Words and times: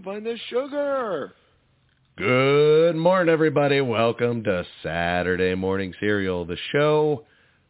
Can't 0.00 0.04
find 0.04 0.26
the 0.26 0.38
sugar. 0.48 1.32
Good 2.16 2.96
morning, 2.96 3.32
everybody. 3.32 3.80
Welcome 3.80 4.44
to 4.44 4.64
Saturday 4.82 5.54
Morning 5.54 5.92
Serial, 6.00 6.44
the 6.44 6.56
show 6.72 7.24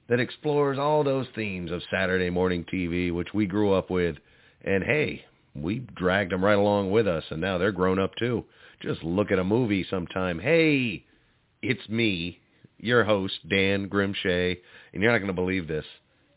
that 0.08 0.20
explores 0.20 0.78
all 0.78 1.02
those 1.02 1.26
themes 1.34 1.70
of 1.70 1.82
Saturday 1.90 2.30
morning 2.30 2.64
TV, 2.72 3.12
which 3.12 3.28
we 3.32 3.46
grew 3.46 3.72
up 3.72 3.90
with. 3.90 4.16
And 4.64 4.84
hey, 4.84 5.24
we 5.54 5.80
dragged 5.96 6.32
them 6.32 6.44
right 6.44 6.58
along 6.58 6.90
with 6.90 7.08
us, 7.08 7.24
and 7.30 7.40
now 7.40 7.58
they're 7.58 7.72
grown 7.72 7.98
up 7.98 8.14
too. 8.16 8.44
Just 8.82 9.02
look 9.02 9.30
at 9.30 9.38
a 9.38 9.44
movie 9.44 9.86
sometime. 9.88 10.38
Hey, 10.38 11.04
it's 11.62 11.88
me, 11.88 12.38
your 12.78 13.04
host, 13.04 13.34
Dan 13.48 13.88
Grimshay, 13.88 14.56
and 14.92 15.02
you're 15.02 15.12
not 15.12 15.18
going 15.18 15.28
to 15.28 15.34
believe 15.34 15.66
this. 15.68 15.86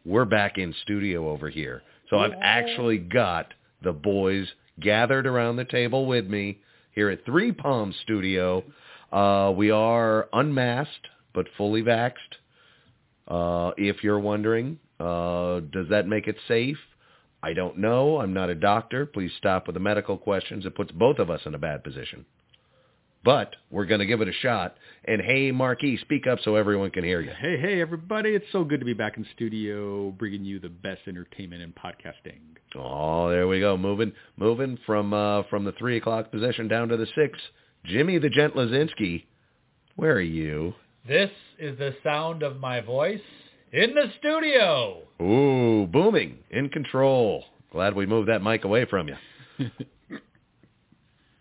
We're 0.06 0.26
back 0.26 0.58
in 0.58 0.74
studio 0.84 1.30
over 1.30 1.50
here. 1.50 1.82
So 2.10 2.18
I've 2.18 2.34
actually 2.42 2.98
got 2.98 3.54
the 3.84 3.94
boys 3.94 4.48
gathered 4.80 5.28
around 5.28 5.56
the 5.56 5.66
table 5.66 6.06
with 6.06 6.28
me 6.28 6.60
here 6.92 7.10
at 7.10 7.26
Three 7.26 7.52
Palms 7.52 7.96
Studio. 8.02 8.64
Uh, 9.12 9.54
we 9.56 9.72
are 9.72 10.28
unmasked 10.34 11.08
but 11.34 11.48
fully 11.58 11.82
vaxxed. 11.82 12.14
Uh, 13.28 13.72
if 13.78 14.04
you're 14.04 14.20
wondering, 14.20 14.80
uh, 15.00 15.60
does 15.72 15.90
that 15.90 16.08
make 16.08 16.28
it 16.28 16.36
safe? 16.48 16.78
I 17.42 17.54
don't 17.54 17.78
know. 17.78 18.20
I'm 18.20 18.34
not 18.34 18.50
a 18.50 18.56
doctor. 18.56 19.06
Please 19.06 19.32
stop 19.38 19.68
with 19.68 19.74
the 19.74 19.80
medical 19.80 20.18
questions. 20.18 20.66
It 20.66 20.76
puts 20.76 20.92
both 20.92 21.20
of 21.20 21.30
us 21.30 21.42
in 21.46 21.56
a 21.56 21.60
bad 21.60 21.84
position. 21.84 22.26
But 23.24 23.56
we're 23.72 23.86
going 23.86 24.00
to 24.00 24.06
give 24.06 24.22
it 24.22 24.28
a 24.28 24.34
shot. 24.34 24.76
And 25.06 25.22
hey, 25.22 25.52
Marquis, 25.52 25.98
speak 26.02 26.28
up 26.28 26.40
so 26.44 26.56
everyone 26.56 26.92
can 26.92 27.04
hear 27.04 27.22
you. 27.22 27.32
Hey, 27.40 27.58
hey, 27.58 27.82
everybody. 27.82 28.32
It's 28.32 28.46
so 28.52 28.64
good 28.64 28.80
to 28.80 28.86
be 28.86 28.94
back 28.94 29.18
in 29.18 29.26
studio 29.34 30.12
bringing 30.12 30.44
you 30.44 30.60
the 30.60 30.70
best 30.70 31.02
entertainment 31.08 31.62
and 31.62 31.74
podcasting. 31.74 32.40
Oh, 32.76 33.30
there 33.30 33.48
we 33.48 33.60
go. 33.60 33.78
Moving, 33.78 34.12
moving 34.36 34.78
from 34.86 35.14
uh, 35.14 35.44
from 35.50 35.64
the 35.64 35.74
three 35.74 35.98
o'clock 35.98 36.32
position 36.32 36.68
down 36.68 36.90
to 36.90 36.98
the 36.98 37.08
six. 37.16 37.40
Jimmy 37.86 38.18
the 38.18 38.30
Gent 38.30 38.56
Lazinski, 38.56 39.26
where 39.96 40.14
are 40.14 40.22
you? 40.22 40.74
This 41.08 41.32
is 41.60 41.78
the 41.78 41.94
sound 42.04 42.44
of 42.44 42.60
my 42.60 42.80
voice 42.80 43.20
in 43.74 43.94
the 43.94 44.12
studio. 44.20 45.02
Ooh, 45.22 45.86
booming, 45.88 46.40
in 46.50 46.70
control. 46.70 47.44
Glad 47.72 47.96
we 47.96 48.06
moved 48.06 48.30
that 48.30 48.42
mic 48.42 48.64
away 48.64 48.86
from 48.86 49.10
you. 49.10 49.16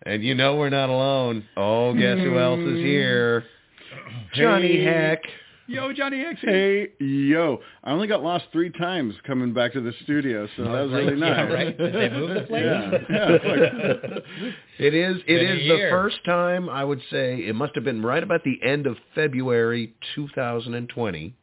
and 0.05 0.23
you 0.23 0.35
know 0.35 0.55
we're 0.55 0.69
not 0.69 0.89
alone. 0.89 1.43
Oh, 1.57 1.93
guess 1.93 2.17
who 2.17 2.37
else 2.37 2.59
is 2.59 2.77
here? 2.77 3.43
Johnny 4.35 4.77
Hey. 4.77 4.83
Heck. 4.83 5.21
Yo, 5.65 5.93
Johnny 5.93 6.19
Heck. 6.19 6.37
Hey, 6.39 6.89
yo. 6.99 7.59
I 7.85 7.91
only 7.91 8.07
got 8.07 8.21
lost 8.21 8.45
three 8.51 8.69
times 8.69 9.15
coming 9.25 9.53
back 9.53 9.71
to 9.73 9.81
the 9.81 9.93
studio, 10.03 10.45
so 10.57 10.63
that 10.63 10.71
was 10.71 10.91
really 10.91 11.15
nice. 11.15 11.29
Yeah, 11.37 11.53
right? 11.53 11.77
Did 11.77 11.93
they 11.95 12.09
move 12.09 12.33
the 12.33 12.41
place? 12.41 12.63
Yeah, 12.63 12.91
yeah. 13.09 13.37
it's 13.41 14.13
like- 14.13 14.53
It 14.79 14.93
is. 14.93 15.17
It 15.25 15.39
Been 15.39 15.57
is 15.59 15.67
the 15.69 15.87
first 15.89 16.17
time 16.25 16.67
I 16.67 16.83
would 16.83 16.99
say 17.09 17.45
it 17.45 17.55
must 17.55 17.75
have 17.75 17.85
been 17.85 18.01
right 18.01 18.21
about 18.21 18.43
the 18.43 18.59
end 18.61 18.87
of 18.87 18.97
February 19.15 19.93
2020. 20.15 21.33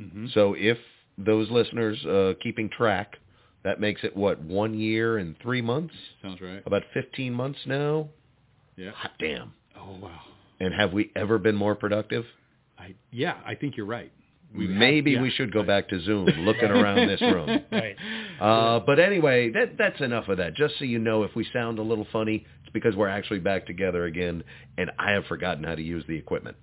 Mm-hmm. 0.00 0.26
So 0.34 0.54
if 0.58 0.78
those 1.16 1.48
listeners 1.50 2.04
uh, 2.06 2.32
keeping 2.42 2.68
track, 2.70 3.16
that 3.64 3.80
makes 3.80 4.02
it 4.04 4.16
what 4.16 4.40
one 4.40 4.78
year 4.78 5.18
and 5.18 5.36
three 5.42 5.60
months, 5.62 5.94
Sounds 6.22 6.40
right. 6.40 6.62
about 6.66 6.82
15 6.94 7.32
months 7.32 7.58
now. 7.66 8.08
Yeah. 8.76 8.92
Hot 8.92 9.12
damn! 9.18 9.52
Oh, 9.76 9.96
wow. 10.00 10.20
And 10.60 10.72
have 10.74 10.92
we 10.92 11.10
ever 11.16 11.38
been 11.38 11.56
more 11.56 11.74
productive? 11.74 12.24
I 12.78 12.94
Yeah, 13.10 13.34
I 13.44 13.54
think 13.54 13.76
you're 13.76 13.86
right. 13.86 14.12
We 14.54 14.66
have- 14.66 14.76
Maybe 14.76 15.10
yeah. 15.12 15.20
we 15.22 15.30
should 15.30 15.52
go 15.52 15.62
back 15.62 15.88
to 15.90 16.00
Zoom, 16.00 16.26
looking 16.26 16.70
around 16.70 17.06
this 17.08 17.20
room. 17.20 17.60
Right. 17.72 17.96
Uh, 18.40 18.80
but 18.80 18.98
anyway, 18.98 19.50
that 19.50 19.76
that's 19.76 20.00
enough 20.00 20.28
of 20.28 20.38
that. 20.38 20.54
Just 20.54 20.78
so 20.78 20.84
you 20.84 20.98
know, 20.98 21.22
if 21.24 21.34
we 21.34 21.44
sound 21.52 21.78
a 21.78 21.82
little 21.82 22.06
funny, 22.12 22.46
it's 22.62 22.72
because 22.72 22.94
we're 22.96 23.08
actually 23.08 23.40
back 23.40 23.66
together 23.66 24.04
again, 24.04 24.42
and 24.78 24.90
I 24.98 25.10
have 25.12 25.26
forgotten 25.26 25.64
how 25.64 25.74
to 25.74 25.82
use 25.82 26.04
the 26.08 26.16
equipment. 26.16 26.56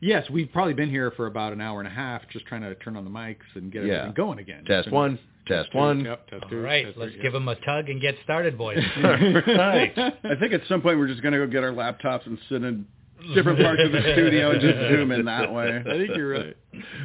Yes, 0.00 0.28
we've 0.30 0.50
probably 0.52 0.74
been 0.74 0.90
here 0.90 1.10
for 1.12 1.26
about 1.26 1.52
an 1.52 1.60
hour 1.60 1.78
and 1.80 1.86
a 1.86 1.92
half 1.92 2.22
just 2.32 2.46
trying 2.46 2.62
to 2.62 2.74
turn 2.76 2.96
on 2.96 3.04
the 3.04 3.10
mics 3.10 3.36
and 3.54 3.70
get 3.70 3.84
Yeah. 3.84 3.92
everything 3.94 4.14
going 4.14 4.38
again. 4.38 4.64
Test 4.64 4.86
Been- 4.86 4.94
one, 4.94 5.18
test 5.46 5.74
one. 5.74 6.04
Yep, 6.04 6.28
test 6.28 6.44
two. 6.50 6.60
right, 6.60 6.86
test 6.86 6.98
let's 6.98 7.12
three, 7.12 7.22
give 7.22 7.32
yep. 7.32 7.40
them 7.40 7.48
a 7.48 7.54
tug 7.56 7.88
and 7.88 8.00
get 8.00 8.16
started, 8.24 8.56
boys. 8.56 8.78
right. 9.02 9.92
I 9.96 10.36
think 10.38 10.52
at 10.52 10.62
some 10.68 10.82
point 10.82 10.98
we're 10.98 11.08
just 11.08 11.22
going 11.22 11.32
to 11.32 11.38
go 11.38 11.46
get 11.46 11.64
our 11.64 11.72
laptops 11.72 12.26
and 12.26 12.38
sit 12.48 12.62
in 12.62 12.86
different 13.34 13.60
parts 13.60 13.80
of 13.84 13.92
the 13.92 14.00
studio 14.00 14.52
and 14.52 14.60
just 14.60 14.78
zoom 14.90 15.12
in 15.12 15.24
that 15.26 15.52
way. 15.52 15.82
I 15.86 15.90
think 15.90 16.16
you're 16.16 16.30
right. 16.30 16.56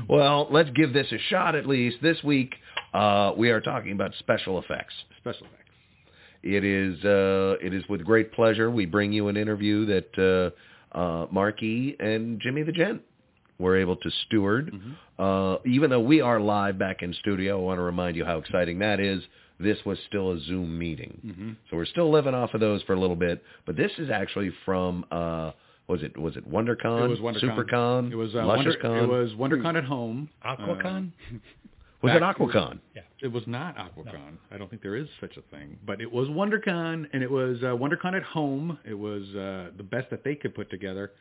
Well, 0.07 0.47
let's 0.51 0.69
give 0.71 0.93
this 0.93 1.07
a 1.11 1.17
shot 1.29 1.55
at 1.55 1.65
least. 1.65 1.97
This 2.01 2.21
week, 2.23 2.55
uh, 2.93 3.33
we 3.37 3.49
are 3.49 3.61
talking 3.61 3.91
about 3.91 4.11
special 4.19 4.59
effects. 4.59 4.93
Special 5.17 5.47
effects. 5.47 5.63
It 6.43 6.63
is 6.63 7.03
uh, 7.03 7.55
it 7.61 7.73
is 7.73 7.83
with 7.89 8.05
great 8.05 8.31
pleasure 8.33 8.69
we 8.69 8.85
bring 8.85 9.11
you 9.11 9.27
an 9.27 9.37
interview 9.37 9.85
that 9.87 10.53
uh, 10.93 10.97
uh, 10.97 11.27
Marquis 11.31 11.95
and 11.99 12.39
Jimmy 12.39 12.63
the 12.63 12.71
Gent 12.71 13.01
were 13.59 13.77
able 13.77 13.95
to 13.97 14.09
steward. 14.27 14.71
Uh, 15.19 15.57
even 15.65 15.89
though 15.89 15.99
we 15.99 16.21
are 16.21 16.39
live 16.39 16.77
back 16.77 17.01
in 17.01 17.13
studio, 17.13 17.59
I 17.59 17.63
want 17.63 17.77
to 17.79 17.83
remind 17.83 18.15
you 18.15 18.23
how 18.25 18.37
exciting 18.37 18.79
that 18.79 18.99
is. 18.99 19.21
This 19.59 19.77
was 19.85 19.97
still 20.07 20.33
a 20.33 20.39
Zoom 20.41 20.77
meeting, 20.77 21.55
so 21.69 21.77
we're 21.77 21.85
still 21.85 22.11
living 22.11 22.35
off 22.35 22.53
of 22.53 22.59
those 22.59 22.83
for 22.83 22.93
a 22.93 22.99
little 22.99 23.15
bit. 23.15 23.43
But 23.65 23.75
this 23.75 23.91
is 23.97 24.11
actually 24.11 24.51
from 24.65 25.03
uh, 25.11 25.51
was 25.87 26.03
it 26.03 26.15
was 26.15 26.35
it 26.37 26.47
WonderCon, 26.47 27.05
It 27.05 27.09
was 27.09 27.19
WonderCon. 27.19 27.57
SuperCon, 27.71 28.11
It 28.11 28.15
was 28.15 28.35
uh, 28.35 28.43
Wonder, 28.45 28.65
LusciousCon? 28.69 28.97
It 29.03 29.07
was 29.07 29.31
WonderCon 29.31 29.75
at 29.77 29.83
home. 29.85 30.29
Aquacon? 30.45 31.11
was 32.03 32.15
it 32.15 32.19
back- 32.19 32.37
AquaCon? 32.37 32.79
It 33.23 33.31
was 33.31 33.41
not 33.47 33.75
Aquacon. 33.77 34.37
I 34.51 34.57
don't 34.59 34.69
think 34.69 34.83
there 34.83 34.95
is 34.95 35.07
such 35.19 35.37
a 35.37 35.41
thing. 35.55 35.79
But 35.87 36.01
it 36.01 36.11
was 36.11 36.27
WonderCon, 36.27 37.07
and 37.11 37.23
it 37.23 37.31
was 37.31 37.57
uh, 37.63 37.67
WonderCon 37.67 38.15
at 38.15 38.21
home. 38.21 38.77
It 38.87 38.93
was 38.93 39.23
uh, 39.29 39.71
the 39.75 39.83
best 39.83 40.11
that 40.11 40.23
they 40.23 40.35
could 40.35 40.53
put 40.53 40.69
together. 40.69 41.13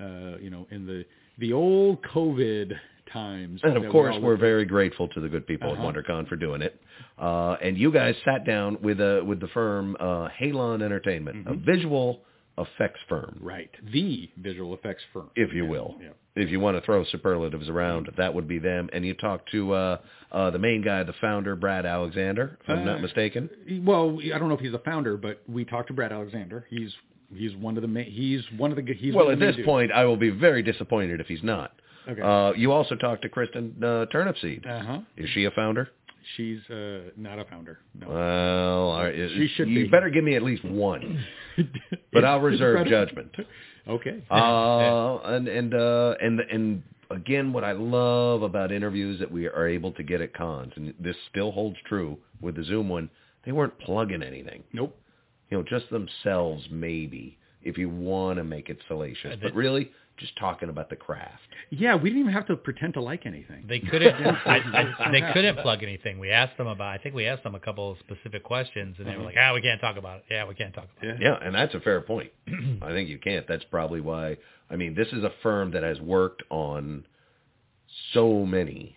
Uh, 0.00 0.38
you 0.40 0.48
know, 0.48 0.66
in 0.70 0.86
the 0.86 1.04
the 1.38 1.52
old 1.52 2.00
COVID 2.04 2.72
times. 3.12 3.60
And 3.62 3.76
of 3.76 3.82
we 3.84 3.88
course, 3.90 4.16
we're 4.20 4.36
very 4.36 4.64
grateful 4.64 5.08
to 5.08 5.20
the 5.20 5.28
good 5.28 5.46
people 5.46 5.72
Uh-huh. 5.72 5.88
at 5.88 5.94
WonderCon 5.94 6.28
for 6.28 6.36
doing 6.36 6.62
it. 6.62 6.80
Uh, 7.18 7.56
and 7.62 7.76
you 7.78 7.92
guys 7.92 8.14
sat 8.24 8.44
down 8.44 8.78
with 8.82 9.00
uh, 9.00 9.22
with 9.24 9.40
the 9.40 9.48
firm 9.48 9.96
uh, 10.00 10.28
Halon 10.40 10.82
Entertainment, 10.82 11.46
a 11.48 11.54
visual 11.54 12.22
effects 12.58 13.00
firm. 13.08 13.38
Right, 13.40 13.70
the 13.92 14.28
visual 14.36 14.74
effects 14.74 15.02
firm, 15.12 15.30
if 15.36 15.52
you 15.54 15.64
will. 15.66 15.96
Yeah. 16.00 16.08
If 16.34 16.50
you 16.50 16.60
want 16.60 16.78
to 16.78 16.80
throw 16.82 17.04
superlatives 17.04 17.68
around, 17.68 18.08
that 18.16 18.32
would 18.32 18.48
be 18.48 18.58
them. 18.58 18.88
And 18.94 19.04
you 19.04 19.12
talked 19.14 19.50
to 19.52 19.72
uh, 19.74 19.98
uh, 20.30 20.50
the 20.50 20.58
main 20.58 20.80
guy, 20.82 21.02
the 21.02 21.12
founder, 21.20 21.56
Brad 21.56 21.84
Alexander, 21.84 22.58
if 22.62 22.70
I'm 22.70 22.78
Uh, 22.80 22.84
not 22.84 23.00
mistaken. 23.02 23.50
Well, 23.84 24.18
I 24.34 24.38
don't 24.38 24.48
know 24.48 24.54
if 24.54 24.60
he's 24.60 24.72
a 24.72 24.78
founder, 24.78 25.18
but 25.18 25.42
we 25.46 25.64
talked 25.66 25.88
to 25.88 25.94
Brad 25.94 26.10
Alexander. 26.12 26.66
He's 26.70 26.94
he's 27.34 27.54
one 27.56 27.76
of 27.76 27.82
the 27.82 27.88
main. 27.88 28.10
He's 28.10 28.42
one 28.56 28.70
of 28.70 28.76
the. 28.78 28.94
He's 28.94 29.14
Well, 29.14 29.30
at 29.30 29.38
this 29.38 29.56
point, 29.64 29.92
I 29.92 30.04
will 30.06 30.16
be 30.16 30.30
very 30.30 30.62
disappointed 30.62 31.20
if 31.20 31.26
he's 31.26 31.42
not. 31.42 31.72
Okay. 32.08 32.20
Uh, 32.20 32.52
you 32.54 32.72
also 32.72 32.94
talked 32.96 33.22
to 33.22 33.28
Kristin 33.28 33.76
uh, 33.82 34.06
Turnipseed. 34.12 34.66
uh 34.66 34.84
huh. 34.84 34.98
Is 35.16 35.28
she 35.30 35.44
a 35.44 35.50
founder? 35.52 35.88
She's 36.36 36.60
uh, 36.70 37.10
not 37.16 37.38
a 37.38 37.44
founder. 37.44 37.80
No. 37.98 38.08
Well, 38.08 38.90
all 38.90 39.04
right. 39.04 39.14
She 39.14 39.48
should 39.56 39.68
you 39.68 39.84
be. 39.84 39.88
better 39.90 40.08
give 40.08 40.24
me 40.24 40.36
at 40.36 40.42
least 40.42 40.64
one, 40.64 41.24
but 42.12 42.24
I'll 42.24 42.40
reserve 42.40 42.86
judgment. 42.86 43.34
Okay. 43.88 44.22
Uh, 44.30 45.16
and 45.24 45.48
and 45.48 45.74
uh, 45.74 46.14
and 46.20 46.40
and 46.40 46.82
again, 47.10 47.52
what 47.52 47.64
I 47.64 47.72
love 47.72 48.42
about 48.42 48.72
interviews 48.72 49.18
that 49.20 49.30
we 49.30 49.46
are 49.46 49.66
able 49.66 49.92
to 49.92 50.02
get 50.02 50.20
at 50.20 50.34
cons, 50.34 50.72
and 50.76 50.94
this 51.00 51.16
still 51.30 51.52
holds 51.52 51.76
true 51.86 52.18
with 52.40 52.56
the 52.56 52.64
Zoom 52.64 52.88
one, 52.88 53.10
they 53.44 53.52
weren't 53.52 53.78
plugging 53.80 54.22
anything. 54.22 54.62
Nope. 54.72 54.96
You 55.50 55.58
know, 55.58 55.64
just 55.64 55.90
themselves 55.90 56.64
maybe, 56.70 57.36
if 57.62 57.76
you 57.76 57.88
want 57.88 58.38
to 58.38 58.44
make 58.44 58.70
it 58.70 58.78
salacious. 58.88 59.36
But 59.42 59.54
really, 59.54 59.90
just 60.16 60.36
talking 60.36 60.68
about 60.68 60.90
the 60.90 60.96
craft. 60.96 61.40
Yeah, 61.70 61.94
we 61.94 62.10
didn't 62.10 62.20
even 62.20 62.32
have 62.32 62.46
to 62.46 62.56
pretend 62.56 62.94
to 62.94 63.00
like 63.00 63.26
anything. 63.26 63.64
They 63.68 63.80
couldn't. 63.80 64.14
I, 64.14 64.92
I, 64.98 65.10
they 65.10 65.22
couldn't 65.32 65.58
plug 65.58 65.82
anything. 65.82 66.18
We 66.18 66.30
asked 66.30 66.56
them 66.58 66.66
about. 66.66 66.88
I 66.88 66.98
think 66.98 67.14
we 67.14 67.26
asked 67.26 67.42
them 67.42 67.54
a 67.54 67.60
couple 67.60 67.92
of 67.92 67.98
specific 67.98 68.44
questions, 68.44 68.96
and 68.98 69.06
they 69.06 69.16
were 69.16 69.24
like, 69.24 69.36
"Ah, 69.40 69.52
we 69.54 69.62
can't 69.62 69.80
talk 69.80 69.96
about 69.96 70.18
it. 70.18 70.24
Yeah, 70.30 70.46
we 70.46 70.54
can't 70.54 70.74
talk 70.74 70.88
about 70.98 71.14
it." 71.14 71.20
Yeah, 71.20 71.38
and 71.42 71.54
that's 71.54 71.74
a 71.74 71.80
fair 71.80 72.00
point. 72.00 72.30
I 72.82 72.90
think 72.90 73.08
you 73.08 73.18
can't. 73.18 73.46
That's 73.48 73.64
probably 73.64 74.00
why. 74.00 74.36
I 74.70 74.76
mean, 74.76 74.94
this 74.94 75.08
is 75.08 75.24
a 75.24 75.32
firm 75.42 75.72
that 75.72 75.82
has 75.82 76.00
worked 76.00 76.42
on 76.50 77.06
so 78.12 78.46
many 78.46 78.96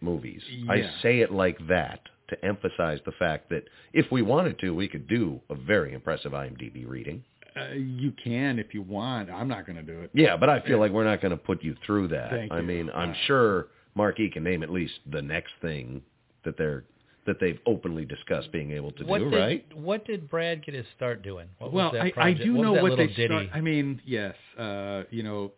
movies. 0.00 0.42
I 0.68 0.90
say 1.02 1.20
it 1.20 1.30
like 1.30 1.58
that 1.68 2.00
to 2.30 2.44
emphasize 2.44 3.00
the 3.04 3.12
fact 3.12 3.50
that 3.50 3.64
if 3.92 4.10
we 4.10 4.22
wanted 4.22 4.58
to, 4.60 4.74
we 4.74 4.88
could 4.88 5.08
do 5.08 5.40
a 5.50 5.54
very 5.54 5.92
impressive 5.92 6.32
IMDb 6.32 6.88
reading. 6.88 7.24
Uh, 7.56 7.72
you 7.74 8.12
can 8.22 8.58
if 8.58 8.72
you 8.74 8.82
want. 8.82 9.30
I'm 9.30 9.48
not 9.48 9.66
going 9.66 9.76
to 9.76 9.82
do 9.82 10.00
it. 10.00 10.10
Yeah, 10.14 10.36
but 10.36 10.48
I 10.48 10.60
feel 10.60 10.78
like 10.78 10.92
we're 10.92 11.04
not 11.04 11.20
going 11.20 11.30
to 11.30 11.36
put 11.36 11.62
you 11.62 11.76
through 11.86 12.08
that. 12.08 12.30
Thank 12.30 12.52
I 12.52 12.58
you. 12.58 12.62
mean, 12.62 12.90
I'm 12.94 13.10
Uh, 13.10 13.14
sure 13.26 13.66
Mark 13.94 14.20
E 14.20 14.28
can 14.30 14.44
name 14.44 14.62
at 14.62 14.70
least 14.70 14.94
the 15.10 15.22
next 15.22 15.52
thing 15.60 16.02
that 16.44 16.56
they're 16.56 16.84
that 17.26 17.36
they've 17.38 17.58
openly 17.66 18.04
discussed 18.06 18.50
being 18.50 18.70
able 18.72 18.90
to 18.92 19.04
What 19.04 19.18
do, 19.18 19.30
did 19.30 19.36
right? 19.38 19.76
What 19.76 20.06
did 20.06 20.28
Brad 20.30 20.64
get 20.64 20.74
his 20.74 20.86
start 20.96 21.22
doing? 21.22 21.48
What 21.58 21.72
well, 21.72 21.92
was 21.92 22.02
that 22.02 22.18
I, 22.18 22.28
I 22.28 22.32
do 22.32 22.54
what 22.54 22.62
know 22.62 22.72
what 22.82 22.96
they 22.96 23.08
ditty? 23.08 23.26
start. 23.26 23.46
I 23.52 23.60
mean, 23.60 24.00
yes, 24.06 24.34
uh, 24.58 25.02
you 25.10 25.22
know, 25.22 25.52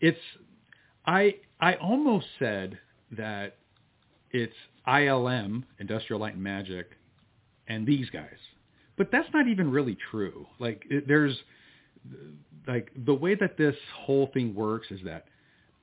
it's. 0.00 0.18
I 1.06 1.36
I 1.60 1.74
almost 1.74 2.26
said 2.38 2.78
that 3.12 3.56
it's 4.30 4.54
ILM, 4.86 5.64
Industrial 5.80 6.20
Light 6.20 6.34
and 6.34 6.42
Magic, 6.42 6.90
and 7.68 7.86
these 7.86 8.08
guys, 8.10 8.38
but 8.96 9.10
that's 9.10 9.28
not 9.32 9.48
even 9.48 9.70
really 9.70 9.96
true. 10.10 10.46
Like, 10.58 10.84
it, 10.88 11.06
there's 11.08 11.36
like 12.66 12.90
the 13.06 13.14
way 13.14 13.34
that 13.34 13.56
this 13.56 13.76
whole 13.96 14.30
thing 14.32 14.54
works 14.54 14.88
is 14.90 15.00
that 15.04 15.26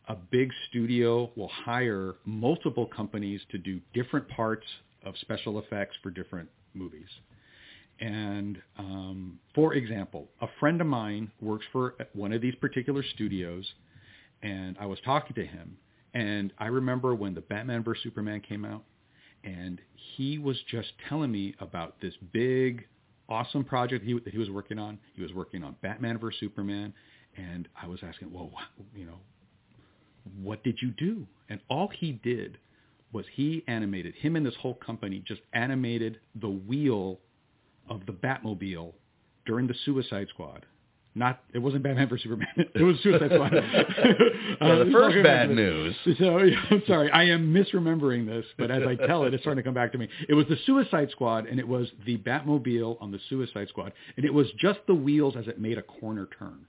a 0.07 0.15
big 0.15 0.51
studio 0.69 1.31
will 1.35 1.47
hire 1.49 2.15
multiple 2.25 2.87
companies 2.87 3.41
to 3.51 3.57
do 3.57 3.79
different 3.93 4.27
parts 4.29 4.65
of 5.05 5.13
special 5.21 5.59
effects 5.59 5.95
for 6.01 6.09
different 6.09 6.49
movies. 6.73 7.07
And 7.99 8.59
um, 8.77 9.39
for 9.53 9.75
example, 9.75 10.27
a 10.41 10.47
friend 10.59 10.81
of 10.81 10.87
mine 10.87 11.31
works 11.39 11.65
for 11.71 11.95
one 12.13 12.33
of 12.33 12.41
these 12.41 12.55
particular 12.55 13.03
studios, 13.13 13.65
and 14.41 14.75
I 14.79 14.87
was 14.87 14.97
talking 15.05 15.35
to 15.35 15.45
him, 15.45 15.77
and 16.13 16.51
I 16.57 16.67
remember 16.67 17.13
when 17.13 17.35
the 17.35 17.41
Batman 17.41 17.83
vs 17.83 18.03
Superman 18.03 18.41
came 18.41 18.65
out, 18.65 18.83
and 19.43 19.79
he 20.15 20.39
was 20.39 20.57
just 20.69 20.89
telling 21.07 21.31
me 21.31 21.55
about 21.59 22.01
this 22.01 22.13
big, 22.33 22.85
awesome 23.31 23.63
project 23.63 24.05
he, 24.05 24.13
that 24.13 24.31
he 24.31 24.37
was 24.37 24.49
working 24.49 24.77
on. 24.77 24.99
He 25.15 25.21
was 25.21 25.33
working 25.33 25.63
on 25.63 25.75
Batman 25.81 26.19
vs 26.19 26.39
Superman, 26.39 26.93
and 27.37 27.67
I 27.81 27.87
was 27.87 27.99
asking, 28.03 28.31
well, 28.31 28.51
you 28.95 29.05
know, 29.05 29.19
what 30.41 30.63
did 30.63 30.77
you 30.81 30.91
do? 30.91 31.25
And 31.49 31.59
all 31.69 31.87
he 31.87 32.11
did 32.11 32.57
was 33.13 33.25
he 33.33 33.63
animated, 33.67 34.15
him 34.15 34.35
and 34.35 34.45
this 34.45 34.55
whole 34.61 34.75
company 34.75 35.23
just 35.25 35.41
animated 35.53 36.19
the 36.35 36.49
wheel 36.49 37.19
of 37.89 38.05
the 38.05 38.13
Batmobile 38.13 38.93
during 39.45 39.67
the 39.67 39.75
Suicide 39.85 40.27
Squad. 40.29 40.65
Not, 41.13 41.41
it 41.53 41.59
wasn't 41.59 41.83
Batman 41.83 42.07
vs 42.07 42.23
Superman. 42.23 42.47
It 42.73 42.81
was 42.83 42.97
Suicide 43.03 43.31
Squad. 43.33 43.51
So 44.61 44.85
the 44.85 44.89
Uh, 44.89 44.91
first 44.91 45.23
bad 45.23 45.49
news. 45.49 45.95
So 46.17 46.37
yeah, 46.39 46.55
I'm 46.69 46.83
sorry, 46.87 47.11
I 47.11 47.23
am 47.25 47.53
misremembering 47.53 48.25
this, 48.25 48.45
but 48.57 48.71
as 48.71 48.83
I 48.87 48.95
tell 48.95 49.25
it, 49.25 49.33
it's 49.33 49.43
starting 49.43 49.61
to 49.61 49.67
come 49.67 49.73
back 49.73 49.91
to 49.91 49.97
me. 49.97 50.07
It 50.29 50.33
was 50.33 50.45
the 50.47 50.57
Suicide 50.65 51.09
Squad, 51.11 51.47
and 51.47 51.59
it 51.59 51.67
was 51.67 51.89
the 52.05 52.17
Batmobile 52.19 52.97
on 53.01 53.11
the 53.11 53.19
Suicide 53.29 53.67
Squad, 53.69 53.91
and 54.15 54.25
it 54.25 54.33
was 54.33 54.47
just 54.59 54.79
the 54.87 54.95
wheels 54.95 55.35
as 55.37 55.47
it 55.47 55.59
made 55.59 55.77
a 55.77 55.81
corner 55.83 56.27
turn. 56.39 56.65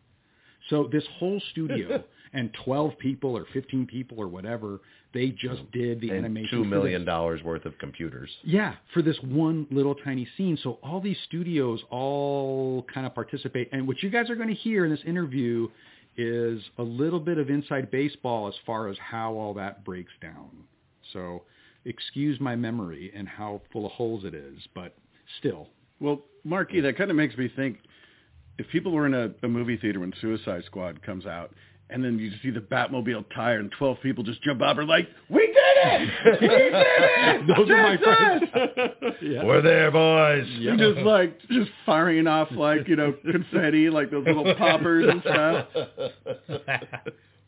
So 0.70 0.88
this 0.90 1.04
whole 1.18 1.40
studio 1.52 2.02
and 2.32 2.50
12 2.64 2.98
people 2.98 3.36
or 3.36 3.46
15 3.52 3.86
people 3.86 4.18
or 4.18 4.28
whatever, 4.28 4.80
they 5.12 5.28
just 5.28 5.70
did 5.72 6.00
the 6.00 6.08
and 6.08 6.18
animation. 6.18 6.58
Two 6.58 6.64
million 6.64 7.00
for 7.00 7.04
this, 7.04 7.06
dollars 7.06 7.42
worth 7.42 7.64
of 7.66 7.76
computers. 7.78 8.30
yeah, 8.44 8.74
for 8.94 9.02
this 9.02 9.16
one 9.22 9.66
little 9.70 9.94
tiny 9.94 10.26
scene. 10.36 10.58
So 10.62 10.78
all 10.82 11.00
these 11.00 11.18
studios 11.26 11.80
all 11.90 12.86
kind 12.92 13.06
of 13.06 13.14
participate. 13.14 13.68
And 13.72 13.86
what 13.86 14.02
you 14.02 14.10
guys 14.10 14.30
are 14.30 14.36
going 14.36 14.48
to 14.48 14.54
hear 14.54 14.84
in 14.84 14.90
this 14.90 15.02
interview 15.06 15.68
is 16.16 16.62
a 16.78 16.82
little 16.82 17.20
bit 17.20 17.38
of 17.38 17.50
inside 17.50 17.90
baseball 17.90 18.48
as 18.48 18.54
far 18.66 18.88
as 18.88 18.96
how 18.98 19.34
all 19.34 19.54
that 19.54 19.84
breaks 19.84 20.12
down. 20.20 20.50
So 21.12 21.42
excuse 21.84 22.40
my 22.40 22.56
memory 22.56 23.12
and 23.14 23.28
how 23.28 23.60
full 23.72 23.86
of 23.86 23.92
holes 23.92 24.24
it 24.24 24.34
is, 24.34 24.58
but 24.74 24.94
still. 25.38 25.68
Well, 26.00 26.22
Marky, 26.44 26.80
that 26.80 26.96
kind 26.96 27.10
of 27.10 27.16
makes 27.16 27.36
me 27.36 27.50
think 27.54 27.78
if 28.58 28.68
people 28.68 28.92
were 28.92 29.06
in 29.06 29.14
a, 29.14 29.30
a 29.42 29.48
movie 29.48 29.76
theater 29.76 30.00
when 30.00 30.12
Suicide 30.20 30.62
Squad 30.66 31.02
comes 31.02 31.26
out, 31.26 31.52
and 31.90 32.02
then 32.04 32.18
you 32.18 32.30
just 32.30 32.42
see 32.42 32.50
the 32.50 32.60
Batmobile 32.60 33.24
tire 33.34 33.58
and 33.58 33.70
12 33.78 33.98
people 34.02 34.24
just 34.24 34.42
jump 34.42 34.62
up 34.62 34.78
and 34.78 34.80
are 34.80 34.84
like, 34.84 35.08
we 35.28 35.46
did 35.46 35.56
it! 35.56 36.10
We 36.40 36.48
did 36.48 36.72
it! 36.72 37.46
Those 37.56 37.68
are 37.70 37.82
my 37.82 37.96
Just 37.96 38.52
friends. 38.52 39.16
yeah. 39.22 39.44
We're 39.44 39.60
there, 39.62 39.90
boys. 39.90 40.46
And 40.68 40.78
just 40.78 40.98
like, 41.00 41.38
just 41.50 41.70
firing 41.84 42.26
off 42.26 42.48
like, 42.52 42.88
you 42.88 42.96
know, 42.96 43.14
confetti, 43.30 43.90
like 43.90 44.10
those 44.10 44.26
little 44.26 44.54
poppers 44.54 45.06
and 45.08 45.20
stuff. 45.22 45.66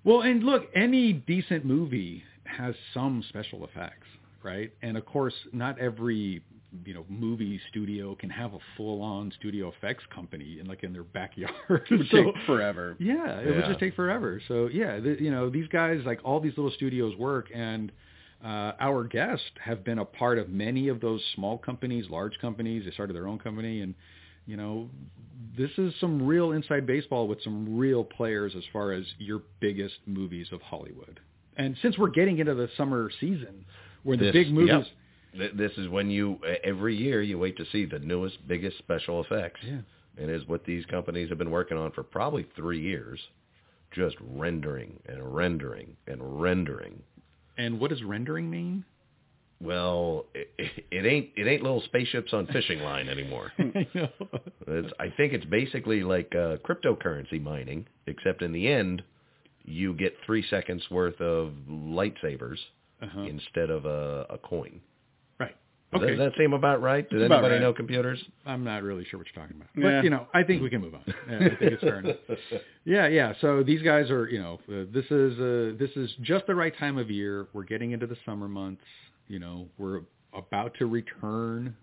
Well, 0.05 0.21
and 0.21 0.45
look, 0.45 0.65
any 0.75 1.15
decent 1.15 1.65
movie 1.65 2.23
has 2.45 2.75
some 2.93 3.25
special 3.31 3.65
effects, 3.65 4.07
right? 4.45 4.73
And 4.83 4.97
of 4.97 5.05
course, 5.07 5.35
not 5.53 5.79
every 5.81 6.43
you 6.85 6.93
know 6.93 7.05
movie 7.09 7.61
studio 7.71 8.17
can 8.17 8.29
have 8.31 8.53
a 8.53 8.59
full-on 8.77 9.33
studio 9.39 9.73
effects 9.77 10.03
company 10.13 10.59
in 10.61 10.67
like 10.67 10.83
in 10.83 10.93
their 10.93 11.05
backyard. 11.05 11.53
It 11.91 11.97
would 11.99 12.07
So- 12.11 12.25
take 12.25 12.35
forever. 12.47 12.97
yeah, 12.99 13.41
it 13.41 13.55
would 13.55 13.65
just 13.67 13.81
take 13.81 13.95
forever. 13.97 14.41
So 14.49 14.69
yeah, 14.73 15.01
the, 15.01 15.17
you 15.21 15.31
know 15.31 15.51
these 15.51 15.69
guys 15.69 16.01
like 16.05 16.21
all 16.25 16.41
these 16.41 16.57
little 16.57 16.73
studios 16.73 17.17
work, 17.17 17.47
and 17.55 17.91
uh, 18.45 18.73
our 18.79 19.05
guests 19.05 19.45
have 19.65 19.85
been 19.85 19.99
a 20.01 20.05
part 20.05 20.39
of 20.39 20.49
many 20.51 20.89
of 20.89 21.01
those 21.01 21.23
small 21.35 21.57
companies, 21.59 22.05
large 22.11 22.39
companies. 22.41 22.85
They 22.85 22.91
started 22.91 23.15
their 23.17 23.27
own 23.29 23.39
company, 23.39 23.81
and 23.81 23.95
you 24.47 24.57
know 24.57 24.91
this 25.57 25.71
is 25.79 25.95
some 26.01 26.27
real 26.27 26.51
inside 26.53 26.85
baseball 26.87 27.29
with 27.29 27.41
some 27.45 27.79
real 27.79 28.03
players 28.03 28.53
as 28.57 28.65
far 28.73 28.91
as 28.93 29.05
your 29.19 29.43
biggest 29.61 29.95
movies 30.07 30.49
of 30.53 30.61
Hollywood. 30.61 31.21
And 31.57 31.77
since 31.83 31.97
we're 31.97 32.11
getting 32.11 32.39
into 32.41 32.55
the 32.55 32.69
summer 32.77 33.09
season, 33.21 33.65
where 34.05 34.17
the 34.17 34.27
This- 34.27 34.33
big 34.33 34.53
movies, 34.53 34.87
yep. 35.35 35.51
This 35.57 35.73
is 35.79 35.89
when 35.89 36.11
you 36.11 36.39
every 36.63 36.95
year 36.95 37.21
you 37.21 37.39
wait 37.39 37.57
to 37.57 37.65
see 37.73 37.87
the 37.87 37.99
newest, 37.99 38.47
biggest 38.47 38.79
special 38.79 39.21
effects. 39.21 39.61
Yeah. 39.65 39.79
And 40.17 40.31
is 40.31 40.47
what 40.47 40.65
these 40.65 40.87
companies 40.87 41.29
have 41.31 41.39
been 41.39 41.51
working 41.51 41.77
on 41.77 41.91
for 41.91 42.05
probably 42.05 42.45
three 42.55 42.81
years, 42.81 43.19
just 43.91 44.15
rendering 44.21 45.01
and 45.07 45.35
rendering 45.35 45.97
and 46.07 46.41
rendering. 46.41 47.03
and 47.59 47.81
what 47.81 47.91
does 47.91 48.05
rendering 48.05 48.49
mean? 48.49 48.85
Well, 49.61 50.27
it, 50.35 50.53
it 50.93 51.05
ain't 51.05 51.31
it 51.37 51.49
ain't 51.49 51.63
little 51.63 51.81
spaceships 51.83 52.33
on 52.33 52.47
fishing 52.49 52.79
line 52.81 53.09
anymore. 53.09 53.51
I 53.59 54.83
I 55.01 55.11
think 55.17 55.33
it's 55.33 55.45
basically 55.47 56.05
like 56.05 56.33
uh, 56.35 56.59
cryptocurrency 56.59 57.43
mining, 57.43 57.87
except 58.07 58.43
in 58.43 58.53
the 58.53 58.69
end, 58.69 59.03
you 59.65 59.95
get 59.95 60.15
three 60.27 60.47
seconds 60.49 60.85
worth 60.93 61.21
of 61.21 61.53
lightsabers 61.69 62.59
Uh-huh. 63.03 63.21
instead 63.23 63.71
of 63.71 63.85
a, 63.85 64.27
a 64.31 64.39
coin. 64.39 64.81
Right. 65.39 65.55
Does 65.93 66.03
Okay. 66.03 66.17
that, 66.17 66.31
that 66.31 66.39
seem 66.39 66.53
about 66.55 66.81
right? 66.81 67.09
Does 67.11 67.21
It's 67.23 67.27
about 67.27 67.39
anybody 67.39 67.55
right. 67.57 67.61
know 67.63 67.73
computers? 67.73 68.23
I'm 68.47 68.65
not 68.65 68.83
really 68.83 69.05
sure 69.05 69.19
what 69.19 69.27
you're 69.35 69.45
talking 69.45 69.57
about. 69.61 69.69
Yeah. 69.77 69.99
But, 69.99 70.05
you 70.05 70.11
know, 70.11 70.27
I 70.33 70.43
think 70.43 70.63
we 70.63 70.71
can 70.71 70.81
move 70.81 70.95
on. 70.95 71.03
Yeah, 71.31 71.37
I 71.37 71.39
think 71.57 71.61
it's 71.73 71.83
fair 71.83 71.99
enough. 72.01 72.17
Yeah, 72.85 73.07
yeah. 73.09 73.33
So 73.41 73.63
these 73.63 73.83
guys 73.83 74.11
are, 74.11 74.27
you 74.29 74.41
know, 74.41 74.61
uh, 74.69 74.85
this 74.93 75.05
is 75.11 75.39
uh, 75.39 75.77
this 75.79 75.91
is 75.97 76.11
just 76.23 76.47
the 76.47 76.55
right 76.55 76.77
time 76.79 76.99
of 76.99 77.11
year. 77.11 77.47
We're 77.53 77.65
getting 77.65 77.93
into 77.93 78.07
the 78.07 78.17
summer 78.25 78.49
months. 78.49 78.83
You 79.29 79.39
know, 79.39 79.69
we're 79.79 80.01
about 80.35 80.75
to 80.79 80.87
return 80.87 81.75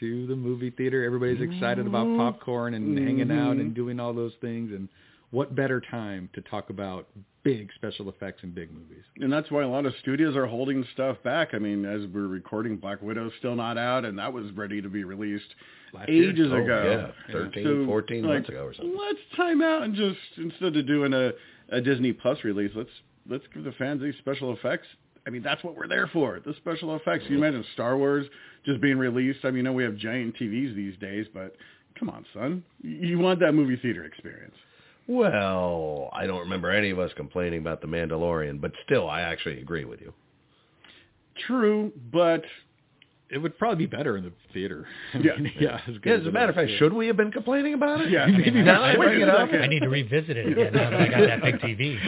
to 0.00 0.26
the 0.26 0.36
movie 0.36 0.70
theater. 0.70 1.04
Everybody's 1.04 1.40
excited 1.40 1.86
about 1.86 2.06
popcorn 2.16 2.74
and 2.74 2.98
hanging 2.98 3.30
out 3.30 3.56
and 3.56 3.74
doing 3.74 4.00
all 4.00 4.12
those 4.12 4.32
things. 4.40 4.72
And 4.72 4.88
what 5.30 5.54
better 5.54 5.80
time 5.80 6.28
to 6.34 6.40
talk 6.42 6.70
about 6.70 7.08
big 7.44 7.68
special 7.76 8.08
effects 8.08 8.42
and 8.42 8.54
big 8.54 8.72
movies? 8.72 9.04
And 9.20 9.32
that's 9.32 9.50
why 9.50 9.62
a 9.62 9.68
lot 9.68 9.86
of 9.86 9.94
studios 10.00 10.36
are 10.36 10.46
holding 10.46 10.84
stuff 10.94 11.16
back. 11.22 11.50
I 11.52 11.58
mean, 11.58 11.84
as 11.84 12.02
we're 12.12 12.26
recording, 12.28 12.76
Black 12.76 13.02
Widow's 13.02 13.32
still 13.38 13.54
not 13.54 13.76
out, 13.78 14.04
and 14.04 14.18
that 14.18 14.32
was 14.32 14.50
ready 14.52 14.80
to 14.82 14.88
be 14.88 15.04
released 15.04 15.44
Last 15.92 16.08
year. 16.08 16.30
ages 16.30 16.48
Oh, 16.52 16.56
ago. 16.56 17.12
yeah, 17.28 17.32
13, 17.32 17.64
So, 17.64 17.86
14 17.86 18.22
like, 18.22 18.32
months 18.34 18.48
ago 18.48 18.64
or 18.64 18.74
something. 18.74 18.96
Let's 18.98 19.18
time 19.36 19.62
out 19.62 19.82
and 19.82 19.94
just 19.94 20.18
instead 20.36 20.76
of 20.76 20.86
doing 20.86 21.12
a, 21.12 21.32
a 21.70 21.80
Disney 21.80 22.12
Plus 22.12 22.38
release, 22.44 22.70
let's 22.74 22.90
let's 23.28 23.44
give 23.52 23.64
the 23.64 23.72
fans 23.72 24.00
these 24.02 24.14
special 24.18 24.52
effects. 24.54 24.86
I 25.26 25.30
mean, 25.30 25.42
that's 25.42 25.62
what 25.62 25.76
we're 25.76 25.88
there 25.88 26.06
for. 26.06 26.40
The 26.44 26.54
special 26.54 26.96
effects. 26.96 27.24
You 27.28 27.38
mentioned 27.38 27.66
Star 27.74 27.98
Wars 27.98 28.26
just 28.64 28.80
being 28.80 28.96
released. 28.96 29.40
I 29.44 29.50
mean, 29.50 29.66
I 29.66 29.70
know 29.70 29.74
we 29.74 29.82
have 29.84 29.96
giant 29.96 30.36
TVs 30.36 30.74
these 30.74 30.96
days, 30.98 31.26
but 31.34 31.54
come 31.98 32.08
on, 32.08 32.24
son, 32.32 32.62
you 32.80 33.18
want 33.18 33.38
that 33.40 33.52
movie 33.52 33.76
theater 33.76 34.04
experience. 34.04 34.54
Well, 35.08 36.10
I 36.12 36.26
don't 36.26 36.40
remember 36.40 36.70
any 36.70 36.90
of 36.90 36.98
us 36.98 37.10
complaining 37.16 37.60
about 37.60 37.80
The 37.80 37.86
Mandalorian, 37.88 38.60
but 38.60 38.72
still, 38.84 39.08
I 39.08 39.22
actually 39.22 39.60
agree 39.60 39.84
with 39.86 40.00
you. 40.02 40.12
True, 41.46 41.92
but 42.12 42.44
It 43.30 43.38
would 43.38 43.58
probably 43.58 43.86
be 43.86 43.96
better 43.96 44.16
in 44.16 44.24
the 44.24 44.32
theater. 44.54 44.86
I 45.14 45.18
Yeah. 45.18 45.36
mean, 45.36 45.52
yeah. 45.60 45.80
As, 45.86 45.98
good 45.98 46.06
Yeah, 46.06 46.14
as 46.20 46.26
a 46.26 46.30
matter 46.30 46.48
of 46.50 46.54
fact, 46.56 46.70
should 46.78 46.92
we 46.94 47.06
have 47.08 47.16
been 47.16 47.30
complaining 47.30 47.74
about 47.74 48.00
it? 48.00 48.10
Yeah. 48.10 48.26
Maybe 48.30 48.62
now 48.62 48.80
that 48.80 48.90
I 48.92 48.96
bring 48.96 49.20
it 49.20 49.28
up. 49.28 49.48
I 49.52 49.66
need 49.66 49.80
to 49.80 49.88
revisit 49.88 50.36
it 50.36 50.46
again 50.52 50.72
now 50.72 50.90
that 50.90 51.00
I 51.00 51.08
got 51.08 51.20
that 51.20 51.42
big 51.42 51.58
TV. 51.60 51.98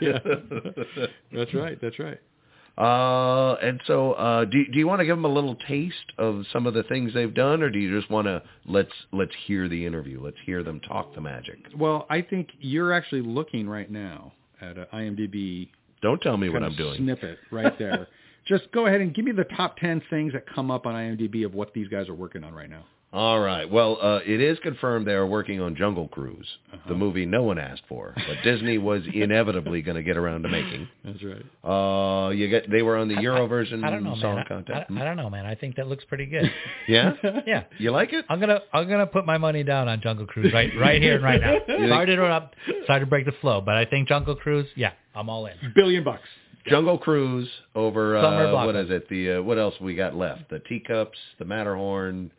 Yeah. 0.00 1.06
That's 1.32 1.54
right. 1.54 1.78
That's 1.80 1.98
right. 1.98 2.18
Uh, 2.78 3.54
and 3.62 3.80
so, 3.86 4.12
uh, 4.12 4.44
do 4.44 4.64
do 4.70 4.78
you 4.78 4.86
want 4.86 5.00
to 5.00 5.06
give 5.06 5.16
them 5.16 5.24
a 5.24 5.32
little 5.32 5.56
taste 5.66 6.12
of 6.18 6.44
some 6.52 6.66
of 6.66 6.74
the 6.74 6.82
things 6.82 7.14
they've 7.14 7.32
done, 7.34 7.62
or 7.62 7.70
do 7.70 7.78
you 7.78 7.98
just 7.98 8.10
want 8.10 8.26
to 8.26 8.42
let's 8.66 8.92
let's 9.12 9.32
hear 9.46 9.66
the 9.68 9.86
interview, 9.86 10.20
let's 10.22 10.36
hear 10.44 10.62
them 10.62 10.80
talk 10.80 11.14
the 11.14 11.20
magic? 11.22 11.58
Well, 11.76 12.06
I 12.10 12.20
think 12.20 12.50
you're 12.60 12.92
actually 12.92 13.22
looking 13.22 13.66
right 13.68 13.90
now 13.90 14.32
at 14.60 14.76
a 14.76 14.86
IMDb 14.92 15.68
Don't 16.02 16.20
tell 16.20 16.36
me 16.36 16.50
what 16.50 16.62
I'm 16.62 16.76
doing. 16.76 16.98
snippet 16.98 17.38
right 17.50 17.78
there. 17.78 18.08
Just 18.46 18.70
go 18.72 18.86
ahead 18.86 19.00
and 19.00 19.12
give 19.14 19.24
me 19.24 19.32
the 19.32 19.44
top 19.44 19.76
ten 19.78 20.00
things 20.10 20.32
that 20.34 20.44
come 20.46 20.70
up 20.70 20.86
on 20.86 20.94
IMDb 20.94 21.44
of 21.46 21.54
what 21.54 21.72
these 21.72 21.88
guys 21.88 22.08
are 22.08 22.14
working 22.14 22.44
on 22.44 22.54
right 22.54 22.70
now. 22.70 22.84
All 23.12 23.40
right. 23.40 23.70
Well, 23.70 23.96
uh, 24.02 24.18
it 24.26 24.40
is 24.42 24.58
confirmed 24.62 25.06
they 25.06 25.12
are 25.12 25.26
working 25.26 25.60
on 25.60 25.74
Jungle 25.76 26.08
Cruise, 26.08 26.46
Uh-huh. 26.72 26.88
the 26.88 26.94
movie 26.94 27.24
no 27.24 27.44
one 27.44 27.56
asked 27.58 27.84
for, 27.88 28.12
but 28.14 28.42
Disney 28.42 28.76
was 28.78 29.02
inevitably 29.14 29.80
going 29.80 29.94
to 29.96 30.02
get 30.02 30.16
around 30.18 30.42
to 30.42 30.48
making. 30.48 30.86
That's 31.04 31.18
right. 31.22 31.44
Uh, 31.64 32.30
you 32.30 32.48
get 32.48 32.68
they 32.70 32.82
were 32.82 32.96
on 32.96 33.08
the 33.08 33.14
Eurovision 33.14 33.84
I 33.84 33.90
don't 33.90 34.04
know, 34.04 34.16
Song 34.20 34.34
man. 34.34 34.44
I, 34.44 34.48
Contest. 34.48 34.90
I, 34.90 35.00
I 35.00 35.04
don't 35.04 35.16
know, 35.16 35.30
man. 35.30 35.46
I 35.46 35.54
think 35.54 35.76
that 35.76 35.86
looks 35.86 36.04
pretty 36.04 36.26
good. 36.26 36.50
yeah, 36.88 37.12
Yeah. 37.46 37.62
you 37.78 37.90
like 37.90 38.12
it? 38.12 38.24
I'm 38.28 38.40
gonna 38.40 38.60
I'm 38.72 38.88
gonna 38.88 39.06
put 39.06 39.24
my 39.24 39.38
money 39.38 39.62
down 39.62 39.88
on 39.88 40.00
Jungle 40.02 40.26
Cruise 40.26 40.52
right 40.52 40.70
right 40.78 41.00
here 41.00 41.14
and 41.14 41.24
right 41.24 41.40
now. 41.40 41.56
Sorry 41.66 42.06
to 42.06 42.12
interrupt. 42.12 42.56
Sorry 42.86 43.00
to 43.00 43.06
break 43.06 43.24
the 43.24 43.32
flow, 43.40 43.60
but 43.60 43.76
I 43.76 43.84
think 43.86 44.08
Jungle 44.08 44.34
Cruise, 44.36 44.66
yeah, 44.76 44.92
I'm 45.14 45.30
all 45.30 45.46
in. 45.46 45.54
Billion 45.74 46.04
bucks. 46.04 46.28
Jungle 46.66 46.98
Cruise 46.98 47.48
over 47.76 48.16
uh, 48.16 48.52
what 48.66 48.74
is 48.74 48.90
it? 48.90 49.08
The 49.08 49.34
uh, 49.38 49.42
what 49.42 49.56
else 49.58 49.74
we 49.80 49.94
got 49.94 50.16
left? 50.16 50.50
The 50.50 50.58
teacups, 50.58 51.16
the 51.38 51.44
Matterhorn, 51.44 52.32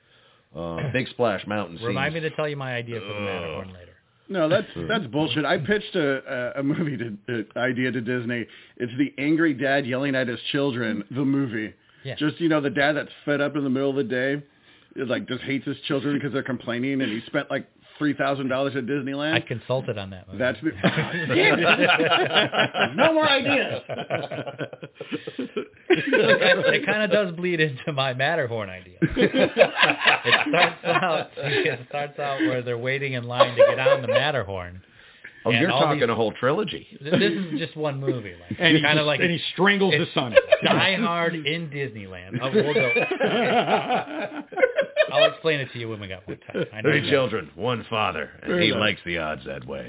uh, 0.55 0.91
Big 0.91 1.07
Splash 1.09 1.45
Mountain. 1.47 1.77
Remind 1.83 2.13
me 2.13 2.19
to 2.21 2.29
tell 2.31 2.47
you 2.47 2.55
my 2.55 2.73
idea 2.75 2.99
for 2.99 3.13
the 3.13 3.19
Matterhorn 3.21 3.67
later. 3.73 3.93
no, 4.29 4.49
that's 4.49 4.67
that's 4.87 5.05
bullshit. 5.07 5.45
I 5.45 5.57
pitched 5.57 5.95
a 5.95 6.53
a, 6.57 6.59
a 6.59 6.63
movie 6.63 6.97
to 6.97 7.45
uh, 7.55 7.59
idea 7.59 7.91
to 7.91 8.01
Disney. 8.01 8.45
It's 8.77 8.93
the 8.97 9.13
angry 9.17 9.53
dad 9.53 9.85
yelling 9.85 10.15
at 10.15 10.27
his 10.27 10.39
children. 10.51 11.03
The 11.11 11.25
movie. 11.25 11.73
Yeah. 12.03 12.15
Just 12.15 12.39
you 12.39 12.47
know, 12.49 12.61
the 12.61 12.69
dad 12.69 12.93
that's 12.93 13.11
fed 13.25 13.41
up 13.41 13.55
in 13.55 13.63
the 13.63 13.69
middle 13.69 13.89
of 13.89 13.95
the 13.97 14.03
day, 14.03 14.33
is 14.33 14.41
like 14.97 15.27
just 15.27 15.43
hates 15.43 15.65
his 15.65 15.77
children 15.87 16.15
because 16.15 16.33
they're 16.33 16.43
complaining, 16.43 17.01
and 17.01 17.11
he 17.11 17.21
spent 17.27 17.49
like 17.51 17.67
three 17.97 18.13
thousand 18.13 18.47
dollars 18.47 18.75
at 18.75 18.85
Disneyland. 18.85 19.33
I 19.33 19.41
consulted 19.41 19.97
on 19.97 20.09
that 20.11 20.27
movie. 20.27 20.39
That's 20.39 20.57
the. 20.61 20.71
No 22.95 23.13
more 23.13 23.27
ideas. 23.29 23.81
it 25.89 26.85
kind 26.85 27.03
of 27.03 27.11
does 27.11 27.31
bleed 27.35 27.59
into 27.59 27.91
my 27.93 28.13
Matterhorn 28.13 28.69
idea. 28.69 28.97
it 29.01 29.51
starts 30.49 30.83
out 30.85 31.29
it 31.37 31.79
starts 31.89 32.19
out 32.19 32.39
where 32.41 32.61
they're 32.61 32.77
waiting 32.77 33.13
in 33.13 33.23
line 33.25 33.55
to 33.55 33.63
get 33.67 33.79
on 33.79 34.01
the 34.01 34.07
Matterhorn. 34.07 34.81
Oh, 35.45 35.51
and 35.51 35.59
you're 35.61 35.69
talking 35.69 35.99
these- 35.99 36.09
a 36.09 36.15
whole 36.15 36.31
trilogy. 36.33 36.87
This 37.01 37.31
is 37.31 37.59
just 37.59 37.75
one 37.77 37.99
movie, 37.99 38.33
like 38.41 38.57
And 38.59 38.75
he 38.75 38.81
kind 38.81 38.97
of 38.99 39.03
just- 39.03 39.07
like 39.07 39.19
and 39.21 39.31
he 39.31 39.39
strangles 39.53 39.93
it's 39.95 40.05
his 40.05 40.13
son. 40.13 40.35
Die 40.63 40.95
Hard 40.95 41.35
in 41.35 41.69
Disneyland. 41.69 42.39
Oh, 42.41 42.51
we'll 42.53 42.73
go. 42.73 42.89
I'll 45.13 45.29
explain 45.31 45.61
it 45.61 45.71
to 45.71 45.79
you 45.79 45.87
when 45.89 46.01
we 46.01 46.07
got 46.09 46.27
more 46.27 46.35
time. 46.37 46.65
I 46.73 46.81
know 46.81 46.89
Three 46.89 47.05
you- 47.05 47.09
children, 47.11 47.49
one 47.55 47.83
father, 47.89 48.29
and 48.43 48.61
he 48.61 48.73
likes 48.73 48.99
the 49.05 49.19
odds 49.19 49.45
that 49.45 49.65
way. 49.65 49.87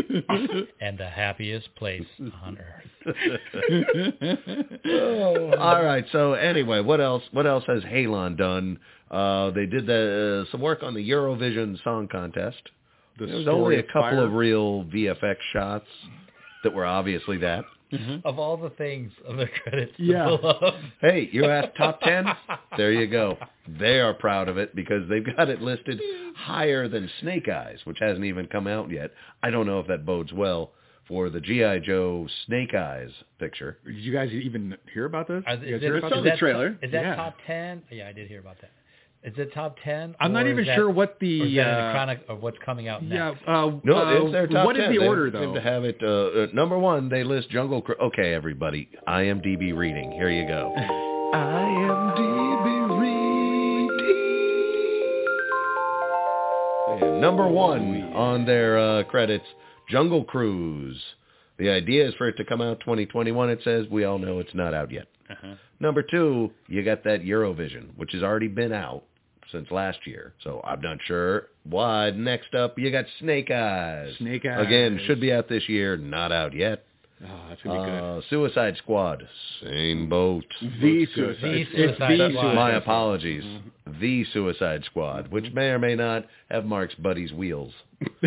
and 0.81 0.97
the 0.99 1.09
happiest 1.09 1.75
place 1.75 2.07
on 2.45 2.59
earth. 2.59 2.85
All 5.59 5.83
right. 5.83 6.05
So 6.13 6.35
anyway, 6.35 6.81
what 6.81 7.01
else? 7.01 7.23
What 7.33 7.47
else 7.47 7.65
has 7.67 7.83
Halon 7.83 8.37
done? 8.37 8.79
Uh, 9.11 9.51
they 9.51 9.67
did 9.67 9.87
the, 9.87 10.45
uh, 10.47 10.51
some 10.53 10.61
work 10.61 10.83
on 10.83 10.95
the 10.95 11.11
Eurovision 11.11 11.83
Song 11.83 12.09
Contest. 12.09 12.63
The 13.19 13.27
There 13.27 13.35
was 13.37 13.45
story 13.45 13.61
only 13.63 13.77
a 13.79 13.83
couple 13.85 14.03
fire. 14.03 14.25
of 14.25 14.33
real 14.33 14.85
VFX 14.85 15.37
shots 15.53 15.87
that 16.65 16.73
were 16.73 16.87
obviously 16.87 17.39
that. 17.39 17.65
Mm-hmm. 17.93 18.27
Of 18.27 18.39
all 18.39 18.59
the 18.59 18.69
things 18.71 19.11
on 19.27 19.39
the 19.39 19.47
credits, 19.47 19.97
to 19.97 20.03
Yeah. 20.03 20.25
pull 20.41 20.47
up, 20.47 20.75
Hey, 21.01 21.29
you 21.33 21.47
asked 21.47 21.75
top 21.79 22.01
ten? 22.03 22.27
There 22.77 22.93
you 22.93 23.07
go. 23.07 23.39
They 23.67 23.99
are 24.01 24.13
proud 24.13 24.49
of 24.51 24.59
it 24.59 24.77
because 24.77 25.09
they've 25.09 25.25
got 25.37 25.49
it 25.49 25.63
listed 25.63 25.99
higher 26.37 26.87
than 26.87 27.09
Snake 27.23 27.49
Eyes, 27.49 27.79
which 27.85 27.97
hasn't 27.99 28.27
even 28.27 28.47
come 28.47 28.67
out 28.67 28.91
yet. 28.91 29.11
I 29.43 29.49
don't 29.51 29.67
know 29.67 29.81
if 29.81 29.87
that 29.87 30.05
bodes 30.05 30.35
well 30.35 30.73
for 31.07 31.31
the 31.31 31.41
G.I. 31.41 31.79
Joe 31.79 32.29
Snake 32.45 32.75
Eyes 32.75 33.09
picture. 33.39 33.79
Did 33.87 33.95
you 33.97 34.13
guys 34.13 34.31
even 34.33 34.77
hear 34.93 35.07
about 35.07 35.27
this? 35.27 35.43
Are- 35.47 35.55
You 35.55 35.77
is, 35.77 35.81
guys 35.81 35.83
it, 35.83 35.89
heard 35.89 35.99
about 36.01 36.13
saw 36.13 36.23
this? 36.23 36.33
the 36.35 36.39
trailer. 36.39 36.79
is 36.83 36.93
that 36.93 37.03
Yeah. 37.03 37.17
top 37.17 37.37
ten? 37.47 37.83
Yeah, 37.91 38.09
I 38.09 38.13
did 38.13 38.29
hear 38.29 38.41
about 38.41 38.57
that. 38.61 38.71
Is 39.25 39.35
it 39.37 39.53
top 39.53 39.77
ten? 39.85 40.15
I'm 40.21 40.33
not 40.33 40.47
even 40.47 40.61
is 40.61 40.67
that- 40.69 40.77
sure 40.77 40.89
what 40.91 41.19
the 41.21 41.41
is 41.43 41.55
that 41.57 41.61
in 41.61 41.75
uh, 41.75 41.87
the 41.87 41.93
chronic 41.93 42.21
of 42.29 42.41
what's 42.43 42.57
coming 42.65 42.87
out 42.89 43.03
yeah. 43.03 43.31
next? 43.31 43.43
Uh, 43.49 43.73
No, 43.83 43.99
uh, 43.99 44.23
it's 44.23 44.33
their 44.33 44.47
top 44.47 44.65
What 44.65 44.77
is 44.77 44.83
10. 44.85 44.93
the 44.93 44.99
They 45.01 45.07
order 45.07 45.31
seem 45.33 45.41
though? 45.41 45.55
to 45.55 45.61
have 45.61 45.85
it. 45.85 45.99
Uh, 46.01 46.07
uh, 46.07 46.47
number 46.55 46.79
one, 46.79 47.09
they 47.09 47.25
list 47.25 47.51
Jungle. 47.51 47.83
Cru- 47.83 47.97
okay, 48.01 48.33
everybody, 48.33 48.89
IMDb 49.09 49.77
reading. 49.77 50.13
Here 50.13 50.31
you 50.31 50.47
go. 50.47 50.73
IMDb 51.35 53.01
reading. 53.01 53.89
And 57.03 57.21
number 57.21 57.47
one 57.49 58.13
on 58.15 58.45
their 58.47 58.79
uh, 58.79 59.05
credits, 59.05 59.45
Jungle 59.91 60.25
Cruise. 60.25 61.01
The 61.59 61.69
idea 61.71 62.07
is 62.09 62.15
for 62.15 62.29
it 62.29 62.37
to 62.37 62.45
come 62.45 62.61
out 62.61 62.79
2021. 62.81 63.51
It 63.51 63.59
says 63.65 63.87
we 63.91 64.05
all 64.05 64.19
know 64.19 64.39
it's 64.39 64.55
not 64.55 64.75
out 64.75 64.93
yet. 64.93 65.07
Uh-huh. 65.31 65.55
Number 65.81 66.03
two, 66.03 66.51
you 66.69 66.83
got 66.83 67.05
that 67.05 67.23
Eurovision, 67.23 67.89
which 67.97 68.13
has 68.13 68.23
already 68.23 68.49
been 68.49 68.73
out 68.73 69.05
since 69.53 69.71
last 69.71 70.07
year. 70.07 70.35
So 70.43 70.61
I'm 70.65 70.81
not 70.81 70.99
sure 71.05 71.49
why. 71.65 72.11
Next 72.11 72.55
up, 72.55 72.79
you 72.79 72.91
got 72.91 73.05
Snake 73.21 73.51
Eyes. 73.51 74.15
Snake 74.19 74.45
Eyes. 74.47 74.67
Again, 74.67 75.01
should 75.07 75.21
be 75.21 75.33
out 75.33 75.49
this 75.49 75.69
year, 75.69 75.97
not 75.97 76.33
out 76.33 76.55
yet. 76.55 76.85
Oh, 77.25 77.47
that's 77.49 77.61
gonna 77.63 77.85
be 77.85 77.91
good. 77.91 78.19
Uh, 78.19 78.21
Suicide 78.31 78.77
Squad, 78.79 79.27
same 79.63 80.09
boat. 80.09 80.45
The 80.61 81.07
suicide. 81.15 81.43
The 81.43 81.65
Suicide 81.75 82.19
the 82.19 82.29
Squad. 82.31 82.55
My 82.55 82.73
apologies. 82.73 83.43
The 84.01 84.25
Suicide 84.33 84.85
Squad, 84.85 85.29
which 85.29 85.53
may 85.53 85.71
or 85.71 85.81
may 85.81 85.97
not 85.97 86.27
have 86.49 86.65
Mark's 86.65 86.95
buddy's 86.95 87.33
wheels. 87.33 87.73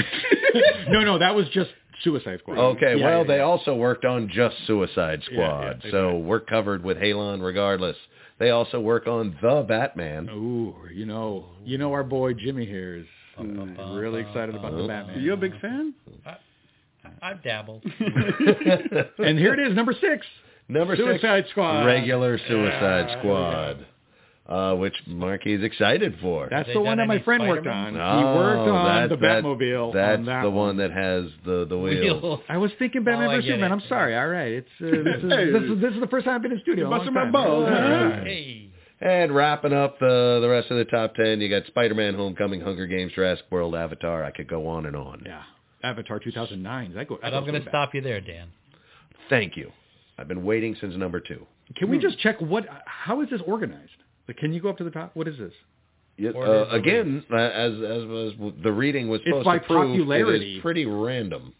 no, 0.89 1.01
no, 1.05 1.19
that 1.19 1.33
was 1.33 1.47
just 1.53 1.69
Suicide 2.03 2.39
Squad. 2.39 2.57
Okay, 2.57 2.97
Yeah, 2.97 3.05
well, 3.05 3.17
yeah, 3.21 3.27
they 3.27 3.37
yeah. 3.37 3.43
also 3.43 3.75
worked 3.75 4.05
on 4.05 4.29
just 4.33 4.55
Suicide 4.67 5.21
Squad, 5.25 5.81
yeah, 5.83 5.91
so 5.91 6.07
exactly. 6.09 6.21
we're 6.23 6.39
covered 6.41 6.83
with 6.83 6.97
Halon 6.97 7.41
regardless. 7.43 7.95
They 8.39 8.49
also 8.49 8.79
work 8.79 9.07
on 9.07 9.37
The 9.41 9.63
Batman. 9.67 10.27
Ooh, 10.29 10.75
you 10.93 11.05
know, 11.05 11.45
you 11.63 11.77
know 11.77 11.91
our 11.93 12.03
boy 12.03 12.33
Jimmy 12.33 12.65
here 12.65 12.95
is 12.97 13.05
uh, 13.39 13.43
really 13.93 14.21
excited 14.21 14.55
about 14.55 14.71
the 14.71 14.87
Batman. 14.87 14.91
Are 15.01 15.05
Batman. 15.05 15.23
you 15.23 15.33
a 15.33 15.37
big 15.37 15.59
fan? 15.61 15.93
I've 17.21 17.43
dabbled. 17.43 17.83
and 17.99 19.37
here 19.37 19.53
it 19.53 19.59
is, 19.59 19.75
number 19.75 19.93
six. 19.99 20.25
Number 20.67 20.95
Suicide 20.95 21.43
six, 21.43 21.51
Squad. 21.51 21.83
regular 21.85 22.37
Suicide 22.47 23.05
Yeah, 23.09 23.19
Squad, 23.19 23.85
uh, 24.51 24.75
which 24.75 24.93
Marky 25.07 25.53
is 25.53 25.63
excited 25.63 26.15
for. 26.21 26.47
That's 26.49 26.67
the 26.73 26.81
one 26.81 26.97
that 26.97 27.07
my 27.07 27.19
friend 27.21 27.47
worked 27.47 27.63
Spider-Man? 27.65 27.99
on. 28.01 28.17
he 28.19 28.23
worked 28.39 28.67
Oh, 28.69 28.75
on 28.75 29.09
the 29.09 29.15
that's- 29.15 29.43
Batmobile. 29.43 29.93
That's 29.93 30.19
on 30.19 30.25
that 30.25 30.41
the 30.43 30.49
one 30.51 30.77
that 30.77 30.91
has 30.91 31.25
the 31.45 31.65
the 31.69 31.77
wheels. 31.77 32.21
Wheels. 32.21 32.39
I 32.49 32.57
was 32.57 32.71
thinking 32.77 33.03
Batman 33.03 33.27
Oh, 33.29 33.31
I 33.31 33.35
vs 33.37 33.45
get 33.45 33.51
Superman. 33.55 33.71
it. 33.71 33.73
I'm 33.83 33.89
sorry. 33.89 34.17
All 34.17 34.27
right, 34.27 34.51
it's 34.51 34.67
uh, 34.81 34.85
this, 34.85 35.23
is, 35.23 35.31
Hey. 35.31 35.51
this 35.51 35.63
is 35.63 35.81
this 35.81 35.93
is 35.93 35.99
the 36.01 36.07
first 36.07 36.25
time 36.25 36.35
I've 36.35 36.41
been 36.41 36.51
in 36.51 36.59
studio. 36.61 36.85
in 36.85 36.91
busting 36.97 37.13
my 37.13 37.31
balls. 37.31 37.65
All 37.65 37.71
right. 37.71 38.23
Hey. 38.27 38.67
And 38.99 39.33
wrapping 39.33 39.73
up 39.73 39.97
the 39.99 40.39
the 40.41 40.47
rest 40.49 40.69
of 40.69 40.77
the 40.77 40.85
top 40.85 41.15
ten, 41.15 41.41
you 41.41 41.49
got 41.49 41.65
Spider-Man: 41.67 42.13
Homecoming, 42.13 42.61
Hunger 42.61 42.85
Games, 42.85 43.13
Jurassic 43.13 43.45
World, 43.49 43.73
Avatar. 43.73 44.23
I 44.23 44.29
could 44.31 44.47
go 44.47 44.67
on 44.67 44.85
and 44.85 44.95
on. 44.95 45.23
Yeah, 45.25 45.41
Avatar 45.83 46.19
2009. 46.19 46.93
That 46.93 47.07
go. 47.07 47.15
that 47.21 47.25
And 47.27 47.35
I'm 47.35 47.43
goes 47.43 47.51
going 47.51 47.63
to 47.63 47.69
stop 47.69 47.95
you 47.95 48.01
there, 48.01 48.21
Dan. 48.21 48.49
Thank 49.29 49.57
you. 49.57 49.71
I've 50.19 50.27
been 50.27 50.43
waiting 50.43 50.75
since 50.79 50.95
number 50.95 51.19
two. 51.19 51.47
Can 51.77 51.89
we 51.89 51.97
just 51.97 52.19
check 52.19 52.39
what? 52.41 52.65
How 52.85 53.21
is 53.21 53.29
this 53.31 53.41
organized? 53.47 53.89
Like, 54.27 54.37
can 54.37 54.53
you 54.53 54.61
go 54.61 54.69
up 54.69 54.77
to 54.77 54.83
the 54.83 54.91
top? 54.91 55.11
What 55.15 55.27
is 55.27 55.37
this? 55.37 55.53
Yeah, 56.17 56.31
uh, 56.31 56.67
again, 56.71 57.23
uh, 57.31 57.35
as 57.35 57.71
as 57.73 58.05
was 58.05 58.33
the 58.63 58.71
reading 58.71 59.07
was 59.09 59.21
It's 59.21 59.29
supposed 59.29 59.45
by 59.45 59.57
to 59.59 59.65
prove, 59.65 59.91
it 59.95 59.97
popularity. 59.99 60.55
is 60.57 60.61
pretty 60.61 60.85
random. 60.85 61.53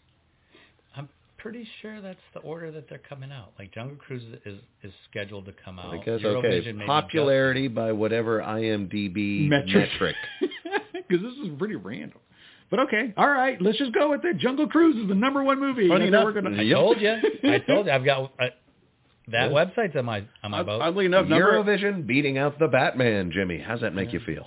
I'm 0.94 1.08
pretty 1.38 1.66
sure 1.80 2.00
that's 2.00 2.20
the 2.34 2.40
order 2.40 2.70
that 2.70 2.88
they're 2.88 2.98
coming 3.08 3.32
out. 3.32 3.52
Like 3.58 3.72
Jungle 3.72 3.96
Cruise 3.96 4.22
is 4.44 4.58
is 4.84 4.92
scheduled 5.10 5.46
to 5.46 5.54
come 5.64 5.78
out. 5.80 5.92
I 5.92 5.96
guess 5.98 6.20
Eurovision 6.20 6.76
okay. 6.76 6.86
Popularity 6.86 7.66
by 7.68 7.90
whatever 7.92 8.40
IMDb 8.40 9.48
Metric. 9.48 9.88
metric. 9.92 10.16
Because 11.08 11.22
this 11.24 11.46
is 11.46 11.58
pretty 11.58 11.74
random. 11.74 12.18
But 12.70 12.80
okay, 12.80 13.12
all 13.18 13.28
right. 13.28 13.60
Let's 13.60 13.76
just 13.76 13.92
go 13.92 14.10
with 14.10 14.24
it. 14.24 14.38
Jungle 14.38 14.66
Cruise 14.68 14.96
is 14.96 15.08
the 15.08 15.14
number 15.14 15.42
one 15.42 15.60
movie. 15.60 15.88
Funny 15.88 16.06
enough, 16.06 16.24
we're 16.24 16.32
gonna- 16.32 16.58
I 16.58 16.70
told 16.70 17.00
you. 17.00 17.10
I 17.44 17.58
told 17.58 17.86
you. 17.86 17.92
I've 17.92 18.04
got 18.04 18.32
uh, 18.40 18.46
that 19.28 19.50
website's 19.50 19.96
on 19.96 20.04
my 20.04 20.24
on 20.42 20.50
my 20.50 20.62
boat. 20.62 20.82
Oddly 20.82 21.06
enough, 21.06 21.26
number 21.28 21.52
Eurovision 21.62 22.06
beating 22.06 22.38
out 22.38 22.58
the 22.58 22.68
Batman, 22.68 23.30
Jimmy. 23.32 23.58
How's 23.58 23.80
that 23.80 23.94
make 23.94 24.12
you 24.12 24.20
feel? 24.20 24.46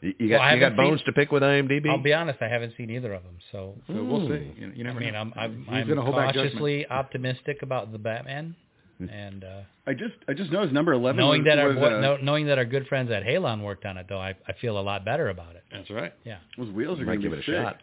You, 0.00 0.14
you 0.18 0.28
got 0.28 0.40
Well, 0.40 0.54
you 0.54 0.60
got 0.60 0.76
bones 0.76 1.00
seen- 1.00 1.06
to 1.06 1.12
pick 1.12 1.32
with 1.32 1.42
IMDb. 1.42 1.88
I'll 1.90 1.98
be 2.02 2.12
honest, 2.14 2.40
I 2.40 2.48
haven't 2.48 2.74
seen 2.76 2.88
either 2.90 3.12
of 3.12 3.22
them, 3.24 3.36
so 3.52 3.74
So 3.88 4.04
we'll 4.04 4.20
Hmm. 4.26 4.32
see. 4.32 4.52
You, 4.60 4.72
you 4.76 4.84
I 4.84 4.86
never 4.88 5.00
mean, 5.00 5.12
know. 5.12 5.20
I'm 5.20 5.32
I'm, 5.36 5.66
I'm 5.68 5.88
gonna 5.88 6.02
hold 6.02 6.16
back 6.16 6.34
judgment. 6.34 6.52
cautiously 6.54 6.86
optimistic 6.88 7.62
about 7.62 7.90
the 7.92 7.98
Batman, 7.98 8.54
and 9.00 9.44
uh, 9.44 9.60
I 9.86 9.92
just 9.94 10.14
I 10.28 10.32
just 10.34 10.50
noticed 10.50 10.72
number 10.72 10.92
eleven. 10.92 11.18
knowing 11.18 11.42
was, 11.42 11.48
that 11.50 11.58
our 11.58 11.68
was, 11.68 11.76
boy, 11.76 11.96
uh, 11.96 12.00
know, 12.00 12.16
knowing 12.22 12.46
that 12.46 12.58
our 12.58 12.64
good 12.64 12.86
friends 12.88 13.10
at 13.10 13.22
Halon 13.24 13.62
worked 13.62 13.84
on 13.86 13.96
it, 13.96 14.06
though, 14.08 14.20
I 14.20 14.34
I 14.46 14.52
feel 14.60 14.78
a 14.78 14.82
lot 14.82 15.04
better 15.04 15.28
about 15.28 15.56
it. 15.56 15.64
That's 15.70 15.90
right. 15.90 16.12
Yeah. 16.24 16.38
those 16.56 16.70
wheels 16.72 16.98
are 17.00 17.04
Might 17.06 17.20
going 17.20 17.32
to 17.32 17.36
give 17.36 17.46
be 17.46 17.52
it 17.52 17.56
a 17.56 17.56
sick. 17.56 17.62
shot. 17.62 17.76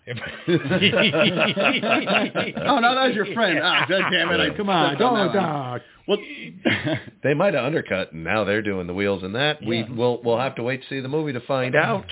Oh 2.67 2.79
no, 2.79 2.95
that 2.95 3.07
was 3.07 3.15
your 3.15 3.33
friend. 3.33 3.59
Ah, 3.61 3.85
God 3.87 4.09
damn 4.11 4.29
it! 4.31 4.39
I 4.39 4.55
Come 4.55 4.69
on, 4.69 4.89
stepped 4.91 5.01
on 5.01 5.27
don't 5.27 5.35
dog. 5.35 5.81
Well, 6.07 6.17
They 7.23 7.33
might 7.33 7.53
have 7.53 7.65
undercut, 7.65 8.11
and 8.11 8.23
now 8.23 8.43
they're 8.43 8.61
doing 8.61 8.87
the 8.87 8.93
wheels 8.93 9.23
in 9.23 9.33
that. 9.33 9.59
We 9.65 9.79
Yeah. 9.79 9.91
will 9.91 10.21
we'll 10.23 10.39
have 10.39 10.55
to 10.55 10.63
wait 10.63 10.81
to 10.83 10.87
see 10.89 10.99
the 10.99 11.07
movie 11.07 11.33
to 11.33 11.41
find 11.41 11.75
out. 11.75 12.11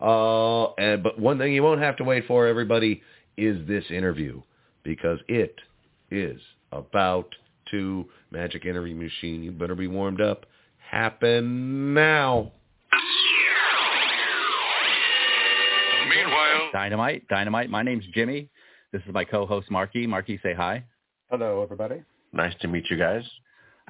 Uh, 0.00 0.72
and 0.74 1.02
but 1.02 1.18
one 1.18 1.38
thing 1.38 1.52
you 1.52 1.62
won't 1.62 1.80
have 1.80 1.96
to 1.96 2.04
wait 2.04 2.26
for, 2.26 2.46
everybody, 2.46 3.02
is 3.36 3.66
this 3.66 3.84
interview 3.90 4.40
because 4.84 5.18
it 5.28 5.56
is 6.10 6.40
about 6.72 7.34
to 7.70 8.06
magic 8.30 8.64
interview 8.66 8.94
machine. 8.94 9.42
You 9.42 9.50
better 9.52 9.74
be 9.74 9.86
warmed 9.86 10.20
up. 10.20 10.46
Happen 10.90 11.94
now. 11.94 12.52
Meanwhile, 16.08 16.70
Dynamite, 16.72 17.28
Dynamite. 17.28 17.70
My 17.70 17.82
name's 17.82 18.04
Jimmy. 18.14 18.48
This 18.92 19.02
is 19.06 19.12
my 19.12 19.24
co-host 19.24 19.70
Marky. 19.70 20.06
Marky, 20.06 20.38
say 20.42 20.54
hi. 20.54 20.84
Hello, 21.30 21.62
everybody. 21.62 22.02
Nice 22.32 22.54
to 22.60 22.68
meet 22.68 22.84
you 22.90 22.96
guys. 22.96 23.22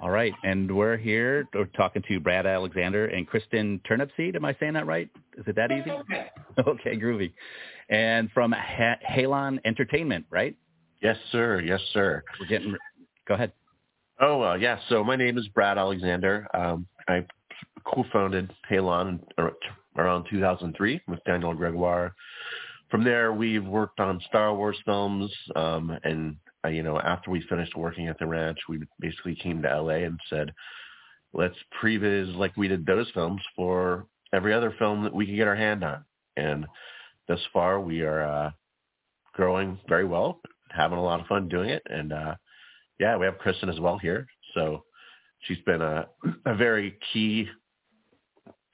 All 0.01 0.11
right, 0.11 0.33
and 0.45 0.75
we're 0.75 0.97
here. 0.97 1.49
We're 1.55 1.65
talking 1.67 2.03
to 2.09 2.21
Brad 2.21 2.47
Alexander 2.47 3.07
and 3.07 3.29
Kristin 3.29 3.81
Turnipseed. 3.83 4.37
Am 4.37 4.45
I 4.45 4.55
saying 4.61 4.75
that 4.75 4.87
right? 4.87 5.09
Is 5.37 5.45
it 5.49 5.57
that 5.57 5.73
easy? 5.73 5.91
Okay, 6.67 6.97
groovy. 7.01 7.33
And 7.89 8.31
from 8.33 8.53
ha- 8.53 8.99
Halon 9.09 9.59
Entertainment, 9.65 10.27
right? 10.31 10.57
Yes, 11.03 11.17
sir. 11.33 11.61
Yes, 11.61 11.81
sir. 11.93 12.23
We're 12.39 12.47
getting. 12.47 12.77
Go 13.27 13.35
ahead. 13.35 13.53
Oh, 14.21 14.43
uh, 14.43 14.55
yeah. 14.55 14.79
So 14.89 15.05
my 15.05 15.17
name 15.17 15.39
is 15.39 15.47
Brad 15.49 15.79
Alexander. 15.79 16.47
Um, 16.53 16.87
I 17.07 17.25
co-founded 17.85 18.53
Halon 18.71 19.21
ar- 19.39 19.53
around 19.97 20.27
2003 20.29 21.01
with 21.07 21.23
Daniel 21.25 21.55
Gregoire. 21.55 22.15
From 22.91 23.05
there, 23.05 23.33
we've 23.33 23.65
worked 23.65 24.01
on 24.01 24.21
Star 24.29 24.55
Wars 24.55 24.79
films, 24.85 25.33
um, 25.55 25.97
and 26.05 26.37
uh, 26.65 26.69
you 26.69 26.83
know, 26.83 26.99
after 26.99 27.31
we 27.31 27.43
finished 27.49 27.77
working 27.77 28.09
at 28.09 28.19
the 28.19 28.27
ranch, 28.27 28.59
we 28.69 28.81
basically 28.99 29.37
came 29.37 29.63
to 29.63 29.69
LA 29.69 30.07
and 30.07 30.19
said, 30.29 30.53
"Let's 31.33 31.55
previs 31.81 32.35
like 32.35 32.57
we 32.57 32.67
did 32.67 32.87
those 32.87 33.11
films 33.13 33.43
for 33.55 34.07
every 34.33 34.53
other 34.55 34.75
film 34.79 35.05
that 35.05 35.15
we 35.15 35.27
could 35.27 35.37
get 35.37 35.47
our 35.47 35.55
hand 35.55 35.85
on." 35.85 36.05
And 36.37 36.67
thus 37.29 37.41
far, 37.53 37.79
we 37.79 38.03
are 38.03 38.23
uh, 38.23 38.51
growing 39.35 39.79
very 39.89 40.07
well, 40.07 40.41
having 40.71 40.99
a 40.99 41.03
lot 41.03 41.21
of 41.21 41.27
fun 41.27 41.49
doing 41.49 41.69
it, 41.69 41.83
and 41.89 42.13
uh, 42.13 42.35
yeah, 42.99 43.17
we 43.17 43.27
have 43.27 43.37
Kristin 43.39 43.69
as 43.73 43.81
well 43.81 43.99
here. 43.99 44.27
So 44.55 44.85
she's 45.41 45.59
been 45.67 45.83
a, 45.83 46.07
a 46.47 46.55
very 46.55 46.99
key 47.13 47.49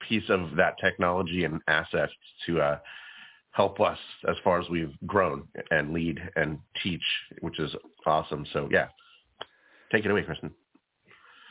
piece 0.07 0.29
of 0.29 0.55
that 0.57 0.75
technology 0.79 1.43
and 1.43 1.61
assets 1.67 2.13
to 2.45 2.61
uh, 2.61 2.79
help 3.51 3.79
us 3.79 3.97
as 4.27 4.35
far 4.43 4.59
as 4.59 4.69
we've 4.69 4.93
grown 5.05 5.47
and 5.71 5.93
lead 5.93 6.19
and 6.35 6.59
teach, 6.83 7.03
which 7.41 7.59
is 7.59 7.73
awesome. 8.05 8.45
So 8.53 8.67
yeah, 8.71 8.87
take 9.91 10.05
it 10.05 10.11
away, 10.11 10.23
Kristin. 10.23 10.51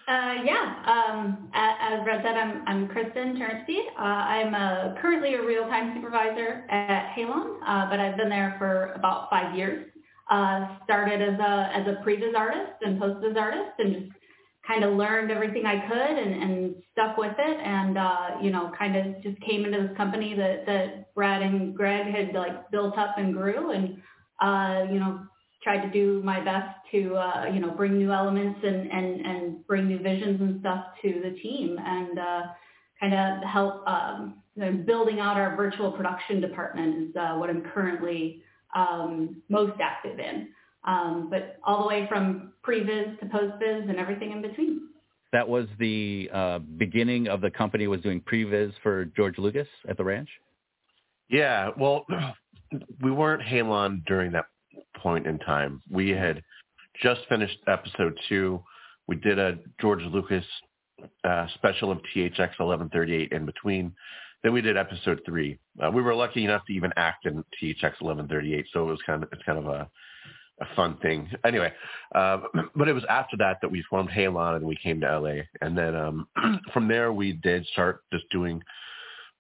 Uh, 0.07 0.45
yeah, 0.45 0.83
um, 0.87 1.49
as 1.54 2.04
Brad 2.04 2.23
said, 2.23 2.37
I'm, 2.37 2.62
I'm 2.66 2.88
Kristin 2.88 3.38
Turnipseed. 3.38 3.87
Uh, 3.99 4.02
I'm 4.02 4.54
uh 4.54 5.00
currently 5.00 5.35
a 5.35 5.43
real-time 5.43 5.95
supervisor 5.97 6.66
at 6.69 7.14
Halon, 7.16 7.57
uh, 7.66 7.88
but 7.88 7.99
I've 7.99 8.16
been 8.19 8.28
there 8.28 8.54
for 8.59 8.93
about 8.93 9.31
five 9.31 9.57
years. 9.57 9.87
Uh, 10.31 10.78
started 10.85 11.21
as 11.21 11.38
a 11.38 11.71
as 11.75 11.87
a 11.87 12.02
previs 12.02 12.35
artist 12.35 12.73
and 12.81 12.99
post-vis 12.99 13.37
artist, 13.37 13.73
and 13.78 13.95
just 13.95 14.12
kind 14.66 14.83
of 14.83 14.95
learned 14.95 15.31
everything 15.31 15.66
I 15.66 15.87
could 15.87 16.19
and, 16.19 16.43
and 16.43 16.75
stuck 16.93 17.19
with 17.19 17.35
it, 17.38 17.59
and 17.61 17.99
uh, 17.99 18.31
you 18.40 18.50
know, 18.50 18.73
kind 18.78 18.97
of 18.97 19.23
just 19.23 19.38
came 19.43 19.64
into 19.66 19.87
this 19.87 19.97
company 19.97 20.35
that 20.35 20.64
that 20.66 21.14
Brad 21.14 21.43
and 21.43 21.75
Greg 21.75 22.07
had 22.07 22.35
like 22.35 22.71
built 22.71 22.97
up 22.97 23.16
and 23.19 23.35
grew, 23.35 23.73
and 23.73 23.99
uh, 24.40 24.90
you 24.90 24.99
know, 24.99 25.20
tried 25.62 25.83
to 25.83 25.90
do 25.90 26.22
my 26.22 26.40
best 26.44 26.75
to 26.92 27.16
uh, 27.16 27.46
you 27.53 27.61
know 27.61 27.70
bring 27.70 27.99
new 27.99 28.12
elements 28.12 28.61
and, 28.62 28.90
and, 28.90 29.27
and 29.27 29.66
bring 29.66 29.88
new 29.88 29.99
visions 29.99 30.40
and 30.40 30.61
stuff 30.61 30.85
to 31.03 31.20
the 31.25 31.38
team 31.40 31.79
and 31.85 32.18
uh, 32.18 32.42
kind 33.01 33.14
of 33.14 33.42
help 33.49 33.87
um, 33.87 34.35
you 34.55 34.64
know, 34.64 34.72
building 34.85 35.20
out 35.20 35.37
our 35.37 35.57
virtual 35.57 35.90
production 35.90 36.40
department 36.40 37.11
is 37.11 37.16
uh, 37.16 37.35
what 37.35 37.51
I'm 37.51 37.62
currently 37.62 38.42
um, 38.75 39.43
most 39.49 39.81
active 39.81 40.19
in. 40.19 40.49
Um, 40.85 41.29
but 41.31 41.59
all 41.65 41.83
the 41.83 41.89
way 41.89 42.07
from 42.09 42.53
pre-viz 42.63 43.19
to 43.21 43.27
post-viz 43.27 43.89
and 43.89 43.99
everything 43.99 44.33
in 44.33 44.43
between. 44.43 44.89
That 45.33 45.49
was 45.49 45.67
the 45.79 46.31
uh, 46.33 46.59
beginning 46.59 47.29
of 47.29 47.41
the 47.41 47.51
company 47.51 47.87
was 47.87 48.01
doing 48.03 48.21
previs 48.21 48.73
for 48.83 49.07
George 49.07 49.39
Lucas 49.39 49.67
at 49.89 49.97
the 49.97 50.05
ranch. 50.05 50.29
Yeah, 51.29 51.71
well, 51.79 52.07
we 53.03 53.11
weren't 53.11 53.43
Halon 53.43 54.05
during 54.07 54.31
that 54.33 54.47
point 54.97 55.27
in 55.27 55.39
time. 55.39 55.83
We 55.91 56.11
had 56.11 56.43
just 57.03 57.23
finished 57.29 57.59
episode 57.67 58.19
two. 58.29 58.63
We 59.07 59.17
did 59.17 59.39
a 59.39 59.59
George 59.81 60.03
Lucas 60.03 60.45
uh, 61.25 61.47
special 61.55 61.91
of 61.91 61.99
THX 62.15 62.39
1138 62.39 63.33
in 63.33 63.45
between. 63.45 63.93
Then 64.44 64.52
we 64.52 64.61
did 64.61 64.76
episode 64.76 65.22
three. 65.24 65.59
Uh, 65.83 65.90
we 65.90 66.02
were 66.02 66.14
lucky 66.14 66.44
enough 66.44 66.66
to 66.66 66.74
even 66.74 66.92
act 66.96 67.24
in 67.24 67.42
THX 67.61 68.00
1138, 68.00 68.66
so 68.72 68.87
it 68.87 68.90
was 68.90 69.00
kind 69.07 69.22
of 69.22 69.30
it's 69.33 69.42
kind 69.42 69.59
of 69.59 69.66
a 69.66 69.90
a 70.61 70.66
fun 70.76 70.96
thing. 70.98 71.28
Anyway, 71.44 71.72
uh, 72.14 72.38
but 72.76 72.87
it 72.87 72.92
was 72.92 73.04
after 73.09 73.37
that 73.38 73.57
that 73.62 73.70
we 73.70 73.83
formed 73.88 74.11
Halon 74.11 74.57
and 74.57 74.66
we 74.66 74.76
came 74.80 75.00
to 75.00 75.18
LA, 75.18 75.42
and 75.62 75.76
then 75.76 75.96
um, 75.96 76.28
from 76.72 76.87
there 76.87 77.12
we 77.12 77.33
did 77.33 77.66
start 77.68 78.02
just 78.12 78.28
doing 78.30 78.62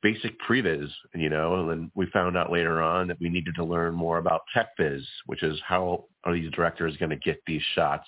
basic 0.02 0.32
previs, 0.40 0.90
you 1.14 1.28
know, 1.28 1.60
and 1.60 1.70
then 1.70 1.90
we 1.94 2.06
found 2.06 2.36
out 2.36 2.50
later 2.50 2.82
on 2.82 3.06
that 3.08 3.20
we 3.20 3.28
needed 3.28 3.54
to 3.56 3.64
learn 3.64 3.94
more 3.94 4.18
about 4.18 4.40
tech 4.54 4.68
viz, 4.78 5.06
which 5.26 5.42
is 5.42 5.58
how 5.66 6.04
are 6.24 6.34
these 6.34 6.50
directors 6.50 6.96
going 6.96 7.10
to 7.10 7.16
get 7.16 7.40
these 7.46 7.62
shots 7.74 8.06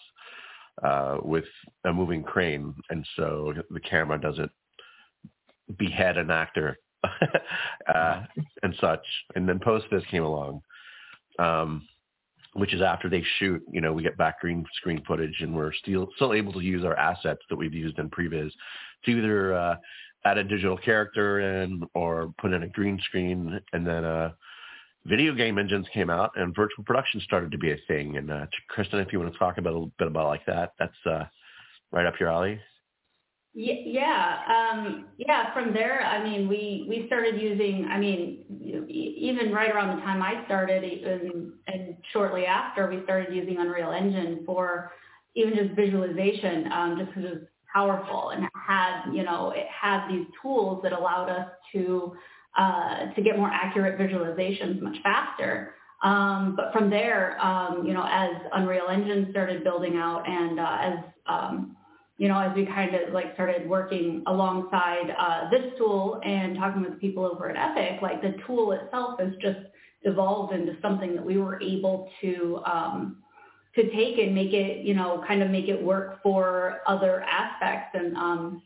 uh, 0.82 1.18
with 1.22 1.44
a 1.84 1.92
moving 1.92 2.22
crane, 2.22 2.74
and 2.88 3.06
so 3.16 3.52
the 3.70 3.80
camera 3.80 4.18
doesn't 4.18 4.50
behead 5.78 6.16
an 6.16 6.30
actor 6.30 6.78
uh, 7.94 8.22
and 8.62 8.74
such. 8.80 9.04
And 9.34 9.48
then 9.48 9.58
post 9.58 9.86
came 10.10 10.24
along, 10.24 10.60
um, 11.38 11.86
which 12.54 12.74
is 12.74 12.82
after 12.82 13.08
they 13.08 13.24
shoot. 13.38 13.62
You 13.70 13.80
know, 13.80 13.92
we 13.92 14.02
get 14.02 14.16
back 14.16 14.40
green 14.40 14.64
screen 14.74 15.02
footage, 15.06 15.36
and 15.40 15.54
we're 15.54 15.72
still 15.74 16.08
still 16.16 16.32
able 16.32 16.52
to 16.54 16.60
use 16.60 16.84
our 16.84 16.96
assets 16.96 17.42
that 17.50 17.56
we've 17.56 17.74
used 17.74 17.98
in 17.98 18.10
previs 18.10 18.50
to 19.04 19.10
either 19.10 19.54
uh, 19.54 19.76
add 20.24 20.38
a 20.38 20.44
digital 20.44 20.76
character 20.76 21.62
in 21.62 21.82
or 21.94 22.32
put 22.38 22.52
in 22.52 22.62
a 22.62 22.68
green 22.68 22.98
screen, 23.04 23.60
and 23.72 23.86
then 23.86 24.04
uh, 24.04 24.32
video 25.04 25.34
game 25.34 25.58
engines 25.58 25.86
came 25.94 26.10
out 26.10 26.32
and 26.36 26.54
virtual 26.54 26.84
production 26.84 27.20
started 27.20 27.52
to 27.52 27.58
be 27.58 27.70
a 27.70 27.76
thing. 27.86 28.16
And 28.16 28.30
uh, 28.30 28.46
Kristin, 28.74 29.04
if 29.04 29.12
you 29.12 29.20
want 29.20 29.32
to 29.32 29.38
talk 29.38 29.58
about 29.58 29.70
a 29.70 29.74
little 29.74 29.92
bit 29.98 30.08
about 30.08 30.26
like 30.26 30.44
that, 30.46 30.72
that's 30.78 31.06
uh, 31.06 31.24
right 31.92 32.06
up 32.06 32.18
your 32.18 32.30
alley. 32.30 32.60
Ye- 33.56 33.84
Yeah, 33.86 34.42
um, 34.54 35.06
yeah. 35.16 35.54
From 35.54 35.72
there, 35.72 36.02
I 36.04 36.22
mean, 36.22 36.46
we 36.46 36.84
we 36.90 37.06
started 37.06 37.40
using. 37.40 37.86
I 37.90 37.98
mean, 37.98 38.44
even 38.90 39.50
right 39.50 39.70
around 39.74 39.96
the 39.96 40.02
time 40.02 40.22
I 40.22 40.44
started, 40.44 40.84
even 40.84 41.54
and 41.66 41.96
shortly 42.12 42.44
after, 42.44 42.86
we 42.90 43.02
started 43.04 43.34
using 43.34 43.56
Unreal 43.56 43.92
Engine 43.92 44.42
for 44.44 44.92
even 45.36 45.56
just 45.56 45.70
visualization, 45.74 46.70
um, 46.70 46.98
just 46.98 47.08
because 47.14 47.24
it 47.30 47.34
was 47.40 47.48
powerful 47.72 48.30
and 48.30 48.46
had, 48.54 49.10
you 49.14 49.22
know, 49.22 49.52
it 49.56 49.66
had 49.68 50.06
these 50.10 50.26
tools 50.42 50.82
that 50.82 50.92
allowed 50.92 51.30
us 51.30 51.48
to 51.72 52.14
uh, 52.58 53.06
to 53.14 53.22
get 53.22 53.38
more 53.38 53.48
accurate 53.50 53.98
visualizations 53.98 54.82
much 54.82 54.96
faster. 55.02 55.76
Um, 56.02 56.56
but 56.56 56.74
from 56.74 56.90
there, 56.90 57.38
um, 57.42 57.86
you 57.86 57.94
know, 57.94 58.06
as 58.06 58.32
Unreal 58.52 58.88
Engine 58.90 59.28
started 59.30 59.64
building 59.64 59.96
out 59.96 60.28
and 60.28 60.60
uh, 60.60 60.78
as 60.78 60.98
um, 61.26 61.76
you 62.18 62.28
know, 62.28 62.38
as 62.38 62.54
we 62.56 62.64
kind 62.64 62.94
of 62.94 63.12
like 63.12 63.34
started 63.34 63.68
working 63.68 64.22
alongside 64.26 65.14
uh, 65.18 65.50
this 65.50 65.72
tool 65.76 66.20
and 66.24 66.56
talking 66.56 66.82
with 66.82 66.98
people 67.00 67.24
over 67.24 67.50
at 67.50 67.56
Epic, 67.56 68.00
like 68.00 68.22
the 68.22 68.34
tool 68.46 68.72
itself 68.72 69.20
has 69.20 69.32
just 69.40 69.58
evolved 70.02 70.54
into 70.54 70.76
something 70.80 71.14
that 71.14 71.24
we 71.24 71.36
were 71.36 71.60
able 71.60 72.08
to 72.22 72.60
um, 72.64 73.18
to 73.74 73.82
take 73.90 74.18
and 74.18 74.34
make 74.34 74.54
it, 74.54 74.86
you 74.86 74.94
know, 74.94 75.22
kind 75.28 75.42
of 75.42 75.50
make 75.50 75.68
it 75.68 75.82
work 75.82 76.22
for 76.22 76.80
other 76.86 77.22
aspects 77.22 77.90
and 77.94 78.16
um, 78.16 78.62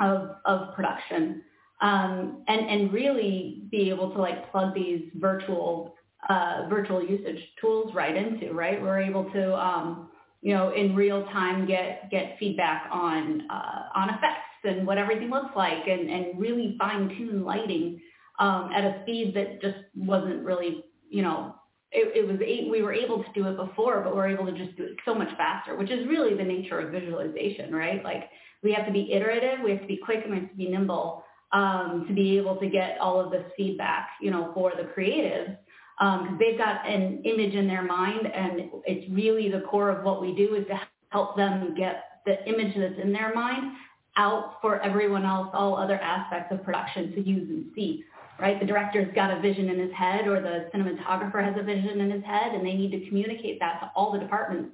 of 0.00 0.36
of 0.46 0.74
production, 0.74 1.42
um, 1.82 2.42
and 2.48 2.70
and 2.70 2.90
really 2.90 3.64
be 3.70 3.90
able 3.90 4.10
to 4.12 4.18
like 4.18 4.50
plug 4.50 4.74
these 4.74 5.10
virtual 5.16 5.94
uh, 6.30 6.66
virtual 6.70 7.04
usage 7.04 7.40
tools 7.60 7.94
right 7.94 8.16
into, 8.16 8.54
right? 8.54 8.80
We're 8.80 9.00
able 9.00 9.30
to 9.32 9.54
um, 9.54 10.08
you 10.44 10.52
know, 10.52 10.74
in 10.74 10.94
real 10.94 11.24
time 11.28 11.66
get 11.66 12.10
get 12.10 12.36
feedback 12.38 12.86
on 12.92 13.50
uh, 13.50 13.88
on 13.94 14.10
effects 14.10 14.62
and 14.64 14.86
what 14.86 14.98
everything 14.98 15.30
looks 15.30 15.56
like, 15.56 15.88
and 15.88 16.10
and 16.10 16.38
really 16.38 16.76
fine 16.78 17.08
tune 17.16 17.42
lighting 17.42 17.98
um, 18.38 18.70
at 18.76 18.84
a 18.84 19.00
speed 19.02 19.34
that 19.34 19.62
just 19.62 19.78
wasn't 19.96 20.44
really, 20.44 20.84
you 21.08 21.22
know, 21.22 21.54
it, 21.92 22.14
it 22.14 22.28
was 22.28 22.38
we 22.38 22.82
were 22.82 22.92
able 22.92 23.24
to 23.24 23.32
do 23.34 23.48
it 23.48 23.56
before, 23.56 24.02
but 24.02 24.14
we're 24.14 24.28
able 24.28 24.44
to 24.44 24.52
just 24.52 24.76
do 24.76 24.84
it 24.84 24.96
so 25.06 25.14
much 25.14 25.34
faster, 25.38 25.76
which 25.76 25.90
is 25.90 26.06
really 26.06 26.36
the 26.36 26.44
nature 26.44 26.78
of 26.78 26.92
visualization, 26.92 27.74
right? 27.74 28.04
Like 28.04 28.24
we 28.62 28.70
have 28.74 28.84
to 28.84 28.92
be 28.92 29.12
iterative, 29.12 29.60
we 29.64 29.70
have 29.70 29.80
to 29.80 29.86
be 29.86 29.96
quick, 29.96 30.24
and 30.24 30.30
we 30.30 30.40
have 30.40 30.50
to 30.50 30.56
be 30.56 30.68
nimble 30.68 31.24
um, 31.52 32.04
to 32.06 32.12
be 32.12 32.36
able 32.36 32.56
to 32.56 32.68
get 32.68 32.98
all 33.00 33.18
of 33.18 33.30
this 33.30 33.44
feedback, 33.56 34.10
you 34.20 34.30
know, 34.30 34.50
for 34.52 34.72
the 34.76 34.90
creatives. 34.94 35.56
Um, 36.00 36.38
they've 36.40 36.58
got 36.58 36.88
an 36.88 37.22
image 37.24 37.54
in 37.54 37.68
their 37.68 37.82
mind, 37.82 38.26
and 38.26 38.70
it's 38.84 39.10
really 39.12 39.50
the 39.50 39.60
core 39.60 39.90
of 39.90 40.04
what 40.04 40.20
we 40.20 40.34
do 40.34 40.54
is 40.54 40.66
to 40.66 40.80
help 41.10 41.36
them 41.36 41.74
get 41.76 42.20
the 42.26 42.44
image 42.48 42.74
that's 42.76 42.98
in 43.00 43.12
their 43.12 43.34
mind 43.34 43.72
out 44.16 44.56
for 44.60 44.80
everyone 44.80 45.24
else, 45.24 45.50
all 45.52 45.76
other 45.76 45.98
aspects 45.98 46.52
of 46.52 46.64
production 46.64 47.12
to 47.12 47.20
use 47.20 47.48
and 47.48 47.66
see 47.74 48.04
right? 48.38 48.58
The 48.58 48.66
director's 48.66 49.12
got 49.14 49.36
a 49.36 49.40
vision 49.40 49.68
in 49.68 49.78
his 49.78 49.92
head 49.92 50.26
or 50.26 50.40
the 50.40 50.68
cinematographer 50.74 51.42
has 51.44 51.54
a 51.58 51.62
vision 51.62 52.00
in 52.00 52.10
his 52.10 52.24
head 52.24 52.54
and 52.54 52.66
they 52.66 52.74
need 52.74 52.90
to 52.90 53.08
communicate 53.08 53.60
that 53.60 53.80
to 53.80 53.90
all 53.94 54.12
the 54.12 54.18
departments 54.18 54.70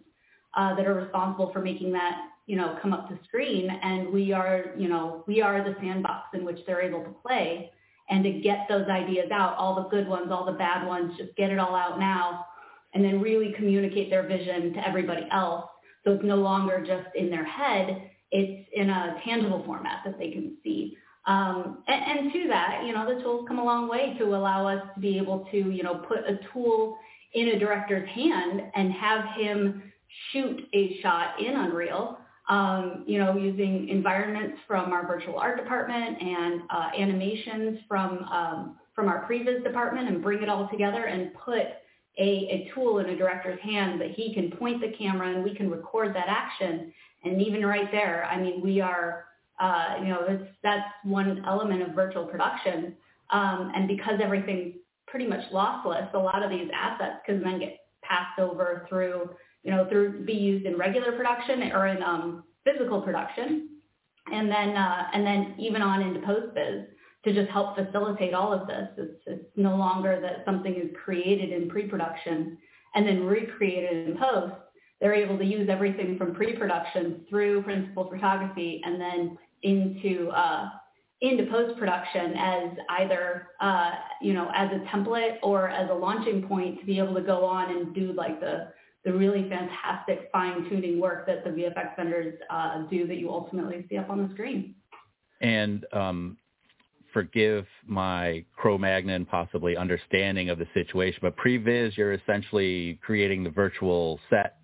uh, 0.54 0.74
that 0.74 0.86
are 0.86 0.94
responsible 0.94 1.52
for 1.52 1.60
making 1.60 1.92
that, 1.92 2.22
you 2.46 2.56
know, 2.56 2.78
come 2.80 2.92
up 2.92 3.08
to 3.08 3.18
screen. 3.24 3.68
And 3.82 4.12
we 4.12 4.32
are, 4.32 4.72
you 4.76 4.88
know, 4.88 5.24
we 5.26 5.42
are 5.42 5.62
the 5.62 5.76
sandbox 5.80 6.28
in 6.34 6.44
which 6.44 6.58
they're 6.66 6.82
able 6.82 7.02
to 7.04 7.10
play 7.24 7.70
and 8.10 8.24
to 8.24 8.32
get 8.32 8.66
those 8.68 8.88
ideas 8.88 9.30
out, 9.32 9.56
all 9.56 9.76
the 9.76 9.88
good 9.88 10.08
ones, 10.08 10.30
all 10.30 10.44
the 10.44 10.52
bad 10.52 10.86
ones, 10.86 11.12
just 11.16 11.34
get 11.36 11.50
it 11.50 11.58
all 11.58 11.74
out 11.74 11.98
now 11.98 12.46
and 12.92 13.04
then 13.04 13.20
really 13.20 13.52
communicate 13.56 14.10
their 14.10 14.26
vision 14.26 14.72
to 14.74 14.86
everybody 14.86 15.26
else. 15.30 15.66
So 16.04 16.12
it's 16.12 16.24
no 16.24 16.36
longer 16.36 16.84
just 16.84 17.14
in 17.14 17.30
their 17.30 17.44
head, 17.44 18.10
it's 18.30 18.68
in 18.72 18.90
a 18.90 19.20
tangible 19.24 19.62
format 19.64 20.02
that 20.04 20.18
they 20.18 20.30
can 20.30 20.56
see. 20.64 20.96
Um, 21.26 21.84
and, 21.86 22.18
and 22.18 22.32
to 22.32 22.48
that, 22.48 22.82
you 22.86 22.92
know, 22.92 23.14
the 23.14 23.22
tools 23.22 23.44
come 23.46 23.58
a 23.58 23.64
long 23.64 23.88
way 23.88 24.16
to 24.18 24.24
allow 24.24 24.66
us 24.66 24.82
to 24.94 25.00
be 25.00 25.18
able 25.18 25.46
to, 25.50 25.56
you 25.56 25.82
know, 25.82 25.96
put 26.08 26.18
a 26.18 26.38
tool 26.52 26.96
in 27.34 27.48
a 27.48 27.58
director's 27.58 28.08
hand 28.08 28.62
and 28.74 28.92
have 28.92 29.24
him 29.36 29.82
shoot 30.32 30.62
a 30.74 30.98
shot 31.02 31.40
in 31.40 31.54
Unreal, 31.54 32.18
um, 32.50 33.04
you 33.06 33.18
know, 33.18 33.36
using 33.36 33.88
environments 33.88 34.58
from 34.66 34.92
our 34.92 35.06
virtual 35.06 35.38
art 35.38 35.56
department 35.56 36.20
and 36.20 36.62
uh, 36.68 36.90
animations 36.98 37.78
from 37.88 38.24
um, 38.24 38.76
from 38.94 39.08
our 39.08 39.26
previs 39.26 39.62
department 39.64 40.08
and 40.08 40.22
bring 40.22 40.42
it 40.42 40.48
all 40.50 40.68
together 40.68 41.04
and 41.04 41.32
put 41.34 41.62
a, 42.18 42.20
a 42.20 42.70
tool 42.74 42.98
in 42.98 43.08
a 43.10 43.16
director's 43.16 43.58
hand 43.60 44.00
that 44.00 44.10
he 44.10 44.34
can 44.34 44.50
point 44.50 44.80
the 44.82 44.92
camera 44.98 45.32
and 45.32 45.42
we 45.42 45.54
can 45.54 45.70
record 45.70 46.14
that 46.14 46.26
action. 46.28 46.92
And 47.24 47.40
even 47.40 47.64
right 47.64 47.90
there, 47.90 48.26
I 48.26 48.38
mean, 48.38 48.60
we 48.60 48.80
are 48.80 49.24
uh, 49.60 49.96
you 50.00 50.08
know, 50.08 50.24
that's, 50.26 50.50
that's 50.62 50.88
one 51.04 51.44
element 51.46 51.82
of 51.82 51.90
virtual 51.90 52.24
production. 52.24 52.96
Um, 53.30 53.70
and 53.74 53.86
because 53.86 54.18
everything's 54.22 54.74
pretty 55.06 55.26
much 55.26 55.42
lossless, 55.52 56.12
a 56.14 56.18
lot 56.18 56.42
of 56.42 56.50
these 56.50 56.68
assets 56.74 57.16
can 57.26 57.42
then 57.42 57.60
get 57.60 57.80
passed 58.02 58.38
over 58.38 58.86
through, 58.88 59.30
you 59.62 59.70
know, 59.70 59.86
through 59.88 60.24
be 60.24 60.32
used 60.32 60.66
in 60.66 60.76
regular 60.76 61.12
production 61.12 61.72
or 61.72 61.86
in 61.86 62.02
um, 62.02 62.44
physical 62.64 63.00
production, 63.02 63.68
and 64.32 64.50
then 64.50 64.76
uh, 64.76 65.06
and 65.12 65.26
then 65.26 65.54
even 65.58 65.82
on 65.82 66.02
into 66.02 66.20
post-vis 66.20 66.86
to 67.24 67.34
just 67.34 67.50
help 67.50 67.76
facilitate 67.76 68.32
all 68.32 68.52
of 68.52 68.66
this. 68.66 68.88
It's, 68.96 69.22
it's 69.26 69.44
no 69.56 69.76
longer 69.76 70.20
that 70.20 70.42
something 70.46 70.74
is 70.74 70.88
created 71.04 71.50
in 71.50 71.68
pre-production 71.68 72.56
and 72.94 73.06
then 73.06 73.24
recreated 73.24 74.08
in 74.08 74.16
post. 74.16 74.54
They're 75.00 75.14
able 75.14 75.38
to 75.38 75.44
use 75.44 75.68
everything 75.68 76.16
from 76.18 76.34
pre-production 76.34 77.24
through 77.28 77.62
principal 77.62 78.08
photography 78.08 78.80
and 78.84 79.00
then 79.00 79.38
into 79.62 80.30
uh, 80.30 80.68
into 81.20 81.44
post 81.50 81.78
production 81.78 82.34
as 82.36 82.70
either 82.98 83.48
uh, 83.60 83.92
you 84.22 84.32
know 84.32 84.50
as 84.54 84.70
a 84.72 84.78
template 84.94 85.36
or 85.42 85.68
as 85.68 85.90
a 85.90 85.94
launching 85.94 86.46
point 86.46 86.80
to 86.80 86.86
be 86.86 86.98
able 86.98 87.14
to 87.14 87.20
go 87.20 87.44
on 87.44 87.70
and 87.70 87.94
do 87.94 88.12
like 88.12 88.40
the 88.40 88.72
the 89.04 89.12
really 89.12 89.48
fantastic 89.48 90.28
fine 90.32 90.68
tuning 90.68 91.00
work 91.00 91.26
that 91.26 91.44
the 91.44 91.50
VFX 91.50 91.96
vendors 91.96 92.38
uh, 92.50 92.82
do 92.90 93.06
that 93.06 93.16
you 93.16 93.30
ultimately 93.30 93.86
see 93.88 93.96
up 93.96 94.10
on 94.10 94.26
the 94.26 94.34
screen. 94.34 94.74
And 95.40 95.86
um, 95.92 96.36
forgive 97.12 97.66
my 97.86 98.44
Cro-Magnon 98.56 99.26
possibly 99.26 99.76
understanding 99.76 100.50
of 100.50 100.58
the 100.58 100.66
situation, 100.74 101.20
but 101.22 101.36
previs 101.36 101.96
you're 101.96 102.12
essentially 102.12 102.98
creating 103.02 103.42
the 103.44 103.50
virtual 103.50 104.20
set 104.28 104.56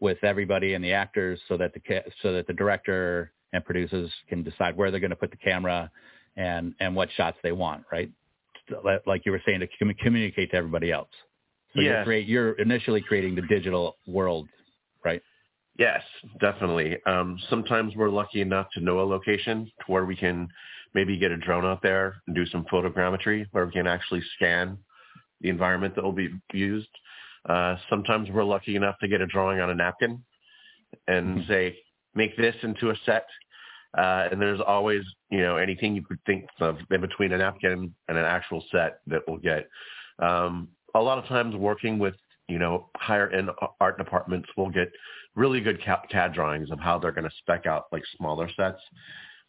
with 0.00 0.22
everybody 0.24 0.74
and 0.74 0.82
the 0.82 0.92
actors 0.92 1.38
so 1.48 1.56
that 1.58 1.72
the 1.74 2.02
so 2.22 2.32
that 2.32 2.46
the 2.46 2.54
director 2.54 3.32
and 3.52 3.64
producers 3.64 4.10
can 4.28 4.42
decide 4.42 4.76
where 4.76 4.90
they're 4.90 5.00
going 5.00 5.10
to 5.10 5.16
put 5.16 5.30
the 5.30 5.36
camera 5.36 5.90
and 6.36 6.74
and 6.80 6.94
what 6.94 7.08
shots 7.16 7.36
they 7.42 7.52
want, 7.52 7.84
right? 7.92 8.10
Like 9.06 9.26
you 9.26 9.32
were 9.32 9.42
saying, 9.44 9.60
to 9.60 9.94
communicate 9.94 10.52
to 10.52 10.56
everybody 10.56 10.92
else. 10.92 11.10
So 11.74 11.80
yes. 11.80 11.84
you're, 11.84 12.04
create, 12.04 12.26
you're 12.26 12.52
initially 12.52 13.00
creating 13.00 13.36
the 13.36 13.42
digital 13.42 13.96
world, 14.06 14.48
right? 15.04 15.22
Yes, 15.78 16.02
definitely. 16.40 16.98
Um, 17.06 17.38
sometimes 17.48 17.94
we're 17.96 18.10
lucky 18.10 18.40
enough 18.40 18.66
to 18.74 18.80
know 18.80 19.00
a 19.00 19.06
location 19.06 19.64
to 19.64 19.92
where 19.92 20.04
we 20.04 20.16
can 20.16 20.48
maybe 20.94 21.16
get 21.16 21.30
a 21.30 21.36
drone 21.36 21.64
out 21.64 21.80
there 21.82 22.16
and 22.26 22.34
do 22.34 22.44
some 22.46 22.64
photogrammetry 22.72 23.46
where 23.52 23.66
we 23.66 23.72
can 23.72 23.86
actually 23.86 24.22
scan 24.36 24.76
the 25.40 25.48
environment 25.48 25.94
that 25.94 26.04
will 26.04 26.12
be 26.12 26.28
used. 26.52 26.88
Uh, 27.48 27.76
sometimes 27.88 28.28
we're 28.30 28.44
lucky 28.44 28.76
enough 28.76 28.96
to 29.00 29.08
get 29.08 29.20
a 29.20 29.26
drawing 29.26 29.60
on 29.60 29.70
a 29.70 29.74
napkin 29.74 30.22
and 31.06 31.38
mm-hmm. 31.38 31.50
say, 31.50 31.78
make 32.14 32.36
this 32.36 32.54
into 32.62 32.90
a 32.90 32.94
set. 33.06 33.26
Uh, 33.96 34.28
and 34.30 34.40
there's 34.40 34.60
always, 34.60 35.02
you 35.30 35.40
know, 35.40 35.56
anything 35.56 35.96
you 35.96 36.02
could 36.02 36.20
think 36.26 36.44
of 36.60 36.76
in 36.90 37.00
between 37.00 37.32
a 37.32 37.38
napkin 37.38 37.94
and 38.08 38.18
an 38.18 38.24
actual 38.24 38.62
set 38.70 39.00
that 39.06 39.22
we'll 39.26 39.38
get. 39.38 39.68
Um, 40.18 40.68
a 40.94 41.00
lot 41.00 41.18
of 41.18 41.26
times 41.26 41.54
working 41.54 41.98
with, 41.98 42.14
you 42.48 42.58
know, 42.58 42.90
higher 42.96 43.30
end 43.30 43.50
art 43.80 43.98
departments, 43.98 44.48
we'll 44.56 44.70
get 44.70 44.90
really 45.34 45.60
good 45.60 45.80
CAD 45.82 46.32
drawings 46.32 46.70
of 46.70 46.80
how 46.80 46.98
they're 46.98 47.12
going 47.12 47.28
to 47.28 47.36
spec 47.38 47.66
out 47.66 47.86
like 47.92 48.02
smaller 48.16 48.48
sets. 48.56 48.80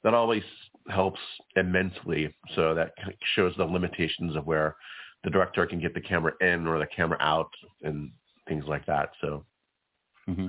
That 0.04 0.14
always 0.14 0.44
helps 0.90 1.20
immensely. 1.56 2.36
So 2.56 2.74
that 2.76 2.94
shows 3.36 3.54
the 3.58 3.66
limitations 3.66 4.36
of 4.36 4.46
where 4.46 4.76
the 5.24 5.30
director 5.30 5.66
can 5.66 5.80
get 5.80 5.94
the 5.94 6.02
camera 6.02 6.34
in 6.42 6.68
or 6.68 6.80
the 6.80 6.88
camera 6.88 7.18
out 7.22 7.52
and 7.84 8.12
things 8.48 8.66
like 8.68 8.86
that. 8.88 9.12
So. 9.22 9.46
Mm-hmm. 10.28 10.48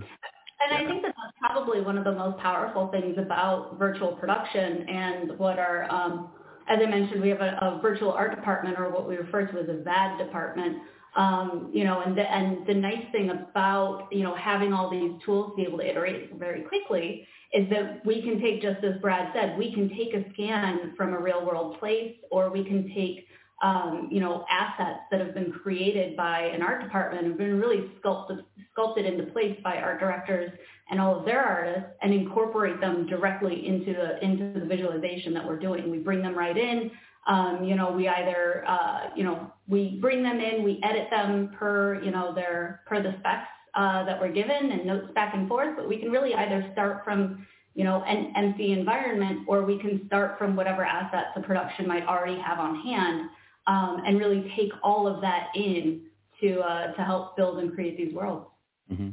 And 0.64 0.78
I 0.78 0.88
think 0.88 1.02
that 1.02 1.14
that's 1.16 1.36
probably 1.40 1.80
one 1.80 1.98
of 1.98 2.04
the 2.04 2.12
most 2.12 2.38
powerful 2.38 2.88
things 2.88 3.16
about 3.18 3.78
virtual 3.78 4.12
production 4.12 4.88
and 4.88 5.38
what 5.38 5.58
our, 5.58 5.90
um, 5.90 6.30
as 6.68 6.78
I 6.82 6.86
mentioned, 6.86 7.22
we 7.22 7.28
have 7.28 7.40
a, 7.40 7.58
a, 7.60 7.80
virtual 7.82 8.12
art 8.12 8.34
department 8.34 8.78
or 8.78 8.90
what 8.90 9.08
we 9.08 9.16
refer 9.16 9.46
to 9.46 9.58
as 9.58 9.68
a 9.68 9.82
VAD 9.82 10.18
department. 10.18 10.78
Um, 11.14 11.70
you 11.74 11.84
know, 11.84 12.00
and 12.00 12.16
the, 12.16 12.22
and 12.22 12.66
the 12.66 12.72
nice 12.72 13.04
thing 13.12 13.30
about, 13.30 14.08
you 14.10 14.22
know, 14.22 14.34
having 14.34 14.72
all 14.72 14.88
these 14.88 15.12
tools 15.24 15.50
to 15.50 15.56
be 15.56 15.62
able 15.62 15.78
to 15.78 15.88
iterate 15.88 16.32
very 16.38 16.62
quickly 16.62 17.26
is 17.52 17.68
that 17.68 18.04
we 18.06 18.22
can 18.22 18.40
take, 18.40 18.62
just 18.62 18.82
as 18.82 18.98
Brad 19.02 19.30
said, 19.34 19.58
we 19.58 19.74
can 19.74 19.90
take 19.90 20.14
a 20.14 20.24
scan 20.32 20.94
from 20.96 21.12
a 21.12 21.20
real 21.20 21.44
world 21.44 21.78
place 21.78 22.14
or 22.30 22.48
we 22.50 22.64
can 22.64 22.90
take 22.94 23.26
um, 23.62 24.08
you 24.10 24.18
know, 24.18 24.44
assets 24.50 25.00
that 25.10 25.20
have 25.20 25.34
been 25.34 25.52
created 25.52 26.16
by 26.16 26.40
an 26.40 26.62
art 26.62 26.82
department 26.82 27.26
have 27.26 27.38
been 27.38 27.60
really 27.60 27.92
sculpted, 28.00 28.44
sculpted 28.72 29.06
into 29.06 29.30
place 29.32 29.56
by 29.62 29.76
art 29.76 30.00
directors 30.00 30.50
and 30.92 31.00
all 31.00 31.18
of 31.18 31.24
their 31.24 31.42
artists 31.42 31.88
and 32.02 32.14
incorporate 32.14 32.80
them 32.80 33.06
directly 33.06 33.66
into 33.66 33.94
the, 33.94 34.22
into 34.24 34.60
the 34.60 34.66
visualization 34.66 35.34
that 35.34 35.44
we're 35.44 35.58
doing. 35.58 35.90
We 35.90 35.98
bring 35.98 36.22
them 36.22 36.38
right 36.38 36.56
in. 36.56 36.92
Um, 37.26 37.64
you 37.64 37.74
know, 37.74 37.90
we 37.90 38.08
either, 38.08 38.64
uh, 38.68 39.08
you 39.16 39.24
know, 39.24 39.52
we 39.66 39.98
bring 40.00 40.22
them 40.22 40.38
in, 40.38 40.62
we 40.62 40.78
edit 40.84 41.08
them 41.10 41.50
per, 41.58 42.00
you 42.02 42.10
know, 42.10 42.34
their, 42.34 42.82
per 42.86 43.02
the 43.02 43.14
specs 43.20 43.48
uh, 43.74 44.04
that 44.04 44.20
we're 44.20 44.32
given 44.32 44.70
and 44.70 44.84
notes 44.84 45.08
back 45.14 45.34
and 45.34 45.48
forth, 45.48 45.74
but 45.76 45.88
we 45.88 45.96
can 45.98 46.10
really 46.10 46.34
either 46.34 46.68
start 46.72 47.02
from 47.04 47.46
you 47.74 47.84
know, 47.84 48.02
an 48.04 48.32
empty 48.36 48.72
environment, 48.72 49.40
or 49.46 49.64
we 49.64 49.78
can 49.78 50.06
start 50.06 50.36
from 50.38 50.54
whatever 50.56 50.84
assets 50.84 51.28
the 51.34 51.40
production 51.40 51.88
might 51.88 52.06
already 52.06 52.38
have 52.38 52.58
on 52.58 52.78
hand 52.82 53.30
um, 53.66 54.02
and 54.06 54.18
really 54.18 54.52
take 54.56 54.72
all 54.82 55.06
of 55.06 55.22
that 55.22 55.48
in 55.54 56.02
to 56.40 56.60
uh, 56.60 56.92
to 56.92 57.02
help 57.02 57.36
build 57.36 57.60
and 57.60 57.74
create 57.74 57.96
these 57.96 58.12
worlds. 58.14 58.46
Mm-hmm. 58.92 59.10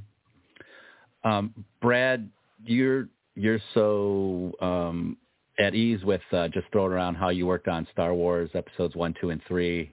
Um, 1.24 1.54
Brad, 1.82 2.30
you're 2.64 3.08
you're 3.36 3.60
so 3.74 4.54
um, 4.62 5.18
at 5.60 5.76
ease 5.76 6.04
with 6.04 6.22
uh, 6.32 6.48
just 6.50 6.68
throwing 6.72 6.92
around 6.92 7.16
how 7.16 7.30
you 7.30 7.46
worked 7.46 7.68
on 7.68 7.88
Star 7.92 8.14
Wars 8.14 8.50
episodes 8.54 8.96
one, 8.96 9.14
two, 9.20 9.30
and 9.30 9.42
three. 9.48 9.92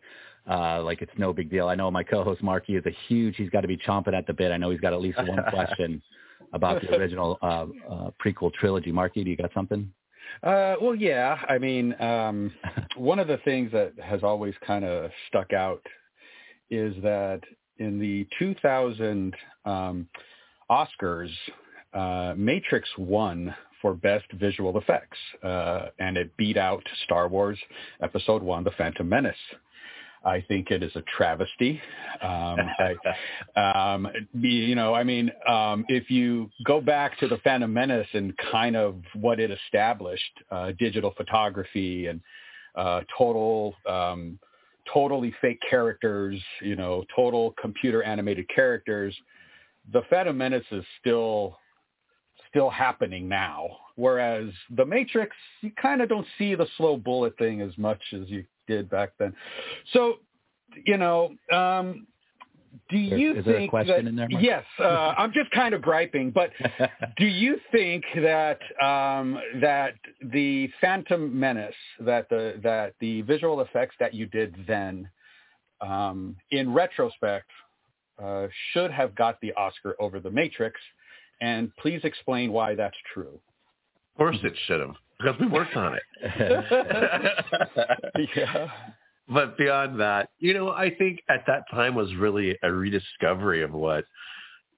Uh, 0.48 0.82
like 0.82 1.02
it's 1.02 1.12
no 1.18 1.32
big 1.32 1.50
deal. 1.50 1.68
I 1.68 1.74
know 1.74 1.90
my 1.90 2.04
co-host 2.04 2.42
Marky 2.42 2.76
is 2.76 2.86
a 2.86 2.96
huge. 3.08 3.36
He's 3.36 3.50
got 3.50 3.62
to 3.62 3.68
be 3.68 3.76
chomping 3.76 4.14
at 4.14 4.26
the 4.26 4.32
bit. 4.32 4.52
I 4.52 4.56
know 4.56 4.70
he's 4.70 4.80
got 4.80 4.92
at 4.92 5.00
least 5.00 5.18
one 5.18 5.40
question 5.50 6.00
about 6.52 6.80
the 6.82 6.94
original 6.96 7.38
uh, 7.42 7.66
uh, 7.90 8.10
prequel 8.24 8.52
trilogy. 8.54 8.92
Marky, 8.92 9.24
do 9.24 9.30
you 9.30 9.36
got 9.36 9.50
something? 9.52 9.90
Uh, 10.42 10.74
well, 10.80 10.94
yeah. 10.94 11.36
I 11.48 11.58
mean, 11.58 12.00
um, 12.00 12.52
one 12.96 13.18
of 13.18 13.26
the 13.26 13.38
things 13.38 13.72
that 13.72 13.92
has 14.02 14.22
always 14.22 14.54
kind 14.64 14.84
of 14.84 15.10
stuck 15.28 15.52
out 15.52 15.84
is 16.70 16.94
that 17.02 17.40
in 17.78 17.98
the 17.98 18.26
2000 18.38 19.34
um, 19.64 20.08
Oscars, 20.70 21.30
uh, 21.94 22.34
Matrix 22.36 22.88
won 22.98 23.54
for 23.80 23.94
best 23.94 24.26
visual 24.34 24.76
effects, 24.78 25.18
uh, 25.42 25.86
and 25.98 26.16
it 26.16 26.36
beat 26.36 26.56
out 26.56 26.82
Star 27.04 27.28
Wars 27.28 27.58
Episode 28.02 28.42
One: 28.42 28.64
The 28.64 28.72
Phantom 28.72 29.08
Menace. 29.08 29.36
I 30.24 30.44
think 30.48 30.72
it 30.72 30.82
is 30.82 30.90
a 30.96 31.02
travesty. 31.16 31.80
Um, 32.20 32.58
I, 33.56 33.94
um, 33.94 34.08
you 34.34 34.74
know, 34.74 34.92
I 34.92 35.04
mean, 35.04 35.30
um, 35.48 35.84
if 35.88 36.10
you 36.10 36.50
go 36.64 36.80
back 36.80 37.16
to 37.20 37.28
the 37.28 37.38
Phantom 37.38 37.72
Menace 37.72 38.08
and 38.12 38.34
kind 38.50 38.76
of 38.76 38.96
what 39.14 39.38
it 39.38 39.50
established, 39.52 40.42
uh, 40.50 40.72
digital 40.78 41.14
photography 41.16 42.08
and 42.08 42.20
uh, 42.74 43.02
total, 43.16 43.74
um, 43.88 44.38
totally 44.92 45.32
fake 45.40 45.60
characters, 45.68 46.40
you 46.60 46.74
know, 46.74 47.04
total 47.14 47.54
computer 47.60 48.02
animated 48.02 48.48
characters, 48.48 49.16
the 49.92 50.02
Phantom 50.10 50.36
Menace 50.36 50.64
is 50.70 50.84
still 51.00 51.58
still 52.50 52.70
happening 52.70 53.28
now. 53.28 53.68
Whereas 53.96 54.50
the 54.70 54.84
Matrix, 54.84 55.34
you 55.62 55.70
kind 55.80 56.02
of 56.02 56.08
don't 56.08 56.26
see 56.38 56.54
the 56.54 56.66
slow 56.76 56.96
bullet 56.96 57.36
thing 57.38 57.60
as 57.60 57.76
much 57.78 58.00
as 58.12 58.28
you 58.28 58.44
did 58.66 58.90
back 58.90 59.12
then. 59.18 59.34
So, 59.92 60.16
you 60.84 60.96
know, 60.96 61.34
um, 61.52 62.06
do 62.90 62.98
you 62.98 63.36
is 63.38 63.44
there 63.44 63.54
a 63.54 63.58
think 63.58 63.70
question 63.70 64.04
that, 64.04 64.10
in 64.10 64.16
there, 64.16 64.28
Mark? 64.28 64.42
yes, 64.42 64.64
uh, 64.78 65.14
I'm 65.16 65.32
just 65.32 65.50
kind 65.50 65.74
of 65.74 65.80
griping, 65.80 66.30
but 66.30 66.50
do 67.16 67.24
you 67.24 67.58
think 67.72 68.04
that 68.16 68.58
um, 68.82 69.38
that 69.60 69.94
the 70.22 70.70
Phantom 70.80 71.38
Menace, 71.38 71.74
that 72.00 72.28
the 72.28 72.60
that 72.62 72.94
the 73.00 73.22
visual 73.22 73.60
effects 73.62 73.96
that 73.98 74.14
you 74.14 74.26
did 74.26 74.54
then, 74.68 75.08
um, 75.80 76.36
in 76.50 76.72
retrospect, 76.72 77.50
uh, 78.22 78.46
should 78.72 78.90
have 78.90 79.14
got 79.14 79.40
the 79.40 79.52
Oscar 79.54 79.96
over 80.00 80.20
The 80.20 80.30
Matrix? 80.30 80.80
And 81.40 81.74
please 81.76 82.00
explain 82.04 82.52
why 82.52 82.74
that's 82.74 82.96
true. 83.12 83.40
Of 84.14 84.18
course 84.18 84.38
it 84.42 84.54
should 84.66 84.80
have, 84.80 84.94
because 85.18 85.38
we 85.38 85.46
worked 85.46 85.76
on 85.76 85.94
it. 85.94 86.02
yeah. 88.36 88.68
But 89.28 89.58
beyond 89.58 90.00
that, 90.00 90.30
you 90.38 90.54
know, 90.54 90.70
I 90.70 90.94
think 90.94 91.20
at 91.28 91.44
that 91.46 91.64
time 91.70 91.94
was 91.94 92.14
really 92.14 92.56
a 92.62 92.72
rediscovery 92.72 93.62
of 93.62 93.72
what 93.72 94.04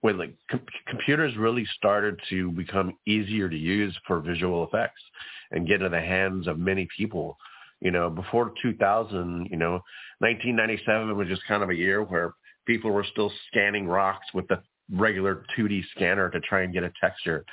when 0.01 0.17
like 0.17 0.35
com- 0.51 0.63
computers 0.87 1.37
really 1.37 1.67
started 1.77 2.19
to 2.31 2.53
become 2.53 2.97
easier 3.07 3.49
to 3.49 3.57
use 3.57 3.97
for 4.07 4.21
visual 4.21 4.65
effects 4.65 5.03
and 5.51 5.67
get 5.67 5.83
in 5.83 5.93
the 5.93 6.01
hands 6.01 6.47
of 6.47 6.59
many 6.59 6.89
people. 6.97 7.37
You 7.81 7.91
know, 7.91 8.11
before 8.11 8.53
2000, 8.63 9.49
you 9.51 9.57
know, 9.57 9.81
1997 10.21 11.17
was 11.17 11.29
just 11.29 11.43
kind 11.47 11.63
of 11.63 11.71
a 11.71 11.75
year 11.75 12.03
where 12.03 12.33
people 12.69 12.91
were 12.93 13.05
still 13.11 13.33
scanning 13.49 13.89
rocks 13.89 14.27
with 14.35 14.47
the 14.49 14.63
regular 14.93 15.45
2D 15.57 15.83
scanner 15.97 16.31
to 16.31 16.39
try 16.41 16.63
and 16.63 16.73
get 16.73 16.85
a 16.85 16.93
texture. 17.01 17.45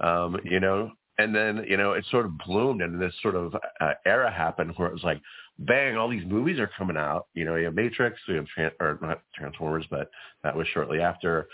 Um, 0.00 0.38
you 0.44 0.60
know, 0.60 0.92
and 1.18 1.34
then 1.34 1.64
you 1.68 1.76
know 1.76 1.92
it 1.92 2.04
sort 2.10 2.26
of 2.26 2.38
bloomed 2.46 2.82
and 2.82 3.00
this 3.00 3.14
sort 3.20 3.34
of 3.34 3.54
uh, 3.80 3.92
era 4.06 4.30
happened 4.30 4.72
where 4.76 4.88
it 4.88 4.92
was 4.92 5.02
like 5.02 5.20
bang 5.58 5.96
all 5.96 6.08
these 6.08 6.24
movies 6.26 6.58
are 6.58 6.70
coming 6.78 6.96
out. 6.96 7.26
You 7.34 7.44
know 7.44 7.56
you 7.56 7.64
have 7.66 7.74
matrix 7.74 8.18
you 8.28 8.36
have 8.36 8.46
Tran- 8.56 8.80
or 8.80 8.98
not 9.02 9.22
transformers 9.34 9.84
but 9.90 10.10
that 10.44 10.56
was 10.56 10.66
shortly 10.68 11.00
after 11.00 11.48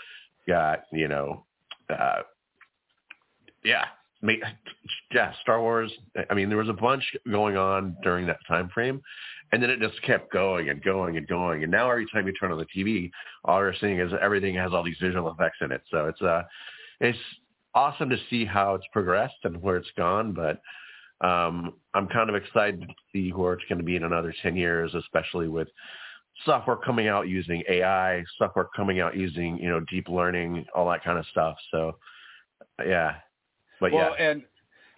got 0.47 0.83
you 0.93 1.07
know 1.07 1.45
uh 1.89 2.21
yeah 3.65 3.85
yeah 5.11 5.33
star 5.41 5.59
wars. 5.59 5.91
I 6.29 6.33
mean 6.33 6.47
there 6.47 6.57
was 6.57 6.69
a 6.69 6.73
bunch 6.73 7.03
going 7.29 7.57
on 7.57 7.97
during 8.03 8.27
that 8.27 8.39
time 8.47 8.69
frame 8.69 9.01
and 9.51 9.63
then 9.63 9.69
it 9.69 9.79
just 9.79 10.01
kept 10.01 10.31
going 10.31 10.69
and 10.69 10.83
going 10.83 11.17
and 11.17 11.27
going 11.27 11.63
and 11.63 11.71
now 11.71 11.89
every 11.89 12.05
time 12.13 12.27
you 12.27 12.33
turn 12.33 12.51
on 12.51 12.57
the 12.57 12.65
tv 12.75 13.09
all 13.45 13.59
you're 13.59 13.73
seeing 13.79 13.99
is 13.99 14.11
everything 14.21 14.55
has 14.55 14.73
all 14.73 14.83
these 14.83 14.97
visual 15.01 15.31
effects 15.31 15.57
in 15.61 15.71
it 15.71 15.81
so 15.89 16.07
it's 16.07 16.21
uh 16.21 16.43
it's 16.99 17.17
awesome 17.77 18.09
to 18.09 18.17
see 18.29 18.43
how 18.43 18.73
it's 18.73 18.85
progressed 18.91 19.35
and 19.43 19.61
where 19.61 19.77
it's 19.77 19.91
gone, 19.95 20.33
but 20.33 20.59
um, 21.25 21.73
I'm 21.93 22.07
kind 22.07 22.29
of 22.29 22.35
excited 22.35 22.81
to 22.81 22.87
see 23.13 23.29
where 23.31 23.53
it's 23.53 23.65
going 23.69 23.77
to 23.77 23.83
be 23.83 23.95
in 23.95 24.03
another 24.03 24.33
10 24.41 24.55
years, 24.55 24.93
especially 24.95 25.47
with 25.47 25.67
software 26.43 26.77
coming 26.77 27.07
out 27.07 27.27
using 27.27 27.63
AI, 27.69 28.23
software 28.37 28.67
coming 28.75 28.99
out 28.99 29.15
using, 29.15 29.57
you 29.57 29.69
know, 29.69 29.79
deep 29.91 30.09
learning, 30.09 30.65
all 30.75 30.89
that 30.89 31.03
kind 31.03 31.19
of 31.19 31.25
stuff. 31.27 31.55
So, 31.71 31.97
yeah. 32.83 33.15
But 33.79 33.91
well, 33.91 34.15
yeah, 34.17 34.25
and 34.25 34.43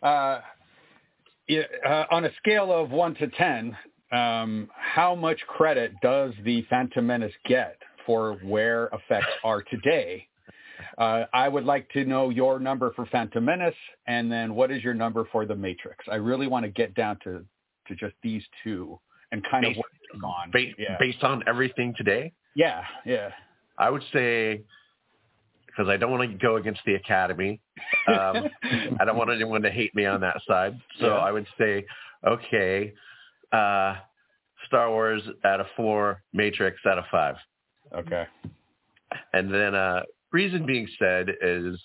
uh, 0.01 0.39
yeah, 1.49 1.63
uh, 1.85 2.05
on 2.11 2.23
a 2.23 2.29
scale 2.37 2.71
of 2.71 2.91
one 2.91 3.13
to 3.15 3.27
ten, 3.27 3.75
um, 4.11 4.69
how 4.75 5.15
much 5.15 5.39
credit 5.47 5.93
does 6.01 6.33
the 6.43 6.63
Phantom 6.69 7.05
Menace 7.05 7.33
get 7.45 7.77
for 8.05 8.33
where 8.43 8.87
effects 8.87 9.27
are 9.43 9.61
today? 9.63 10.27
Uh, 10.97 11.25
I 11.33 11.47
would 11.49 11.65
like 11.65 11.89
to 11.91 12.05
know 12.05 12.29
your 12.29 12.59
number 12.59 12.91
for 12.93 13.05
Phantom 13.07 13.43
Menace, 13.43 13.75
and 14.07 14.31
then 14.31 14.55
what 14.55 14.71
is 14.71 14.83
your 14.83 14.93
number 14.93 15.25
for 15.31 15.45
The 15.45 15.55
Matrix? 15.55 16.05
I 16.11 16.15
really 16.15 16.47
want 16.47 16.63
to 16.65 16.71
get 16.71 16.93
down 16.95 17.17
to 17.23 17.45
to 17.87 17.95
just 17.95 18.13
these 18.23 18.43
two 18.63 18.99
and 19.31 19.43
kind 19.49 19.65
of 19.65 19.69
Based- 19.71 19.77
what 19.79 19.87
they've 20.13 20.21
gone. 20.21 20.51
ba- 20.51 20.73
yeah. 20.77 20.97
based 20.99 21.23
on 21.23 21.43
everything 21.47 21.93
today, 21.97 22.31
yeah, 22.55 22.83
yeah. 23.05 23.29
I 23.77 23.89
would 23.89 24.03
say, 24.13 24.61
because 25.67 25.87
I 25.89 25.97
don't 25.97 26.11
want 26.11 26.29
to 26.29 26.37
go 26.37 26.57
against 26.57 26.81
the 26.85 26.95
Academy, 26.95 27.59
um, 28.07 28.47
I 28.99 29.05
don't 29.05 29.17
want 29.17 29.29
anyone 29.31 29.61
to 29.63 29.69
hate 29.71 29.93
me 29.95 30.05
on 30.05 30.21
that 30.21 30.37
side. 30.47 30.77
So 30.99 31.07
Yeah. 31.07 31.13
I 31.13 31.31
would 31.31 31.47
say, 31.57 31.85
okay, 32.27 32.93
uh, 33.51 33.95
Star 34.67 34.89
Wars 34.89 35.21
out 35.45 35.59
of 35.59 35.67
four, 35.75 36.21
Matrix 36.33 36.79
out 36.85 36.97
of 36.97 37.05
five. 37.11 37.35
Okay. 37.95 38.25
And 39.33 39.53
then 39.53 39.73
uh, 39.75 40.01
reason 40.31 40.65
being 40.65 40.87
said 40.99 41.29
is, 41.41 41.79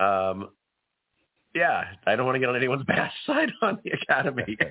um, 0.00 0.48
yeah, 1.54 1.84
I 2.06 2.16
don't 2.16 2.24
want 2.26 2.36
to 2.36 2.40
get 2.40 2.48
on 2.48 2.56
anyone's 2.56 2.84
bad 2.86 3.10
side 3.26 3.50
on 3.62 3.78
the 3.84 3.90
Academy. 3.92 4.56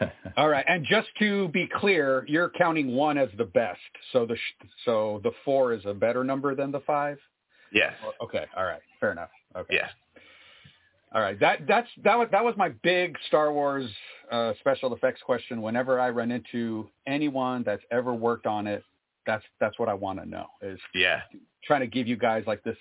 All 0.36 0.48
right, 0.48 0.64
and 0.66 0.84
just 0.84 1.08
to 1.20 1.48
be 1.48 1.68
clear, 1.72 2.24
you're 2.26 2.50
counting 2.50 2.94
one 2.96 3.16
as 3.16 3.28
the 3.38 3.44
best. 3.44 3.78
So 4.12 4.26
the 4.26 4.34
sh- 4.34 4.66
so 4.84 5.20
the 5.22 5.30
four 5.44 5.72
is 5.72 5.82
a 5.86 5.94
better 5.94 6.24
number 6.24 6.54
than 6.54 6.72
the 6.72 6.80
five. 6.80 7.18
yes. 7.70 7.92
Okay, 8.20 8.44
all 8.56 8.64
right, 8.64 8.80
fair 8.98 9.12
enough. 9.12 9.28
Okay, 9.56 9.76
Yeah. 9.76 9.88
All 11.14 11.20
right. 11.20 11.38
That 11.38 11.60
that's 11.66 11.88
that 12.02 12.18
was 12.18 12.28
that 12.32 12.44
was 12.44 12.54
my 12.56 12.70
big 12.82 13.16
Star 13.28 13.52
Wars 13.52 13.88
uh, 14.32 14.52
special 14.60 14.92
effects 14.94 15.20
question. 15.24 15.62
Whenever 15.62 16.00
I 16.00 16.10
run 16.10 16.30
into 16.32 16.88
anyone 17.06 17.62
that's 17.64 17.82
ever 17.90 18.12
worked 18.12 18.46
on 18.46 18.66
it, 18.66 18.82
that's 19.26 19.44
that's 19.60 19.78
what 19.78 19.88
I 19.88 19.94
want 19.94 20.18
to 20.20 20.28
know. 20.28 20.46
Is 20.60 20.80
Yeah. 20.94 21.20
trying 21.64 21.80
to 21.80 21.86
give 21.86 22.06
you 22.08 22.16
guys 22.16 22.42
like 22.46 22.62
this 22.64 22.76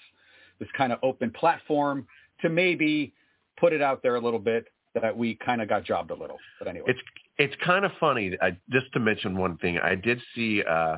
this 0.60 0.68
kind 0.76 0.92
of 0.92 1.00
open 1.04 1.32
platform 1.32 2.08
to 2.42 2.50
maybe 2.50 3.14
put 3.60 3.72
it 3.72 3.82
out 3.82 4.02
there 4.02 4.16
a 4.16 4.20
little 4.20 4.40
bit 4.40 4.66
that 5.00 5.16
we 5.16 5.36
kind 5.36 5.62
of 5.62 5.70
got 5.70 5.84
jobbed 5.84 6.12
a 6.12 6.16
little. 6.16 6.38
But 6.60 6.68
anyway, 6.68 6.86
It's 6.90 7.00
it's 7.38 7.56
kind 7.64 7.86
of 7.86 7.92
funny. 8.00 8.36
I, 8.42 8.58
just 8.72 8.92
to 8.94 9.00
mention 9.00 9.38
one 9.38 9.58
thing, 9.58 9.78
I 9.80 9.96
did 9.96 10.22
see 10.36 10.64
uh, 10.64 10.98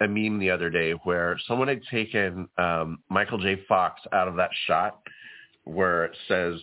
a 0.00 0.08
meme 0.08 0.38
the 0.38 0.50
other 0.50 0.70
day 0.70 0.92
where 1.04 1.38
someone 1.46 1.68
had 1.68 1.82
taken 1.90 2.48
um, 2.58 2.98
Michael 3.08 3.38
J. 3.38 3.60
Fox 3.68 4.00
out 4.12 4.28
of 4.28 4.36
that 4.36 4.50
shot 4.66 5.00
where 5.70 6.04
it 6.04 6.16
says, 6.28 6.60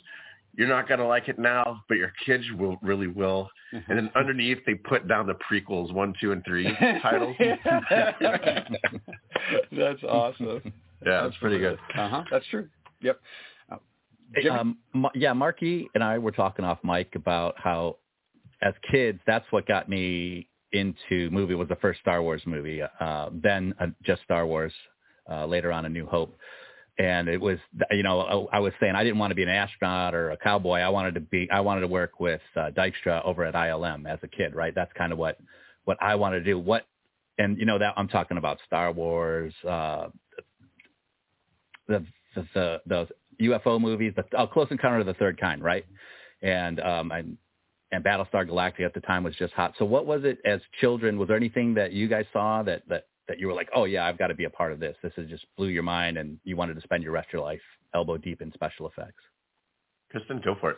"You're 0.55 0.67
not 0.67 0.87
gonna 0.87 1.07
like 1.07 1.27
it 1.29 1.39
now, 1.39 1.83
but 1.87 1.97
your 1.97 2.13
kids 2.25 2.43
will 2.57 2.77
really 2.81 3.07
will." 3.07 3.49
And 3.71 3.97
then 3.97 4.09
underneath 4.15 4.59
they 4.65 4.75
put 4.75 5.07
down 5.07 5.27
the 5.27 5.35
prequels 5.49 5.91
one, 5.93 6.13
two, 6.21 6.31
and 6.31 6.43
three 6.45 6.73
titles. 7.01 7.35
That's 9.71 10.03
awesome. 10.03 10.73
Yeah, 11.05 11.27
it's 11.27 11.37
pretty 11.37 11.59
good. 11.59 11.77
Uh 11.95 12.09
huh. 12.09 12.23
That's 12.31 12.45
true. 12.47 12.67
Yep. 13.01 13.19
Jimmy? 14.41 14.49
Um, 14.49 14.77
Ma- 14.93 15.09
yeah, 15.15 15.33
Marky 15.33 15.89
and 15.95 16.03
I 16.03 16.17
were 16.17 16.31
talking 16.31 16.65
off 16.65 16.79
mic 16.83 17.15
about 17.15 17.55
how, 17.57 17.97
as 18.61 18.73
kids, 18.91 19.19
that's 19.25 19.45
what 19.51 19.65
got 19.67 19.87
me 19.87 20.47
into 20.73 21.29
movie. 21.31 21.55
Was 21.55 21.69
the 21.69 21.77
first 21.77 21.99
Star 22.01 22.21
Wars 22.21 22.41
movie. 22.45 22.81
Uh, 22.99 23.29
then 23.31 23.73
uh, 23.79 23.87
just 24.03 24.21
Star 24.23 24.45
Wars. 24.45 24.73
Uh, 25.29 25.45
later 25.45 25.73
on, 25.73 25.83
A 25.85 25.89
New 25.89 26.05
Hope. 26.05 26.37
And 26.99 27.27
it 27.29 27.39
was, 27.39 27.59
you 27.91 28.01
know, 28.01 28.47
I, 28.51 28.57
I 28.57 28.59
was 28.59 28.73
saying 28.79 28.95
I 28.95 29.03
didn't 29.03 29.19
want 29.19 29.29
to 29.31 29.35
be 29.35 29.43
an 29.43 29.49
astronaut 29.49 30.15
or 30.15 30.31
a 30.31 30.37
cowboy. 30.37 30.79
I 30.79 30.89
wanted 30.89 31.13
to 31.13 31.19
be, 31.19 31.47
I 31.51 31.59
wanted 31.59 31.81
to 31.81 31.87
work 31.87 32.19
with 32.19 32.41
uh, 32.55 32.71
Dykstra 32.71 33.23
over 33.23 33.43
at 33.43 33.53
ILM 33.53 34.07
as 34.11 34.17
a 34.23 34.27
kid, 34.27 34.55
right? 34.55 34.73
That's 34.73 34.91
kind 34.93 35.11
of 35.11 35.19
what, 35.19 35.37
what 35.85 35.97
I 36.01 36.15
wanted 36.15 36.39
to 36.39 36.45
do. 36.45 36.57
What, 36.57 36.87
and 37.37 37.57
you 37.57 37.65
know 37.65 37.77
that 37.79 37.93
I'm 37.97 38.07
talking 38.07 38.37
about 38.37 38.57
Star 38.65 38.91
Wars, 38.91 39.53
uh, 39.67 40.07
the 41.87 42.05
the 42.35 42.47
the, 42.53 42.81
the 42.87 43.07
UFO 43.45 43.79
movies, 43.79 44.13
the 44.15 44.37
uh, 44.37 44.47
Close 44.47 44.67
Encounter 44.71 44.99
of 44.99 45.05
the 45.05 45.13
Third 45.13 45.39
Kind, 45.39 45.63
right? 45.63 45.85
And 46.41 46.79
um 46.79 47.11
and 47.11 47.37
and 47.91 48.03
Battlestar 48.03 48.47
Galactica 48.47 48.85
at 48.85 48.93
the 48.93 49.01
time 49.01 49.23
was 49.23 49.35
just 49.35 49.53
hot. 49.53 49.73
So 49.79 49.85
what 49.85 50.05
was 50.05 50.23
it 50.23 50.39
as 50.45 50.59
children? 50.81 51.17
Was 51.17 51.27
there 51.27 51.37
anything 51.37 51.73
that 51.75 51.93
you 51.93 52.07
guys 52.07 52.25
saw 52.33 52.63
that 52.63 52.83
that 52.89 53.07
that 53.27 53.39
you 53.39 53.47
were 53.47 53.53
like, 53.53 53.69
oh 53.75 53.85
yeah, 53.85 54.05
I've 54.05 54.17
got 54.17 54.27
to 54.27 54.35
be 54.35 54.45
a 54.45 54.49
part 54.49 54.71
of 54.71 54.79
this. 54.79 54.95
This 55.03 55.13
has 55.17 55.27
just 55.27 55.45
blew 55.57 55.67
your 55.67 55.83
mind, 55.83 56.17
and 56.17 56.39
you 56.43 56.55
wanted 56.55 56.75
to 56.75 56.81
spend 56.81 57.03
your 57.03 57.11
rest 57.11 57.27
of 57.29 57.33
your 57.33 57.41
life 57.43 57.61
elbow 57.93 58.17
deep 58.17 58.41
in 58.41 58.51
special 58.53 58.87
effects. 58.87 59.23
Kristin, 60.13 60.43
go 60.43 60.55
for 60.59 60.71
it. 60.71 60.77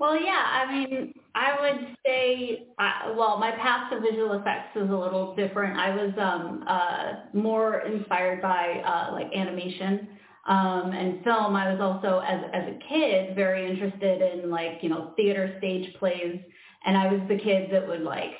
Well, 0.00 0.20
yeah, 0.20 0.44
I 0.46 0.72
mean, 0.72 1.12
I 1.34 1.60
would 1.60 1.96
say, 2.06 2.68
uh, 2.78 3.14
well, 3.16 3.36
my 3.38 3.50
path 3.50 3.90
to 3.90 4.00
visual 4.00 4.34
effects 4.38 4.76
is 4.76 4.88
a 4.88 4.94
little 4.94 5.34
different. 5.34 5.76
I 5.76 5.90
was 5.90 6.12
um, 6.20 6.64
uh, 6.68 7.12
more 7.36 7.80
inspired 7.80 8.40
by 8.40 8.80
uh, 8.86 9.12
like 9.12 9.26
animation. 9.34 10.08
um, 10.48 10.92
and 10.92 11.22
film, 11.24 11.54
I 11.54 11.72
was 11.72 11.80
also 11.80 12.20
as 12.20 12.40
as 12.54 12.74
a 12.74 12.78
kid 12.88 13.36
very 13.36 13.70
interested 13.70 14.22
in 14.22 14.50
like 14.50 14.78
you 14.82 14.88
know 14.88 15.12
theater 15.14 15.54
stage 15.58 15.94
plays, 15.98 16.40
and 16.86 16.96
I 16.96 17.12
was 17.12 17.20
the 17.28 17.36
kid 17.38 17.70
that 17.70 17.86
would 17.86 18.00
like 18.02 18.32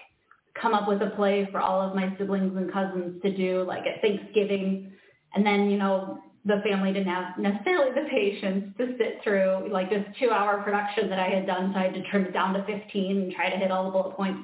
come 0.60 0.74
up 0.74 0.88
with 0.88 1.02
a 1.02 1.10
play 1.10 1.48
for 1.50 1.60
all 1.60 1.80
of 1.80 1.94
my 1.94 2.14
siblings 2.18 2.56
and 2.56 2.72
cousins 2.72 3.20
to 3.22 3.36
do 3.36 3.64
like 3.66 3.84
at 3.86 4.00
Thanksgiving, 4.00 4.92
and 5.34 5.44
then 5.44 5.70
you 5.70 5.78
know 5.78 6.18
the 6.44 6.60
family 6.64 6.92
didn't 6.92 7.12
have 7.12 7.38
necessarily 7.38 7.90
the 7.94 8.08
patience 8.08 8.74
to 8.78 8.96
sit 8.96 9.20
through 9.22 9.68
like 9.70 9.90
this 9.90 10.04
two 10.18 10.30
hour 10.30 10.62
production 10.62 11.08
that 11.10 11.18
I 11.18 11.28
had 11.28 11.46
done, 11.46 11.72
so 11.72 11.80
I 11.80 11.84
had 11.84 11.94
to 11.94 12.02
trim 12.10 12.24
it 12.24 12.32
down 12.32 12.54
to 12.54 12.64
15 12.64 13.16
and 13.16 13.32
try 13.32 13.50
to 13.50 13.56
hit 13.56 13.70
all 13.70 13.84
the 13.84 13.90
bullet 13.90 14.16
points. 14.16 14.40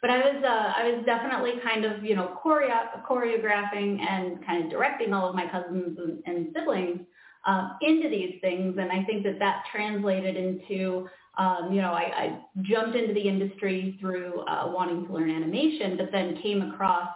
But 0.00 0.10
I 0.10 0.18
was 0.18 0.44
uh, 0.44 0.72
I 0.80 0.90
was 0.92 1.04
definitely 1.04 1.54
kind 1.64 1.84
of 1.84 2.04
you 2.04 2.14
know 2.14 2.38
choreo- 2.44 3.04
choreographing 3.08 4.00
and 4.00 4.44
kind 4.46 4.64
of 4.64 4.70
directing 4.70 5.12
all 5.12 5.28
of 5.28 5.34
my 5.34 5.46
cousins 5.50 5.98
and, 5.98 6.22
and 6.26 6.54
siblings 6.54 7.00
um, 7.46 7.76
into 7.82 8.08
these 8.08 8.36
things, 8.40 8.76
and 8.78 8.92
I 8.92 9.02
think 9.04 9.24
that 9.24 9.38
that 9.40 9.64
translated 9.72 10.36
into 10.36 11.08
um, 11.38 11.70
you 11.72 11.80
know 11.80 11.92
I, 11.92 12.02
I 12.02 12.38
jumped 12.62 12.96
into 12.96 13.14
the 13.14 13.28
industry 13.28 13.96
through 14.00 14.40
uh, 14.40 14.70
wanting 14.74 15.06
to 15.06 15.12
learn 15.12 15.30
animation, 15.30 15.96
but 15.96 16.10
then 16.12 16.40
came 16.42 16.62
across 16.70 17.08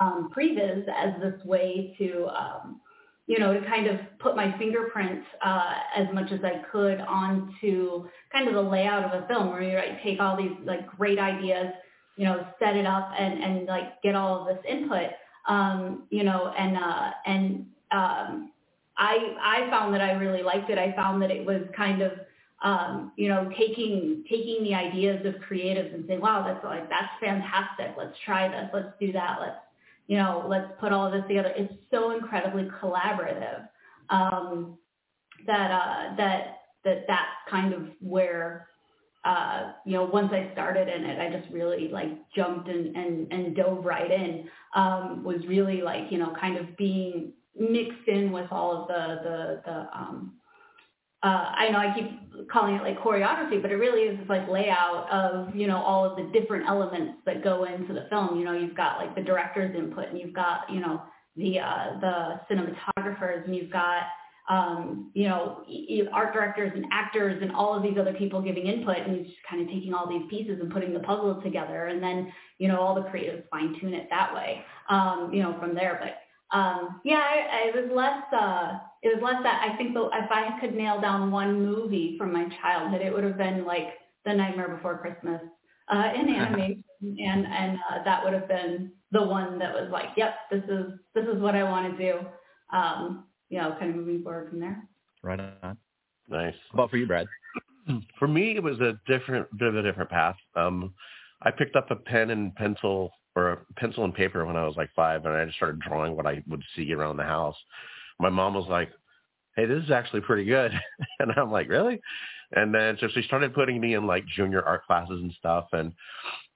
um, 0.00 0.30
previs 0.36 0.84
as 0.88 1.20
this 1.20 1.44
way 1.44 1.94
to 1.98 2.28
um, 2.28 2.80
you 3.26 3.38
know, 3.40 3.52
to 3.52 3.66
kind 3.66 3.88
of 3.88 3.98
put 4.20 4.36
my 4.36 4.56
fingerprint 4.56 5.22
uh, 5.44 5.74
as 5.96 6.06
much 6.14 6.30
as 6.30 6.40
I 6.44 6.62
could 6.70 7.00
onto 7.00 8.08
kind 8.32 8.48
of 8.48 8.54
the 8.54 8.62
layout 8.62 9.04
of 9.04 9.22
a 9.22 9.26
film 9.26 9.50
where 9.50 9.62
you 9.62 9.96
take 10.04 10.20
all 10.20 10.36
these 10.36 10.56
like 10.64 10.86
great 10.96 11.18
ideas, 11.18 11.72
you 12.16 12.24
know, 12.24 12.46
set 12.60 12.76
it 12.76 12.86
up 12.86 13.10
and, 13.18 13.42
and 13.42 13.66
like 13.66 14.00
get 14.02 14.14
all 14.14 14.40
of 14.40 14.46
this 14.46 14.64
input, 14.68 15.10
um, 15.48 16.04
you 16.10 16.22
know, 16.22 16.52
and, 16.56 16.76
uh, 16.76 17.10
and 17.26 17.66
um, 17.90 18.52
I, 18.96 19.34
I 19.42 19.70
found 19.70 19.92
that 19.94 20.00
I 20.00 20.12
really 20.12 20.42
liked 20.42 20.70
it. 20.70 20.78
I 20.78 20.94
found 20.94 21.20
that 21.22 21.32
it 21.32 21.44
was 21.44 21.62
kind 21.76 22.02
of, 22.02 22.12
um, 22.62 23.12
you 23.16 23.28
know, 23.28 23.50
taking, 23.56 24.24
taking 24.28 24.64
the 24.64 24.74
ideas 24.74 25.24
of 25.26 25.34
creatives 25.34 25.94
and 25.94 26.04
saying, 26.08 26.20
wow, 26.20 26.42
that's 26.46 26.64
like, 26.64 26.88
that's 26.88 27.12
fantastic. 27.20 27.94
Let's 27.98 28.16
try 28.24 28.48
this. 28.48 28.70
Let's 28.72 28.92
do 28.98 29.12
that. 29.12 29.38
Let's, 29.40 29.58
you 30.06 30.16
know, 30.16 30.46
let's 30.48 30.70
put 30.80 30.92
all 30.92 31.06
of 31.06 31.12
this 31.12 31.24
together. 31.28 31.52
It's 31.56 31.74
so 31.90 32.12
incredibly 32.12 32.68
collaborative 32.80 33.68
um, 34.10 34.78
that 35.46 35.70
uh, 35.70 36.16
that 36.16 36.58
that 36.84 37.04
that's 37.06 37.50
kind 37.50 37.72
of 37.74 37.88
where 38.00 38.68
uh, 39.24 39.72
you 39.84 39.92
know 39.92 40.04
once 40.04 40.32
I 40.32 40.50
started 40.52 40.88
in 40.88 41.04
it, 41.04 41.18
I 41.18 41.36
just 41.36 41.52
really 41.52 41.88
like 41.88 42.10
jumped 42.34 42.68
and 42.68 42.96
and, 42.96 43.32
and 43.32 43.56
dove 43.56 43.84
right 43.84 44.10
in. 44.10 44.48
Um, 44.74 45.24
was 45.24 45.44
really 45.46 45.82
like 45.82 46.10
you 46.10 46.18
know 46.18 46.34
kind 46.40 46.56
of 46.56 46.76
being 46.76 47.32
mixed 47.58 48.06
in 48.08 48.32
with 48.32 48.46
all 48.50 48.82
of 48.82 48.88
the 48.88 49.22
the 49.22 49.62
the 49.64 49.98
um, 49.98 50.34
uh, 51.22 51.52
I 51.56 51.70
know 51.70 51.78
I 51.78 51.94
keep 51.94 52.48
calling 52.50 52.74
it 52.76 52.82
like 52.82 52.98
choreography, 52.98 53.60
but 53.60 53.70
it 53.70 53.76
really 53.76 54.02
is 54.02 54.18
this 54.18 54.28
like 54.28 54.48
layout 54.48 55.10
of, 55.10 55.54
you 55.54 55.66
know, 55.66 55.78
all 55.78 56.04
of 56.04 56.16
the 56.16 56.30
different 56.38 56.68
elements 56.68 57.14
that 57.24 57.42
go 57.42 57.64
into 57.64 57.94
the 57.94 58.06
film. 58.10 58.38
You 58.38 58.44
know, 58.44 58.52
you've 58.52 58.76
got 58.76 58.98
like 58.98 59.14
the 59.14 59.22
director's 59.22 59.74
input 59.74 60.08
and 60.10 60.18
you've 60.18 60.34
got, 60.34 60.70
you 60.70 60.80
know, 60.80 61.02
the, 61.36 61.58
uh, 61.58 61.98
the 62.00 62.40
cinematographers 62.50 63.44
and 63.44 63.56
you've 63.56 63.70
got, 63.70 64.02
um, 64.48 65.10
you 65.14 65.28
know, 65.28 65.64
art 66.12 66.32
directors 66.32 66.70
and 66.74 66.84
actors 66.92 67.42
and 67.42 67.50
all 67.52 67.74
of 67.74 67.82
these 67.82 67.98
other 67.98 68.12
people 68.12 68.40
giving 68.40 68.66
input 68.66 68.98
and 68.98 69.24
just 69.24 69.38
kind 69.48 69.62
of 69.62 69.68
taking 69.68 69.92
all 69.92 70.08
these 70.08 70.22
pieces 70.30 70.60
and 70.60 70.70
putting 70.70 70.92
the 70.92 71.00
puzzle 71.00 71.40
together 71.42 71.86
and 71.86 72.02
then, 72.02 72.32
you 72.58 72.68
know, 72.68 72.78
all 72.78 72.94
the 72.94 73.00
creatives 73.02 73.42
fine 73.50 73.74
tune 73.80 73.94
it 73.94 74.06
that 74.10 74.32
way, 74.34 74.62
um, 74.88 75.30
you 75.32 75.42
know, 75.42 75.58
from 75.58 75.74
there. 75.74 75.98
But 76.00 76.18
um, 76.52 77.00
yeah, 77.04 77.16
I, 77.16 77.70
I 77.72 77.80
was 77.80 77.90
less, 77.92 78.22
uh, 78.32 78.78
it 79.02 79.08
was 79.14 79.22
less 79.22 79.42
that 79.42 79.68
I 79.68 79.76
think 79.76 79.94
the, 79.94 80.04
if 80.12 80.30
I 80.30 80.58
could 80.60 80.74
nail 80.74 81.00
down 81.00 81.30
one 81.30 81.64
movie 81.64 82.16
from 82.18 82.32
my 82.32 82.48
childhood, 82.62 83.02
it 83.02 83.12
would 83.12 83.24
have 83.24 83.36
been 83.36 83.64
like 83.64 83.88
The 84.24 84.34
Nightmare 84.34 84.68
Before 84.68 84.98
Christmas 84.98 85.40
uh, 85.88 86.12
in 86.14 86.28
animation, 86.34 86.84
and 87.02 87.46
and 87.46 87.78
uh, 87.90 88.04
that 88.04 88.22
would 88.24 88.32
have 88.32 88.48
been 88.48 88.92
the 89.12 89.22
one 89.22 89.58
that 89.58 89.72
was 89.72 89.88
like, 89.90 90.10
yep, 90.16 90.34
this 90.50 90.62
is 90.68 90.92
this 91.14 91.24
is 91.26 91.40
what 91.40 91.54
I 91.54 91.64
want 91.64 91.96
to 91.96 92.12
do. 92.12 92.18
Um, 92.72 93.24
you 93.48 93.58
know, 93.58 93.76
kind 93.78 93.90
of 93.90 93.96
moving 93.96 94.22
forward 94.22 94.50
from 94.50 94.60
there. 94.60 94.88
Right 95.22 95.40
on. 95.62 95.76
Nice. 96.28 96.54
How 96.72 96.74
about 96.74 96.90
for 96.90 96.96
you, 96.96 97.06
Brad? 97.06 97.26
For 98.18 98.26
me, 98.26 98.56
it 98.56 98.62
was 98.62 98.80
a 98.80 98.98
different 99.06 99.46
bit 99.58 99.68
of 99.68 99.76
a 99.76 99.82
different 99.82 100.10
path. 100.10 100.34
Um, 100.56 100.92
I 101.42 101.52
picked 101.52 101.76
up 101.76 101.92
a 101.92 101.94
pen 101.94 102.30
and 102.30 102.52
pencil 102.56 103.12
or 103.36 103.52
a 103.52 103.58
pencil 103.76 104.04
and 104.04 104.14
paper 104.14 104.44
when 104.44 104.56
I 104.56 104.66
was 104.66 104.76
like 104.76 104.90
five, 104.96 105.24
and 105.24 105.34
I 105.34 105.44
just 105.44 105.56
started 105.56 105.80
drawing 105.80 106.16
what 106.16 106.26
I 106.26 106.42
would 106.48 106.62
see 106.74 106.92
around 106.92 107.18
the 107.18 107.22
house 107.22 107.56
my 108.18 108.30
mom 108.30 108.54
was 108.54 108.66
like, 108.68 108.90
hey, 109.56 109.66
this 109.66 109.82
is 109.82 109.90
actually 109.90 110.20
pretty 110.20 110.44
good. 110.44 110.72
and 111.18 111.32
I'm 111.36 111.50
like, 111.50 111.68
really? 111.68 112.00
And 112.52 112.74
then 112.74 112.96
so 113.00 113.08
she 113.12 113.22
started 113.22 113.54
putting 113.54 113.80
me 113.80 113.94
in 113.94 114.06
like 114.06 114.24
junior 114.26 114.62
art 114.62 114.86
classes 114.86 115.20
and 115.20 115.32
stuff. 115.38 115.66
And 115.72 115.92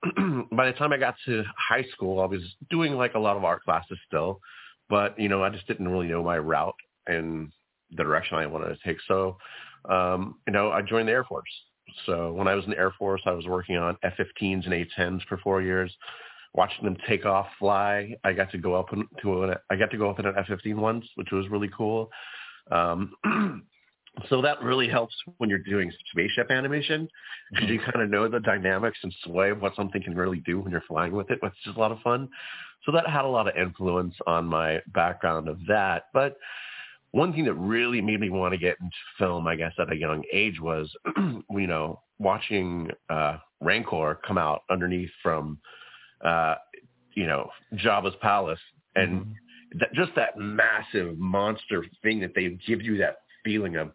by 0.52 0.66
the 0.66 0.72
time 0.72 0.92
I 0.92 0.98
got 0.98 1.16
to 1.26 1.42
high 1.56 1.84
school, 1.92 2.20
I 2.20 2.26
was 2.26 2.42
doing 2.70 2.94
like 2.94 3.14
a 3.14 3.18
lot 3.18 3.36
of 3.36 3.44
art 3.44 3.62
classes 3.64 3.98
still, 4.06 4.40
but 4.88 5.18
you 5.18 5.28
know, 5.28 5.42
I 5.42 5.50
just 5.50 5.66
didn't 5.66 5.88
really 5.88 6.08
know 6.08 6.22
my 6.22 6.38
route 6.38 6.76
and 7.06 7.50
the 7.90 8.04
direction 8.04 8.38
I 8.38 8.46
wanted 8.46 8.68
to 8.68 8.78
take. 8.84 8.98
So, 9.08 9.36
um, 9.88 10.36
you 10.46 10.52
know, 10.52 10.70
I 10.70 10.82
joined 10.82 11.08
the 11.08 11.12
Air 11.12 11.24
Force. 11.24 11.50
So 12.06 12.32
when 12.32 12.46
I 12.46 12.54
was 12.54 12.64
in 12.64 12.70
the 12.70 12.78
Air 12.78 12.94
Force, 12.96 13.22
I 13.26 13.32
was 13.32 13.46
working 13.46 13.76
on 13.76 13.96
F-15s 14.04 14.64
and 14.64 14.72
A-10s 14.72 15.22
for 15.28 15.38
four 15.38 15.60
years 15.60 15.92
watching 16.54 16.84
them 16.84 16.96
take 17.08 17.24
off, 17.24 17.46
fly. 17.58 18.14
I 18.24 18.32
got 18.32 18.50
to 18.52 18.58
go 18.58 18.74
up 18.74 18.88
to 19.22 19.42
an, 19.44 19.54
I 19.70 19.76
got 19.76 19.90
to 19.90 19.98
go 19.98 20.10
up 20.10 20.18
in 20.18 20.26
an 20.26 20.34
F-15 20.36 20.76
once, 20.76 21.06
which 21.14 21.30
was 21.32 21.48
really 21.48 21.70
cool. 21.76 22.10
Um, 22.70 23.14
so 24.28 24.42
that 24.42 24.62
really 24.62 24.88
helps 24.88 25.14
when 25.38 25.48
you're 25.48 25.58
doing 25.58 25.92
spaceship 26.10 26.50
animation 26.50 27.08
because 27.52 27.68
you 27.68 27.78
kind 27.78 28.02
of 28.02 28.10
know 28.10 28.28
the 28.28 28.40
dynamics 28.40 28.98
and 29.02 29.14
sway 29.24 29.50
of 29.50 29.60
what 29.62 29.76
something 29.76 30.02
can 30.02 30.14
really 30.14 30.42
do 30.44 30.60
when 30.60 30.72
you're 30.72 30.84
flying 30.88 31.12
with 31.12 31.30
it, 31.30 31.40
which 31.42 31.52
is 31.66 31.76
a 31.76 31.78
lot 31.78 31.92
of 31.92 32.00
fun. 32.00 32.28
So 32.84 32.92
that 32.92 33.06
had 33.06 33.24
a 33.24 33.28
lot 33.28 33.46
of 33.46 33.56
influence 33.56 34.14
on 34.26 34.46
my 34.46 34.80
background 34.88 35.48
of 35.48 35.58
that. 35.68 36.04
But 36.12 36.36
one 37.12 37.32
thing 37.32 37.44
that 37.44 37.54
really 37.54 38.00
made 38.00 38.20
me 38.20 38.30
want 38.30 38.52
to 38.52 38.58
get 38.58 38.76
into 38.80 38.96
film, 39.18 39.46
I 39.46 39.56
guess, 39.56 39.72
at 39.78 39.92
a 39.92 39.96
young 39.96 40.22
age 40.32 40.60
was, 40.60 40.90
you 41.16 41.66
know, 41.66 42.00
watching 42.18 42.90
uh, 43.08 43.38
Rancor 43.60 44.20
come 44.26 44.38
out 44.38 44.62
underneath 44.70 45.10
from 45.22 45.58
uh, 46.24 46.54
you 47.14 47.26
know, 47.26 47.50
Jabba's 47.74 48.14
palace, 48.20 48.60
and 48.94 49.20
mm-hmm. 49.20 49.78
that, 49.78 49.92
just 49.94 50.12
that 50.16 50.38
massive 50.38 51.18
monster 51.18 51.84
thing 52.02 52.20
that 52.20 52.32
they 52.34 52.56
give 52.66 52.82
you 52.82 52.98
that 52.98 53.18
feeling 53.44 53.76
of, 53.76 53.90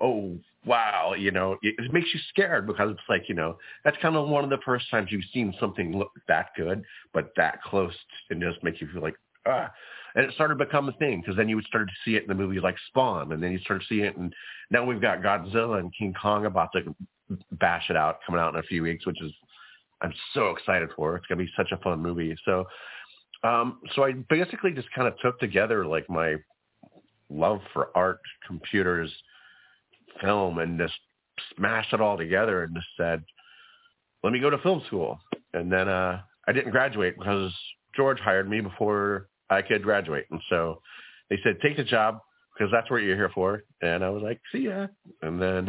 oh 0.00 0.36
wow, 0.64 1.14
you 1.16 1.30
know, 1.30 1.52
it, 1.62 1.74
it 1.78 1.92
makes 1.92 2.08
you 2.12 2.20
scared 2.28 2.66
because 2.66 2.90
it's 2.90 3.00
like, 3.08 3.28
you 3.28 3.34
know, 3.34 3.56
that's 3.84 3.96
kind 4.02 4.16
of 4.16 4.28
one 4.28 4.44
of 4.44 4.50
the 4.50 4.58
first 4.64 4.90
times 4.90 5.08
you've 5.10 5.22
seen 5.32 5.54
something 5.58 5.96
look 5.96 6.10
that 6.28 6.48
good, 6.56 6.84
but 7.14 7.30
that 7.36 7.62
close, 7.62 7.94
and 8.30 8.42
just 8.42 8.62
make 8.62 8.80
you 8.80 8.88
feel 8.92 9.02
like 9.02 9.16
ah. 9.46 9.70
And 10.14 10.24
it 10.24 10.34
started 10.34 10.58
to 10.58 10.64
become 10.64 10.88
a 10.88 10.92
thing 10.92 11.20
because 11.20 11.36
then 11.36 11.48
you 11.48 11.56
would 11.56 11.66
start 11.66 11.86
to 11.86 11.94
see 12.04 12.16
it 12.16 12.22
in 12.22 12.28
the 12.28 12.34
movies 12.34 12.62
like 12.62 12.76
Spawn, 12.88 13.32
and 13.32 13.42
then 13.42 13.52
you 13.52 13.58
start 13.60 13.82
to 13.82 13.86
see 13.86 14.00
it, 14.02 14.16
and 14.16 14.34
now 14.70 14.84
we've 14.84 15.00
got 15.00 15.22
Godzilla 15.22 15.78
and 15.78 15.94
King 15.96 16.14
Kong 16.20 16.46
about 16.46 16.70
to 16.72 16.94
bash 17.52 17.90
it 17.90 17.96
out 17.96 18.18
coming 18.26 18.40
out 18.40 18.54
in 18.54 18.60
a 18.60 18.64
few 18.64 18.82
weeks, 18.82 19.06
which 19.06 19.20
is 19.22 19.32
I'm 20.00 20.12
so 20.34 20.50
excited 20.50 20.90
for. 20.96 21.16
It's 21.16 21.26
gonna 21.26 21.42
be 21.42 21.50
such 21.56 21.72
a 21.72 21.76
fun 21.78 22.00
movie. 22.00 22.36
So, 22.44 22.64
um, 23.42 23.80
so 23.94 24.04
I 24.04 24.12
basically 24.28 24.72
just 24.72 24.90
kind 24.92 25.08
of 25.08 25.18
took 25.20 25.38
together 25.40 25.86
like 25.86 26.08
my 26.08 26.36
love 27.30 27.60
for 27.72 27.90
art, 27.94 28.20
computers, 28.46 29.12
film, 30.20 30.58
and 30.58 30.78
just 30.78 30.94
smashed 31.56 31.92
it 31.92 32.00
all 32.00 32.16
together 32.16 32.64
and 32.64 32.74
just 32.74 32.88
said, 32.96 33.24
"Let 34.22 34.32
me 34.32 34.40
go 34.40 34.50
to 34.50 34.58
film 34.58 34.82
school." 34.86 35.18
And 35.54 35.70
then 35.72 35.88
uh, 35.88 36.20
I 36.46 36.52
didn't 36.52 36.70
graduate 36.70 37.18
because 37.18 37.52
George 37.96 38.20
hired 38.20 38.48
me 38.48 38.60
before 38.60 39.28
I 39.50 39.62
could 39.62 39.82
graduate, 39.82 40.26
and 40.30 40.40
so 40.48 40.80
they 41.30 41.38
said, 41.42 41.60
"Take 41.60 41.76
the 41.76 41.84
job." 41.84 42.20
Because 42.54 42.72
that's 42.72 42.90
what 42.90 43.02
you're 43.02 43.14
here 43.14 43.30
for, 43.32 43.62
and 43.82 44.04
I 44.04 44.10
was 44.10 44.22
like, 44.22 44.40
"See 44.50 44.64
ya," 44.64 44.88
and 45.22 45.40
then 45.40 45.68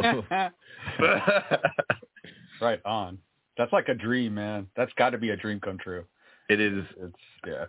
right 2.62 2.80
on. 2.84 3.20
That's 3.60 3.74
like 3.74 3.90
a 3.90 3.94
dream, 3.94 4.36
man. 4.36 4.68
That's 4.78 4.94
got 4.94 5.10
to 5.10 5.18
be 5.18 5.32
a 5.32 5.36
dream 5.36 5.60
come 5.60 5.78
true. 5.78 6.06
It 6.50 6.62
is. 6.62 6.86
It's 6.98 7.16
yeah. 7.46 7.66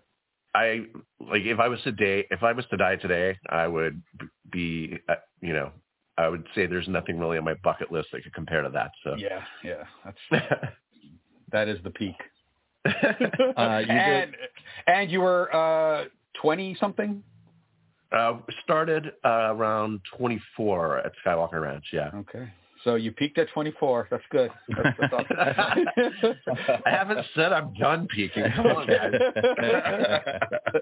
I 0.55 0.87
like 1.21 1.43
if 1.43 1.59
I 1.59 1.67
was 1.67 1.83
to 1.83 1.91
die, 1.91 2.25
if 2.31 2.45
I 2.45 2.53
was 2.53 2.65
to 2.71 2.77
die 2.77 2.95
today, 2.95 3.37
I 3.49 3.67
would 3.67 4.01
be, 4.53 4.97
uh, 5.09 5.17
you 5.41 5.53
know, 5.53 5.73
I 6.17 6.29
would 6.29 6.47
say 6.55 6.67
there's 6.67 6.87
nothing 6.87 7.19
really 7.19 7.39
on 7.39 7.45
my 7.45 7.55
bucket 7.65 7.91
list 7.91 8.11
that 8.13 8.23
could 8.23 8.33
compare 8.35 8.63
to 8.63 8.71
that. 8.71 8.93
So 9.03 9.17
yeah, 9.17 9.43
yeah, 9.65 9.83
that's 10.05 10.53
that 11.51 11.67
is 11.67 11.79
the 11.83 11.91
peak. 11.91 12.15
uh, 12.87 12.93
you 13.19 13.93
and 13.93 14.31
did... 14.31 14.41
and 14.87 15.11
you 15.11 15.23
were 15.23 15.55
uh, 15.55 16.05
twenty 16.41 16.77
something. 16.79 17.25
Uh, 18.13 18.39
started 18.65 19.13
uh, 19.25 19.55
around 19.55 20.01
24 20.19 20.99
at 20.99 21.13
Skywalker 21.25 21.63
Ranch. 21.63 21.85
Yeah. 21.93 22.11
Okay. 22.13 22.51
So 22.85 22.95
you 22.95 23.13
peaked 23.13 23.37
at 23.39 23.49
24. 23.51 24.09
That's 24.11 24.23
good. 24.31 24.51
That's, 24.69 24.97
that's 24.99 25.13
awesome. 25.13 25.37
I 26.87 26.91
haven't 26.91 27.27
said 27.35 27.53
I'm 27.53 27.75
done 27.75 28.09
peaking. 28.15 28.45
Come 28.57 28.67
on, 28.67 28.87
guys. 28.87 29.13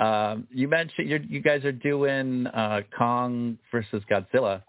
Um, 0.00 0.46
you 0.50 0.68
mentioned 0.68 1.08
you're, 1.08 1.20
you 1.20 1.40
guys 1.40 1.64
are 1.64 1.72
doing 1.72 2.46
uh, 2.48 2.80
Kong 2.96 3.58
versus 3.70 4.02
Godzilla. 4.10 4.62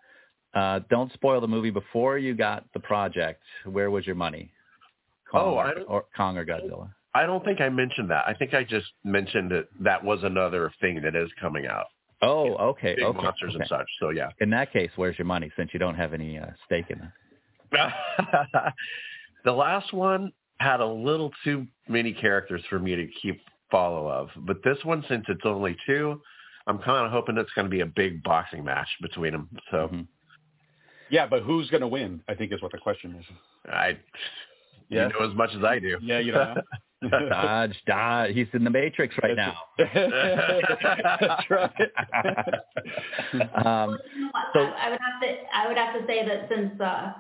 Uh, 0.54 0.82
don't 0.90 1.12
spoil 1.14 1.42
the 1.42 1.48
movie 1.48 1.70
before 1.70 2.18
you 2.18 2.36
got 2.36 2.66
the 2.74 2.80
project. 2.80 3.42
Where 3.66 3.90
was 3.90 4.06
your 4.06 4.16
money? 4.16 4.52
Kong 5.32 5.42
Oh, 5.44 5.54
or, 5.56 5.66
I 5.66 5.72
or 5.84 6.06
Kong 6.16 6.38
or 6.38 6.46
Godzilla? 6.46 6.90
I 7.16 7.26
don't 7.26 7.44
think 7.44 7.62
I 7.62 7.70
mentioned 7.70 8.10
that. 8.12 8.26
I 8.28 8.34
think 8.34 8.54
I 8.54 8.64
just 8.64 8.88
mentioned 9.04 9.52
that 9.52 9.68
that 9.80 10.04
was 10.04 10.20
another 10.24 10.72
thing 10.80 11.02
that 11.02 11.16
is 11.16 11.30
coming 11.40 11.66
out. 11.66 11.88
Oh, 12.22 12.56
okay, 12.56 12.96
Big 12.96 13.06
okay. 13.06 13.22
monsters 13.22 13.56
and 13.56 13.66
such. 13.68 13.88
So 14.00 14.10
yeah. 14.10 14.30
In 14.42 14.50
that 14.50 14.74
case, 14.74 14.92
where's 14.96 15.18
your 15.18 15.26
money? 15.26 15.52
Since 15.56 15.70
you 15.74 15.80
don't 15.80 15.96
have 15.96 16.14
any 16.14 16.38
uh, 16.38 16.48
stake 16.66 16.90
in 16.90 17.00
it. 17.00 17.94
the 19.46 19.52
last 19.52 19.94
one 19.94 20.32
had 20.60 20.82
a 20.82 20.86
little 20.86 21.32
too 21.44 21.66
many 21.88 22.14
characters 22.14 22.62
for 22.70 22.80
me 22.80 22.96
to 22.96 23.08
keep 23.22 23.40
follow 23.72 24.10
of, 24.12 24.30
but 24.46 24.58
this 24.64 24.78
one, 24.84 25.06
since 25.08 25.24
it's 25.30 25.46
only 25.46 25.78
two, 25.86 26.20
I'm 26.68 26.80
kind 26.80 27.06
of 27.06 27.12
hoping 27.12 27.38
it's 27.38 27.52
going 27.54 27.66
to 27.66 27.70
be 27.70 27.82
a 27.82 27.86
big 27.86 28.22
boxing 28.24 28.64
match 28.64 28.88
between 29.02 29.32
them. 29.32 29.50
So 29.72 29.88
Mhm. 29.94 30.08
Yeah, 31.10 31.26
but 31.28 31.44
who's 31.44 31.70
going 31.70 31.82
to 31.82 31.88
win? 31.88 32.22
I 32.28 32.36
think 32.36 32.52
is 32.52 32.62
what 32.62 32.72
the 32.72 32.78
question 32.78 33.16
is. 33.16 33.26
I, 33.72 33.98
Yeah. 34.90 35.08
you 35.08 35.14
know 35.14 35.30
as 35.30 35.36
much 35.36 35.52
as 35.56 35.64
I 35.64 35.80
do. 35.80 35.98
Yeah, 36.02 36.20
you 36.20 36.32
know. 36.32 36.56
Dodge, 37.10 37.76
dodge. 37.88 38.34
He's 38.34 38.48
in 38.54 38.64
the 38.64 38.70
Matrix 38.70 39.16
right 39.24 39.36
now. 39.36 39.56
That's 39.78 41.50
right. 41.50 41.90
um, 43.66 43.92
Well, 43.92 43.98
you 44.14 44.22
know 44.22 44.30
what? 44.32 44.46
so- 44.54 44.60
I, 44.62 44.88
I 44.88 44.90
would 44.90 45.00
have 45.00 45.22
to 45.22 45.36
I 45.56 45.68
would 45.68 45.78
have 45.78 45.94
to 46.00 46.06
say 46.08 46.26
that 46.28 46.50
since 46.50 46.80
uh 46.82 47.14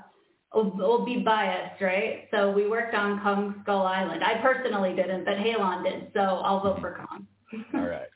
we'll, 0.53 0.71
we'll 0.75 1.05
be 1.05 1.19
biased, 1.19 1.81
right? 1.81 2.27
So 2.31 2.51
we 2.51 2.67
worked 2.67 2.93
on 2.95 3.21
Kong 3.21 3.55
Skull 3.63 3.85
Island. 3.85 4.23
I 4.23 4.35
personally 4.41 4.95
didn't, 4.95 5.25
but 5.25 5.35
Halon 5.35 5.83
did, 5.83 6.11
so 6.13 6.19
I'll 6.19 6.59
vote 6.61 6.79
for 6.81 6.97
Kong. 7.07 7.27
All 7.73 7.87
right. 7.87 8.09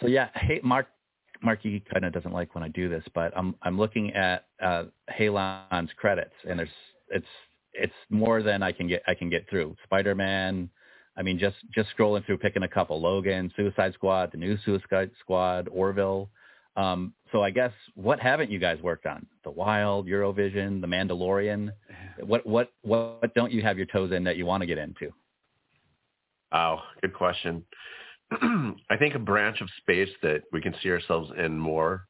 So 0.00 0.08
yeah, 0.08 0.28
hey, 0.34 0.60
Mark, 0.62 0.88
Marky 1.42 1.82
kind 1.92 2.04
of 2.04 2.12
doesn't 2.12 2.32
like 2.32 2.54
when 2.54 2.64
I 2.64 2.68
do 2.68 2.88
this, 2.88 3.04
but 3.14 3.32
I'm 3.36 3.54
I'm 3.62 3.78
looking 3.78 4.12
at 4.14 4.46
uh, 4.62 4.84
Halon's 5.16 5.90
credits, 5.96 6.34
and 6.48 6.58
there's 6.58 6.68
it's 7.10 7.26
it's 7.74 7.94
more 8.10 8.42
than 8.42 8.62
I 8.62 8.72
can 8.72 8.88
get 8.88 9.02
I 9.06 9.14
can 9.14 9.30
get 9.30 9.48
through. 9.48 9.76
Spider-Man, 9.84 10.68
I 11.16 11.22
mean, 11.22 11.38
just 11.38 11.56
just 11.74 11.88
scrolling 11.96 12.24
through, 12.26 12.38
picking 12.38 12.62
a 12.62 12.68
couple: 12.68 13.00
Logan, 13.00 13.52
Suicide 13.56 13.94
Squad, 13.94 14.32
the 14.32 14.38
new 14.38 14.58
Suicide 14.64 15.10
Squad, 15.20 15.68
Orville. 15.72 16.30
Um, 16.76 17.14
so 17.32 17.42
I 17.42 17.50
guess 17.50 17.72
what 17.94 18.20
haven't 18.20 18.50
you 18.50 18.58
guys 18.58 18.78
worked 18.82 19.06
on? 19.06 19.26
The 19.44 19.50
Wild, 19.50 20.06
Eurovision, 20.06 20.80
The 20.80 20.86
Mandalorian. 20.86 21.72
What 22.20 22.46
what 22.46 22.72
what 22.82 23.34
don't 23.34 23.50
you 23.50 23.62
have 23.62 23.78
your 23.78 23.86
toes 23.86 24.12
in 24.12 24.24
that 24.24 24.36
you 24.36 24.44
want 24.44 24.60
to 24.60 24.66
get 24.66 24.78
into? 24.78 25.10
Oh, 26.52 26.78
good 27.00 27.14
question. 27.14 27.64
I 28.30 28.96
think 28.98 29.14
a 29.14 29.18
branch 29.18 29.60
of 29.60 29.68
space 29.78 30.08
that 30.22 30.42
we 30.52 30.60
can 30.60 30.74
see 30.82 30.90
ourselves 30.90 31.30
in 31.38 31.58
more 31.58 32.06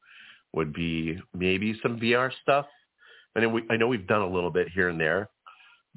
would 0.53 0.73
be 0.73 1.19
maybe 1.33 1.79
some 1.81 1.99
VR 1.99 2.31
stuff. 2.41 2.65
I 3.35 3.41
know 3.41 3.49
we, 3.49 3.63
I 3.69 3.77
know 3.77 3.87
we've 3.87 4.07
done 4.07 4.21
a 4.21 4.29
little 4.29 4.49
bit 4.49 4.67
here 4.73 4.89
and 4.89 4.99
there, 4.99 5.29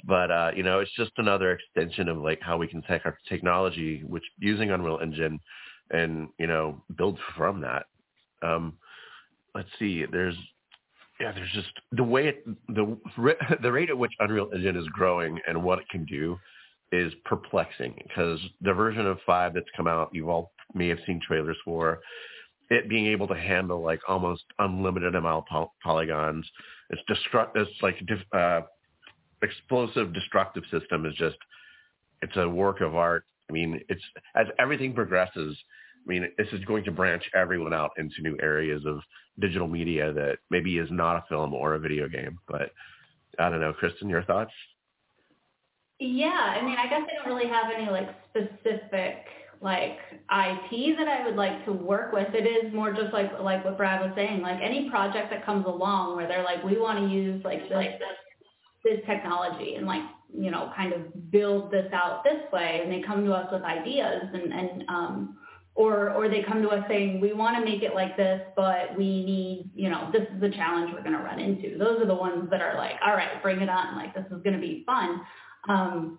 but 0.05 0.31
uh, 0.31 0.51
you 0.55 0.63
know, 0.63 0.81
it's 0.81 0.95
just 0.97 1.13
another 1.19 1.53
extension 1.53 2.09
of 2.09 2.19
like 2.19 2.41
how 2.41 2.57
we 2.57 2.67
can 2.67 2.83
take 2.83 3.05
our 3.05 3.17
technology, 3.29 4.03
which 4.07 4.25
using 4.39 4.71
Unreal 4.71 4.99
Engine, 5.03 5.39
and 5.91 6.29
you 6.39 6.47
know, 6.47 6.83
build 6.97 7.19
from 7.37 7.61
that. 7.61 7.87
Um, 8.43 8.75
let's 9.55 9.69
see. 9.79 10.05
There's 10.11 10.37
yeah, 11.21 11.33
there's 11.33 11.53
just 11.53 11.69
the 11.93 12.05
way 12.05 12.29
it, 12.29 12.45
the 12.69 12.97
the 13.63 13.73
rate 13.73 13.91
at 13.91 13.99
which 13.99 14.13
Unreal 14.21 14.51
Engine 14.55 14.77
is 14.77 14.87
growing 14.89 15.39
and 15.47 15.63
what 15.63 15.79
it 15.79 15.89
can 15.91 16.05
do 16.07 16.39
is 16.93 17.13
perplexing 17.25 17.95
because 18.09 18.41
the 18.63 18.73
version 18.73 19.07
of 19.07 19.19
five 19.25 19.55
that's 19.55 19.67
come 19.77 19.87
out, 19.87 20.11
you've 20.13 20.29
all 20.29 20.53
may 20.75 20.89
have 20.89 20.99
seen 21.07 21.21
trailers 21.25 21.57
for 21.65 22.01
it 22.71 22.89
being 22.89 23.07
able 23.07 23.27
to 23.27 23.35
handle 23.35 23.83
like 23.83 24.01
almost 24.09 24.45
unlimited 24.61 25.15
amount 25.15 25.45
of 25.45 25.47
poly- 25.47 25.69
polygons. 25.83 26.49
It's 26.91 27.03
destruct. 27.09 27.51
It's 27.55 27.71
like 27.83 27.97
uh, 28.33 28.63
explosive 29.43 30.13
destructive 30.13 30.65
system 30.71 31.07
is 31.07 31.15
just 31.15 31.37
it's 32.23 32.37
a 32.37 32.49
work 32.49 32.81
of 32.81 32.95
art. 32.95 33.25
I 33.49 33.53
mean, 33.53 33.81
it's 33.89 34.03
as 34.35 34.47
everything 34.59 34.93
progresses. 34.93 35.57
I 36.07 36.09
mean, 36.09 36.29
this 36.39 36.49
is 36.53 36.65
going 36.65 36.85
to 36.85 36.91
branch 36.91 37.25
everyone 37.35 37.75
out 37.75 37.91
into 37.99 38.23
new 38.23 38.39
areas 38.43 38.83
of 38.87 39.01
digital 39.39 39.69
media 39.69 40.13
that 40.13 40.39
maybe 40.51 40.79
is 40.79 40.89
not 40.91 41.17
a 41.17 41.25
film 41.29 41.55
or 41.55 41.75
a 41.75 41.79
video 41.79 42.09
game. 42.09 42.39
But 42.49 42.71
I 43.39 43.49
don't 43.49 43.61
know, 43.61 43.73
Kristin, 43.73 44.09
your 44.09 44.23
thoughts? 44.25 44.53
Yeah, 45.99 46.29
I 46.29 46.65
mean, 46.65 46.77
I 46.79 46.89
guess 46.89 47.03
I 47.03 47.23
don't 47.25 47.35
really 47.35 47.51
have 47.51 47.67
any 47.75 47.91
like 47.91 48.09
specific 48.31 49.27
like 49.63 49.99
IP 50.15 50.97
that 50.97 51.09
I 51.09 51.27
would 51.27 51.37
like 51.37 51.65
to 51.67 51.73
work 51.73 52.13
with. 52.13 52.29
It 52.33 52.47
is 52.47 52.73
more 52.73 52.93
just 52.93 53.13
like 53.13 53.31
like 53.41 53.65
what 53.65 53.77
Brad 53.77 54.01
was 54.01 54.13
saying, 54.15 54.41
like 54.41 54.59
any 54.63 54.89
project 54.89 55.31
that 55.31 55.45
comes 55.45 55.67
along 55.67 56.17
where 56.17 56.27
they're 56.27 56.45
like, 56.45 56.65
we 56.65 56.79
want 56.79 56.99
to 56.99 57.15
use 57.15 57.45
like 57.45 57.69
this 57.69 57.99
this 58.85 59.01
technology 59.07 59.75
and 59.77 59.87
like 59.87 60.03
you 60.33 60.51
know 60.51 60.73
kind 60.77 60.93
of 60.93 61.31
build 61.31 61.71
this 61.71 61.91
out 61.93 62.25
this 62.25 62.41
way, 62.53 62.81
and 62.83 62.93
they 62.93 63.03
come 63.07 63.25
to 63.25 63.33
us 63.33 63.49
with 63.53 63.63
ideas 63.63 64.23
and 64.33 64.53
and 64.53 64.85
um 64.89 65.37
or 65.75 66.11
or 66.11 66.29
they 66.29 66.43
come 66.43 66.63
to 66.63 66.69
us 66.69 66.85
saying 66.89 67.21
we 67.21 67.33
want 67.33 67.57
to 67.57 67.65
make 67.65 67.83
it 67.83 67.95
like 67.95 68.17
this, 68.17 68.41
but 68.57 68.97
we 68.97 69.25
need 69.25 69.71
you 69.75 69.89
know 69.89 70.11
this 70.13 70.23
is 70.35 70.41
the 70.41 70.51
challenge 70.51 70.93
we're 70.93 71.03
going 71.03 71.17
to 71.17 71.23
run 71.23 71.39
into. 71.39 71.79
Those 71.79 72.01
are 72.01 72.07
the 72.07 72.15
ones 72.15 72.49
that 72.51 72.61
are 72.61 72.77
like, 72.77 72.95
all 73.05 73.13
right, 73.15 73.43
bring 73.43 73.61
it 73.61 73.69
on, 73.69 73.97
like 73.97 74.15
this 74.15 74.27
is 74.27 74.43
going 74.43 74.55
to 74.55 74.61
be 74.61 74.83
fun 74.87 75.21
um, 75.69 76.19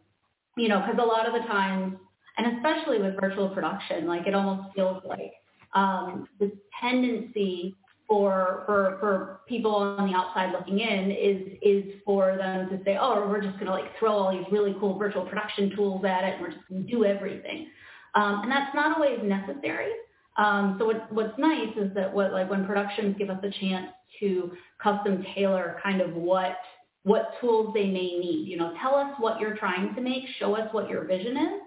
you 0.58 0.68
know, 0.68 0.80
because 0.80 1.00
a 1.00 1.06
lot 1.06 1.28
of 1.28 1.34
the 1.34 1.48
times, 1.48 1.96
and 2.38 2.58
especially 2.58 3.00
with 3.00 3.20
virtual 3.20 3.50
production, 3.50 4.08
like 4.08 4.28
it 4.28 4.34
almost 4.34 4.74
feels 4.76 5.02
like 5.06 5.34
um, 5.74 6.28
the 6.40 6.52
tendency 6.80 7.76
for 8.12 8.64
for 8.66 8.98
for 9.00 9.40
people 9.48 9.74
on 9.74 10.12
the 10.12 10.14
outside 10.14 10.52
looking 10.52 10.82
in 10.82 11.12
is 11.12 11.58
is 11.62 11.94
for 12.06 12.36
them 12.36 12.68
to 12.68 12.84
say, 12.84 12.98
oh, 13.00 13.26
we're 13.30 13.42
just 13.42 13.58
to 13.60 13.64
like 13.64 13.86
throw 13.98 14.12
all 14.12 14.38
these 14.38 14.46
really 14.52 14.76
cool 14.82 15.00
virtual 15.00 15.26
production 15.26 15.74
tools 15.78 16.04
at 16.04 16.26
it, 16.26 16.34
and 16.34 16.42
we're 16.42 16.52
just 16.52 16.68
to 16.68 16.80
do 16.92 17.06
everything, 17.06 17.68
um, 18.16 18.42
and 18.44 18.52
that's 18.52 18.76
not 18.76 18.98
always 18.98 19.20
necessary. 19.24 19.92
Um, 20.38 20.76
so 20.78 20.88
what, 20.88 21.10
what's 21.14 21.40
nice 21.40 21.72
is 21.78 21.94
that 21.96 22.14
what 22.14 22.34
like 22.34 22.50
when 22.50 22.66
productions 22.66 23.16
give 23.18 23.30
us 23.30 23.40
a 23.44 23.52
chance 23.62 23.88
to 24.20 24.52
custom 24.84 25.26
tailor 25.34 25.80
kind 25.82 26.02
of 26.02 26.14
what 26.14 26.58
what 27.04 27.32
tools 27.40 27.74
they 27.74 27.86
may 27.86 28.20
need. 28.20 28.46
You 28.46 28.58
know, 28.58 28.74
tell 28.82 28.96
us 28.96 29.14
what 29.20 29.40
you're 29.40 29.56
trying 29.56 29.96
to 29.96 30.02
make, 30.02 30.24
show 30.38 30.58
us 30.58 30.68
what 30.74 30.90
your 30.90 31.06
vision 31.06 31.38
is, 31.38 31.62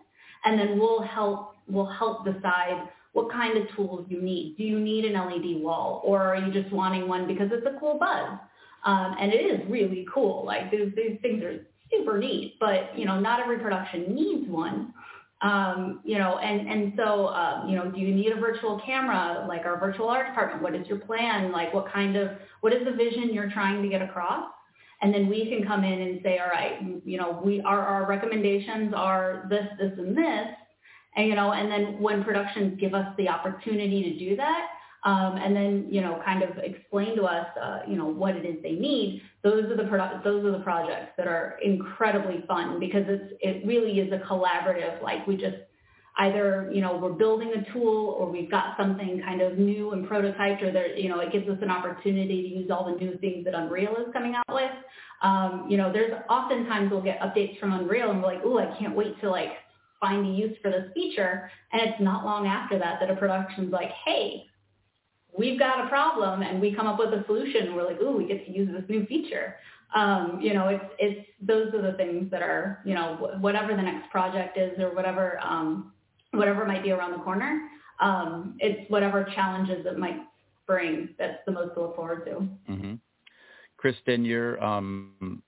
and 0.44 0.60
then 0.60 0.78
we'll 0.78 1.00
help 1.04 1.54
we'll 1.68 1.86
help 1.86 2.26
decide 2.26 2.86
what 3.14 3.30
kind 3.30 3.56
of 3.56 3.74
tools 3.74 4.04
you 4.10 4.20
need. 4.20 4.56
Do 4.58 4.64
you 4.64 4.78
need 4.78 5.04
an 5.04 5.14
LED 5.14 5.62
wall, 5.62 6.02
or 6.04 6.20
are 6.20 6.36
you 6.36 6.52
just 6.52 6.72
wanting 6.72 7.08
one 7.08 7.26
because 7.26 7.48
it's 7.52 7.66
a 7.66 7.78
cool 7.80 7.98
buzz? 7.98 8.38
Um, 8.84 9.16
and 9.18 9.32
it 9.32 9.36
is 9.36 9.60
really 9.70 10.06
cool. 10.12 10.44
Like 10.44 10.70
these 10.70 10.92
these 10.94 11.18
things 11.22 11.42
are 11.42 11.64
super 11.90 12.18
neat, 12.18 12.56
but 12.60 12.96
you 12.98 13.06
know, 13.06 13.18
not 13.18 13.40
every 13.40 13.58
production 13.58 14.14
needs 14.14 14.50
one. 14.50 14.92
Um, 15.42 16.00
you 16.04 16.18
know, 16.18 16.38
and 16.38 16.68
and 16.68 16.92
so 16.96 17.28
um, 17.28 17.68
you 17.68 17.76
know, 17.76 17.90
do 17.90 18.00
you 18.00 18.12
need 18.12 18.32
a 18.32 18.40
virtual 18.40 18.82
camera? 18.84 19.46
Like 19.48 19.64
our 19.64 19.78
virtual 19.78 20.08
art 20.08 20.26
department, 20.26 20.62
what 20.62 20.74
is 20.74 20.86
your 20.88 20.98
plan? 20.98 21.52
Like 21.52 21.72
what 21.72 21.90
kind 21.92 22.16
of 22.16 22.32
what 22.62 22.72
is 22.72 22.84
the 22.84 22.92
vision 22.92 23.32
you're 23.32 23.50
trying 23.50 23.80
to 23.82 23.88
get 23.88 24.02
across? 24.02 24.50
and 25.02 25.12
then 25.12 25.28
we 25.28 25.50
can 25.50 25.66
come 25.66 25.84
in 25.84 26.00
and 26.00 26.20
say, 26.22 26.38
all 26.38 26.48
right, 26.48 26.80
you 27.04 27.18
know, 27.18 27.42
we 27.44 27.60
our 27.60 27.80
our 27.80 28.06
recommendations 28.06 28.94
are 28.96 29.46
this, 29.50 29.66
this, 29.78 29.92
and 29.98 30.16
this, 30.16 30.46
and 31.16 31.28
you 31.28 31.34
know, 31.34 31.52
and 31.52 31.70
then 31.70 32.00
when 32.00 32.24
productions 32.24 32.78
give 32.80 32.94
us 32.94 33.06
the 33.16 33.28
opportunity 33.28 34.02
to 34.12 34.18
do 34.18 34.36
that, 34.36 34.68
um, 35.04 35.36
and 35.36 35.54
then 35.54 35.86
you 35.90 36.00
know, 36.00 36.20
kind 36.24 36.42
of 36.42 36.56
explain 36.58 37.16
to 37.16 37.24
us, 37.24 37.46
uh, 37.60 37.80
you 37.86 37.96
know, 37.96 38.06
what 38.06 38.36
it 38.36 38.46
is 38.46 38.62
they 38.62 38.72
need. 38.72 39.22
Those 39.42 39.64
are 39.64 39.76
the 39.76 39.84
produ- 39.84 40.24
those 40.24 40.44
are 40.44 40.52
the 40.52 40.64
projects 40.64 41.12
that 41.16 41.26
are 41.26 41.58
incredibly 41.62 42.44
fun 42.48 42.80
because 42.80 43.04
it's 43.06 43.34
it 43.40 43.66
really 43.66 44.00
is 44.00 44.12
a 44.12 44.18
collaborative. 44.26 45.02
Like 45.02 45.26
we 45.26 45.36
just 45.36 45.56
either 46.18 46.70
you 46.72 46.80
know 46.80 46.96
we're 46.96 47.12
building 47.12 47.52
a 47.54 47.72
tool 47.72 48.16
or 48.18 48.30
we've 48.30 48.50
got 48.50 48.76
something 48.78 49.20
kind 49.24 49.42
of 49.42 49.58
new 49.58 49.92
and 49.92 50.08
prototyped 50.08 50.62
or 50.62 50.70
there 50.70 50.96
you 50.96 51.08
know 51.08 51.18
it 51.20 51.32
gives 51.32 51.48
us 51.48 51.58
an 51.60 51.70
opportunity 51.70 52.42
to 52.42 52.48
use 52.60 52.70
all 52.70 52.84
the 52.84 52.98
new 53.04 53.18
things 53.18 53.44
that 53.44 53.54
Unreal 53.54 53.96
is 53.96 54.12
coming 54.12 54.34
out 54.34 54.54
with. 54.54 54.70
Um, 55.22 55.66
you 55.70 55.78
know, 55.78 55.92
there's 55.92 56.12
oftentimes 56.28 56.90
we'll 56.90 57.02
get 57.02 57.18
updates 57.20 57.58
from 57.58 57.72
Unreal 57.72 58.10
and 58.10 58.22
we're 58.22 58.34
like, 58.34 58.42
oh, 58.44 58.58
I 58.58 58.76
can't 58.78 58.94
wait 58.94 59.18
to 59.22 59.30
like 59.30 59.52
find 60.04 60.26
a 60.26 60.30
use 60.30 60.56
for 60.60 60.70
this 60.70 60.90
feature. 60.92 61.50
And 61.72 61.80
it's 61.82 62.00
not 62.00 62.24
long 62.24 62.46
after 62.46 62.78
that 62.78 63.00
that 63.00 63.10
a 63.10 63.16
production's 63.16 63.72
like, 63.72 63.90
hey, 64.04 64.44
we've 65.36 65.58
got 65.58 65.84
a 65.84 65.88
problem 65.88 66.42
and 66.42 66.60
we 66.60 66.74
come 66.74 66.86
up 66.86 66.98
with 66.98 67.08
a 67.08 67.24
solution. 67.26 67.74
We're 67.74 67.86
like, 67.86 68.00
ooh, 68.00 68.16
we 68.16 68.26
get 68.26 68.44
to 68.46 68.52
use 68.52 68.68
this 68.70 68.84
new 68.88 69.06
feature. 69.06 69.56
Um, 69.94 70.40
you 70.42 70.52
know, 70.54 70.68
it's 70.68 70.84
it's 70.98 71.28
those 71.40 71.72
are 71.72 71.82
the 71.82 71.96
things 71.96 72.30
that 72.30 72.42
are, 72.42 72.82
you 72.84 72.94
know, 72.94 73.36
whatever 73.40 73.74
the 73.74 73.82
next 73.82 74.10
project 74.10 74.58
is 74.58 74.78
or 74.78 74.94
whatever 74.94 75.38
um, 75.42 75.92
whatever 76.32 76.66
might 76.66 76.82
be 76.82 76.90
around 76.90 77.12
the 77.12 77.24
corner. 77.24 77.68
Um, 78.00 78.56
it's 78.58 78.90
whatever 78.90 79.24
challenges 79.34 79.86
it 79.86 79.98
might 79.98 80.20
bring 80.66 81.10
that's 81.18 81.38
the 81.46 81.52
most 81.52 81.74
to 81.74 81.82
look 81.82 81.96
forward 81.96 82.24
to. 82.26 82.72
hmm 82.72 82.94
Kristin, 83.82 84.26
you're 84.26 84.62
um, 84.64 85.42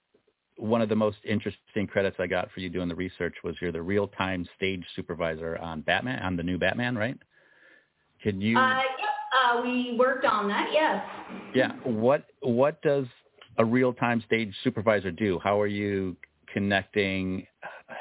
one 0.56 0.80
of 0.80 0.88
the 0.88 0.96
most 0.96 1.18
interesting 1.24 1.86
credits 1.86 2.16
I 2.18 2.26
got 2.26 2.50
for 2.52 2.60
you 2.60 2.68
doing 2.68 2.88
the 2.88 2.94
research 2.94 3.34
was 3.44 3.56
you're 3.60 3.72
the 3.72 3.82
real-time 3.82 4.48
stage 4.56 4.84
supervisor 4.94 5.58
on 5.58 5.82
Batman, 5.82 6.22
on 6.22 6.36
the 6.36 6.42
new 6.42 6.58
Batman, 6.58 6.96
right? 6.96 7.18
Can 8.22 8.40
you? 8.40 8.56
Uh, 8.56 8.80
yeah, 8.98 9.52
uh, 9.52 9.62
we 9.62 9.96
worked 9.98 10.24
on 10.24 10.48
that. 10.48 10.70
Yes. 10.72 11.04
Yeah. 11.54 11.72
What 11.84 12.24
What 12.40 12.80
does 12.82 13.06
a 13.58 13.64
real 13.64 13.92
time 13.92 14.22
stage 14.26 14.54
supervisor 14.64 15.10
do? 15.10 15.38
How 15.42 15.60
are 15.60 15.66
you 15.66 16.16
connecting 16.52 17.46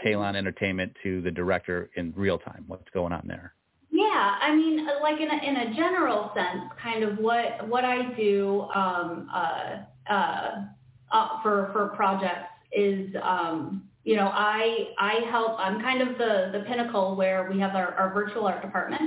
Halon 0.06 0.36
Entertainment 0.36 0.94
to 1.04 1.22
the 1.22 1.32
director 1.32 1.90
in 1.96 2.14
real 2.16 2.38
time? 2.38 2.64
What's 2.68 2.90
going 2.94 3.14
on 3.14 3.26
there? 3.28 3.54
Yeah, 3.92 4.36
I 4.42 4.54
mean, 4.56 4.88
uh, 4.88 5.02
like 5.02 5.22
in 5.22 5.30
a, 5.30 5.44
in 5.44 5.56
a 5.56 5.76
general 5.76 6.32
sense, 6.36 6.64
kind 6.82 7.04
of 7.04 7.18
what 7.18 7.68
what 7.68 7.86
I 7.86 8.14
do 8.16 8.62
um, 8.74 9.30
uh, 9.34 10.62
uh, 11.12 11.42
for 11.42 11.70
for 11.74 11.90
projects 11.90 12.50
is, 12.72 13.10
um, 13.22 13.84
you 14.04 14.16
know, 14.16 14.30
I 14.34 14.90
I 14.98 15.26
help. 15.32 15.58
I'm 15.60 15.82
kind 15.82 16.02
of 16.02 16.18
the 16.18 16.50
the 16.52 16.64
pinnacle 16.68 17.16
where 17.16 17.50
we 17.52 17.60
have 17.60 17.76
our, 17.76 17.94
our 17.96 18.14
virtual 18.14 18.46
art 18.46 18.62
department 18.62 19.02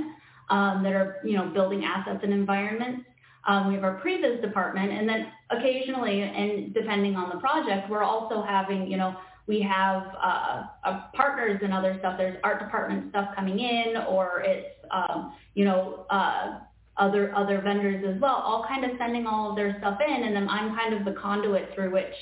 um, 0.49 0.83
that 0.83 0.93
are 0.93 1.17
you 1.23 1.35
know 1.35 1.49
building 1.49 1.85
assets 1.85 2.19
and 2.23 2.33
environments. 2.33 3.05
Um, 3.47 3.69
we 3.69 3.75
have 3.75 3.83
our 3.83 4.01
previs 4.01 4.41
department, 4.41 4.91
and 4.91 5.07
then 5.07 5.27
occasionally, 5.49 6.21
and 6.21 6.73
depending 6.73 7.15
on 7.15 7.29
the 7.29 7.37
project, 7.39 7.89
we're 7.89 8.03
also 8.03 8.43
having 8.43 8.89
you 8.89 8.97
know 8.97 9.15
we 9.47 9.61
have 9.61 10.03
uh, 10.21 10.63
uh, 10.83 11.01
partners 11.13 11.59
and 11.63 11.73
other 11.73 11.95
stuff. 11.99 12.15
There's 12.17 12.37
art 12.43 12.59
department 12.59 13.09
stuff 13.09 13.29
coming 13.35 13.59
in, 13.59 13.97
or 14.07 14.41
it's 14.45 14.75
um, 14.91 15.33
you 15.55 15.65
know 15.65 16.05
uh, 16.09 16.59
other 16.99 17.33
other 17.35 17.61
vendors 17.61 18.03
as 18.07 18.21
well, 18.21 18.35
all 18.35 18.65
kind 18.67 18.83
of 18.85 18.91
sending 18.97 19.25
all 19.25 19.51
of 19.51 19.55
their 19.55 19.77
stuff 19.79 19.99
in, 20.05 20.23
and 20.23 20.35
then 20.35 20.47
I'm 20.49 20.75
kind 20.75 20.93
of 20.93 21.05
the 21.05 21.19
conduit 21.19 21.73
through 21.73 21.91
which 21.91 22.13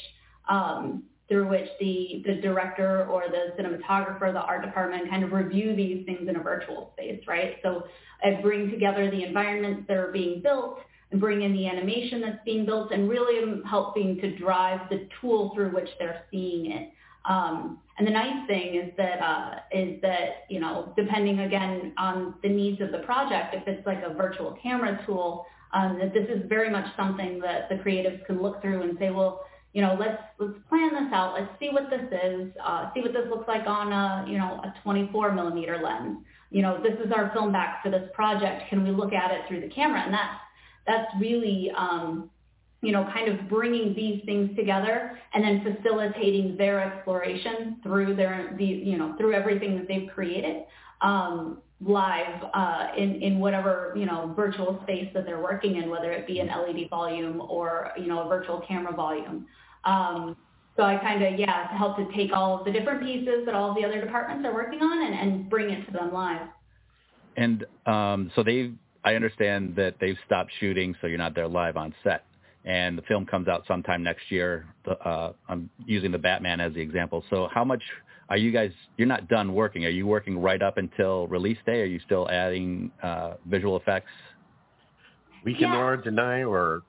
um, 0.50 1.04
through 1.28 1.50
which 1.50 1.68
the 1.80 2.24
the 2.26 2.36
director 2.42 3.06
or 3.08 3.26
the 3.30 3.62
cinematographer, 3.62 4.32
the 4.32 4.42
art 4.42 4.64
department, 4.64 5.10
kind 5.10 5.24
of 5.24 5.32
review 5.32 5.76
these 5.76 6.06
things 6.06 6.30
in 6.30 6.36
a 6.36 6.40
virtual 6.40 6.92
space, 6.94 7.22
right? 7.28 7.56
So 7.64 7.84
I 8.24 8.42
bring 8.42 8.72
together 8.72 9.12
the 9.12 9.24
environments 9.24 9.88
that 9.88 9.98
are 9.98 10.12
being 10.12 10.42
built 10.42 10.80
and 11.12 11.20
bring 11.20 11.42
in 11.42 11.54
the 11.54 11.68
animation 11.68 12.22
that's 12.22 12.44
being 12.46 12.66
built 12.66 12.92
and 12.92 13.10
really 13.10 13.62
helping 13.70 14.18
to 14.22 14.38
drive 14.38 14.90
the 14.90 15.08
tool 15.22 15.52
through 15.56 15.70
which 15.70 15.90
they're 16.00 16.24
seeing 16.32 16.72
it. 16.72 16.92
Um, 17.28 17.80
and 17.98 18.08
the 18.08 18.12
nice 18.12 18.48
thing 18.48 18.76
is 18.76 18.92
that 18.98 19.22
uh, 19.22 19.60
is 19.72 20.00
that 20.02 20.46
you 20.50 20.60
know 20.60 20.94
depending 20.96 21.40
again 21.40 21.94
on 21.98 22.36
the 22.44 22.50
needs 22.50 22.80
of 22.82 22.92
the 22.92 23.00
project, 23.00 23.56
if 23.56 23.68
it's 23.68 23.86
like 23.86 24.04
a 24.04 24.14
virtual 24.14 24.58
camera 24.62 25.00
tool, 25.06 25.46
um, 25.74 25.98
that 26.00 26.14
this 26.14 26.28
is 26.30 26.48
very 26.48 26.70
much 26.70 26.86
something 26.96 27.40
that 27.40 27.70
the 27.70 27.76
creatives 27.76 28.26
can 28.26 28.42
look 28.42 28.62
through 28.62 28.84
and 28.84 28.98
say, 29.00 29.10
well, 29.10 29.46
you 29.74 29.82
know, 29.82 29.96
let's 30.00 30.22
let's 30.40 30.58
plan 30.70 30.94
this 30.94 31.12
out. 31.14 31.34
Let's 31.34 31.52
see 31.60 31.70
what 31.70 31.90
this 31.90 32.02
is. 32.24 32.52
Uh, 32.64 32.90
see 32.94 33.02
what 33.02 33.14
this 33.14 33.28
looks 33.30 33.48
like 33.48 33.68
on 33.68 33.92
a 33.92 34.30
you 34.30 34.38
know 34.38 34.62
a 34.64 34.74
24 34.84 35.34
millimeter 35.34 35.80
lens. 35.84 36.20
You 36.50 36.62
know, 36.62 36.82
this 36.82 36.94
is 37.06 37.12
our 37.12 37.32
film 37.34 37.52
back 37.52 37.84
for 37.84 37.92
this 37.92 38.10
project. 38.14 38.70
Can 38.70 38.84
we 38.84 38.92
look 38.92 39.12
at 39.12 39.32
it 39.32 39.42
through 39.48 39.62
the 39.62 39.70
camera? 39.70 40.02
And 40.02 40.14
that's 40.14 40.40
that's 40.86 41.12
really 41.20 41.72
um, 41.78 42.30
you 42.82 42.92
know, 42.92 43.04
kind 43.14 43.28
of 43.28 43.50
bringing 43.50 43.96
these 43.96 44.22
things 44.26 44.56
together 44.56 45.18
and 45.34 45.44
then 45.44 45.64
facilitating 45.64 46.58
their 46.58 46.80
exploration 46.80 47.78
through 47.82 48.16
their, 48.16 48.56
the, 48.58 48.66
you 48.66 48.98
know, 48.98 49.16
through 49.18 49.34
everything 49.34 49.76
that 49.78 49.88
they've 49.88 50.10
created 50.14 50.64
um, 51.02 51.60
live 51.82 52.44
uh, 52.54 52.88
in, 52.96 53.22
in 53.22 53.40
whatever, 53.40 53.94
you 53.96 54.06
know, 54.06 54.32
virtual 54.36 54.80
space 54.84 55.10
that 55.14 55.26
they're 55.26 55.42
working 55.42 55.78
in, 55.78 55.90
whether 55.90 56.12
it 56.12 56.28
be 56.28 56.40
an 56.40 56.48
LED 56.48 56.90
volume 56.90 57.42
or, 57.42 57.92
you 57.98 58.08
know, 58.08 58.22
a 58.22 58.28
virtual 58.28 58.62
camera 58.68 58.94
volume. 58.94 59.48
Um, 59.84 60.38
so 60.76 60.84
I 60.84 60.98
kind 60.98 61.24
of, 61.24 61.40
yeah, 61.40 61.76
help 61.76 61.98
to 61.98 62.08
take 62.16 62.32
all 62.32 62.60
of 62.60 62.66
the 62.66 62.72
different 62.72 63.02
pieces 63.02 63.46
that 63.46 63.56
all 63.56 63.74
the 63.74 63.84
other 63.84 64.00
departments 64.00 64.46
are 64.46 64.54
working 64.54 64.80
on 64.82 65.04
and, 65.04 65.16
and 65.16 65.50
bring 65.50 65.72
it 65.72 65.84
to 65.88 65.92
them 65.92 66.14
live. 66.14 66.48
And 67.36 67.66
um, 67.88 68.32
so 68.36 68.44
they, 68.44 68.72
I 69.04 69.16
understand 69.16 69.76
that 69.78 69.96
they've 70.00 70.18
stopped 70.28 70.52
shooting, 70.60 70.96
so 71.02 71.08
you're 71.08 71.18
not 71.18 71.34
there 71.34 71.48
live 71.48 71.78
on 71.78 71.96
set 72.04 72.27
and 72.68 72.98
the 72.98 73.02
film 73.04 73.26
comes 73.26 73.48
out 73.48 73.64
sometime 73.66 74.04
next 74.04 74.30
year. 74.30 74.68
Uh, 74.86 75.32
I'm 75.48 75.70
using 75.86 76.12
the 76.12 76.18
Batman 76.18 76.60
as 76.60 76.74
the 76.74 76.82
example. 76.82 77.24
So 77.30 77.48
how 77.52 77.64
much 77.64 77.82
are 78.30 78.36
you 78.36 78.52
guys? 78.52 78.72
You're 78.98 79.08
not 79.08 79.30
done 79.30 79.54
working. 79.54 79.86
Are 79.86 79.90
you 79.90 80.06
working 80.06 80.38
right 80.38 80.62
up 80.62 80.78
until 80.78 81.28
release 81.28 81.58
day? 81.66 81.82
Are 81.82 81.86
you 81.86 82.02
still 82.06 82.30
adding 82.30 82.92
uh, 83.02 83.36
visual 83.46 83.78
effects? 83.78 84.12
We 85.46 85.54
can 85.54 85.72
yeah. 85.72 85.96
deny 86.04 86.44
or 86.44 86.82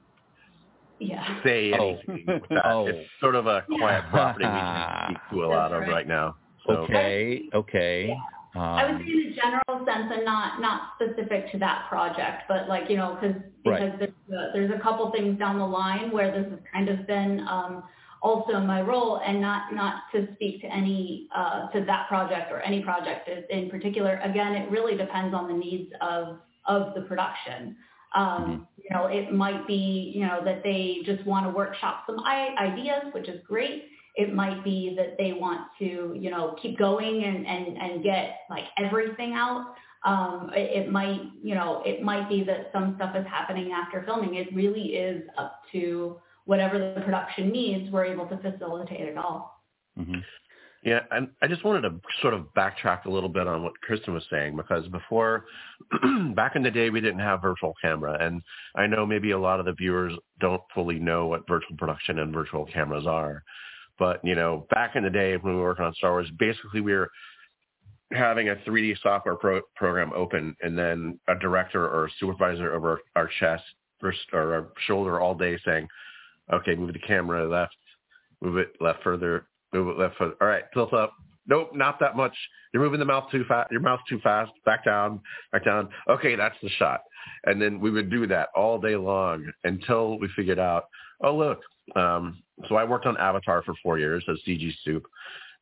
yeah. 0.99 1.43
say 1.45 1.73
oh. 1.79 1.97
anything 2.09 2.25
oh. 2.29 2.35
with 2.35 2.49
that. 2.51 2.67
Oh. 2.67 2.87
It's 2.89 3.09
sort 3.21 3.37
of 3.37 3.47
a 3.47 3.63
quiet 3.69 4.03
yeah. 4.05 4.11
property 4.11 4.45
we 4.47 4.51
can 4.51 5.07
speak 5.11 5.31
to 5.31 5.45
a 5.45 5.47
lot 5.47 5.73
of 5.73 5.83
right 5.83 6.09
now. 6.09 6.37
So. 6.67 6.73
Okay. 6.73 7.43
Okay. 7.55 8.09
Yeah. 8.09 8.38
Um, 8.55 8.63
I 8.63 8.91
would 8.91 9.01
say 9.01 9.13
in 9.13 9.33
a 9.33 9.35
general 9.35 9.87
sense 9.87 10.13
and 10.15 10.25
not 10.25 10.61
not 10.61 10.93
specific 10.97 11.53
to 11.53 11.59
that 11.59 11.87
project, 11.89 12.45
but 12.49 12.69
like 12.69 12.89
you 12.89 12.97
know 12.97 13.17
cause, 13.21 13.35
because 13.63 13.81
right. 13.81 13.99
there's, 13.99 14.11
a, 14.31 14.51
there's 14.53 14.71
a 14.71 14.83
couple 14.83 15.11
things 15.11 15.39
down 15.39 15.59
the 15.59 15.67
line 15.67 16.11
where 16.11 16.31
this 16.31 16.51
has 16.51 16.61
kind 16.73 16.89
of 16.89 17.07
been 17.07 17.47
um, 17.49 17.83
also 18.23 18.59
my 18.61 18.81
role, 18.81 19.21
and 19.25 19.41
not 19.41 19.75
not 19.75 20.05
to 20.13 20.29
speak 20.35 20.63
to 20.63 20.67
any 20.67 21.29
uh, 21.35 21.69
to 21.69 21.85
that 21.85 22.09
project 22.09 22.51
or 22.51 22.61
any 22.61 22.83
project 22.83 23.29
in 23.51 23.69
particular. 23.69 24.19
Again, 24.25 24.55
it 24.55 24.71
really 24.71 24.97
depends 24.97 25.35
on 25.35 25.47
the 25.49 25.55
needs 25.55 25.93
of 26.01 26.39
of 26.67 26.95
the 26.95 27.03
production. 27.03 27.77
Um, 28.15 28.25
mm-hmm. 28.25 28.63
You 28.79 28.97
know, 28.97 29.07
it 29.07 29.33
might 29.33 29.67
be 29.67 30.13
you 30.15 30.27
know 30.27 30.43
that 30.45 30.63
they 30.63 30.99
just 31.05 31.25
want 31.27 31.47
to 31.47 31.51
workshop 31.51 32.05
some 32.07 32.19
ideas, 32.21 33.13
which 33.13 33.29
is 33.29 33.41
great 33.47 33.85
it 34.19 34.35
might 34.35 34.65
be 34.65 34.95
that 34.97 35.17
they 35.17 35.33
want 35.33 35.61
to, 35.79 36.17
you 36.19 36.29
know, 36.29 36.57
keep 36.61 36.77
going 36.77 37.23
and, 37.23 37.47
and, 37.47 37.79
and 37.79 38.03
get 38.03 38.41
like 38.51 38.65
everything 38.77 39.33
out. 39.35 39.75
Um, 40.05 40.51
it, 40.55 40.87
it 40.87 40.93
might, 40.93 41.21
you 41.41 41.55
know, 41.55 41.83
it 41.87 42.03
might 42.03 42.29
be 42.29 42.43
that 42.45 42.71
some 42.73 42.95
stuff 42.97 43.15
is 43.15 43.25
happening 43.27 43.71
after 43.71 44.03
filming. 44.05 44.35
It 44.35 44.53
really 44.53 44.97
is 44.97 45.23
up 45.39 45.61
to 45.73 46.17
whatever 46.47 46.79
the 46.79 47.01
production 47.03 47.51
needs. 47.51 47.93
We're 47.93 48.07
able 48.07 48.27
to 48.27 48.37
facilitate 48.39 49.03
it 49.03 49.17
all. 49.17 49.63
Mm-hmm. 49.97 50.19
Yeah, 50.83 51.01
and 51.11 51.29
I 51.43 51.49
just 51.49 51.65
wanted 51.65 51.83
to 51.83 52.01
sort 52.23 52.35
of 52.35 52.47
backtrack 52.57 53.05
a 53.05 53.11
little 53.11 53.29
bit 53.29 53.47
on 53.47 53.63
what 53.63 53.73
Kristin 53.89 54.15
was 54.15 54.25
saying 54.31 54.57
because 54.57 54.87
before, 54.89 55.45
back 56.35 56.55
in 56.57 56.63
the 56.63 56.71
day, 56.71 56.91
we 56.91 57.01
didn't 57.01 57.19
have 57.19 57.43
virtual 57.43 57.75
camera, 57.83 58.17
and 58.21 58.41
I 58.77 58.87
know 58.87 59.05
maybe 59.05 59.33
a 59.33 59.39
lot 59.39 59.59
of 59.59 59.67
the 59.67 59.73
viewers 59.73 60.13
don't 60.41 60.63
fully 60.75 61.01
know 61.01 61.27
what 61.27 61.49
virtual 61.49 61.77
production 61.77 62.21
and 62.21 62.33
virtual 62.33 62.65
cameras 62.65 63.07
are. 63.07 63.43
But 63.99 64.25
you 64.25 64.35
know, 64.35 64.67
back 64.71 64.97
in 64.97 65.03
the 65.03 65.11
day 65.11 65.37
when 65.37 65.55
we 65.55 65.61
were 65.61 65.67
working 65.67 65.85
on 65.85 65.95
Star 65.95 66.13
Wars, 66.13 66.29
basically 66.39 66.81
we 66.81 66.93
were 66.93 67.11
having 68.13 68.49
a 68.49 68.57
3D 68.57 68.97
software 69.03 69.35
pro- 69.35 69.63
program 69.77 70.13
open, 70.15 70.57
and 70.63 70.79
then 70.79 71.19
a 71.29 71.35
director 71.35 71.87
or 71.87 72.07
a 72.07 72.11
supervisor 72.19 72.75
over 72.75 73.01
our 73.17 73.29
chest 73.39 73.65
or, 74.03 74.15
or 74.33 74.55
our 74.55 74.69
shoulder 74.87 75.21
all 75.21 75.35
day 75.35 75.59
saying, 75.65 75.89
"Okay, 76.53 76.75
move 76.75 76.93
the 76.93 76.99
camera 77.01 77.49
left, 77.49 77.77
move 78.41 78.57
it 78.57 78.75
left 78.81 79.03
further, 79.03 79.47
move 79.73 79.89
it 79.89 79.99
left 80.01 80.17
further. 80.17 80.35
All 80.41 80.49
right, 80.49 80.65
tilt 80.73 80.93
up. 80.95 81.13
Nope, 81.47 81.75
not 81.75 81.99
that 82.01 82.15
much. 82.15 82.37
You're 82.73 82.83
moving 82.83 83.01
the 83.01 83.07
mouth 83.07 83.31
too 83.31 83.45
fast. 83.49 83.71
Your 83.73 83.81
mouth 83.81 84.01
too 84.09 84.21
fast. 84.21 84.53
Back 84.67 84.85
down, 84.85 85.21
back 85.51 85.65
down. 85.65 85.89
Okay, 86.09 86.37
that's 86.37 86.57
the 86.63 86.69
shot. 86.69 87.01
And 87.45 87.61
then 87.61 87.81
we 87.81 87.91
would 87.91 88.11
do 88.11 88.27
that 88.27 88.51
all 88.55 88.79
day 88.79 88.97
long 88.97 89.51
until 89.65 90.19
we 90.19 90.29
figured 90.37 90.59
out, 90.59 90.85
oh 91.23 91.37
look, 91.37 91.61
um, 91.97 92.43
so 92.69 92.77
I 92.77 92.85
worked 92.85 93.07
on 93.07 93.17
Avatar 93.17 93.63
for 93.63 93.75
four 93.83 93.99
years 93.99 94.25
as 94.29 94.39
CG 94.47 94.73
Soup, 94.85 95.07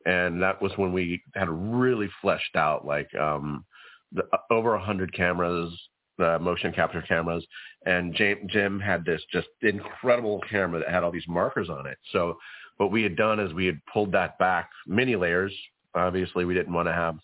and 0.05 0.41
that 0.43 0.61
was 0.61 0.73
when 0.77 0.93
we 0.93 1.23
had 1.35 1.49
really 1.49 2.09
fleshed 2.21 2.57
out 2.57 2.87
like 2.87 3.13
um, 3.15 3.65
the, 4.13 4.23
uh, 4.33 4.39
over 4.51 4.75
a 4.75 4.85
hundred 4.85 5.13
cameras, 5.13 5.73
uh, 6.19 6.39
motion 6.39 6.73
capture 6.73 7.03
cameras, 7.03 7.47
and 7.85 8.15
Jim, 8.15 8.39
Jim 8.49 8.81
had 8.81 9.05
this 9.05 9.23
just 9.33 9.49
incredible 9.63 10.43
camera 10.51 10.81
that 10.81 10.89
had 10.89 11.03
all 11.03 11.13
these 11.13 11.29
markers 11.29 11.69
on 11.69 11.87
it. 11.87 11.99
So 12.13 12.37
what 12.79 12.91
we 12.91 13.03
had 13.03 13.17
done 13.17 13.41
is 13.41 13.53
we 13.53 13.67
had 13.67 13.81
pulled 13.93 14.13
that 14.13 14.39
back 14.39 14.71
many 14.87 15.17
layers. 15.17 15.55
Obviously, 15.95 16.45
we 16.45 16.55
didn't 16.55 16.73
want 16.73 16.89
to 16.89 16.93
have 16.93 17.19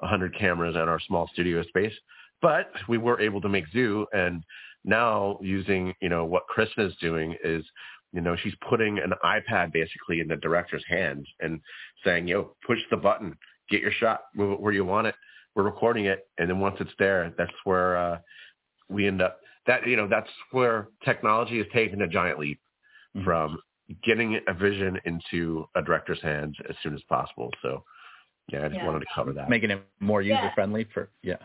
a 0.00 0.06
hundred 0.06 0.36
cameras 0.38 0.74
in 0.74 0.82
our 0.82 1.00
small 1.00 1.28
studio 1.32 1.62
space, 1.64 1.92
but 2.42 2.70
we 2.88 2.98
were 2.98 3.20
able 3.20 3.40
to 3.40 3.48
make 3.48 3.64
Zoo 3.72 4.06
and 4.12 4.42
now 4.84 5.38
using 5.40 5.94
you 6.00 6.08
know 6.08 6.24
what 6.24 6.44
Kristin 6.54 6.88
is 6.88 6.96
doing 7.00 7.36
is 7.42 7.64
you 8.14 8.20
know, 8.20 8.36
she's 8.36 8.54
putting 8.68 8.98
an 8.98 9.12
iPad 9.24 9.72
basically 9.72 10.20
in 10.20 10.28
the 10.28 10.36
director's 10.36 10.84
hands 10.88 11.26
and 11.40 11.60
saying, 12.04 12.28
yo, 12.28 12.54
push 12.64 12.78
the 12.88 12.96
button, 12.96 13.36
get 13.68 13.80
your 13.80 13.90
shot, 13.90 14.20
move 14.36 14.52
it 14.52 14.60
where 14.60 14.72
you 14.72 14.84
want 14.84 15.08
it. 15.08 15.16
We're 15.56 15.64
recording 15.64 16.04
it. 16.04 16.28
And 16.38 16.48
then 16.48 16.60
once 16.60 16.76
it's 16.78 16.92
there, 16.96 17.34
that's 17.36 17.52
where 17.64 17.96
uh, 17.96 18.18
we 18.88 19.08
end 19.08 19.20
up 19.20 19.40
that, 19.66 19.84
you 19.86 19.96
know, 19.96 20.06
that's 20.06 20.30
where 20.52 20.88
technology 21.04 21.58
has 21.58 21.66
taken 21.72 22.02
a 22.02 22.06
giant 22.06 22.38
leap 22.38 22.60
mm-hmm. 23.16 23.24
from 23.24 23.58
getting 24.04 24.38
a 24.46 24.54
vision 24.54 25.00
into 25.06 25.66
a 25.74 25.82
director's 25.82 26.22
hands 26.22 26.56
as 26.68 26.76
soon 26.84 26.94
as 26.94 27.02
possible. 27.08 27.50
So 27.62 27.82
yeah, 28.52 28.60
I 28.60 28.68
just 28.68 28.76
yeah. 28.76 28.86
wanted 28.86 29.00
to 29.00 29.06
cover 29.12 29.32
that. 29.32 29.48
Making 29.48 29.72
it 29.72 29.82
more 29.98 30.22
user 30.22 30.52
friendly 30.54 30.86
for, 30.94 31.10
yeah. 31.22 31.36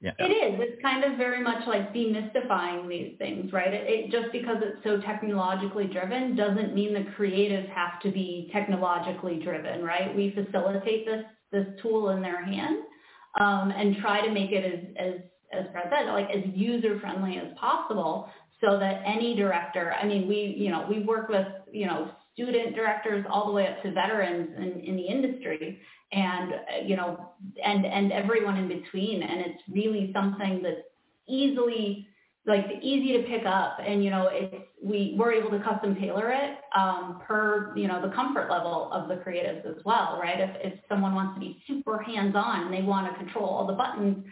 Yeah. 0.00 0.12
It 0.18 0.30
is. 0.30 0.60
It's 0.60 0.80
kind 0.80 1.02
of 1.02 1.18
very 1.18 1.42
much 1.42 1.66
like 1.66 1.92
demystifying 1.92 2.88
these 2.88 3.18
things, 3.18 3.52
right? 3.52 3.74
It, 3.74 3.84
it, 3.88 4.10
just 4.12 4.30
because 4.30 4.58
it's 4.62 4.82
so 4.84 5.00
technologically 5.00 5.88
driven 5.88 6.36
doesn't 6.36 6.72
mean 6.72 6.94
the 6.94 7.06
creatives 7.18 7.68
have 7.70 8.00
to 8.02 8.12
be 8.12 8.48
technologically 8.52 9.40
driven, 9.42 9.82
right? 9.82 10.14
We 10.14 10.30
facilitate 10.30 11.04
this 11.04 11.24
this 11.50 11.66
tool 11.82 12.10
in 12.10 12.22
their 12.22 12.44
hand 12.44 12.78
um, 13.40 13.72
and 13.74 13.96
try 13.96 14.24
to 14.24 14.32
make 14.32 14.52
it 14.52 14.64
as 14.64 15.14
as 15.14 15.20
as 15.52 15.66
Fred 15.72 15.90
said, 15.90 16.12
like 16.12 16.28
as 16.30 16.44
user 16.54 17.00
friendly 17.00 17.38
as 17.38 17.56
possible 17.58 18.30
so 18.64 18.78
that 18.78 19.02
any 19.04 19.34
director, 19.34 19.94
I 19.94 20.06
mean, 20.06 20.28
we, 20.28 20.54
you 20.58 20.70
know, 20.70 20.86
we 20.88 21.00
work 21.00 21.28
with, 21.28 21.46
you 21.72 21.86
know, 21.86 22.10
student 22.34 22.74
directors 22.74 23.24
all 23.30 23.46
the 23.46 23.52
way 23.52 23.66
up 23.66 23.82
to 23.82 23.92
veterans 23.92 24.50
in, 24.56 24.80
in 24.80 24.96
the 24.96 25.06
industry 25.06 25.80
and, 26.12 26.54
you 26.84 26.96
know, 26.96 27.30
and, 27.64 27.84
and 27.84 28.12
everyone 28.12 28.56
in 28.56 28.68
between. 28.68 29.22
And 29.22 29.40
it's 29.40 29.62
really 29.70 30.10
something 30.12 30.62
that's 30.62 30.82
easily, 31.26 32.08
like 32.46 32.66
easy 32.80 33.12
to 33.18 33.28
pick 33.28 33.44
up. 33.44 33.78
And, 33.84 34.02
you 34.02 34.10
know, 34.10 34.28
it's, 34.32 34.64
we, 34.82 35.14
we're 35.18 35.32
able 35.32 35.50
to 35.50 35.60
custom 35.60 35.96
tailor 35.96 36.30
it 36.30 36.58
um, 36.74 37.20
per, 37.26 37.76
you 37.76 37.88
know, 37.88 38.00
the 38.00 38.14
comfort 38.14 38.50
level 38.50 38.90
of 38.92 39.08
the 39.08 39.16
creatives 39.16 39.66
as 39.66 39.84
well, 39.84 40.18
right? 40.22 40.40
If, 40.40 40.72
if 40.72 40.80
someone 40.88 41.14
wants 41.14 41.34
to 41.34 41.40
be 41.40 41.62
super 41.66 42.02
hands-on 42.02 42.66
and 42.66 42.72
they 42.72 42.82
want 42.82 43.12
to 43.12 43.18
control 43.18 43.46
all 43.46 43.66
the 43.66 43.72
buttons, 43.72 44.24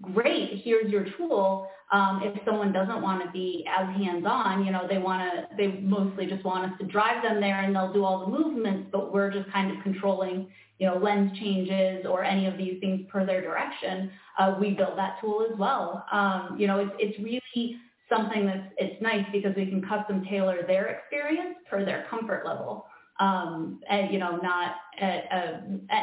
great, 0.00 0.60
here's 0.64 0.90
your 0.90 1.06
tool. 1.16 1.68
Um, 1.92 2.22
if 2.24 2.42
someone 2.44 2.72
doesn't 2.72 3.00
want 3.00 3.22
to 3.24 3.30
be 3.30 3.64
as 3.68 3.86
hands-on, 3.96 4.64
you 4.64 4.72
know, 4.72 4.86
they 4.88 4.98
want 4.98 5.22
to, 5.22 5.56
they 5.56 5.78
mostly 5.80 6.26
just 6.26 6.42
want 6.44 6.70
us 6.70 6.78
to 6.80 6.86
drive 6.86 7.22
them 7.22 7.40
there 7.40 7.62
and 7.62 7.74
they'll 7.76 7.92
do 7.92 8.04
all 8.04 8.20
the 8.20 8.38
movements, 8.38 8.88
but 8.90 9.12
we're 9.12 9.30
just 9.30 9.50
kind 9.52 9.70
of 9.70 9.82
controlling, 9.82 10.48
you 10.82 10.88
know, 10.88 10.96
lens 10.96 11.30
changes 11.38 12.04
or 12.10 12.24
any 12.24 12.46
of 12.48 12.58
these 12.58 12.80
things 12.80 13.06
per 13.08 13.24
their 13.24 13.40
direction. 13.40 14.10
Uh, 14.36 14.56
we 14.60 14.70
build 14.72 14.98
that 14.98 15.16
tool 15.20 15.46
as 15.48 15.56
well. 15.56 16.04
Um, 16.10 16.56
you 16.58 16.66
know, 16.66 16.80
it's, 16.80 16.90
it's 16.98 17.18
really 17.20 17.76
something 18.12 18.46
that's, 18.46 18.66
it's 18.78 19.00
nice 19.00 19.24
because 19.30 19.54
we 19.54 19.66
can 19.66 19.80
custom 19.80 20.24
tailor 20.28 20.66
their 20.66 20.86
experience 20.86 21.54
per 21.70 21.84
their 21.84 22.04
comfort 22.10 22.44
level. 22.44 22.84
Um, 23.20 23.78
and, 23.88 24.12
you 24.12 24.18
know, 24.18 24.40
not, 24.42 24.74
uh, 25.00 25.04
uh, 25.04 25.60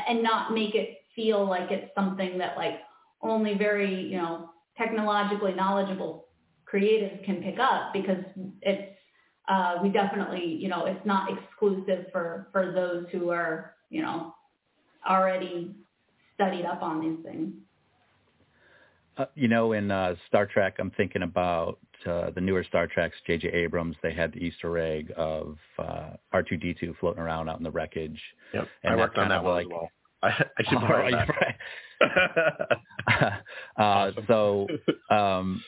and 0.08 0.24
not 0.24 0.54
make 0.54 0.76
it 0.76 1.00
feel 1.14 1.46
like 1.46 1.72
it's 1.72 1.94
something 1.94 2.38
that 2.38 2.56
like, 2.56 2.76
only 3.22 3.56
very, 3.56 4.04
you 4.04 4.16
know, 4.16 4.52
technologically 4.78 5.56
knowledgeable 5.56 6.28
creatives 6.74 7.22
can 7.26 7.44
pick 7.44 7.60
up 7.60 7.92
because 7.92 8.24
it's, 8.62 8.96
uh, 9.50 9.76
we 9.84 9.90
definitely, 9.90 10.46
you 10.46 10.70
know, 10.70 10.86
it's 10.86 11.06
not 11.06 11.30
exclusive 11.38 12.06
for, 12.14 12.48
for 12.54 12.72
those 12.72 13.08
who 13.12 13.30
are, 13.30 13.74
you 13.90 14.02
know, 14.02 14.34
already 15.08 15.76
studied 16.36 16.66
up 16.66 16.82
on 16.82 17.02
these 17.02 17.24
things. 17.24 17.54
Uh, 19.18 19.26
you 19.36 19.50
know, 19.50 19.74
in 19.74 19.92
uh, 19.92 20.16
Star 20.28 20.46
Trek, 20.46 20.76
I'm 20.80 20.92
thinking 20.92 21.24
about 21.24 21.80
uh, 22.06 22.30
the 22.32 22.40
newer 22.40 22.64
Star 22.64 22.88
Treks. 22.88 23.18
J.J. 23.28 23.50
Abrams, 23.50 23.98
they 24.02 24.14
had 24.14 24.32
the 24.32 24.40
Easter 24.40 24.78
egg 24.78 25.12
of 25.18 25.58
uh, 25.78 26.12
R2D2 26.34 26.98
floating 27.00 27.22
around 27.22 27.50
out 27.50 27.58
in 27.58 27.64
the 27.64 27.72
wreckage. 27.72 28.20
Yep, 28.54 28.68
and 28.84 28.94
I 28.94 28.96
worked 28.96 29.18
on 29.18 29.28
that 29.28 29.44
one 29.44 29.54
like, 29.56 29.66
as 29.66 29.72
well. 29.72 29.90
I, 30.24 30.28
I 30.28 30.64
should 30.70 30.78
Oh, 30.78 30.82
borrow 30.82 31.10
right, 31.12 31.58
that. 32.00 33.44
uh, 33.78 34.12
So, 34.28 34.68
um, 35.12 35.62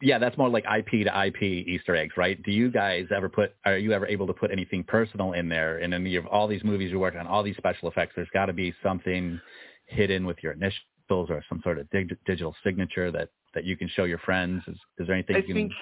yeah, 0.00 0.18
that's 0.18 0.36
more 0.38 0.48
like 0.48 0.64
IP 0.64 1.04
to 1.06 1.26
IP 1.26 1.42
Easter 1.42 1.96
eggs, 1.96 2.16
right? 2.16 2.40
Do 2.42 2.52
you 2.52 2.70
guys 2.70 3.06
ever 3.14 3.28
put? 3.28 3.54
Are 3.64 3.76
you 3.78 3.92
ever 3.92 4.06
able 4.06 4.26
to 4.26 4.32
put 4.32 4.50
anything 4.50 4.84
personal 4.84 5.32
in 5.32 5.48
there? 5.48 5.78
And 5.78 5.92
in 5.92 6.02
any 6.02 6.16
of 6.16 6.26
all 6.26 6.46
these 6.46 6.62
movies 6.64 6.90
you 6.90 6.98
worked 6.98 7.16
on, 7.16 7.26
all 7.26 7.42
these 7.42 7.56
special 7.56 7.88
effects, 7.88 8.12
there's 8.16 8.28
got 8.32 8.46
to 8.46 8.52
be 8.52 8.72
something 8.82 9.40
hidden 9.86 10.26
with 10.26 10.36
your 10.42 10.52
initials 10.52 11.30
or 11.30 11.42
some 11.48 11.60
sort 11.62 11.78
of 11.78 11.88
dig- 11.90 12.16
digital 12.26 12.54
signature 12.62 13.10
that 13.10 13.30
that 13.54 13.64
you 13.64 13.76
can 13.76 13.88
show 13.88 14.04
your 14.04 14.18
friends. 14.18 14.62
Is, 14.68 14.76
is 14.98 15.06
there 15.06 15.14
anything 15.14 15.36
I 15.36 15.38
you 15.40 15.46
can? 15.46 15.54
think 15.54 15.72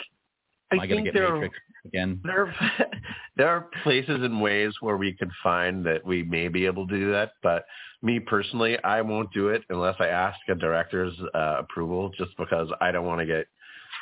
am 0.72 0.80
I 0.80 0.82
I 0.84 0.86
going 0.86 1.04
think 1.04 1.06
to 1.06 1.12
get 1.12 1.18
there 1.18 1.28
are- 1.28 1.34
Matrix 1.34 1.56
again? 1.84 2.20
There 2.24 2.46
are, 2.46 2.54
there 3.36 3.48
are 3.48 3.66
places 3.82 4.22
and 4.22 4.40
ways 4.40 4.72
where 4.80 4.96
we 4.96 5.12
can 5.12 5.30
find 5.42 5.84
that 5.84 6.04
we 6.04 6.22
may 6.22 6.48
be 6.48 6.64
able 6.66 6.86
to 6.88 6.98
do 6.98 7.12
that, 7.12 7.32
but 7.42 7.66
me 8.02 8.20
personally, 8.20 8.78
I 8.82 9.00
won't 9.02 9.32
do 9.32 9.48
it 9.48 9.62
unless 9.68 9.96
I 10.00 10.06
ask 10.08 10.38
a 10.48 10.54
director's 10.54 11.14
uh, 11.34 11.56
approval, 11.58 12.10
just 12.16 12.36
because 12.38 12.68
I 12.80 12.92
don't 12.92 13.06
want 13.06 13.20
to 13.20 13.26
get, 13.26 13.46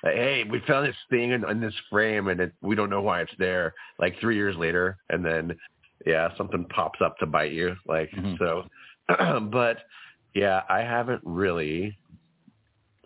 like, 0.02 0.14
hey, 0.14 0.44
we 0.50 0.60
found 0.66 0.86
this 0.86 0.96
thing 1.10 1.30
in, 1.32 1.48
in 1.48 1.60
this 1.60 1.74
frame 1.90 2.28
and 2.28 2.40
it, 2.40 2.52
we 2.62 2.74
don't 2.74 2.90
know 2.90 3.02
why 3.02 3.20
it's 3.20 3.32
there, 3.38 3.74
like 3.98 4.18
three 4.20 4.36
years 4.36 4.56
later, 4.56 4.98
and 5.10 5.24
then 5.24 5.56
yeah, 6.06 6.28
something 6.36 6.64
pops 6.66 7.00
up 7.00 7.16
to 7.18 7.26
bite 7.26 7.52
you, 7.52 7.76
like 7.86 8.10
Mhm. 8.10 8.38
so. 8.38 8.64
but 9.50 9.78
yeah, 10.34 10.62
I 10.68 10.80
haven't 10.80 11.22
really 11.24 11.96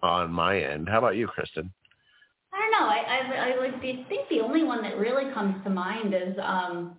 on 0.02 0.32
my 0.32 0.60
end. 0.60 0.88
How 0.88 0.98
about 0.98 1.16
you, 1.16 1.26
Kristin? 1.28 1.70
I 2.52 2.58
don't 2.58 2.70
know. 2.72 2.88
I, 2.88 2.98
I, 2.98 3.50
I 3.50 3.56
like 3.58 3.80
the, 3.80 4.04
think 4.08 4.28
the 4.28 4.40
only 4.40 4.64
one 4.64 4.82
that 4.82 4.96
really 4.96 5.32
comes 5.32 5.62
to 5.64 5.70
mind 5.70 6.14
is 6.14 6.36
um, 6.42 6.98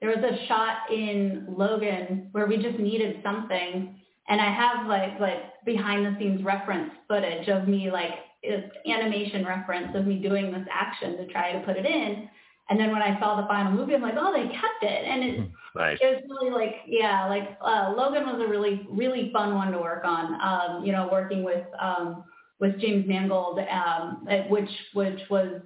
there 0.00 0.10
was 0.10 0.18
a 0.24 0.46
shot 0.46 0.90
in 0.92 1.46
Logan 1.48 2.28
where 2.32 2.46
we 2.46 2.56
just 2.56 2.78
needed 2.78 3.20
something, 3.22 3.94
and 4.28 4.40
I 4.40 4.52
have 4.52 4.86
like 4.86 5.18
like 5.20 5.64
behind 5.64 6.04
the 6.04 6.18
scenes 6.18 6.44
reference 6.44 6.90
footage 7.08 7.48
of 7.48 7.68
me 7.68 7.90
like 7.90 8.10
it's 8.10 8.31
animation 8.86 9.44
reference 9.44 9.94
of 9.94 10.06
me 10.06 10.18
doing 10.18 10.52
this 10.52 10.66
action 10.70 11.16
to 11.18 11.26
try 11.26 11.52
to 11.52 11.60
put 11.60 11.76
it 11.76 11.86
in. 11.86 12.28
And 12.68 12.78
then 12.78 12.90
when 12.92 13.02
I 13.02 13.18
saw 13.20 13.40
the 13.40 13.46
final 13.46 13.72
movie, 13.72 13.94
I'm 13.94 14.02
like, 14.02 14.14
oh, 14.16 14.32
they 14.32 14.48
kept 14.48 14.82
it, 14.82 15.04
and 15.04 15.24
it 15.24 15.48
Nice. 15.74 15.98
it 16.02 16.06
was 16.06 16.22
really 16.28 16.50
like 16.50 16.74
yeah 16.86 17.26
like 17.28 17.56
uh 17.62 17.94
logan 17.96 18.26
was 18.26 18.42
a 18.44 18.48
really 18.48 18.86
really 18.90 19.30
fun 19.32 19.54
one 19.54 19.72
to 19.72 19.78
work 19.78 20.04
on 20.04 20.34
um 20.40 20.84
you 20.84 20.92
know 20.92 21.08
working 21.10 21.42
with 21.42 21.64
um 21.80 22.24
with 22.60 22.78
james 22.78 23.06
mangold 23.08 23.58
um 23.58 24.26
at- 24.28 24.50
which 24.50 24.68
which 24.92 25.18
was 25.30 25.62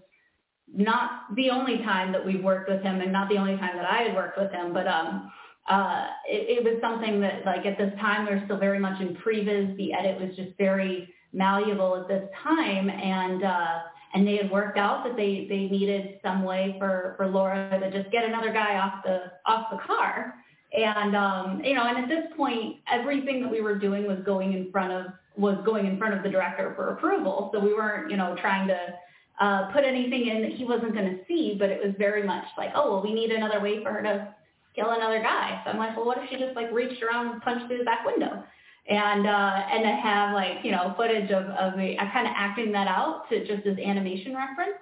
not 0.73 1.23
the 1.35 1.51
only 1.51 1.79
time 1.79 2.13
that 2.13 2.25
we've 2.25 2.43
worked 2.45 2.71
with 2.71 2.83
him 2.83 3.01
and 3.01 3.13
not 3.13 3.29
the 3.29 3.37
only 3.37 3.57
time 3.57 3.77
that 3.77 3.85
i 3.85 4.03
had 4.03 4.15
worked 4.15 4.39
with 4.39 4.53
him 4.53 4.73
but 4.73 4.87
um 4.87 5.31
uh 5.69 6.07
it, 6.29 6.59
it 6.59 6.65
was 6.65 6.81
something 6.81 7.21
that 7.21 7.45
like 7.45 7.67
at 7.67 7.77
this 7.77 7.93
time 7.99 8.27
we 8.27 8.35
were 8.35 8.43
still 8.45 8.59
very 8.59 8.79
much 8.79 9.01
in 9.01 9.17
previs 9.17 9.77
the 9.77 9.93
edit 9.93 10.21
was 10.21 10.37
just 10.37 10.57
very 10.57 11.13
malleable 11.33 11.97
at 11.97 12.09
this 12.09 12.29
time 12.43 12.89
and 12.91 13.43
uh 13.43 13.79
and 14.15 14.27
they 14.27 14.37
had 14.37 14.51
worked 14.51 14.79
out 14.79 15.05
that 15.05 15.15
they 15.15 15.47
they 15.49 15.67
needed 15.67 16.19
some 16.23 16.43
way 16.43 16.75
for 16.79 17.15
for 17.17 17.27
Laura 17.27 17.79
to 17.79 17.91
just 17.91 18.11
get 18.11 18.25
another 18.25 18.53
guy 18.53 18.79
off 18.79 19.05
the 19.05 19.33
off 19.45 19.67
the 19.71 19.79
car. 19.87 20.35
And 20.73 21.15
um, 21.15 21.63
you 21.63 21.75
know, 21.75 21.87
and 21.87 21.99
at 21.99 22.09
this 22.09 22.25
point, 22.37 22.77
everything 22.91 23.43
that 23.43 23.51
we 23.51 23.61
were 23.61 23.79
doing 23.79 24.07
was 24.07 24.19
going 24.25 24.53
in 24.53 24.71
front 24.73 24.93
of 24.93 25.13
was 25.37 25.59
going 25.65 25.87
in 25.87 25.99
front 25.99 26.15
of 26.15 26.23
the 26.23 26.31
director 26.31 26.73
for 26.75 26.95
approval. 26.95 27.51
So 27.53 27.61
we 27.61 27.75
weren't, 27.75 28.11
you 28.11 28.17
know, 28.17 28.35
trying 28.41 28.69
to 28.69 28.95
uh, 29.39 29.71
put 29.73 29.85
anything 29.85 30.29
in 30.29 30.43
that 30.43 30.53
he 30.53 30.65
wasn't 30.65 30.95
going 30.95 31.11
to 31.11 31.19
see. 31.29 31.57
But 31.59 31.71
it 31.71 31.85
was 31.85 31.95
very 31.99 32.23
much 32.23 32.45
like, 32.57 32.71
oh, 32.75 32.93
well, 32.93 33.03
we 33.03 33.13
need 33.13 33.31
another 33.31 33.61
way 33.61 33.83
for 33.83 33.93
her 33.93 34.03
to 34.03 34.35
kill 34.75 34.91
another 34.91 35.21
guy. 35.21 35.61
So 35.65 35.71
I'm 35.71 35.79
like, 35.79 35.95
well, 35.95 36.07
what 36.07 36.19
if 36.19 36.31
she 36.31 36.37
just 36.37 36.57
like 36.57 36.73
reached 36.73 37.03
around 37.03 37.33
and 37.33 37.43
punched 37.43 37.67
through 37.67 37.79
the 37.79 37.85
back 37.85 38.05
window? 38.07 38.45
And 38.89 39.27
uh 39.27 39.63
and 39.73 39.83
to 39.83 39.91
have 39.91 40.35
like 40.35 40.65
you 40.65 40.71
know 40.71 40.95
footage 40.97 41.31
of 41.31 41.45
of 41.47 41.77
me 41.77 41.97
I 41.99 42.07
kind 42.13 42.27
of 42.27 42.33
acting 42.37 42.73
that 42.73 42.87
out 42.87 43.29
to 43.31 43.45
just 43.47 43.67
as 43.67 43.77
animation 43.79 44.35
reference. 44.35 44.79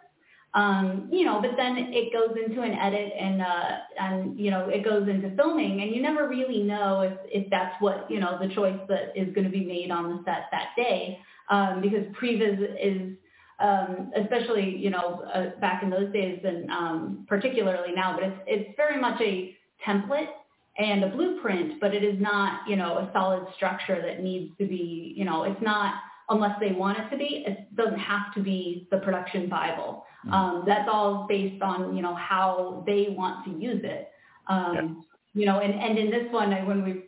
Um 0.52 1.08
you 1.10 1.24
know 1.24 1.40
but 1.40 1.52
then 1.56 1.76
it 1.78 2.12
goes 2.12 2.36
into 2.44 2.62
an 2.62 2.72
edit 2.72 3.12
and 3.18 3.40
uh 3.40 3.70
and 3.98 4.38
you 4.38 4.50
know 4.50 4.68
it 4.68 4.84
goes 4.84 5.08
into 5.08 5.34
filming 5.36 5.80
and 5.80 5.94
you 5.94 6.02
never 6.02 6.28
really 6.28 6.62
know 6.62 7.00
if 7.00 7.18
if 7.26 7.50
that's 7.50 7.74
what 7.80 8.10
you 8.10 8.20
know 8.20 8.38
the 8.40 8.54
choice 8.54 8.78
that 8.88 9.12
is 9.16 9.32
going 9.34 9.44
to 9.44 9.50
be 9.50 9.64
made 9.64 9.90
on 9.90 10.10
the 10.10 10.22
set 10.24 10.46
that 10.50 10.70
day. 10.76 11.18
Um 11.50 11.80
because 11.80 12.04
previs 12.20 12.60
is 12.80 13.16
um 13.60 14.12
especially 14.16 14.76
you 14.76 14.90
know 14.90 15.22
uh, 15.32 15.58
back 15.60 15.82
in 15.82 15.88
those 15.88 16.12
days 16.12 16.40
and 16.44 16.70
um 16.70 17.24
particularly 17.28 17.94
now 17.94 18.14
but 18.14 18.24
it's 18.24 18.40
it's 18.46 18.76
very 18.76 19.00
much 19.00 19.20
a 19.22 19.56
template 19.86 20.28
and 20.76 21.04
a 21.04 21.08
blueprint, 21.08 21.80
but 21.80 21.94
it 21.94 22.02
is 22.02 22.20
not, 22.20 22.68
you 22.68 22.76
know, 22.76 22.98
a 22.98 23.10
solid 23.12 23.46
structure 23.56 24.00
that 24.02 24.22
needs 24.22 24.52
to 24.58 24.66
be, 24.66 25.14
you 25.16 25.24
know, 25.24 25.44
it's 25.44 25.60
not 25.62 25.94
unless 26.30 26.58
they 26.58 26.72
want 26.72 26.98
it 26.98 27.08
to 27.10 27.16
be. 27.16 27.44
It 27.46 27.74
doesn't 27.76 27.98
have 27.98 28.34
to 28.34 28.40
be 28.42 28.88
the 28.90 28.98
production 28.98 29.48
Bible. 29.48 30.04
Um, 30.32 30.64
that's 30.66 30.88
all 30.90 31.26
based 31.28 31.62
on, 31.62 31.94
you 31.94 32.02
know, 32.02 32.14
how 32.14 32.82
they 32.86 33.08
want 33.10 33.44
to 33.44 33.50
use 33.62 33.82
it. 33.84 34.08
Um, 34.48 35.04
You 35.34 35.46
know, 35.46 35.58
and, 35.60 35.74
and 35.74 35.98
in 35.98 36.10
this 36.10 36.26
one, 36.32 36.52
I, 36.54 36.62
when 36.64 36.82
we 36.84 37.02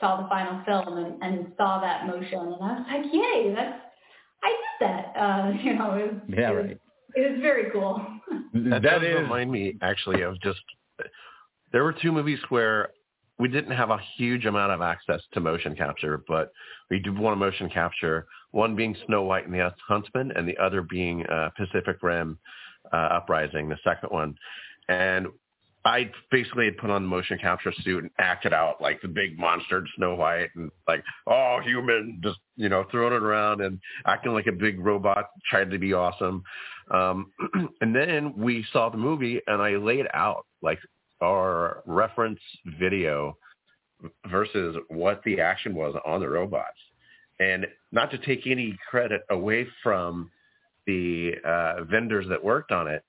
saw 0.00 0.22
the 0.22 0.28
final 0.28 0.62
film 0.64 0.96
and, 0.98 1.22
and 1.22 1.52
saw 1.56 1.80
that 1.80 2.06
motion, 2.06 2.38
and 2.38 2.54
I 2.54 2.78
was 2.78 2.86
like, 2.88 3.04
yay, 3.12 3.52
that's, 3.54 3.80
I 4.42 4.48
did 4.48 4.88
that. 4.88 5.12
Uh, 5.16 5.52
you 5.62 5.74
know, 5.74 5.92
it 5.94 6.12
was, 6.12 6.20
Yeah, 6.28 6.50
it 6.50 6.54
was, 6.56 6.64
right. 6.66 6.80
it 7.16 7.32
was 7.32 7.40
very 7.42 7.70
cool. 7.70 8.04
That, 8.54 8.82
That 8.82 9.00
does 9.00 9.02
is- 9.02 9.14
remind 9.22 9.50
me 9.52 9.76
actually 9.82 10.22
of 10.22 10.40
just 10.40 10.60
there 11.72 11.82
were 11.84 11.92
two 11.92 12.12
movies 12.12 12.38
where 12.48 12.90
we 13.38 13.48
didn't 13.48 13.72
have 13.72 13.90
a 13.90 13.98
huge 14.16 14.46
amount 14.46 14.72
of 14.72 14.80
access 14.80 15.20
to 15.32 15.40
motion 15.40 15.74
capture, 15.74 16.22
but 16.28 16.52
we 16.90 17.00
did 17.00 17.18
want 17.18 17.32
to 17.34 17.36
motion 17.36 17.68
capture. 17.68 18.26
One 18.52 18.76
being 18.76 18.96
Snow 19.06 19.22
White 19.22 19.46
and 19.46 19.54
the 19.54 19.74
Huntsman, 19.88 20.32
and 20.36 20.48
the 20.48 20.56
other 20.58 20.82
being 20.82 21.26
uh, 21.26 21.50
Pacific 21.56 22.02
Rim 22.02 22.38
uh, 22.92 22.96
Uprising, 22.96 23.68
the 23.68 23.78
second 23.84 24.10
one. 24.10 24.36
And 24.88 25.28
I 25.84 26.10
basically 26.30 26.64
had 26.64 26.78
put 26.78 26.90
on 26.90 27.02
the 27.02 27.08
motion 27.08 27.38
capture 27.38 27.72
suit 27.82 28.04
and 28.04 28.12
acted 28.18 28.54
out 28.54 28.80
like 28.80 29.02
the 29.02 29.08
big 29.08 29.38
monster 29.38 29.86
Snow 29.96 30.14
White 30.14 30.48
and 30.54 30.70
like, 30.88 31.04
oh, 31.26 31.58
human, 31.62 32.20
just, 32.22 32.38
you 32.56 32.70
know, 32.70 32.84
throwing 32.90 33.12
it 33.12 33.22
around 33.22 33.60
and 33.60 33.78
acting 34.06 34.32
like 34.32 34.46
a 34.46 34.52
big 34.52 34.80
robot, 34.80 35.26
tried 35.50 35.70
to 35.70 35.78
be 35.78 35.92
awesome. 35.92 36.42
Um, 36.90 37.32
and 37.82 37.94
then 37.94 38.34
we 38.36 38.64
saw 38.72 38.88
the 38.88 38.96
movie 38.96 39.40
and 39.46 39.60
I 39.60 39.76
laid 39.76 40.06
out 40.14 40.46
like 40.62 40.78
our 41.24 41.82
reference 41.86 42.40
video 42.78 43.36
versus 44.30 44.76
what 44.88 45.22
the 45.24 45.40
action 45.40 45.74
was 45.74 45.94
on 46.04 46.20
the 46.20 46.28
robots. 46.28 46.78
and 47.40 47.66
not 47.90 48.10
to 48.10 48.18
take 48.18 48.46
any 48.46 48.78
credit 48.90 49.22
away 49.30 49.66
from 49.82 50.30
the 50.86 51.32
uh, 51.44 51.84
vendors 51.84 52.26
that 52.28 52.42
worked 52.42 52.70
on 52.70 52.86
it, 52.86 53.02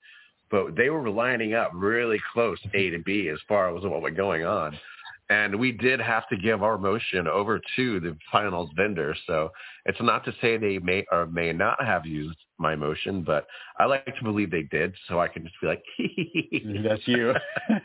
but 0.50 0.76
they 0.76 0.90
were 0.90 1.10
lining 1.10 1.54
up 1.54 1.72
really 1.74 2.20
close 2.34 2.60
A 2.74 2.90
to 2.92 3.00
B 3.00 3.30
as 3.30 3.40
far 3.48 3.76
as 3.76 3.84
what 3.84 4.02
was 4.02 4.14
going 4.16 4.46
on. 4.46 4.78
And 5.30 5.60
we 5.60 5.72
did 5.72 6.00
have 6.00 6.28
to 6.30 6.38
give 6.38 6.62
our 6.62 6.78
motion 6.78 7.28
over 7.28 7.60
to 7.76 8.00
the 8.00 8.16
finals 8.32 8.70
vendor. 8.76 9.16
So 9.26 9.50
it's 9.86 10.02
not 10.02 10.24
to 10.26 10.34
say 10.40 10.58
they 10.58 10.78
may 10.78 11.06
or 11.12 11.26
may 11.26 11.52
not 11.52 11.84
have 11.84 12.06
used 12.06 12.38
my 12.60 12.76
motion, 12.76 13.24
but 13.24 13.48
I 13.80 13.86
like 13.86 14.06
to 14.06 14.24
believe 14.24 14.52
they 14.52 14.64
did. 14.64 14.94
So 15.08 15.20
I 15.20 15.28
can 15.28 15.44
just 15.44 15.56
be 15.62 15.68
like, 15.68 15.84
That's 16.84 17.08
you. 17.08 17.34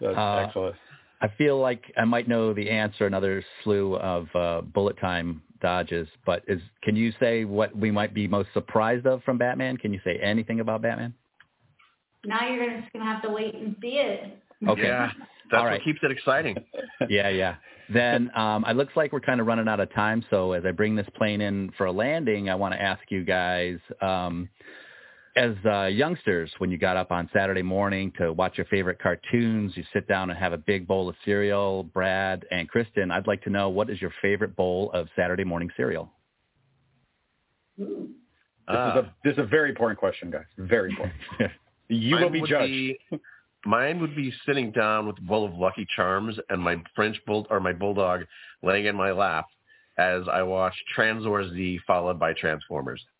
That's 0.00 0.16
Uh, 0.16 0.44
excellent. 0.46 0.76
I 1.20 1.28
feel 1.36 1.58
like 1.58 1.82
I 1.96 2.04
might 2.04 2.28
know 2.28 2.54
the 2.54 2.70
answer, 2.70 3.06
another 3.06 3.44
slew 3.64 3.96
of 3.96 4.28
uh, 4.36 4.60
bullet 4.60 4.96
time 5.00 5.42
dodges, 5.60 6.08
but 6.24 6.44
is 6.46 6.60
can 6.84 6.94
you 6.94 7.12
say 7.18 7.44
what 7.44 7.76
we 7.76 7.90
might 7.90 8.14
be 8.14 8.28
most 8.28 8.48
surprised 8.54 9.06
of 9.06 9.22
from 9.24 9.38
Batman? 9.38 9.76
Can 9.76 9.92
you 9.92 10.00
say 10.04 10.18
anything 10.22 10.60
about 10.60 10.82
Batman? 10.82 11.12
Now 12.24 12.48
you're 12.48 12.80
just 12.80 12.92
gonna 12.92 13.04
have 13.04 13.22
to 13.22 13.30
wait 13.30 13.54
and 13.54 13.74
see 13.80 13.98
it. 13.98 14.38
Okay. 14.66 14.82
yeah, 14.82 15.10
that's 15.50 15.60
All 15.60 15.66
right. 15.66 15.72
what 15.74 15.84
keeps 15.84 16.00
it 16.02 16.10
exciting. 16.10 16.56
yeah, 17.08 17.28
yeah. 17.28 17.56
Then 17.92 18.30
um, 18.34 18.64
it 18.66 18.76
looks 18.76 18.94
like 18.96 19.12
we're 19.12 19.20
kind 19.20 19.40
of 19.40 19.46
running 19.46 19.68
out 19.68 19.80
of 19.80 19.92
time. 19.94 20.24
So 20.30 20.52
as 20.52 20.64
I 20.66 20.72
bring 20.72 20.94
this 20.96 21.06
plane 21.16 21.40
in 21.40 21.70
for 21.78 21.86
a 21.86 21.92
landing, 21.92 22.50
I 22.50 22.54
want 22.54 22.74
to 22.74 22.82
ask 22.82 23.00
you 23.08 23.24
guys, 23.24 23.78
um, 24.02 24.48
as 25.36 25.54
uh, 25.64 25.84
youngsters, 25.84 26.50
when 26.58 26.70
you 26.70 26.76
got 26.78 26.96
up 26.96 27.12
on 27.12 27.30
Saturday 27.32 27.62
morning 27.62 28.12
to 28.18 28.32
watch 28.32 28.58
your 28.58 28.66
favorite 28.66 28.98
cartoons, 29.00 29.72
you 29.76 29.84
sit 29.92 30.08
down 30.08 30.30
and 30.30 30.38
have 30.38 30.52
a 30.52 30.58
big 30.58 30.86
bowl 30.86 31.08
of 31.08 31.14
cereal. 31.24 31.84
Brad 31.84 32.44
and 32.50 32.68
Kristin, 32.70 33.10
I'd 33.12 33.26
like 33.28 33.42
to 33.44 33.50
know 33.50 33.68
what 33.68 33.88
is 33.88 34.00
your 34.02 34.12
favorite 34.20 34.56
bowl 34.56 34.90
of 34.92 35.08
Saturday 35.16 35.44
morning 35.44 35.70
cereal? 35.76 36.10
Ooh. 37.80 38.08
This 38.66 38.74
is 38.76 38.96
a 38.96 39.14
this 39.24 39.32
is 39.34 39.38
a 39.38 39.46
very 39.46 39.70
important 39.70 39.98
question, 39.98 40.30
guys. 40.30 40.44
Very 40.58 40.90
important. 40.90 41.16
You 41.90 42.16
will 42.16 42.28
be 42.28 42.42
judged. 42.42 42.70
be- 42.70 42.98
mine 43.64 44.00
would 44.00 44.14
be 44.14 44.32
sitting 44.46 44.70
down 44.72 45.06
with 45.06 45.18
a 45.18 45.22
bowl 45.22 45.44
of 45.44 45.54
Lucky 45.54 45.86
Charms 45.94 46.38
and 46.48 46.60
my 46.60 46.76
French 46.94 47.16
bull 47.26 47.46
or 47.50 47.60
my 47.60 47.72
bulldog 47.72 48.24
laying 48.62 48.86
in 48.86 48.96
my 48.96 49.12
lap 49.12 49.46
as 49.98 50.22
I 50.30 50.42
watch 50.42 50.74
Tranzor 50.96 51.52
Z 51.52 51.80
followed 51.86 52.18
by 52.18 52.32
Transformers. 52.34 53.04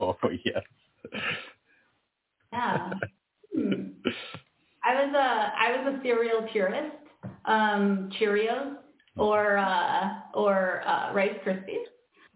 Oh 0.00 0.16
yes. 0.44 0.60
Yeah. 2.52 2.90
Hmm. 3.56 3.82
I 4.84 5.04
was 5.04 5.14
a 5.14 5.52
I 5.56 5.76
was 5.76 5.94
a 5.94 6.02
cereal 6.02 6.42
purist. 6.52 6.96
Um, 7.44 8.10
Cheerios 8.18 8.74
or 9.16 9.56
uh, 9.56 10.08
or 10.34 10.82
uh, 10.86 11.12
Rice 11.14 11.38
Krispies, 11.46 11.86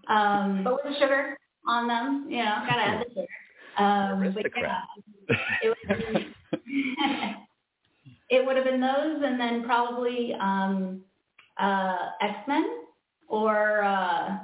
um, 0.09 0.63
but 0.63 0.75
with 0.75 0.85
the 0.85 0.99
sugar 1.01 1.37
on 1.67 1.89
them. 1.89 2.27
You 2.29 2.45
know, 2.45 2.63
gotta 2.69 2.83
add 2.83 3.07
the 3.07 3.11
sugar. 3.11 3.27
Um, 3.77 4.33
but 4.35 4.47
yeah, 4.57 5.37
it 5.63 5.69
would 5.69 5.77
have 5.89 5.99
been, 6.15 6.35
it 8.31 8.45
would 8.47 8.57
have 8.57 8.65
been 8.65 8.81
those, 8.81 9.23
and 9.25 9.41
then 9.41 9.65
probably 9.65 10.35
um, 10.41 11.03
uh, 11.59 11.97
X 12.21 12.39
Men 12.47 12.65
or 13.29 13.83
uh, 13.83 14.39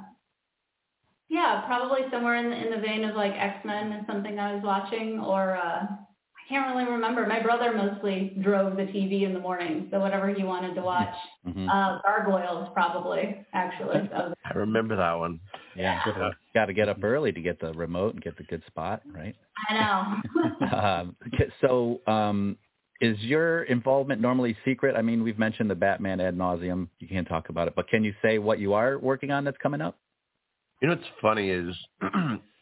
yeah, 1.29 1.63
probably 1.65 2.01
somewhere 2.11 2.35
in 2.35 2.49
the, 2.49 2.55
in 2.55 2.71
the 2.71 2.85
vein 2.85 3.03
of 3.03 3.15
like 3.15 3.33
X 3.33 3.65
Men 3.65 3.91
is 3.93 4.05
something 4.07 4.37
I 4.39 4.53
was 4.53 4.63
watching, 4.63 5.19
or 5.19 5.55
uh, 5.55 5.81
I 5.87 6.49
can't 6.49 6.75
really 6.75 6.89
remember. 6.89 7.25
My 7.25 7.41
brother 7.41 7.73
mostly 7.73 8.37
drove 8.41 8.75
the 8.77 8.83
TV 8.83 9.23
in 9.23 9.33
the 9.33 9.39
morning, 9.39 9.87
so 9.91 9.99
whatever 9.99 10.33
he 10.33 10.43
wanted 10.43 10.75
to 10.75 10.81
watch. 10.81 11.15
Mhm. 11.47 11.67
Uh, 11.69 11.99
Gargoyles 12.03 12.69
probably 12.73 13.45
actually. 13.53 14.07
That 14.11 14.29
was- 14.29 14.34
I 14.53 14.57
remember 14.57 14.95
that 14.95 15.13
one. 15.13 15.39
Yeah, 15.75 15.99
got 16.53 16.65
to 16.65 16.73
get 16.73 16.87
up 16.87 17.03
early 17.03 17.31
to 17.31 17.41
get 17.41 17.59
the 17.59 17.73
remote 17.73 18.13
and 18.13 18.23
get 18.23 18.37
the 18.37 18.43
good 18.43 18.63
spot, 18.67 19.01
right? 19.13 19.35
I 19.69 19.73
know. 19.73 20.77
um, 20.77 21.15
so 21.61 22.01
um, 22.07 22.57
is 23.01 23.19
your 23.19 23.63
involvement 23.63 24.21
normally 24.21 24.55
secret? 24.63 24.95
I 24.95 25.01
mean, 25.01 25.23
we've 25.23 25.39
mentioned 25.39 25.69
the 25.69 25.75
Batman 25.75 26.19
ad 26.21 26.37
nauseum. 26.37 26.87
You 26.99 27.07
can't 27.07 27.27
talk 27.27 27.49
about 27.49 27.67
it, 27.67 27.75
but 27.75 27.89
can 27.89 28.03
you 28.03 28.13
say 28.21 28.39
what 28.39 28.59
you 28.59 28.73
are 28.73 28.97
working 28.97 29.31
on 29.31 29.43
that's 29.43 29.57
coming 29.57 29.81
up? 29.81 29.97
You 30.81 30.89
know 30.89 30.95
what's 30.95 31.07
funny 31.21 31.49
is 31.49 31.75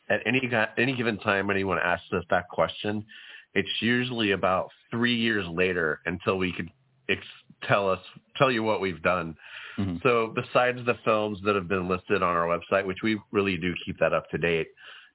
at 0.09 0.19
any 0.25 0.41
gu- 0.41 0.73
any 0.77 0.95
given 0.95 1.17
time 1.19 1.49
anyone 1.49 1.77
asks 1.84 2.11
us 2.13 2.23
that 2.29 2.47
question, 2.49 3.05
it's 3.53 3.69
usually 3.81 4.31
about 4.31 4.69
three 4.91 5.15
years 5.15 5.45
later 5.47 5.99
until 6.05 6.38
we 6.38 6.53
could 6.53 6.69
ex- 7.09 7.21
tell 7.63 7.89
us 7.89 7.99
tell 8.38 8.51
you 8.51 8.63
what 8.63 8.81
we've 8.81 9.01
done. 9.01 9.36
Mhm. 9.78 10.01
So 10.03 10.28
besides 10.28 10.84
the 10.86 10.95
films 11.05 11.39
that 11.43 11.55
have 11.55 11.67
been 11.67 11.88
listed 11.88 12.21
on 12.21 12.36
our 12.36 12.47
website, 12.47 12.86
which 12.86 13.01
we 13.03 13.19
really 13.32 13.57
do 13.57 13.74
keep 13.86 13.97
that 13.99 14.13
up 14.13 14.30
to 14.32 14.38
date, 14.38 14.67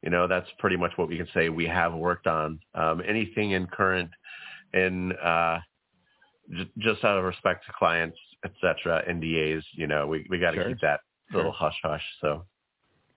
you 0.03 0.11
know, 0.11 0.27
that's 0.27 0.49
pretty 0.59 0.77
much 0.77 0.93
what 0.97 1.09
we 1.09 1.17
can 1.17 1.29
say 1.35 1.49
we 1.49 1.67
have 1.67 1.95
worked 1.95 2.27
on. 2.27 2.61
Um, 2.75 3.03
anything 3.07 3.53
in 3.53 3.67
current 3.67 4.11
in 4.75 5.13
uh, 5.13 5.61
j- 6.51 6.71
just 6.79 7.05
out 7.05 7.19
of 7.19 7.25
respect 7.25 7.67
to 7.67 7.73
clients, 7.73 8.19
et 8.45 8.53
cetera, 8.61 9.03
NDAs, 9.09 9.65
you 9.73 9.87
know, 9.87 10.07
we, 10.07 10.27
we 10.31 10.39
got 10.39 10.53
to 10.53 10.57
Sure. 10.59 10.69
keep 10.69 10.81
that 10.81 11.01
little 11.33 11.53
Sure. 11.53 11.59
hush 11.71 11.79
hush. 11.83 12.05
So 12.21 12.45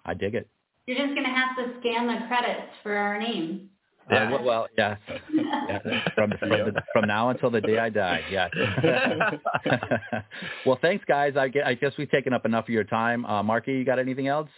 I 0.06 0.14
dig 0.14 0.36
it. 0.36 0.48
You're 0.88 0.98
just 0.98 1.14
gonna 1.16 1.30
have 1.34 1.56
to 1.58 1.80
scan 1.80 2.08
the 2.08 2.26
credits 2.28 2.72
for 2.84 2.96
our 2.96 3.20
name. 3.20 3.70
Uh, 4.10 4.28
well, 4.32 4.44
well, 4.44 4.68
yes. 4.78 4.98
Yeah, 5.70 5.80
from 6.16 6.32
from, 6.38 6.50
the, 6.50 6.82
from 6.92 7.08
now 7.08 7.30
until 7.30 7.50
the 7.50 7.62
day 7.62 7.78
I 7.78 7.90
die. 7.90 8.22
Yes. 8.30 8.50
well, 10.66 10.78
thanks, 10.82 11.06
guys. 11.08 11.38
I, 11.38 11.48
gue- 11.48 11.62
I 11.64 11.76
guess 11.76 11.94
we've 11.98 12.10
taken 12.12 12.34
up 12.34 12.46
enough 12.46 12.66
of 12.66 12.70
your 12.70 12.84
time. 12.84 13.26
Uh, 13.26 13.42
Marky, 13.42 13.72
you 13.74 13.86
got 13.86 14.00
anything 14.00 14.28
else? 14.28 14.50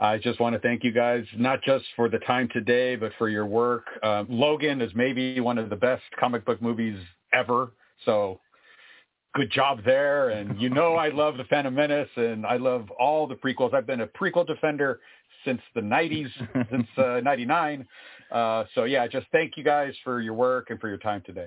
I 0.00 0.18
just 0.18 0.40
want 0.40 0.54
to 0.54 0.58
thank 0.60 0.82
you 0.82 0.90
guys, 0.90 1.24
not 1.36 1.62
just 1.62 1.84
for 1.94 2.08
the 2.08 2.18
time 2.20 2.48
today, 2.52 2.96
but 2.96 3.12
for 3.18 3.28
your 3.28 3.46
work. 3.46 3.84
Um, 4.02 4.26
Logan 4.28 4.80
is 4.80 4.90
maybe 4.96 5.38
one 5.38 5.58
of 5.58 5.70
the 5.70 5.76
best 5.76 6.02
comic 6.18 6.44
book 6.44 6.60
movies 6.60 6.98
ever. 7.32 7.70
So 8.04 8.40
good 9.34 9.50
job 9.50 9.80
there. 9.84 10.30
And 10.30 10.60
you 10.60 10.70
know 10.70 10.94
I 10.94 11.10
love 11.10 11.36
The 11.36 11.44
Phantom 11.44 11.74
Menace, 11.74 12.08
and 12.16 12.44
I 12.44 12.56
love 12.56 12.90
all 12.98 13.28
the 13.28 13.36
prequels. 13.36 13.74
I've 13.74 13.86
been 13.86 14.00
a 14.00 14.06
prequel 14.08 14.46
defender 14.46 15.00
since 15.44 15.60
the 15.74 15.80
90s, 15.80 16.30
since 16.70 16.86
uh, 16.96 17.20
99. 17.22 17.86
Uh, 18.30 18.64
so, 18.74 18.84
yeah, 18.84 19.06
just 19.06 19.26
thank 19.32 19.56
you 19.56 19.64
guys 19.64 19.94
for 20.04 20.20
your 20.20 20.34
work 20.34 20.70
and 20.70 20.80
for 20.80 20.88
your 20.88 20.98
time 20.98 21.22
today. 21.26 21.46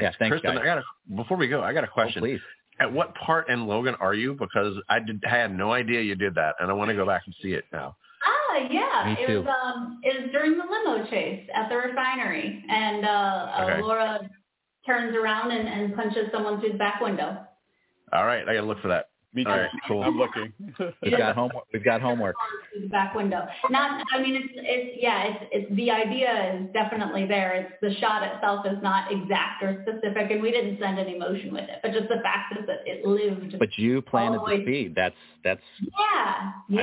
Yeah, 0.00 0.12
thanks, 0.18 0.36
Kristin, 0.38 0.42
guys. 0.54 0.58
I 0.60 0.64
got 0.64 0.78
a, 0.78 0.82
before 1.16 1.36
we 1.36 1.48
go, 1.48 1.62
I 1.62 1.72
got 1.72 1.84
a 1.84 1.88
Oh, 1.88 1.92
question. 1.92 2.22
please. 2.22 2.40
At 2.80 2.92
what 2.92 3.14
part 3.16 3.48
in 3.48 3.66
Logan 3.66 3.96
are 4.00 4.14
you? 4.14 4.34
Because 4.34 4.74
I 4.88 5.00
did, 5.00 5.22
I 5.26 5.30
had 5.36 5.52
no 5.56 5.72
idea 5.72 6.00
you 6.00 6.14
did 6.14 6.34
that, 6.36 6.54
and 6.60 6.70
I 6.70 6.74
want 6.74 6.90
to 6.90 6.94
go 6.94 7.04
back 7.06 7.22
and 7.26 7.34
see 7.42 7.52
it 7.54 7.64
now. 7.72 7.96
Ah, 8.24 8.56
yeah. 8.70 9.14
Me 9.16 9.22
it 9.22 9.26
too. 9.26 9.40
was 9.42 9.48
um 9.64 10.00
it 10.02 10.22
was 10.22 10.30
during 10.32 10.52
the 10.58 10.64
limo 10.64 11.08
chase 11.10 11.48
at 11.54 11.68
the 11.68 11.76
refinery 11.76 12.64
and 12.68 13.04
uh, 13.04 13.56
Okay. 13.62 13.80
uh 13.80 13.82
Laura 13.84 14.30
turns 14.86 15.14
around 15.16 15.50
and, 15.52 15.68
and 15.68 15.94
punches 15.94 16.28
someone 16.32 16.60
through 16.60 16.72
the 16.72 16.78
back 16.78 17.00
window. 17.00 17.38
All 18.12 18.26
right, 18.26 18.42
I 18.48 18.54
got 18.54 18.60
to 18.62 18.66
look 18.66 18.80
for 18.80 18.88
that. 18.88 19.07
Me 19.38 19.44
too. 19.44 19.50
All 19.50 19.56
right, 19.56 19.70
cool. 19.86 20.02
I'm 20.02 20.18
looking. 20.18 20.52
We've 21.02 21.16
got 21.16 21.36
homework. 21.36 21.64
We've 21.72 21.84
got 21.84 22.00
homework. 22.00 22.34
The 22.82 22.88
back 22.88 23.14
window. 23.14 23.46
Not 23.70 24.04
I 24.12 24.20
mean 24.20 24.34
it's 24.34 24.48
it's 24.56 24.98
yeah, 25.00 25.26
it's 25.28 25.44
it's 25.52 25.76
the 25.76 25.92
idea 25.92 26.56
is 26.56 26.72
definitely 26.72 27.24
there. 27.24 27.54
It's 27.54 27.72
the 27.80 27.94
shot 28.00 28.24
itself 28.24 28.66
is 28.66 28.82
not 28.82 29.12
exact 29.12 29.62
or 29.62 29.84
specific 29.86 30.32
and 30.32 30.42
we 30.42 30.50
didn't 30.50 30.80
send 30.80 30.98
any 30.98 31.16
motion 31.16 31.52
with 31.52 31.68
it. 31.68 31.78
But 31.82 31.92
just 31.92 32.08
the 32.08 32.18
fact 32.20 32.58
is 32.58 32.66
that 32.66 32.78
it 32.84 33.06
lived 33.06 33.56
But 33.60 33.78
you 33.78 34.02
planted 34.02 34.38
All 34.38 34.46
the 34.46 34.56
the 34.56 34.64
way- 34.64 34.92
That's 34.92 35.14
that's 35.44 35.62
Yeah, 35.80 36.52
yeah. 36.68 36.82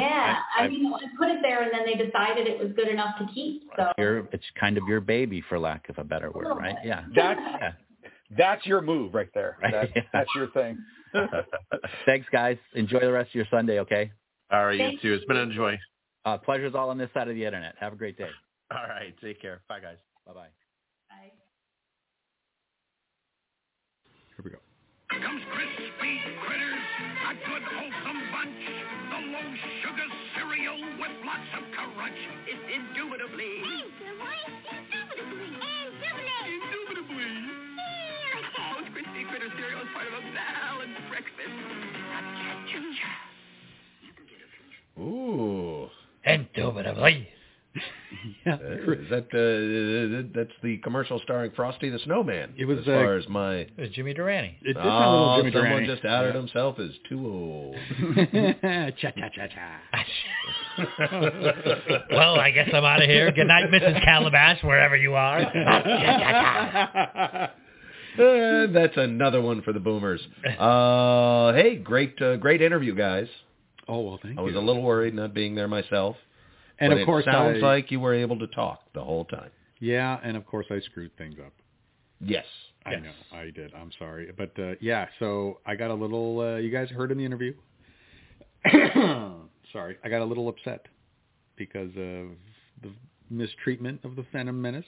I- 0.58 0.62
I, 0.62 0.64
I- 0.64 0.68
mean, 0.70 0.94
I 0.94 1.00
put 1.18 1.28
it 1.28 1.40
there, 1.42 1.62
and 1.62 1.72
then 1.74 1.86
they 1.86 2.02
decided 2.06 2.48
it 2.48 2.58
was 2.58 2.72
good 2.74 2.88
enough 2.88 3.18
to 3.20 3.28
keep. 3.34 3.64
So 3.76 3.92
your. 3.98 4.30
It's 4.32 4.46
kind 4.58 4.78
of 4.78 4.88
your 4.88 5.02
baby, 5.02 5.44
for 5.50 5.60
lack 5.60 5.90
of 5.90 5.98
a 5.98 6.06
better 6.06 6.32
word, 6.32 6.48
right? 6.56 6.78
Yeah. 6.86 7.04
That's, 7.14 7.40
Yeah. 7.62 7.72
That's 8.38 8.66
your 8.66 8.82
move 8.82 9.14
right 9.14 9.30
there. 9.34 9.58
That, 9.62 9.90
yeah. 9.96 10.02
That's 10.14 10.30
your 10.36 10.48
thing. 10.52 10.78
Thanks, 12.06 12.28
guys. 12.32 12.58
Enjoy 12.74 13.00
the 13.00 13.12
rest 13.12 13.30
of 13.30 13.36
your 13.36 13.46
Sunday. 13.52 13.80
Okay. 13.80 14.12
All 14.52 14.66
right, 14.66 14.74
you 14.74 14.80
Thank 14.86 15.02
too. 15.02 15.14
It's 15.14 15.26
been 15.26 15.38
a 15.38 15.54
joy. 15.54 15.78
Uh, 16.26 16.38
pleasure's 16.38 16.74
all 16.76 16.90
on 16.90 16.98
this 16.98 17.10
side 17.14 17.28
of 17.28 17.36
the 17.36 17.46
internet. 17.46 17.76
Have 17.80 17.94
a 17.94 17.96
great 17.96 18.18
day. 18.18 18.30
All 18.72 18.88
right, 18.90 19.14
take 19.22 19.40
care. 19.40 19.62
Bye, 19.70 19.80
guys. 19.80 19.98
Bye 20.26 20.34
bye. 20.34 20.48
I- 21.12 21.32
Here 24.36 24.44
we 24.44 24.50
go. 24.50 24.58
comes 25.10 25.42
crispy 25.54 26.20
critters, 26.46 26.86
a 27.30 27.34
good 27.46 27.62
wholesome 27.62 28.22
bunch. 28.34 28.62
The 29.10 29.20
low 29.38 29.50
sugar 29.86 30.10
cereal 30.34 30.82
with 30.98 31.14
lots 31.26 31.50
of 31.58 31.64
crunch. 31.78 32.18
It's 32.50 32.66
indubitably. 32.74 33.62
Indubitably. 33.62 34.42
Indubitably. 34.82 35.75
Cha-cha-cha. 46.84 47.18
Ooh. 47.18 47.26
Yeah, 48.46 48.54
Uh, 48.56 48.92
is 48.94 49.10
that 49.10 49.28
uh, 49.34 50.30
that's 50.34 50.54
the 50.64 50.78
commercial 50.78 51.20
starring 51.26 51.52
Frosty 51.56 51.90
the 51.90 52.00
Snowman? 52.00 52.54
It 52.58 52.64
was, 52.64 52.80
as 52.80 52.86
far 52.86 53.16
uh, 53.16 53.20
as 53.20 53.28
my. 53.28 53.56
It 53.56 53.72
was 53.78 53.90
Jimmy 53.90 54.14
Durante. 54.14 54.56
It 54.62 54.68
did 54.68 54.78
oh, 54.78 54.82
sound 54.82 55.04
a 55.04 55.10
little 55.12 55.38
Jimmy 55.40 55.52
someone 55.52 55.70
Durante. 55.84 55.94
just 55.94 56.06
outed 56.06 56.34
Yeah. 56.34 56.40
himself 56.40 56.80
as 56.80 56.92
too 57.10 57.28
old. 57.28 57.76
cha 58.98 59.12
cha 59.12 59.28
cha 59.36 59.48
cha. 59.48 59.80
well, 62.12 62.40
I 62.40 62.52
guess 62.52 62.70
I'm 62.74 62.86
out 62.86 63.02
of 63.04 63.10
here. 63.10 63.30
Good 63.34 63.48
night, 63.48 63.70
Mrs. 63.72 64.02
Calabash, 64.06 64.64
wherever 64.64 64.96
you 64.96 65.16
are. 65.16 65.42
Uh, 68.18 68.68
that's 68.72 68.96
another 68.96 69.42
one 69.42 69.62
for 69.62 69.74
the 69.74 69.80
boomers. 69.82 70.26
Uh, 70.58 71.52
hey, 71.52 71.76
great, 71.76 72.16
uh, 72.22 72.38
great 72.38 72.62
interview, 72.62 72.96
guys. 72.96 73.28
Oh 73.90 74.00
well, 74.00 74.20
thank 74.24 74.36
you. 74.36 74.40
I 74.40 74.44
was 74.44 74.56
a 74.56 74.60
little 74.60 74.82
worried 74.84 75.14
not 75.14 75.34
being 75.34 75.54
there 75.54 75.68
myself. 75.68 76.16
And 76.80 76.92
but 76.92 77.00
of 77.00 77.06
course, 77.06 77.24
it 77.28 77.32
sounds 77.32 77.64
I, 77.64 77.66
like 77.66 77.92
you 77.92 78.00
were 78.00 78.14
able 78.14 78.38
to 78.40 78.48
talk 78.48 78.82
the 78.94 79.04
whole 79.04 79.26
time. 79.26 79.50
yeah, 79.80 80.20
and 80.24 80.36
of 80.38 80.46
course 80.46 80.66
I 80.70 80.80
screwed 80.82 81.16
things 81.18 81.36
up. 81.46 81.54
Yes. 82.20 82.46
I 82.86 82.92
Yes. 82.92 83.04
know 83.04 83.38
I 83.40 83.50
did. 83.50 83.74
I'm 83.74 83.92
sorry, 83.98 84.32
but 84.38 84.52
uh, 84.60 84.76
yeah. 84.80 85.08
So 85.20 85.60
I 85.66 85.76
got 85.76 85.90
a 85.90 85.94
little. 85.94 86.40
Uh, 86.40 86.56
you 86.58 86.70
guys 86.70 86.90
heard 86.90 87.12
in 87.12 87.18
the 87.18 87.26
interview. 87.26 87.54
sorry, 89.74 89.98
I 90.04 90.10
got 90.10 90.22
a 90.22 90.26
little 90.26 90.48
upset 90.50 90.86
because 91.56 91.90
of 91.90 92.30
the 92.84 92.92
mistreatment 93.30 94.02
of 94.04 94.16
the 94.16 94.26
Phantom 94.32 94.60
Menace 94.62 94.86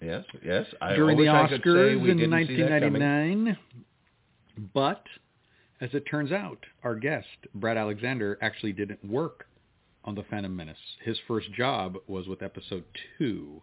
Yes. 0.00 0.24
Yes. 0.44 0.66
I 0.80 0.94
during 0.94 1.16
the 1.16 1.24
wish 1.24 1.30
I 1.30 1.48
could 1.48 1.62
say 1.62 1.68
Oscars 1.68 2.00
we 2.02 2.10
in 2.10 2.16
didn't 2.16 2.46
see 2.48 2.56
that 2.62 2.70
1999. 2.82 3.58
But 4.74 5.02
as 5.80 5.90
it 5.92 6.04
turns 6.10 6.32
out, 6.32 6.58
our 6.82 6.94
guest 6.94 7.26
Brad 7.54 7.76
Alexander 7.76 8.38
actually 8.40 8.72
didn't 8.72 9.04
work 9.04 9.46
on 10.04 10.14
the 10.14 10.22
Phantom 10.24 10.54
Menace. 10.54 10.76
His 11.04 11.18
first 11.28 11.52
job 11.52 11.96
was 12.06 12.26
with 12.26 12.42
Episode 12.42 12.84
Two, 13.18 13.62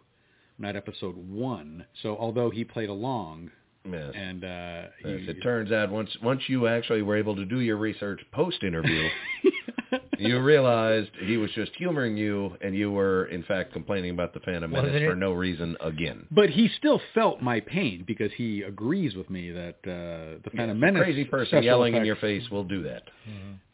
not 0.58 0.76
Episode 0.76 1.16
One. 1.16 1.84
So 2.02 2.16
although 2.16 2.50
he 2.50 2.64
played 2.64 2.88
along, 2.88 3.50
Yes. 3.90 4.12
and 4.14 4.44
uh, 4.44 4.46
As 4.48 4.88
he, 5.04 5.10
it 5.30 5.42
turns 5.42 5.72
out, 5.72 5.90
once 5.90 6.10
once 6.22 6.42
you 6.48 6.66
actually 6.66 7.02
were 7.02 7.16
able 7.16 7.36
to 7.36 7.44
do 7.44 7.60
your 7.60 7.76
research 7.76 8.20
post 8.32 8.62
interview, 8.62 9.08
you 10.18 10.40
realized 10.40 11.10
he 11.24 11.36
was 11.36 11.50
just 11.52 11.70
humoring 11.76 12.16
you, 12.16 12.54
and 12.60 12.74
you 12.74 12.90
were 12.90 13.26
in 13.26 13.42
fact 13.44 13.72
complaining 13.72 14.10
about 14.10 14.34
the 14.34 14.40
Phantom 14.40 14.70
Menace 14.70 15.00
it- 15.02 15.08
for 15.08 15.14
no 15.16 15.32
reason 15.32 15.76
again. 15.80 16.26
But 16.30 16.50
he 16.50 16.68
still 16.76 17.00
felt 17.14 17.40
my 17.40 17.60
pain 17.60 18.04
because 18.06 18.30
he 18.36 18.62
agrees 18.62 19.14
with 19.14 19.30
me 19.30 19.50
that 19.52 19.76
uh, 19.84 20.40
the 20.44 20.50
Phantom 20.54 20.76
Yes, 20.76 20.88
a 20.90 20.92
Menace 20.92 21.02
crazy 21.04 21.24
person 21.24 21.46
special 21.46 21.64
yelling 21.64 21.94
in 21.94 22.04
your 22.04 22.16
face 22.16 22.42
will 22.50 22.64
do 22.64 22.82
that. 22.82 23.04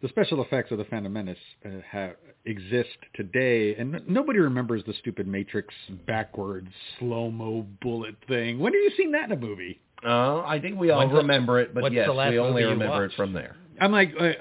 The 0.04 0.10
special 0.10 0.42
effects 0.42 0.70
of 0.70 0.76
the 0.76 0.84
Phantom 0.84 1.10
Menace 1.10 1.38
uh, 1.64 1.70
ha 1.90 2.10
exist 2.44 2.90
today, 3.14 3.74
and 3.76 3.94
n- 3.94 4.04
nobody 4.06 4.38
remembers 4.38 4.82
the 4.86 4.92
stupid 5.00 5.26
Matrix 5.26 5.72
backwards 6.06 6.68
slow 6.98 7.30
mo 7.30 7.64
bullet 7.80 8.14
thing. 8.28 8.58
When 8.58 8.74
have 8.74 8.82
you 8.82 8.90
seen 8.98 9.12
that 9.12 9.24
in 9.24 9.32
a 9.32 9.40
movie? 9.40 9.80
Uh, 10.04 10.40
I 10.42 10.60
think 10.60 10.78
we 10.78 10.90
all 10.90 10.98
When's 10.98 11.12
the- 11.12 11.16
remember 11.16 11.58
it, 11.58 11.72
but 11.72 11.84
what's 11.84 11.94
yes, 11.94 12.06
the 12.06 12.12
last 12.12 12.32
we 12.32 12.38
only 12.38 12.64
remember 12.64 13.06
it 13.06 13.12
from 13.16 13.32
there. 13.32 13.56
I'm 13.80 13.92
like 13.92 14.12
uh, 14.20 14.32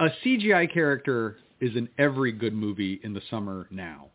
a 0.00 0.08
CGI 0.24 0.72
character 0.72 1.36
is 1.60 1.76
in 1.76 1.90
every 1.98 2.32
good 2.32 2.54
movie 2.54 2.98
in 3.04 3.12
the 3.12 3.20
summer 3.28 3.66
now, 3.70 4.06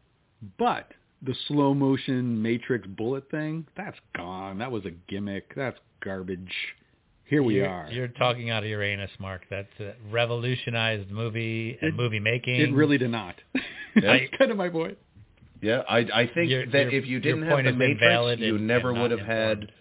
but 0.58 0.92
the 1.22 1.36
slow 1.48 1.76
motion 1.76 2.42
Matrix 2.42 2.88
bullet 2.88 3.30
thing 3.30 3.68
that's 3.78 4.00
gone. 4.18 4.58
That 4.58 4.72
was 4.72 4.86
a 4.86 4.92
gimmick. 5.08 5.54
That's 5.56 5.78
garbage. 6.04 6.52
Here 7.30 7.44
we 7.44 7.56
you're, 7.56 7.68
are. 7.70 7.88
You're 7.92 8.08
talking 8.08 8.50
out 8.50 8.64
of 8.64 8.70
Uranus, 8.70 9.12
Mark. 9.20 9.44
That's 9.50 9.68
a 9.80 9.94
revolutionized 10.12 11.12
movie 11.12 11.78
and 11.82 11.90
It- 11.90 11.96
movie 11.96 12.20
making. 12.20 12.60
It 12.60 12.74
really 12.74 12.98
did 12.98 13.12
not. 13.12 13.36
Yeah. 13.96 14.02
That's 14.20 14.38
kind 14.38 14.52
of 14.52 14.56
my 14.58 14.70
point. 14.70 15.00
Yeah, 15.62 15.82
I, 15.90 15.98
I 16.14 16.30
think 16.34 16.52
Your- 16.52 16.66
that 16.68 16.92
your- 16.92 17.02
if 17.02 17.08
you 17.08 17.20
didn't 17.20 17.42
have 17.42 17.64
the 17.66 17.74
Matrix, 17.74 18.40
you 18.40 18.56
and- 18.56 18.68
never 18.68 18.92
and 18.92 19.02
would 19.02 19.10
not 19.12 19.18
have 19.20 19.28
had. 19.28 19.72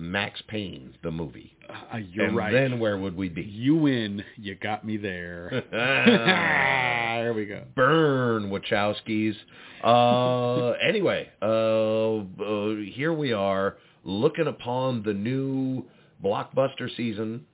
Max 0.00 0.40
Payne, 0.46 0.94
the 1.02 1.10
movie. 1.10 1.56
Uh, 1.68 1.96
you're 1.96 2.26
and 2.26 2.36
right. 2.36 2.52
then 2.52 2.78
where 2.78 2.96
would 2.96 3.16
we 3.16 3.28
be? 3.28 3.42
You 3.42 3.74
win. 3.74 4.24
You 4.36 4.54
got 4.54 4.86
me 4.86 4.96
there. 4.96 5.64
There 7.18 7.34
we 7.34 7.46
go. 7.46 7.64
Burn, 7.74 8.48
Wachowskis. 8.48 9.34
Uh, 9.82 10.70
anyway, 10.80 11.28
uh, 11.42 12.18
uh, 12.42 12.76
here 12.92 13.12
we 13.12 13.32
are 13.32 13.76
looking 14.04 14.46
upon 14.46 15.02
the 15.02 15.12
new 15.12 15.84
blockbuster 16.22 16.94
season. 16.96 17.44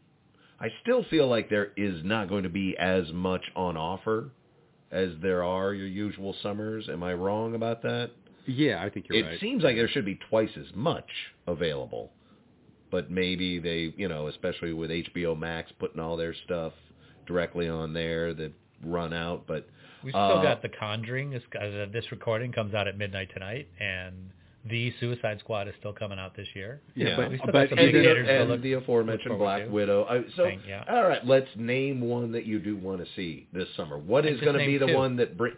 I 0.61 0.69
still 0.83 1.05
feel 1.11 1.29
like 1.29 1.51
there 1.51 1.73
is 1.77 2.03
not 2.05 2.29
going 2.29 2.45
to 2.45 2.49
be 2.49 2.77
as 2.79 3.13
much 3.13 3.43
on 3.57 3.77
offer 3.77 4.31
as 4.91 5.11
there 5.21 5.43
are 5.43 5.75
your 5.75 5.89
usual 5.89 6.35
summers. 6.43 6.89
Am 6.89 7.03
I 7.03 7.15
wrong 7.15 7.55
about 7.55 7.83
that? 7.83 8.11
Yeah, 8.47 8.83
I 8.83 8.91
think 8.91 9.07
you're 9.09 9.19
it 9.19 9.23
right. 9.23 9.35
It 9.35 9.41
seems 9.41 9.63
like 9.63 9.77
there 9.77 9.89
should 9.89 10.05
be 10.05 10.19
twice 10.31 10.51
as 10.57 10.75
much 10.75 11.09
available. 11.47 12.13
But 12.91 13.11
maybe 13.11 13.59
they, 13.59 13.93
you 13.97 14.09
know, 14.09 14.29
especially 14.29 14.73
with 14.73 14.91
HBO 14.91 15.37
Max 15.37 15.73
putting 15.81 15.99
all 16.01 16.17
their 16.17 16.35
stuff 16.45 16.73
directly 17.27 17.69
on 17.69 17.93
there 17.93 18.33
that 18.35 18.53
run 18.85 19.13
out. 19.13 19.47
But 19.47 19.67
We've 20.05 20.13
still 20.13 20.39
uh, 20.39 20.43
got 20.43 20.63
The 20.63 20.69
Conjuring. 20.69 21.31
This, 21.31 21.43
uh, 21.61 21.87
this 21.93 22.05
recording 22.13 22.53
comes 22.53 22.75
out 22.75 22.87
at 22.87 22.97
midnight 22.97 23.31
tonight, 23.33 23.69
and 23.81 24.31
The 24.67 24.93
Suicide 24.99 25.41
Squad 25.41 25.69
is 25.69 25.75
still 25.79 25.93
coming 25.93 26.19
out 26.19 26.35
this 26.35 26.49
year. 26.55 26.81
Yeah, 26.95 27.17
but- 27.17 27.31
we 27.31 27.37
still 27.37 27.53
but- 27.53 27.69
got 27.71 27.79
and, 27.79 27.89
the, 27.89 27.93
theaters 28.01 28.27
to 28.27 28.41
and 28.41 28.51
look- 28.51 28.63
the 28.63 28.73
aforementioned 28.75 29.39
Black 29.39 29.65
to. 29.65 29.71
Widow. 29.71 30.05
I, 30.09 30.23
so, 30.37 30.45
Thank- 30.45 30.63
yeah. 30.67 30.85
all 30.89 31.05
right, 31.07 31.25
let's 31.27 31.49
name 31.57 32.01
one 32.01 32.33
that 32.33 32.47
you 32.47 32.59
do 32.59 32.75
want 32.77 33.01
to 33.05 33.07
see 33.15 33.47
this 33.53 33.69
summer. 33.77 33.99
What 33.99 34.25
And 34.25 34.35
is 34.37 34.41
just 34.41 34.45
going 34.51 34.59
to 34.59 34.67
be 34.67 34.79
the 34.79 34.87
two. 34.87 34.95
one 34.97 35.17
that 35.17 35.37
bring? 35.37 35.53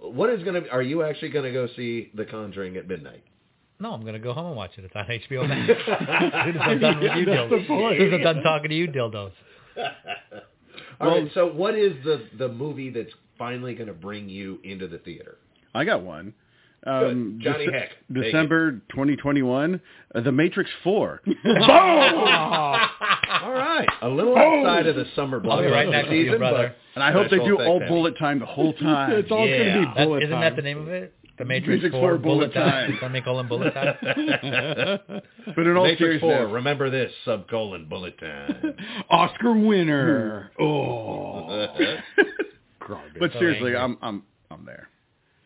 What 0.00 0.28
is 0.30 0.42
going 0.44 0.62
to? 0.62 0.70
Are 0.70 0.82
you 0.82 1.02
actually 1.02 1.30
going 1.30 1.44
to 1.46 1.52
go 1.52 1.68
see 1.76 2.10
The 2.14 2.24
Conjuring 2.26 2.76
at 2.76 2.86
midnight? 2.86 3.22
No, 3.78 3.92
I'm 3.94 4.02
going 4.02 4.12
to 4.12 4.18
go 4.18 4.34
home 4.34 4.48
and 4.48 4.56
watch 4.56 4.72
it. 4.76 4.84
It's 4.84 4.94
on 4.94 5.06
HBO 5.30 5.48
Max. 5.48 5.70
as 5.70 6.44
soon 6.44 6.56
as 6.56 6.62
I'm 6.62 6.78
done 6.80 7.00
with 7.00 7.12
you, 7.16 7.24
That's 7.24 7.38
dildos. 7.52 7.60
As 7.92 7.98
soon 7.98 8.08
as 8.08 8.14
I'm 8.14 8.22
done 8.34 8.42
talking 8.42 8.68
to 8.70 8.76
you, 8.76 8.88
dildos. 8.88 9.32
All 11.00 11.08
right. 11.08 11.30
So, 11.34 11.46
what 11.50 11.74
is 11.74 11.92
the 12.04 12.24
the 12.38 12.48
movie 12.48 12.90
that's 12.90 13.12
finally 13.38 13.74
going 13.74 13.86
to 13.88 13.94
bring 13.94 14.28
you 14.28 14.58
into 14.64 14.86
the 14.86 14.98
theater? 14.98 15.38
I 15.74 15.84
got 15.84 16.02
one. 16.02 16.34
Um, 16.86 17.38
Johnny 17.42 17.66
Dece- 17.66 17.72
Heck, 17.72 17.88
take 17.90 18.22
December 18.22 18.72
2021, 18.90 19.80
uh, 20.14 20.20
The 20.22 20.32
Matrix 20.32 20.70
4. 20.82 21.20
All 21.44 21.52
right, 23.52 23.86
a 24.02 24.08
little 24.08 24.36
outside 24.36 24.86
of 24.86 24.96
the 24.96 25.04
summer 25.14 25.42
I'll 25.48 25.60
be 25.60 25.66
right 25.66 25.86
blockbuster 25.86 25.90
next 25.92 26.08
to 26.08 26.16
you, 26.16 26.24
season, 26.24 26.38
brother. 26.38 26.74
And 26.94 27.04
I 27.04 27.12
hope 27.12 27.30
they 27.30 27.38
do 27.38 27.60
all 27.60 27.80
bullet 27.86 28.18
time 28.18 28.38
the 28.40 28.46
whole 28.46 28.72
time. 28.74 29.12
it's 29.12 29.30
all 29.30 29.46
yeah. 29.46 29.58
going 29.58 29.74
to 29.74 29.80
be 29.80 29.84
That- 29.94 30.04
bullet 30.06 30.22
isn't 30.24 30.40
that 30.40 30.56
the 30.56 30.62
name 30.62 30.78
of 30.78 30.88
it? 30.88 31.14
The 31.38 31.44
Matrix, 31.46 31.76
Matrix 31.82 31.94
4, 31.94 32.00
4 32.02 32.18
Bullet 32.18 32.52
Bullet 32.52 32.54
Time. 32.54 32.90
Time. 32.90 32.98
Semicolon 33.00 33.48
Bullet 33.48 33.72
Time. 33.72 33.94
but 34.02 35.66
in 35.66 35.74
all 35.74 35.84
Matrix 35.84 35.98
seriousness, 35.98 36.20
Four. 36.20 36.48
Remember 36.48 36.90
this 36.90 37.10
subcolon 37.26 37.88
bullet 37.88 38.18
time. 38.20 38.74
Oscar 39.08 39.54
winner. 39.54 40.50
Oh. 40.60 41.66
But 43.18 43.32
seriously. 43.32 43.74
I'm 43.74 43.96
I'm 44.02 44.22
I'm 44.50 44.66
there 44.66 44.89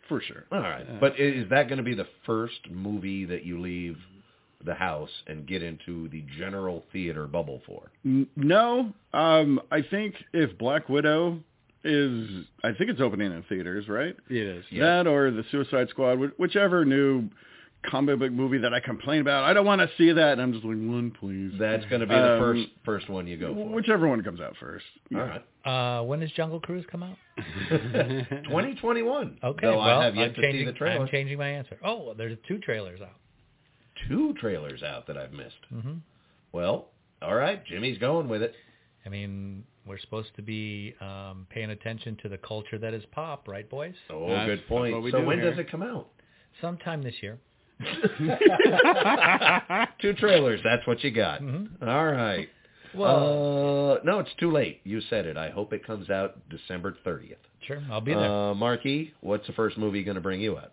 for 0.09 0.21
sure. 0.21 0.45
All 0.53 0.61
right, 0.61 1.01
but 1.01 1.19
is 1.19 1.49
that 1.51 1.69
going 1.69 1.79
to 1.79 1.85
be 1.85 1.95
the 1.95 2.07
first 2.27 2.71
movie 2.71 3.25
that 3.27 3.45
you 3.45 3.61
leave 3.61 3.97
the 4.65 4.75
house 4.75 5.11
and 5.27 5.47
get 5.47 5.63
into 5.63 6.09
the 6.09 6.25
general 6.39 6.85
theater 6.93 7.27
bubble 7.27 7.61
for? 7.67 7.91
No, 8.37 8.93
um, 9.13 9.61
I 9.71 9.83
think 9.83 10.15
if 10.33 10.57
Black 10.59 10.89
Widow 10.89 11.41
is, 11.85 12.29
I 12.63 12.73
think 12.73 12.91
it's 12.91 13.01
opening 13.01 13.31
in 13.33 13.43
theaters, 13.49 13.89
right? 13.89 14.17
It 14.31 14.37
is. 14.37 14.65
Yes. 14.71 14.81
That 14.83 15.07
or 15.07 15.31
the 15.31 15.45
Suicide 15.51 15.89
Squad, 15.91 16.17
wh- 16.17 16.41
whichever 16.41 16.85
new 16.85 17.29
comic 17.91 18.19
book 18.19 18.33
movie 18.33 18.59
that 18.59 18.73
I 18.75 18.81
complain 18.81 19.21
about. 19.21 19.45
I 19.45 19.53
don't 19.53 19.67
want 19.67 19.81
to 19.81 19.89
see 19.97 20.13
that, 20.13 20.33
and 20.33 20.41
I'm 20.43 20.53
just 20.53 20.65
like 20.65 20.77
one, 20.77 21.13
please. 21.19 21.53
That's 21.59 21.85
going 21.87 22.01
to 22.01 22.07
be 22.07 22.15
the 22.15 22.35
Um, 22.35 22.41
first 22.41 22.63
first 22.85 23.09
one 23.09 23.27
you 23.27 23.37
go 23.37 23.55
for. 23.55 23.69
Whichever 23.69 24.09
one 24.09 24.23
comes 24.23 24.41
out 24.41 24.55
first. 24.59 24.85
All 25.15 25.21
right. 25.21 25.45
Uh, 25.65 26.03
when 26.05 26.21
does 26.21 26.31
Jungle 26.33 26.61
Cruise 26.61 26.85
come 26.91 27.03
out? 27.03 27.17
2021. 27.71 29.39
Okay, 29.43 29.67
Though 29.67 29.79
well, 29.79 30.01
I 30.01 30.05
have 30.05 30.15
yet 30.17 30.29
I'm 30.29 30.35
to 30.35 30.41
changing, 30.43 30.61
see 30.63 30.65
the 30.67 30.73
trailer. 30.73 31.03
I'm 31.03 31.09
changing 31.09 31.39
my 31.39 31.49
answer. 31.49 31.79
Oh, 31.85 32.15
there's 32.17 32.37
two 32.49 32.59
trailers 32.59 33.01
out. 33.01 33.17
Two 34.09 34.35
trailers 34.41 34.83
out 34.83 35.07
that 35.07 35.17
I've 35.17 35.33
missed. 35.33 35.55
hmm 35.71 35.95
Well, 36.53 36.89
all 37.23 37.35
right. 37.35 37.65
Jimmy's 37.67 37.99
going 37.99 38.29
with 38.29 38.43
it. 38.43 38.55
I 39.07 39.09
mean, 39.09 39.65
we're 39.87 39.99
supposed 39.99 40.35
to 40.37 40.43
be 40.43 40.95
um, 41.01 41.47
paying 41.51 41.71
attention 41.71 42.17
to 42.23 42.29
the 42.29 42.39
culture 42.39 42.79
that 42.79 42.95
is 42.95 43.05
pop, 43.13 43.47
right, 43.49 43.69
boys? 43.69 43.95
Oh, 44.11 44.29
That's- 44.29 44.47
good 44.47 44.67
point. 44.69 44.95
So 45.13 45.23
when 45.25 45.39
here. 45.41 45.51
does 45.51 45.59
it 45.59 45.71
come 45.71 45.83
out? 45.83 46.09
Sometime 46.61 47.03
this 47.03 47.15
year. 47.23 47.39
Two 50.01 50.13
trailers. 50.15 50.61
That's 50.65 50.87
what 50.87 51.03
you 51.03 51.11
got. 51.11 51.41
Mhm. 51.41 51.83
All 51.87 52.07
right. 52.07 52.49
Well, 52.95 53.95
uh, 53.95 53.99
no, 54.05 54.21
it's 54.21 54.31
too 54.39 54.53
late. 54.53 54.81
You 54.85 55.01
said 55.11 55.27
it. 55.27 55.37
I 55.37 55.51
hope 55.51 55.73
it 55.73 55.85
comes 55.85 56.11
out 56.11 56.37
December 56.49 56.97
30th. 57.05 57.37
sure, 57.67 57.83
I'll 57.91 58.01
be 58.01 58.15
there. 58.15 58.31
Uh, 58.31 58.55
Marquis, 58.55 59.13
what's 59.21 59.47
the 59.49 59.53
first 59.55 59.77
movie 59.79 60.05
going 60.05 60.15
to 60.15 60.21
bring 60.21 60.41
you 60.41 60.57
out? 60.57 60.73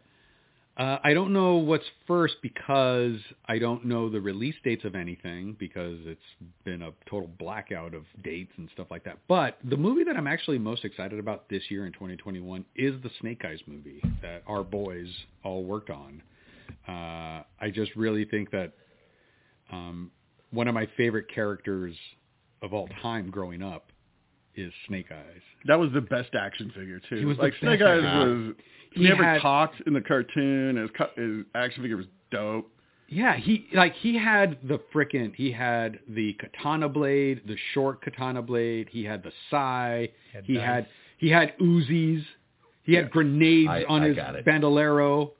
Uh, 0.77 0.99
I 1.03 1.13
don't 1.13 1.33
know 1.33 1.55
what's 1.57 1.83
first 2.07 2.35
because 2.41 3.17
I 3.45 3.59
don't 3.59 3.85
know 3.85 4.09
the 4.09 4.21
release 4.21 4.55
dates 4.63 4.85
of 4.85 4.95
anything 4.95 5.55
because 5.59 5.97
it's 6.05 6.21
been 6.63 6.81
a 6.83 6.91
total 7.09 7.29
blackout 7.39 7.93
of 7.93 8.03
dates 8.23 8.51
and 8.57 8.69
stuff 8.73 8.87
like 8.89 9.03
that. 9.03 9.17
But 9.27 9.57
the 9.63 9.75
movie 9.77 10.03
that 10.05 10.15
I'm 10.15 10.27
actually 10.27 10.59
most 10.59 10.85
excited 10.85 11.19
about 11.19 11.49
this 11.49 11.63
year 11.69 11.85
in 11.87 11.93
2021 11.93 12.63
is 12.75 12.93
the 13.03 13.09
Snake 13.19 13.43
Eyes 13.45 13.59
movie 13.67 14.01
that 14.21 14.43
our 14.47 14.63
boys 14.63 15.07
all 15.43 15.63
worked 15.63 15.89
on. 15.89 16.21
Uh, 16.87 17.43
I 17.59 17.69
just 17.73 17.95
really 17.95 18.25
think 18.25 18.51
that 18.51 18.73
um, 19.71 20.11
one 20.51 20.67
of 20.67 20.73
my 20.73 20.87
favorite 20.97 21.25
characters 21.33 21.95
of 22.61 22.73
all 22.73 22.87
time 23.01 23.29
growing 23.29 23.61
up 23.63 23.91
is 24.55 24.71
Snake 24.87 25.07
Eyes. 25.11 25.41
That 25.65 25.79
was 25.79 25.91
the 25.93 26.01
best 26.01 26.35
action 26.35 26.71
figure 26.75 26.99
too. 27.09 27.15
He 27.15 27.25
was 27.25 27.37
like 27.37 27.53
Snake 27.59 27.81
Eyes 27.81 28.03
action- 28.03 28.47
was. 28.47 28.55
He 28.93 29.03
He 29.03 29.07
never 29.07 29.23
had- 29.23 29.41
talked 29.41 29.81
in 29.87 29.93
the 29.93 30.01
cartoon. 30.01 30.75
His, 30.75 30.89
co- 30.97 31.09
his 31.15 31.45
action 31.55 31.81
figure 31.81 31.95
was 31.95 32.07
dope. 32.29 32.69
Yeah, 33.07 33.35
he 33.37 33.67
like 33.73 33.93
he 33.95 34.17
had 34.17 34.57
the 34.63 34.79
frickin' 34.93 35.33
he 35.35 35.51
had 35.51 35.99
the 36.09 36.33
katana 36.33 36.87
blade, 36.89 37.41
the 37.45 37.57
short 37.73 38.01
katana 38.01 38.41
blade. 38.41 38.87
He 38.89 39.03
had 39.03 39.21
the 39.23 39.31
sai. 39.49 40.09
Had 40.33 40.45
he 40.45 40.55
had 40.55 40.87
he 41.17 41.29
had 41.29 41.57
Uzis. 41.59 42.23
He 42.83 42.93
had 42.95 43.11
grenades 43.11 43.69
I- 43.69 43.83
on 43.85 44.01
I 44.03 44.07
his 44.09 44.17
bandolero, 44.45 45.33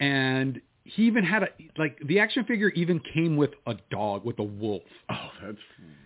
and 0.00 0.60
he 0.84 1.02
even 1.04 1.24
had 1.24 1.42
a 1.42 1.48
like 1.78 1.98
the 2.06 2.20
action 2.20 2.44
figure 2.44 2.68
even 2.70 3.00
came 3.12 3.36
with 3.36 3.50
a 3.66 3.74
dog 3.90 4.24
with 4.24 4.38
a 4.38 4.42
wolf. 4.44 4.82
Oh, 5.10 5.30
that's 5.44 5.58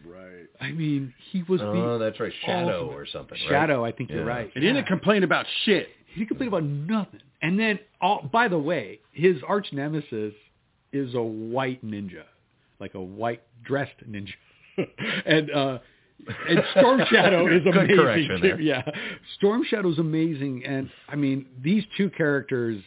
right. 0.07 0.47
I 0.61 0.73
mean, 0.73 1.13
he 1.31 1.43
was 1.49 1.61
Oh, 1.63 1.99
the 1.99 2.05
that's 2.05 2.19
right. 2.21 2.33
Shadow 2.47 2.81
ultimate- 2.85 2.95
or 2.97 3.07
something. 3.07 3.39
right? 3.43 3.49
Shadow, 3.51 3.85
I 3.85 3.93
think 3.93 4.09
Yeah. 4.11 4.17
you're 4.17 4.25
right. 4.25 4.51
And 4.55 4.65
he 4.65 4.73
didn't 4.73 4.87
complain 4.87 5.23
about 5.23 5.47
shit. 5.65 5.89
He 6.07 6.21
didn't 6.21 6.29
complain 6.29 6.49
about 6.49 6.65
nothing. 6.65 7.21
And 7.43 7.59
then, 7.59 7.79
all, 8.01 8.29
by 8.33 8.49
the 8.49 8.59
way, 8.59 9.01
his 9.13 9.43
arch 9.47 9.73
nemesis 9.73 10.35
is 10.93 11.15
a 11.15 11.23
white 11.23 11.85
ninja, 11.85 12.25
like 12.81 12.95
a 12.95 13.01
white 13.03 13.43
dressed 13.63 13.93
ninja, 14.11 14.33
and 15.27 15.51
uh, 15.51 15.79
and 16.49 16.63
Storm 16.79 17.01
Shadow 17.11 17.47
is 17.55 17.63
Good 17.65 17.77
amazing. 17.77 17.97
correction 17.97 18.37
too. 18.37 18.49
there. 18.49 18.61
Yeah, 18.61 18.83
Storm 19.37 19.63
Shadow 19.65 19.91
is 19.91 19.99
amazing, 19.99 20.65
and 20.67 20.91
I 21.09 21.17
mean 21.17 21.47
these 21.63 21.85
two 21.97 22.09
characters. 22.11 22.83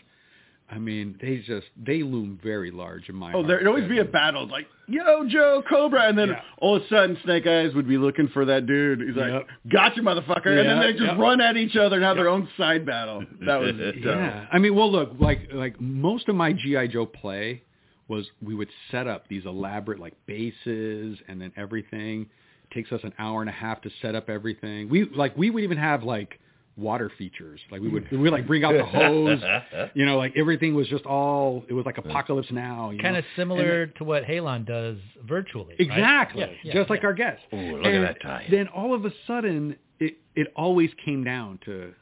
I 0.70 0.80
mean, 0.80 1.18
they 1.22 1.38
just 1.46 1.68
they 1.78 2.02
loom 2.04 2.40
very 2.42 2.72
large 2.72 3.10
in 3.10 3.16
my. 3.16 3.30
Oh, 3.30 3.32
heart. 3.34 3.48
there'd 3.48 3.68
always 3.68 3.88
be 3.88 4.00
a 4.00 4.06
battle 4.06 4.48
like, 4.48 4.66
"Yo, 4.88 5.28
Joe, 5.28 5.62
Cobra," 5.70 6.08
and 6.08 6.18
then 6.18 6.30
Yeah. 6.30 6.42
all 6.58 6.78
of 6.78 6.84
a 6.84 6.88
sudden, 6.88 7.18
Snake 7.24 7.46
Eyes 7.46 7.74
would 7.76 7.88
be 7.88 7.98
looking 7.98 8.28
for 8.30 8.46
that 8.46 8.66
dude. 8.66 9.02
He's 9.02 9.16
like, 9.16 9.32
Yep. 9.32 9.48
"Gotcha, 9.72 10.02
motherfucker!" 10.02 10.48
and 10.48 10.68
then 10.68 10.80
they 10.80 10.94
just 10.94 11.04
yep. 11.04 11.18
run 11.18 11.42
at 11.42 11.58
each 11.58 11.76
other 11.76 11.98
and 11.98 12.06
have 12.06 12.16
their 12.16 12.30
own 12.30 12.48
side 12.58 12.86
battle. 12.86 13.24
That 13.42 13.60
was. 13.60 13.74
Yeah, 14.04 14.48
I 14.52 14.58
mean, 14.58 14.74
well, 14.76 14.92
look, 14.92 15.12
like 15.20 15.50
like 15.54 15.80
most 15.80 16.28
of 16.30 16.36
my 16.36 16.54
GI 16.54 16.88
Joe 16.88 17.06
play 17.06 17.62
was 18.08 18.30
we 18.42 18.56
would 18.56 18.70
set 18.92 19.08
up 19.08 19.28
these 19.28 19.46
elaborate 19.46 20.00
like 20.00 20.14
bases 20.26 21.18
and 21.28 21.42
then 21.42 21.52
everything 21.56 22.28
takes 22.74 22.92
us 22.92 23.02
an 23.04 23.14
hour 23.20 23.42
and 23.42 23.50
a 23.50 23.54
half 23.54 23.82
to 23.82 23.90
set 24.02 24.16
up 24.16 24.30
everything. 24.30 24.90
We 24.90 25.06
like 25.06 25.38
we 25.38 25.50
would 25.50 25.64
even 25.64 25.78
have 25.78 26.04
like 26.04 26.40
water 26.76 27.12
features. 27.18 27.60
Like 27.72 27.82
we 27.82 27.90
would 27.90 28.10
we 28.12 28.18
would 28.18 28.32
like 28.32 28.48
bring 28.48 28.64
out 28.64 28.74
the 28.74 28.86
hose. 28.86 29.42
You 29.94 30.06
know, 30.06 30.18
like 30.18 30.34
everything 30.36 30.74
was 30.76 30.88
just 30.88 31.06
all 31.06 31.64
it 31.68 31.74
was 31.74 31.86
like 31.86 31.98
apocalypse 31.98 32.52
now. 32.52 32.90
You 32.92 33.00
Kind 33.00 33.14
know? 33.14 33.20
of 33.20 33.26
similar 33.36 33.88
to 33.88 34.04
what 34.04 34.24
Halon 34.24 34.66
does 34.66 34.98
virtually. 35.28 35.76
right? 35.80 35.80
Exactly. 35.80 36.42
Yeah, 36.42 36.52
yeah, 36.64 36.74
just 36.74 36.90
like 36.90 37.02
yeah. 37.02 37.08
our 37.08 37.14
guest. 37.14 37.42
Ooh, 37.54 37.58
look 37.78 37.86
And 37.86 38.04
at 38.06 38.16
that 38.16 38.22
tie. 38.22 38.48
Then 38.50 38.68
all 38.70 38.94
of 38.96 39.06
a 39.06 39.12
sudden, 39.28 39.76
it 40.00 40.18
it 40.36 40.48
always 40.56 40.90
came 41.06 41.24
down 41.24 41.60
to 41.66 41.94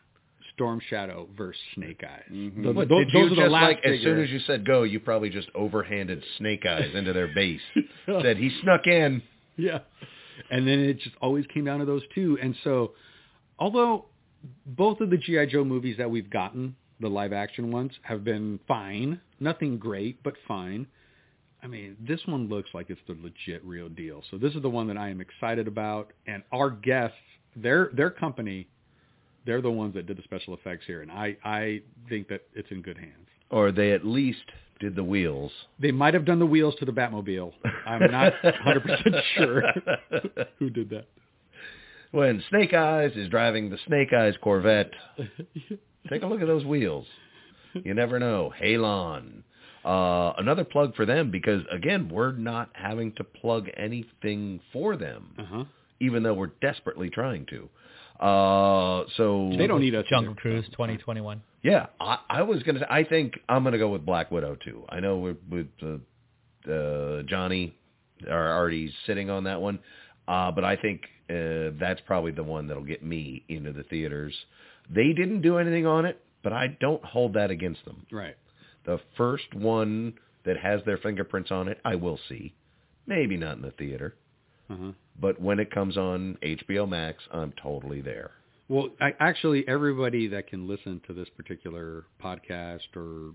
Storm 0.54 0.80
Shadow 0.90 1.28
versus 1.38 1.62
Snake 1.76 2.02
Eyes. 2.04 2.24
Mm-hmm. 2.32 2.64
Tho- 2.64 2.72
What, 2.74 2.88
tho- 2.90 3.00
did 3.00 3.08
those 3.08 3.14
you 3.14 3.26
are 3.26 3.30
the 3.30 3.36
just 3.36 3.52
last 3.52 3.64
like 3.64 3.80
as 3.86 4.02
soon 4.02 4.20
as 4.22 4.30
you 4.30 4.40
said 4.48 4.66
go, 4.66 4.84
you 4.84 5.00
probably 5.00 5.30
just 5.30 5.52
overhanded 5.54 6.22
Snake 6.38 6.66
Eyes 6.66 6.92
into 6.94 7.12
their 7.14 7.28
base. 7.34 7.62
Said 8.06 8.38
he 8.38 8.52
snuck 8.62 8.88
in. 8.88 9.22
Yeah. 9.58 9.80
And 10.50 10.68
then 10.68 10.80
it 10.80 11.00
just 11.00 11.16
always 11.22 11.46
came 11.54 11.66
down 11.66 11.80
to 11.80 11.86
those 11.86 12.02
two. 12.16 12.38
And 12.42 12.56
so, 12.64 12.92
although 13.60 14.06
both 14.66 15.02
of 15.02 15.10
the 15.10 15.18
G.I. 15.18 15.48
Joe 15.48 15.64
movies 15.64 15.98
that 15.98 16.10
we've 16.10 16.30
gotten, 16.30 16.76
the 17.00 17.10
live 17.10 17.34
action 17.34 17.72
ones, 17.72 17.92
have 18.04 18.24
been 18.24 18.60
fine, 18.68 19.20
nothing 19.40 19.78
great, 19.78 20.22
but 20.24 20.34
fine. 20.48 20.88
I 21.64 21.68
mean, 21.68 21.96
this 22.00 22.20
one 22.26 22.50
looks 22.50 22.70
like 22.74 22.90
it's 22.90 23.02
the 23.08 23.16
legit 23.22 23.64
real 23.64 23.90
deal. 23.90 24.24
So 24.32 24.38
this 24.38 24.56
is 24.56 24.62
the 24.62 24.70
one 24.70 24.88
that 24.88 24.98
I 24.98 25.10
am 25.10 25.22
excited 25.22 25.68
about. 25.68 26.12
And 26.26 26.44
our 26.52 26.72
guests, 26.72 27.18
their 27.56 27.92
their 27.94 28.10
company, 28.10 28.68
they're 29.46 29.62
the 29.62 29.72
ones 29.72 29.94
that 29.94 30.08
did 30.08 30.18
the 30.18 30.24
special 30.24 30.54
effects 30.54 30.86
here. 30.88 31.02
And 31.02 31.12
I, 31.12 31.38
I 31.44 31.82
think 32.10 32.28
that 32.30 32.42
it's 32.54 32.70
in 32.72 32.82
good 32.82 32.98
hands. 32.98 33.28
Or 33.50 33.72
they 33.72 33.92
at 33.92 34.06
least 34.06 34.44
did 34.80 34.96
the 34.96 35.04
wheels. 35.04 35.52
They 35.80 35.92
might 35.92 36.14
have 36.14 36.26
done 36.26 36.40
the 36.40 36.46
wheels 36.46 36.76
to 36.80 36.86
the 36.86 36.92
Batmobile. 36.92 37.54
I'm 37.86 38.12
not 38.12 38.34
100% 38.44 39.22
sure 39.36 39.64
who 40.58 40.70
did 40.70 40.90
that. 40.90 41.06
When 42.12 42.44
Snake 42.50 42.74
Eyes 42.74 43.12
is 43.16 43.30
driving 43.30 43.70
the 43.70 43.78
Snake 43.88 44.12
Eyes 44.14 44.34
Corvette, 44.42 44.92
take 46.10 46.24
a 46.24 46.28
look 46.28 46.42
at 46.42 46.48
those 46.48 46.66
wheels. 46.66 47.06
You 47.74 47.94
never 47.94 48.20
know. 48.20 48.52
Halon. 48.62 49.44
Uh, 49.86 50.34
another 50.38 50.64
plug 50.66 50.96
for 50.96 51.06
them 51.06 51.32
because, 51.32 51.64
again, 51.72 52.10
we're 52.10 52.34
not 52.34 52.70
having 52.74 53.14
to 53.14 53.24
plug 53.24 53.68
anything 53.78 54.60
for 54.74 54.96
them, 54.98 55.34
Uh-huh. 55.40 55.64
even 56.00 56.22
though 56.22 56.34
we're 56.34 56.52
desperately 56.62 57.10
trying 57.10 57.46
to. 57.48 57.70
Uh, 58.24 59.06
so 59.18 59.52
They 59.58 59.66
don't 59.66 59.82
need 59.82 59.96
a 59.96 60.04
Jungle 60.04 60.34
either. 60.34 60.42
Cruise 60.42 60.66
2021. 60.72 61.42
Yeah, 61.64 61.88
I, 62.00 62.18
I 62.30 62.42
was 62.44 62.62
gonna 62.64 62.80
say. 62.80 62.86
I 62.90 63.04
think 63.04 63.40
I'm 63.50 63.64
gonna 63.64 63.78
go 63.80 63.90
with 63.90 64.06
Black 64.06 64.30
Widow 64.32 64.56
too. 64.64 64.84
I 64.90 65.00
know 65.00 65.18
we're 65.18 65.38
with 65.50 65.68
uh, 65.82 66.72
uh, 66.72 67.22
Johnny 67.24 67.76
are 68.30 68.56
already 68.56 68.92
sitting 69.08 69.30
on 69.32 69.44
that 69.46 69.62
one, 69.62 69.80
uh, 70.32 70.50
but 70.52 70.64
I 70.64 70.76
think 70.78 71.02
uh, 71.30 71.72
that's 71.80 72.02
probably 72.06 72.32
the 72.32 72.44
one 72.44 72.68
that'll 72.68 72.84
get 72.96 73.04
me 73.04 73.44
into 73.50 73.72
the 73.74 73.84
theaters. 73.84 74.34
They 74.90 75.14
didn't 75.14 75.42
do 75.42 75.58
anything 75.58 75.86
on 75.86 76.06
it, 76.06 76.18
but 76.44 76.54
I 76.54 76.66
don't 76.80 77.04
hold 77.04 77.34
that 77.34 77.52
against 77.52 77.84
them. 77.86 78.06
Right. 78.12 78.38
The 78.86 79.00
first 79.18 79.54
one 79.54 80.14
that 80.46 80.58
has 80.58 80.82
their 80.86 80.98
fingerprints 80.98 81.52
on 81.52 81.68
it, 81.68 81.80
I 81.86 81.96
will 81.96 82.20
see. 82.30 82.54
Maybe 83.06 83.38
not 83.38 83.58
in 83.58 83.62
the 83.62 83.72
theater, 83.72 84.16
Uh-huh. 84.70 84.92
but 85.20 85.40
when 85.42 85.60
it 85.60 85.70
comes 85.72 85.98
on 85.98 86.38
HBO 86.42 86.88
Max, 86.88 87.24
I'm 87.32 87.52
totally 87.62 88.02
there. 88.02 88.32
Well, 88.70 88.90
I, 89.02 89.14
actually, 89.20 89.68
everybody 89.68 90.28
that 90.30 90.48
can 90.48 90.68
listen 90.68 91.02
to 91.08 91.14
this 91.14 91.28
particular 91.36 92.06
podcast 92.24 92.96
or 92.96 93.34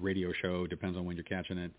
radio 0.00 0.32
show, 0.42 0.66
depends 0.66 0.96
on 0.98 1.04
when 1.06 1.16
you're 1.16 1.24
catching 1.24 1.58
it, 1.58 1.72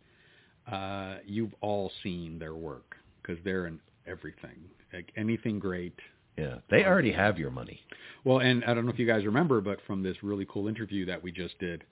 uh, 0.72 1.18
you've 1.26 1.54
all 1.62 1.92
seen 2.04 2.40
their 2.40 2.56
work 2.56 2.96
because 3.22 3.38
they're 3.44 3.68
in 3.68 3.80
everything. 4.08 4.58
Like 4.94 5.12
anything 5.18 5.60
great. 5.60 5.96
Yeah, 6.38 6.56
they 6.70 6.84
already 6.86 7.12
have 7.12 7.38
your 7.40 7.52
money. 7.52 7.80
Well, 8.24 8.40
and 8.40 8.64
I 8.66 8.74
don't 8.74 8.86
know 8.86 8.92
if 8.92 9.00
you 9.00 9.08
guys 9.08 9.26
remember, 9.26 9.62
but 9.62 9.80
from 9.88 10.04
this 10.04 10.18
really 10.22 10.46
cool 10.50 10.68
interview 10.68 11.06
that 11.06 11.22
we 11.22 11.32
just 11.32 11.58
did, 11.60 11.84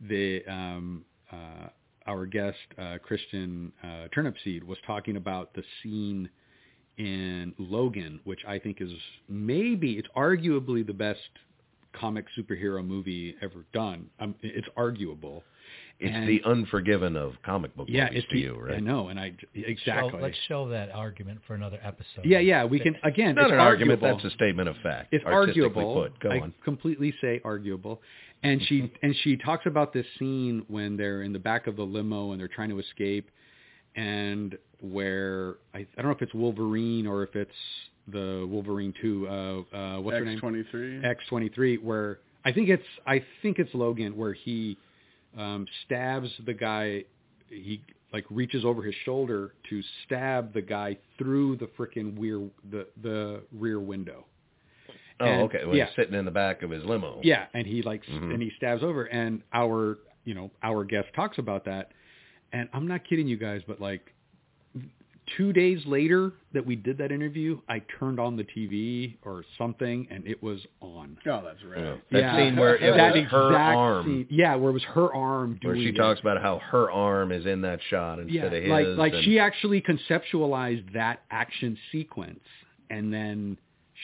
the 0.00 0.44
um, 0.46 1.04
uh, 1.32 1.68
our 2.06 2.26
guest 2.26 2.56
uh, 2.78 2.98
Kristin 3.08 3.70
uh, 3.82 4.08
Turnipseed 4.14 4.62
was 4.64 4.78
talking 4.86 5.16
about 5.16 5.54
the 5.54 5.62
scene 5.82 6.28
in 6.98 7.54
Logan, 7.58 8.20
which 8.24 8.40
I 8.46 8.58
think 8.58 8.80
is 8.80 8.90
maybe 9.28 9.92
it's 9.92 10.08
arguably 10.16 10.86
the 10.86 10.92
best 10.92 11.20
comic 11.92 12.26
superhero 12.36 12.84
movie 12.84 13.36
ever 13.40 13.64
done. 13.72 14.10
Um, 14.20 14.34
it's 14.42 14.68
arguable. 14.76 15.44
It's 16.00 16.14
And- 16.14 16.28
the 16.28 16.40
Unforgiven 16.44 17.16
of 17.16 17.34
comic 17.42 17.74
book 17.74 17.88
yeah, 17.90 18.04
movies 18.04 18.18
it's 18.18 18.28
to 18.28 18.34
the, 18.36 18.40
you, 18.40 18.54
right? 18.54 18.76
I 18.76 18.80
know, 18.80 19.08
and 19.08 19.18
I 19.18 19.32
exactly. 19.54 20.10
So 20.12 20.18
let's 20.18 20.36
show 20.46 20.68
that 20.68 20.92
argument 20.92 21.40
for 21.46 21.54
another 21.54 21.80
episode. 21.82 22.24
yeah, 22.24 22.38
yeah, 22.38 22.64
we 22.64 22.78
can 22.78 22.94
again. 23.02 23.30
It's 23.30 23.36
not 23.36 23.46
it's 23.46 23.52
an 23.54 23.58
argument. 23.58 24.00
That's 24.00 24.22
a 24.24 24.30
statement 24.30 24.68
of 24.68 24.76
fact. 24.82 25.08
It's 25.12 25.24
arguable. 25.26 26.02
Put. 26.02 26.20
Go 26.20 26.30
I 26.30 26.40
on. 26.40 26.54
completely 26.64 27.12
say 27.20 27.40
arguable. 27.44 28.00
And 28.44 28.62
she 28.66 28.92
and 29.02 29.16
she 29.24 29.36
talks 29.36 29.66
about 29.66 29.92
this 29.92 30.06
scene 30.20 30.64
when 30.68 30.96
they're 30.96 31.22
in 31.22 31.32
the 31.32 31.40
back 31.40 31.66
of 31.66 31.74
the 31.74 31.82
limo 31.82 32.30
and 32.30 32.40
they're 32.40 32.46
trying 32.46 32.68
to 32.68 32.78
escape, 32.78 33.28
and 33.96 34.56
where 34.80 35.56
I, 35.74 35.78
I 35.78 35.86
don't 35.96 36.04
know 36.06 36.10
if 36.12 36.22
it's 36.22 36.34
Wolverine 36.34 37.08
or 37.08 37.24
if 37.24 37.34
it's 37.34 37.50
the 38.06 38.46
Wolverine 38.48 38.94
two. 39.02 39.26
Uh, 39.28 39.76
uh, 39.76 40.00
what's 40.00 40.16
her 40.18 40.24
name? 40.24 40.34
X 40.34 40.40
twenty 40.40 40.62
three. 40.70 41.02
X 41.04 41.24
twenty 41.28 41.48
three. 41.48 41.76
Where 41.78 42.20
I 42.44 42.52
think 42.52 42.68
it's 42.68 42.84
I 43.04 43.24
think 43.42 43.58
it's 43.58 43.74
Logan 43.74 44.16
where 44.16 44.32
he 44.32 44.78
um, 45.38 45.66
stabs 45.86 46.28
the 46.44 46.52
guy. 46.54 47.04
He 47.48 47.80
like 48.12 48.24
reaches 48.30 48.64
over 48.64 48.82
his 48.82 48.94
shoulder 49.04 49.54
to 49.70 49.82
stab 50.04 50.52
the 50.52 50.62
guy 50.62 50.98
through 51.18 51.56
the 51.56 51.66
frickin' 51.78 52.18
rear 52.18 52.40
the 52.70 52.86
the 53.02 53.42
rear 53.52 53.80
window. 53.80 54.26
Oh, 55.20 55.24
And- 55.26 55.42
okay. 55.42 55.64
Well, 55.64 55.74
yeah. 55.76 55.86
he's 55.86 55.96
sitting 55.96 56.14
in 56.14 56.24
the 56.24 56.30
back 56.30 56.62
of 56.62 56.70
his 56.70 56.84
limo. 56.84 57.20
Yeah, 57.22 57.46
and 57.54 57.66
he 57.66 57.82
like 57.82 58.02
s 58.02 58.10
Mhm. 58.10 58.34
and 58.34 58.42
he 58.42 58.50
stabs 58.56 58.82
over, 58.82 59.04
and 59.04 59.42
our 59.52 59.98
you 60.24 60.34
know 60.34 60.50
our 60.62 60.84
guest 60.84 61.08
talks 61.14 61.38
about 61.38 61.64
that, 61.64 61.92
and 62.52 62.68
I'm 62.72 62.86
not 62.86 63.04
kidding 63.08 63.26
you 63.28 63.36
guys, 63.36 63.62
but 63.66 63.80
like 63.80 64.12
two 65.36 65.52
days 65.52 65.80
later 65.86 66.32
that 66.52 66.64
we 66.64 66.76
did 66.76 66.98
that 66.98 67.12
interview, 67.12 67.60
I 67.68 67.82
turned 67.98 68.18
on 68.18 68.36
the 68.36 68.44
TV 68.44 69.16
or 69.24 69.44
something, 69.58 70.06
and 70.10 70.26
it 70.26 70.42
was 70.42 70.60
on. 70.80 71.18
Oh, 71.26 71.42
that's 71.44 71.62
right. 71.64 72.00
That 72.10 72.18
Yeah. 72.18 72.36
scene 72.36 72.56
where 72.56 72.76
it 72.76 72.96
That 72.96 73.14
was 73.14 73.24
her 73.24 73.46
exact 73.48 73.76
arm, 73.76 74.04
scene- 74.06 74.26
yeah, 74.30 74.54
where 74.56 74.70
it 74.70 74.74
was 74.74 74.84
her 74.84 75.14
arm 75.14 75.58
where 75.62 75.76
she 75.76 75.88
it. 75.88 75.96
talks 75.96 76.20
about 76.20 76.40
how 76.40 76.58
her 76.58 76.90
arm 76.90 77.32
is 77.32 77.46
in 77.46 77.60
that 77.62 77.80
shot 77.82 78.18
yeah, 78.18 78.22
instead 78.44 78.54
of 78.54 78.62
his. 78.62 78.70
like 78.70 78.86
like 78.96 79.12
and- 79.14 79.24
she 79.24 79.38
actually 79.38 79.80
conceptualized 79.82 80.92
that 80.92 81.22
action 81.30 81.76
sequence, 81.92 82.44
and 82.90 83.12
then 83.12 83.56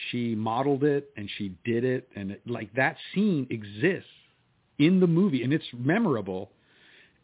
she 0.09 0.35
modeled 0.35 0.83
it 0.83 1.09
and 1.17 1.29
she 1.37 1.55
did 1.63 1.83
it, 1.83 2.09
and 2.15 2.31
it, 2.31 2.41
like 2.45 2.73
that 2.73 2.97
scene 3.13 3.47
exists 3.49 4.09
in 4.77 4.99
the 4.99 5.07
movie, 5.07 5.41
and 5.43 5.53
it's 5.53 5.65
memorable. 5.73 6.51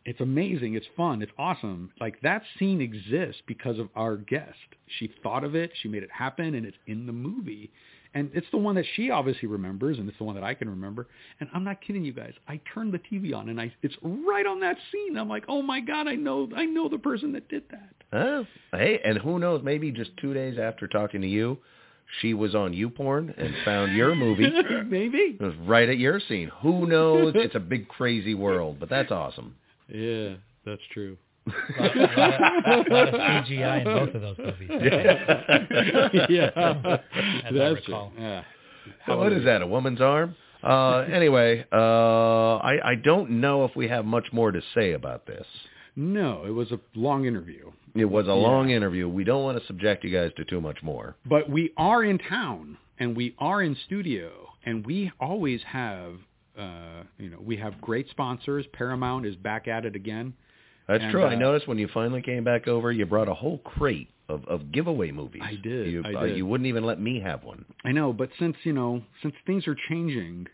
It's 0.06 0.20
amazing. 0.20 0.74
It's 0.74 0.86
fun. 0.97 1.22
It's 1.22 1.32
awesome. 1.38 1.91
Like 1.99 2.20
that 2.22 2.41
scene 2.58 2.82
exists 2.82 3.41
because 3.47 3.78
of 3.78 3.89
our 3.95 4.18
guest. 4.18 4.58
She 4.99 5.12
thought 5.22 5.43
of 5.43 5.56
it. 5.56 5.72
She 5.82 5.88
made 5.89 6.04
it 6.04 6.10
happen, 6.12 6.56
and 6.56 6.66
it's 6.66 6.78
in 6.88 7.06
the 7.06 7.14
movie. 7.14 7.72
And 8.14 8.30
it's 8.34 8.47
the 8.52 8.58
one 8.58 8.76
that 8.76 8.86
she 8.95 9.10
obviously 9.10 9.47
remembers, 9.47 9.97
and 9.97 10.10
it's 10.10 10.18
the 10.18 10.26
one 10.26 10.36
that 10.36 10.43
I 10.43 10.54
can 10.54 10.70
remember. 10.70 11.08
And 11.39 11.49
I'm 11.54 11.64
not 11.64 11.82
kidding 11.82 12.04
you 12.04 12.12
guys. 12.12 12.34
I 12.47 12.60
turned 12.74 12.93
the 12.93 12.99
TV 12.99 13.34
on, 13.34 13.49
and 13.49 13.62
I 13.62 13.74
it's 13.84 13.95
right 14.02 14.45
on 14.45 14.60
that 14.62 14.78
scene. 14.91 15.18
I'm 15.18 15.30
like, 15.30 15.45
oh 15.47 15.62
my 15.62 15.80
god, 15.80 16.08
I 16.08 16.16
know, 16.16 16.49
I 16.56 16.66
know 16.66 16.89
the 16.89 16.97
person 16.97 17.32
that 17.34 17.47
did 17.47 17.64
that. 17.72 17.93
Huh? 18.12 18.43
Hey, 18.74 18.99
and 19.06 19.18
who 19.18 19.39
knows? 19.39 19.62
Maybe 19.64 19.91
just 19.91 20.12
two 20.18 20.34
days 20.34 20.58
after 20.60 20.88
talking 20.88 21.22
to 21.22 21.28
you, 21.28 21.58
she 22.20 22.34
was 22.34 22.54
on 22.54 22.74
YouPorn 22.74 23.34
and 23.38 23.56
found 23.64 23.95
your 23.95 24.14
movie. 24.14 24.47
Maybe. 24.86 25.38
It 25.39 25.41
was 25.41 25.56
right 25.66 25.88
at 25.88 25.97
your 25.97 26.20
scene. 26.20 26.52
Who 26.62 26.88
knows? 26.88 27.34
It's 27.36 27.56
a 27.56 27.60
big 27.60 27.88
crazy 27.88 28.34
world, 28.34 28.78
but 28.80 28.89
that's 28.89 29.12
awesome. 29.12 29.56
Yeah, 29.94 30.36
that's 30.66 30.82
true. 30.94 31.18
A 31.48 31.52
lot, 31.82 31.96
a 31.96 32.00
lot 32.00 32.80
of, 32.80 32.86
a 32.86 32.94
lot 32.94 33.08
of 33.10 33.14
CGI 33.46 33.78
in 33.80 33.84
both 33.84 34.16
of 34.16 34.22
those 34.22 34.38
movies. 34.38 34.70
yeah, 36.30 36.60
As 37.14 37.46
I 37.46 37.52
that's 37.52 37.76
recall. 37.88 38.12
it. 38.18 38.22
Yeah. 38.22 38.44
So 39.08 39.18
what 39.18 39.34
is 39.34 39.44
that? 39.46 39.62
A 39.62 39.68
woman's 39.68 40.02
arm? 40.02 40.36
Uh, 40.64 41.00
anyway, 41.12 41.66
uh, 41.74 42.58
I, 42.58 42.92
I 42.92 42.96
don't 42.96 43.32
know 43.42 43.66
if 43.66 43.76
we 43.76 43.88
have 43.88 44.06
much 44.06 44.28
more 44.32 44.52
to 44.52 44.62
say 44.76 44.92
about 44.94 45.26
this. 45.26 45.46
No, 45.96 46.44
it 46.46 46.52
was 46.52 46.72
a 46.72 46.80
long 46.96 47.26
interview, 47.26 47.72
It 47.96 48.06
was 48.06 48.28
a 48.28 48.34
long 48.34 48.70
interview. 48.70 49.10
We 49.10 49.24
don't 49.24 49.44
want 49.44 49.60
to 49.60 49.66
subject 49.68 50.04
you 50.04 50.12
guys 50.12 50.32
to 50.38 50.46
too 50.46 50.62
much 50.62 50.82
more. 50.84 51.16
but 51.26 51.50
we 51.50 51.74
are 51.78 52.04
in 52.04 52.18
town 52.20 52.78
and 53.00 53.18
we 53.18 53.36
are 53.39 53.62
in 53.64 53.76
studio, 53.88 54.30
and 54.64 54.86
we 54.86 55.12
always 55.20 55.62
have, 55.68 56.14
uh, 56.62 57.03
you 57.18 57.30
know, 57.30 57.39
we 57.41 57.57
have 57.57 57.80
great 57.82 58.09
sponsors. 58.09 58.66
Paramount 58.74 59.26
is 59.26 59.36
back 59.36 59.68
at 59.68 59.86
it 59.86 59.95
again. 59.95 60.34
That's 60.88 61.03
And, 61.03 61.12
true. 61.12 61.24
I 61.24 61.36
uh, 61.36 61.39
noticed 61.39 61.68
when 61.68 61.78
you 61.78 61.88
finally 61.93 62.22
came 62.22 62.43
back 62.43 62.68
over, 62.68 62.91
you 62.91 63.05
brought 63.05 63.28
a 63.30 63.34
whole 63.34 63.59
crate 63.59 64.09
of, 64.30 64.45
of 64.45 64.72
giveaway 64.72 65.12
movies. 65.12 65.41
I 65.43 65.55
did, 65.55 65.88
You, 65.88 66.03
I 66.05 66.14
uh, 66.14 66.26
did. 66.28 66.38
you 66.38 66.45
wouldn't 66.45 66.68
even 66.68 66.84
let 66.84 66.99
me 66.99 67.20
have 67.22 67.43
one. 67.43 67.66
I 67.84 67.91
know, 67.91 68.14
but 68.14 68.30
since 68.39 68.55
you 68.64 68.74
know, 68.74 69.01
since 69.22 69.34
things 69.45 69.68
are 69.68 69.76
changing, 69.89 70.47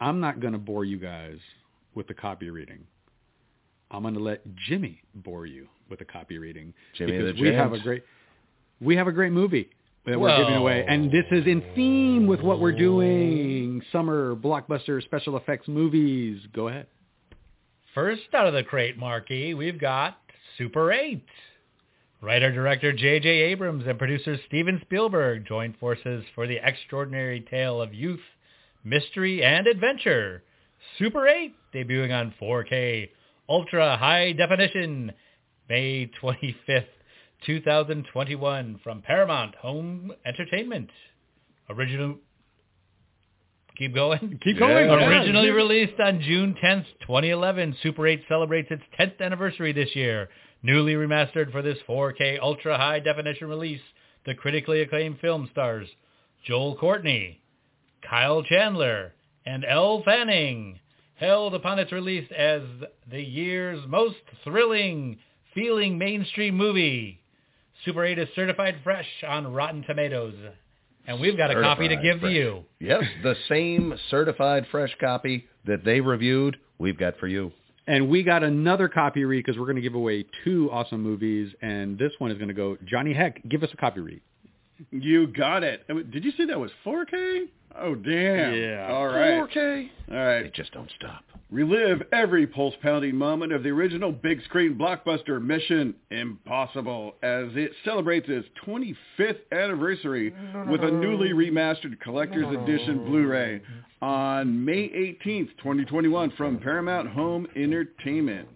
I'm 0.00 0.20
not 0.20 0.40
going 0.40 0.52
to 0.52 0.58
bore 0.58 0.84
you 0.84 0.98
guys 0.98 1.38
with 1.94 2.06
the 2.08 2.14
copy 2.14 2.50
reading. 2.50 2.84
I'm 3.90 4.02
going 4.02 4.14
to 4.14 4.20
let 4.20 4.42
Jimmy 4.68 5.02
bore 5.14 5.46
you 5.46 5.68
with 5.90 5.98
the 5.98 6.04
copy 6.06 6.38
reading 6.38 6.72
Jimmy 6.96 7.18
because 7.18 7.40
we 7.40 7.48
have 7.48 7.72
a 7.72 7.78
great 7.78 8.02
we 8.80 8.96
have 8.96 9.06
a 9.06 9.12
great 9.12 9.32
movie 9.32 9.68
that 10.06 10.18
we're 10.18 10.36
giving 10.36 10.56
away, 10.56 10.84
and 10.86 11.10
this 11.10 11.24
is 11.30 11.46
in 11.46 11.62
theme 11.74 12.26
with 12.26 12.40
what 12.40 12.60
we're 12.60 12.76
doing: 12.76 13.82
summer 13.92 14.34
blockbuster 14.34 15.02
special 15.02 15.36
effects 15.36 15.68
movies. 15.68 16.40
Go 16.52 16.68
ahead. 16.68 16.86
First 17.94 18.22
out 18.34 18.46
of 18.46 18.54
the 18.54 18.62
crate 18.62 18.96
marquee, 18.96 19.54
we've 19.54 19.78
got 19.80 20.16
Super 20.56 20.92
8. 20.92 21.22
Writer-director 22.22 22.92
J.J. 22.92 23.28
Abrams 23.28 23.84
and 23.86 23.98
producer 23.98 24.36
Steven 24.46 24.80
Spielberg 24.82 25.44
joined 25.44 25.76
forces 25.78 26.24
for 26.36 26.46
the 26.46 26.58
extraordinary 26.62 27.40
tale 27.40 27.82
of 27.82 27.92
youth, 27.92 28.20
mystery, 28.84 29.42
and 29.42 29.66
adventure. 29.66 30.42
Super 30.98 31.26
8, 31.26 31.52
debuting 31.74 32.12
on 32.12 32.32
4K, 32.40 33.10
ultra 33.48 33.96
high 33.96 34.32
definition, 34.32 35.12
May 35.68 36.10
25th, 36.22 36.86
2021, 37.46 38.80
from 38.82 39.02
Paramount 39.02 39.54
Home 39.56 40.12
Entertainment. 40.24 40.90
Original... 41.68 42.16
Keep 43.76 43.94
going? 43.94 44.38
Keep 44.44 44.58
going. 44.58 44.86
Yeah. 44.86 45.08
Originally 45.08 45.50
released 45.50 45.98
on 45.98 46.20
June 46.20 46.54
10th, 46.62 46.84
2011, 47.00 47.76
Super 47.82 48.06
8 48.06 48.22
celebrates 48.28 48.68
its 48.70 48.82
10th 48.98 49.20
anniversary 49.20 49.72
this 49.72 49.94
year. 49.96 50.28
Newly 50.62 50.94
remastered 50.94 51.50
for 51.50 51.62
this 51.62 51.78
4K 51.88 52.38
ultra 52.40 52.76
high 52.76 53.00
definition 53.00 53.48
release, 53.48 53.80
the 54.26 54.34
critically 54.34 54.82
acclaimed 54.82 55.18
film 55.20 55.48
stars 55.50 55.88
Joel 56.46 56.76
Courtney, 56.76 57.40
Kyle 58.08 58.42
Chandler, 58.42 59.14
and 59.46 59.64
Elle 59.64 60.02
Fanning, 60.04 60.78
hailed 61.16 61.54
upon 61.54 61.78
its 61.78 61.92
release 61.92 62.28
as 62.36 62.62
the 63.10 63.22
year's 63.22 63.80
most 63.88 64.16
thrilling, 64.44 65.18
feeling 65.54 65.98
mainstream 65.98 66.56
movie. 66.56 67.21
Super 67.84 68.04
8 68.04 68.18
is 68.18 68.28
certified 68.34 68.76
fresh 68.84 69.06
on 69.26 69.52
Rotten 69.52 69.82
Tomatoes. 69.82 70.34
And 71.06 71.20
we've 71.20 71.36
got 71.36 71.50
a 71.50 71.60
copy 71.60 71.88
to 71.88 71.96
give 71.96 72.20
fresh. 72.20 72.32
to 72.32 72.36
you. 72.36 72.64
Yes, 72.78 73.02
the 73.22 73.34
same 73.48 73.94
certified 74.10 74.66
fresh 74.70 74.94
copy 75.00 75.48
that 75.66 75.84
they 75.84 76.00
reviewed, 76.00 76.58
we've 76.78 76.96
got 76.98 77.18
for 77.18 77.26
you. 77.26 77.50
And 77.88 78.08
we 78.08 78.22
got 78.22 78.44
another 78.44 78.88
copy 78.88 79.24
read 79.24 79.44
because 79.44 79.58
we're 79.58 79.66
going 79.66 79.76
to 79.76 79.82
give 79.82 79.94
away 79.94 80.24
two 80.44 80.70
awesome 80.70 81.02
movies, 81.02 81.52
and 81.60 81.98
this 81.98 82.12
one 82.18 82.30
is 82.30 82.38
going 82.38 82.48
to 82.48 82.54
go. 82.54 82.76
Johnny 82.84 83.12
Heck, 83.12 83.42
give 83.48 83.64
us 83.64 83.70
a 83.72 83.76
copy 83.76 84.00
read. 84.00 84.20
You 84.92 85.26
got 85.26 85.64
it. 85.64 85.84
Did 86.12 86.24
you 86.24 86.30
say 86.36 86.46
that 86.46 86.60
was 86.60 86.70
4K? 86.86 87.48
Oh, 87.80 87.96
damn. 87.96 88.54
Yeah. 88.54 88.88
All 88.92 89.06
right. 89.06 89.42
4K. 89.48 89.88
All 90.10 90.16
right. 90.16 90.42
They 90.42 90.50
just 90.50 90.72
don't 90.72 90.90
stop. 90.96 91.24
Relive 91.52 92.02
every 92.12 92.46
pulse-pounding 92.46 93.14
moment 93.14 93.52
of 93.52 93.62
the 93.62 93.68
original 93.68 94.10
big 94.10 94.42
screen 94.44 94.74
blockbuster 94.74 95.38
Mission 95.38 95.94
Impossible 96.10 97.14
as 97.22 97.48
it 97.54 97.72
celebrates 97.84 98.26
its 98.30 98.48
25th 98.66 99.36
anniversary 99.52 100.34
with 100.70 100.82
a 100.82 100.90
newly 100.90 101.34
remastered 101.34 102.00
collector's 102.00 102.46
edition 102.56 103.04
Blu-ray 103.04 103.60
on 104.00 104.64
May 104.64 104.88
18th, 104.88 105.50
2021 105.58 106.30
from 106.38 106.58
Paramount 106.58 107.10
Home 107.10 107.46
Entertainment. 107.54 108.48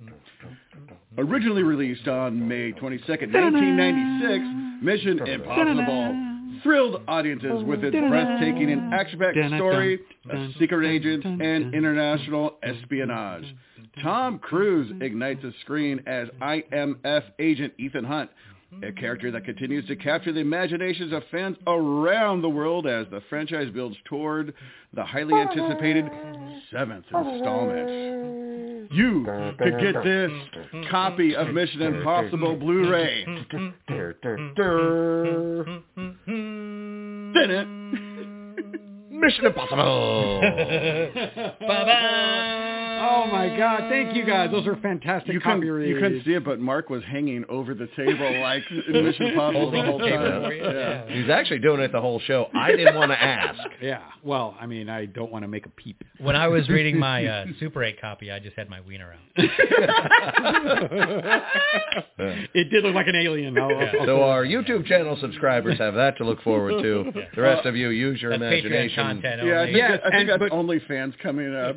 Originally 1.18 1.64
released 1.64 2.08
on 2.08 2.48
May 2.48 2.72
22nd, 2.72 3.30
1996, 3.30 4.82
Mission 4.82 5.18
Impossible 5.28 6.35
thrilled 6.62 7.02
audiences 7.08 7.62
with 7.64 7.82
its 7.84 7.96
breathtaking 7.96 8.70
and 8.70 8.92
action-packed 8.94 9.36
story 9.56 10.00
of 10.30 10.50
secret 10.58 10.86
agents 10.88 11.24
and 11.26 11.74
international 11.74 12.56
espionage. 12.62 13.44
Tom 14.02 14.38
Cruise 14.38 14.92
ignites 15.00 15.40
the 15.42 15.52
screen 15.62 16.02
as 16.06 16.28
IMF 16.42 17.22
agent 17.38 17.72
Ethan 17.78 18.04
Hunt, 18.04 18.30
a 18.82 18.92
character 18.92 19.30
that 19.30 19.44
continues 19.44 19.86
to 19.86 19.96
capture 19.96 20.32
the 20.32 20.40
imaginations 20.40 21.12
of 21.12 21.22
fans 21.30 21.56
around 21.66 22.42
the 22.42 22.48
world 22.48 22.86
as 22.86 23.06
the 23.10 23.22
franchise 23.30 23.70
builds 23.72 23.96
toward 24.04 24.52
the 24.92 25.04
highly 25.04 25.34
anticipated 25.34 26.04
seventh 26.72 27.04
installment. 27.06 27.88
You 28.92 29.24
could 29.58 29.80
get 29.80 30.04
this 30.04 30.30
copy 30.90 31.34
of 31.34 31.48
Mission 31.54 31.82
Impossible 31.82 32.56
Blu-ray. 32.56 33.24
Did 37.46 37.58
it? 37.60 37.68
Mm. 37.68 39.10
Mission 39.10 39.46
Impossible. 39.46 40.40
Oh 42.98 43.26
my 43.30 43.54
God! 43.56 43.88
Thank 43.90 44.16
you 44.16 44.24
guys. 44.24 44.50
Those 44.50 44.66
are 44.66 44.76
fantastic 44.76 45.32
You 45.34 45.40
couldn't, 45.40 45.60
reads. 45.60 45.88
you 45.88 46.00
couldn't 46.00 46.24
see 46.24 46.32
it, 46.34 46.44
but 46.44 46.58
Mark 46.60 46.88
was 46.90 47.02
hanging 47.04 47.44
over 47.48 47.74
the 47.74 47.88
table 47.96 48.40
like 48.40 48.62
in 48.88 49.04
Mission 49.04 49.26
Impossible 49.26 49.70
the 49.70 49.82
whole 49.82 49.98
time. 49.98 50.50
Yeah. 50.52 51.06
He's 51.08 51.28
actually 51.30 51.58
doing 51.60 51.80
it 51.80 51.92
the 51.92 52.00
whole 52.00 52.20
show. 52.20 52.48
I 52.54 52.70
didn't 52.72 52.94
want 52.96 53.10
to 53.12 53.22
ask. 53.22 53.58
Yeah. 53.82 54.00
Well, 54.22 54.56
I 54.58 54.64
mean, 54.66 54.88
I 54.88 55.04
don't 55.04 55.30
want 55.30 55.42
to 55.44 55.48
make 55.48 55.66
a 55.66 55.68
peep. 55.68 56.02
When 56.18 56.34
I 56.34 56.48
was 56.48 56.66
reading 56.68 56.98
my 56.98 57.26
uh, 57.26 57.44
Super 57.60 57.84
8 57.84 58.00
copy, 58.00 58.32
I 58.32 58.38
just 58.38 58.56
had 58.56 58.70
my 58.70 58.80
wiener 58.80 59.12
out. 59.12 59.44
It 62.54 62.70
did 62.70 62.84
look 62.84 62.94
like 62.94 63.06
an 63.06 63.16
alien. 63.16 63.56
I'll- 63.58 63.70
I'll- 63.76 64.06
So 64.06 64.22
our 64.22 64.44
YouTube 64.44 64.86
channel 64.86 65.16
subscribers 65.20 65.78
have 65.78 65.94
that 65.94 66.16
to 66.18 66.24
look 66.24 66.40
forward 66.42 66.82
to. 66.82 67.12
The 67.34 67.40
rest 67.42 67.66
of 67.66 67.76
you 67.76 67.90
use 67.90 68.20
your 68.22 68.30
That's 68.32 68.42
Patreon 68.42 68.64
imagination. 68.66 69.04
content 69.04 69.42
Yeah, 69.46 69.60
I 69.60 69.64
think, 69.66 69.76
Yeah, 69.76 69.84
I 69.86 69.90
think 69.90 70.14
and- 70.14 70.28
that's 70.30 70.38
but- 70.38 70.52
OnlyFans 70.52 71.18
coming 71.18 71.54
up. 71.54 71.76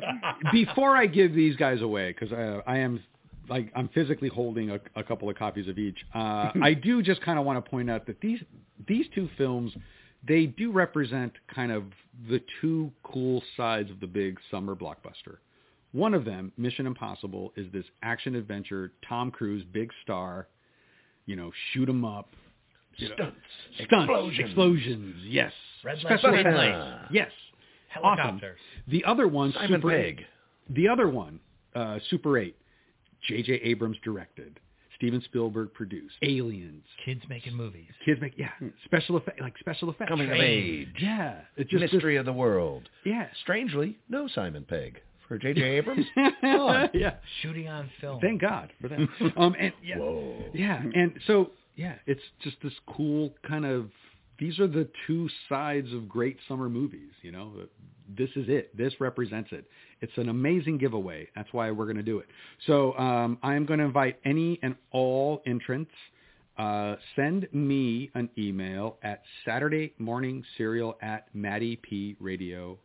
Before 0.52 0.96
I 0.96 1.06
give 1.12 1.34
these 1.34 1.56
guys 1.56 1.82
away, 1.82 2.12
because 2.12 2.32
uh, 2.32 2.60
I 2.66 2.78
am 2.78 3.02
like 3.48 3.70
I'm 3.76 3.88
physically 3.88 4.28
holding 4.28 4.70
a, 4.70 4.78
a 4.96 5.02
couple 5.02 5.28
of 5.28 5.36
copies 5.36 5.68
of 5.68 5.78
each. 5.78 5.98
Uh, 6.14 6.50
I 6.62 6.74
do 6.74 7.02
just 7.02 7.20
kind 7.22 7.38
of 7.38 7.44
want 7.44 7.62
to 7.62 7.70
point 7.70 7.90
out 7.90 8.06
that 8.06 8.20
these 8.20 8.40
these 8.88 9.06
two 9.14 9.28
films 9.36 9.72
they 10.26 10.46
do 10.46 10.70
represent 10.70 11.32
kind 11.54 11.72
of 11.72 11.84
the 12.28 12.40
two 12.60 12.92
cool 13.02 13.42
sides 13.56 13.90
of 13.90 14.00
the 14.00 14.06
big 14.06 14.38
summer 14.50 14.74
blockbuster. 14.76 15.36
One 15.92 16.14
of 16.14 16.24
them, 16.24 16.52
Mission 16.56 16.86
Impossible, 16.86 17.52
is 17.56 17.66
this 17.72 17.84
action 18.02 18.36
adventure, 18.36 18.92
Tom 19.08 19.30
Cruise, 19.30 19.64
big 19.72 19.90
star, 20.02 20.46
you 21.26 21.36
know, 21.36 21.50
shoot 21.72 21.88
'em 21.88 22.04
up, 22.04 22.28
Stunts. 22.96 23.16
stunts, 23.16 23.38
Explosions. 23.80 24.38
explosions, 24.38 25.16
yes, 25.24 25.52
Red 25.82 26.02
light, 26.04 26.18
special 26.20 26.32
light. 26.54 27.08
yes, 27.10 27.32
Helicopters. 27.88 28.58
The 28.88 29.04
other 29.04 29.26
one, 29.26 29.52
Simon 29.52 29.80
Super 29.80 29.88
Pegg. 29.88 30.24
The 30.74 30.88
other 30.88 31.08
one, 31.08 31.40
uh, 31.74 31.98
Super 32.10 32.38
Eight, 32.38 32.56
J.J. 33.28 33.54
Abrams 33.64 33.96
directed, 34.04 34.58
Steven 34.96 35.20
Spielberg 35.24 35.72
produced, 35.74 36.14
Aliens, 36.22 36.84
Kids 37.04 37.22
making 37.28 37.54
movies. 37.56 37.88
kids 38.04 38.20
make 38.20 38.34
yeah, 38.36 38.50
special 38.84 39.16
effect 39.16 39.40
like 39.40 39.54
special 39.58 39.90
effects, 39.90 40.08
Coming 40.10 40.30
of 40.30 40.36
age. 40.36 40.88
yeah, 41.00 41.40
it's 41.56 41.70
just 41.70 41.92
Mystery 41.92 42.16
of 42.16 42.26
the 42.26 42.32
world. 42.32 42.88
yeah, 43.04 43.26
Strangely, 43.42 43.98
no 44.08 44.28
Simon 44.28 44.64
Pegg. 44.68 45.00
For 45.28 45.38
J.J. 45.38 45.62
Abrams? 45.78 46.06
Odd. 46.42 46.90
yeah. 46.92 47.14
Shooting 47.40 47.68
on 47.68 47.88
film. 48.00 48.20
Thank 48.20 48.40
God 48.40 48.72
for 48.80 48.88
that. 48.88 48.98
um, 49.36 49.54
and 49.60 49.72
yeah, 49.82 49.96
Whoa. 49.98 50.34
yeah, 50.52 50.82
and 50.94 51.12
so 51.28 51.52
yeah, 51.76 51.94
it's 52.06 52.20
just 52.42 52.56
this 52.62 52.72
cool 52.96 53.32
kind 53.46 53.64
of. 53.64 53.90
These 54.40 54.58
are 54.58 54.66
the 54.66 54.88
two 55.06 55.28
sides 55.48 55.92
of 55.92 56.08
great 56.08 56.38
summer 56.48 56.68
movies. 56.70 57.12
You 57.22 57.30
know, 57.32 57.52
this 58.18 58.30
is 58.36 58.46
it. 58.48 58.76
This 58.76 58.94
represents 58.98 59.50
it. 59.52 59.66
It's 60.00 60.16
an 60.16 60.30
amazing 60.30 60.78
giveaway. 60.78 61.28
That's 61.36 61.52
why 61.52 61.70
we're 61.70 61.84
going 61.84 61.98
to 61.98 62.02
do 62.02 62.18
it. 62.18 62.26
So 62.66 62.96
um, 62.98 63.38
I 63.42 63.54
am 63.54 63.66
going 63.66 63.78
to 63.80 63.84
invite 63.84 64.18
any 64.24 64.58
and 64.62 64.74
all 64.92 65.42
entrants. 65.46 65.92
Uh, 66.58 66.96
send 67.16 67.48
me 67.52 68.10
an 68.14 68.28
email 68.38 68.96
at 69.02 69.22
Saturday 69.44 69.92
morning 69.98 70.42
serial 70.56 70.96
at 71.02 71.26
mattypradio.com. 71.34 72.76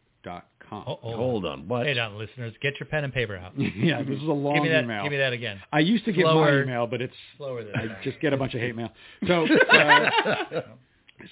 Oh, 0.71 0.99
oh. 1.03 1.15
Hold 1.15 1.45
on. 1.45 1.67
What? 1.67 1.85
Hey, 1.85 1.93
down, 1.93 2.17
listeners, 2.17 2.53
get 2.61 2.73
your 2.79 2.87
pen 2.87 3.03
and 3.03 3.13
paper 3.13 3.35
out. 3.37 3.53
yeah, 3.57 4.01
this 4.01 4.17
is 4.17 4.23
a 4.23 4.31
long 4.31 4.55
give 4.55 4.63
me 4.63 4.69
that. 4.69 4.83
email. 4.83 5.03
Give 5.03 5.11
me 5.11 5.17
that 5.19 5.33
again. 5.33 5.61
I 5.71 5.79
used 5.79 6.05
to 6.05 6.11
get 6.11 6.25
my 6.25 6.61
email, 6.61 6.87
but 6.87 7.01
it's 7.01 7.13
Slower 7.37 7.63
than 7.63 7.75
I 7.75 7.87
that. 7.87 8.01
just 8.01 8.19
get 8.19 8.33
a 8.33 8.37
bunch 8.37 8.53
of 8.55 8.61
hate 8.61 8.75
mail. 8.75 8.89
So 9.27 9.45
uh, 9.71 10.09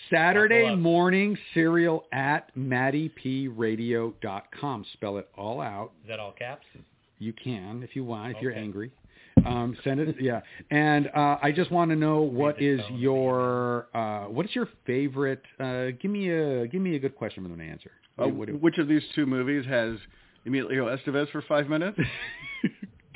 Saturday 0.10 0.62
Buckle 0.64 0.74
up. 0.74 0.80
morning 0.80 1.38
cereal 1.54 2.06
at 2.12 2.50
mattypradio.com. 2.58 4.86
Spell 4.94 5.18
it 5.18 5.30
all 5.38 5.62
out. 5.62 5.92
Is 6.04 6.08
that 6.10 6.20
all 6.20 6.32
caps? 6.32 6.66
You 7.20 7.34
can 7.34 7.84
if 7.84 7.96
you 7.96 8.04
want, 8.04 8.36
if 8.36 8.42
you're 8.42 8.54
angry. 8.54 8.92
Um, 9.46 9.76
send 9.84 10.00
it, 10.00 10.16
yeah. 10.22 10.42
And 10.72 11.08
uh, 11.16 11.38
I 11.42 11.52
just 11.52 11.72
want 11.72 11.90
to 11.92 11.96
know 11.96 12.22
what 12.22 12.58
the 12.58 12.68
is 12.68 12.80
tone 12.82 12.88
of 12.88 12.94
the 12.94 13.00
your 13.02 13.88
uh, 13.96 14.24
what 14.26 14.46
is 14.46 14.56
your 14.56 14.70
favorite? 14.86 15.42
Uh, 15.60 15.88
give 16.02 16.12
me 16.12 16.30
a 16.30 16.68
give 16.68 16.82
me 16.82 16.96
a 16.96 17.00
good 17.00 17.16
question 17.16 17.44
with 17.44 17.52
an 17.52 17.62
answer. 17.62 17.92
What 18.16 18.28
What, 18.28 18.32
do- 18.32 18.38
what 18.38 18.46
do- 18.48 18.54
what 18.54 18.62
Which 18.64 18.78
of 18.78 18.88
these 18.88 19.04
two 19.16 19.26
movies 19.26 19.66
has 19.66 19.98
Emilio 20.46 20.96
Estevez 20.96 21.30
for 21.32 21.42
five 21.44 21.68
minutes? 21.68 21.98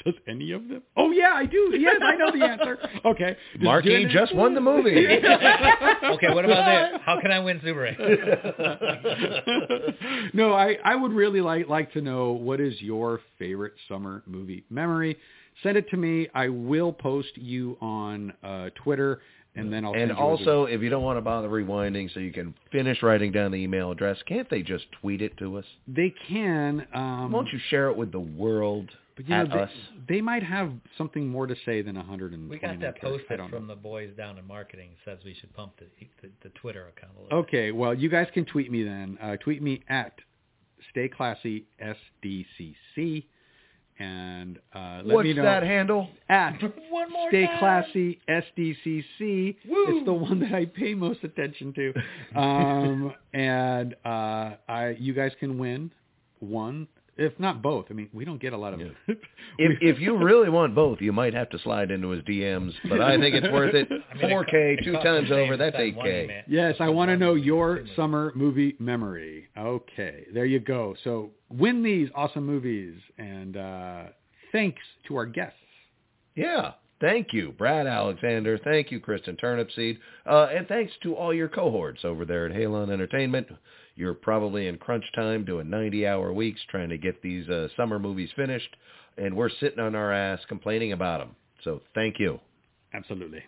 does 0.07 0.15
any 0.27 0.51
of 0.51 0.67
them? 0.67 0.81
Oh 0.95 1.11
yeah, 1.11 1.31
I 1.33 1.45
do. 1.45 1.71
Yes, 1.77 1.95
I 2.01 2.15
know 2.15 2.31
the 2.31 2.43
answer. 2.45 2.77
Okay, 3.05 3.37
Does 3.53 3.63
Marky 3.63 4.03
Jen- 4.03 4.11
just 4.11 4.35
won 4.35 4.53
the 4.55 4.61
movie. 4.61 5.05
okay, 5.07 6.33
what 6.33 6.45
about 6.45 6.65
that? 6.65 7.01
How 7.01 7.19
can 7.21 7.31
I 7.31 7.39
win 7.39 7.59
Super 7.63 7.85
8? 7.87 7.97
no, 10.33 10.53
I, 10.53 10.77
I 10.83 10.95
would 10.95 11.13
really 11.13 11.41
like 11.41 11.67
like 11.67 11.91
to 11.93 12.01
know 12.01 12.31
what 12.31 12.59
is 12.59 12.79
your 12.81 13.21
favorite 13.39 13.73
summer 13.87 14.23
movie 14.25 14.63
memory. 14.69 15.17
Send 15.63 15.77
it 15.77 15.89
to 15.89 15.97
me. 15.97 16.27
I 16.35 16.49
will 16.49 16.93
post 16.93 17.29
you 17.35 17.77
on 17.81 18.31
uh, 18.43 18.69
Twitter, 18.83 19.21
and 19.55 19.73
then 19.73 19.85
I'll 19.85 19.93
And 19.93 20.09
send 20.09 20.11
a- 20.11 20.15
also, 20.21 20.65
if 20.65 20.81
you 20.81 20.89
don't 20.89 21.03
want 21.03 21.17
to 21.17 21.21
bother 21.21 21.49
rewinding 21.49 22.13
so 22.13 22.19
you 22.19 22.31
can 22.31 22.53
finish 22.71 23.01
writing 23.01 23.31
down 23.31 23.51
the 23.51 23.57
email 23.57 23.91
address, 23.91 24.17
can't 24.27 24.49
they 24.49 24.61
just 24.61 24.85
tweet 25.01 25.21
it 25.21 25.35
to 25.37 25.57
us? 25.57 25.65
they 25.87 26.13
can. 26.29 26.85
Um, 26.93 27.31
Won't 27.31 27.51
you 27.51 27.59
share 27.69 27.89
it 27.89 27.97
with 27.97 28.11
the 28.11 28.19
world 28.19 28.89
but, 29.17 29.27
you 29.27 29.35
know, 29.35 29.41
at 29.41 29.49
they, 29.49 29.59
us? 29.59 29.69
they 30.07 30.21
might 30.21 30.43
have 30.43 30.71
something 30.97 31.27
more 31.27 31.47
to 31.47 31.55
say 31.65 31.81
than 31.81 31.95
120. 31.95 32.47
We 32.47 32.59
got 32.59 32.79
that 32.79 33.01
characters. 33.01 33.21
Posted 33.27 33.49
from 33.49 33.67
know. 33.67 33.75
the 33.75 33.81
boys 33.81 34.11
down 34.15 34.37
in 34.37 34.47
marketing. 34.47 34.91
Says 35.03 35.17
we 35.25 35.33
should 35.33 35.53
pump 35.53 35.73
the 35.79 35.85
the, 36.21 36.29
the 36.43 36.49
Twitter 36.49 36.87
account 36.87 37.13
a 37.19 37.23
little. 37.23 37.39
Okay, 37.39 37.71
well, 37.71 37.93
you 37.93 38.09
guys 38.09 38.27
can 38.33 38.45
tweet 38.45 38.71
me 38.71 38.83
then. 38.83 39.17
Uh, 39.21 39.35
tweet 39.37 39.61
me 39.61 39.83
at 39.89 40.13
Stay 40.91 41.09
Classy 41.09 41.65
SDCC, 41.81 43.25
and 43.99 44.59
uh, 44.75 45.01
let 45.03 45.15
What's 45.15 45.25
me 45.25 45.33
know 45.33 45.43
that 45.43 45.63
handle? 45.63 46.07
at 46.29 46.61
One 46.91 47.11
more 47.11 47.29
Stay 47.29 47.47
time. 47.47 47.59
Classy 47.59 48.19
SDCC. 48.29 49.55
It's 49.65 50.05
the 50.05 50.13
one 50.13 50.39
that 50.41 50.53
I 50.53 50.65
pay 50.65 50.93
most 50.93 51.23
attention 51.23 51.73
to. 51.73 51.93
Um, 52.35 53.13
and 53.33 53.95
uh, 54.05 54.51
I, 54.69 54.95
you 54.99 55.13
guys 55.13 55.31
can 55.39 55.57
win 55.57 55.91
one, 56.39 56.87
if 57.17 57.39
not 57.39 57.61
both. 57.61 57.85
I 57.89 57.93
mean, 57.93 58.09
we 58.13 58.25
don't 58.25 58.41
get 58.41 58.53
a 58.53 58.57
lot 58.57 58.73
of. 58.73 58.79
If, 59.59 59.79
if 59.81 59.99
you 59.99 60.15
really 60.15 60.49
want 60.49 60.75
both, 60.75 61.01
you 61.01 61.11
might 61.11 61.33
have 61.33 61.49
to 61.49 61.59
slide 61.59 61.89
into 61.89 62.09
his 62.09 62.21
DMs, 62.25 62.73
but 62.87 63.01
I 63.01 63.19
think 63.19 63.33
it's 63.33 63.51
worth 63.51 63.73
it. 63.73 63.87
I 64.11 64.15
mean, 64.15 64.29
4K, 64.29 64.53
it 64.53 64.83
two 64.83 64.91
costs 64.91 65.05
times 65.05 65.31
over. 65.31 65.57
That's 65.57 65.75
8K. 65.75 66.23
email. 66.25 66.43
Yes, 66.47 66.75
I 66.79 66.89
want 66.89 67.09
to 67.09 67.17
know 67.17 67.33
your 67.33 67.81
summer 67.95 68.31
movie 68.35 68.75
memory. 68.77 69.47
Okay, 69.57 70.25
there 70.31 70.45
you 70.45 70.59
go. 70.59 70.95
So 71.03 71.31
win 71.49 71.81
these 71.81 72.09
awesome 72.13 72.45
movies, 72.45 72.99
and 73.17 73.57
uh, 73.57 74.03
thanks 74.51 74.81
to 75.07 75.15
our 75.15 75.25
guests. 75.25 75.57
Yeah. 76.35 76.73
Thank 76.99 77.31
you, 77.31 77.51
Brad 77.51 77.85
Alexander. 77.85 78.59
Thank 78.63 78.91
you, 78.91 78.99
Kristin 78.99 79.39
Turnipseed. 79.39 79.99
Uh, 80.25 80.47
and 80.55 80.67
thanks 80.67 80.91
to 81.03 81.15
all 81.15 81.33
your 81.33 81.47
cohorts 81.47 82.03
over 82.03 82.25
there 82.25 82.47
at 82.47 82.51
Halon 82.55 82.91
Entertainment. 82.91 83.47
You're 83.97 84.13
probably 84.13 84.67
in 84.67 84.77
crunch 84.77 85.03
time 85.15 85.43
doing 85.43 85.67
90-hour 85.67 86.31
weeks 86.31 86.61
trying 86.69 86.89
to 86.89 86.99
get 86.99 87.21
these 87.23 87.49
uh, 87.49 87.67
summer 87.75 87.97
movies 87.97 88.29
finished, 88.35 88.69
and 89.17 89.35
we're 89.35 89.49
sitting 89.59 89.79
on 89.79 89.95
our 89.95 90.13
ass 90.13 90.39
complaining 90.47 90.93
about 90.93 91.19
them. 91.19 91.35
So 91.63 91.81
thank 91.95 92.19
you. 92.19 92.39
Absolutely. 92.93 93.41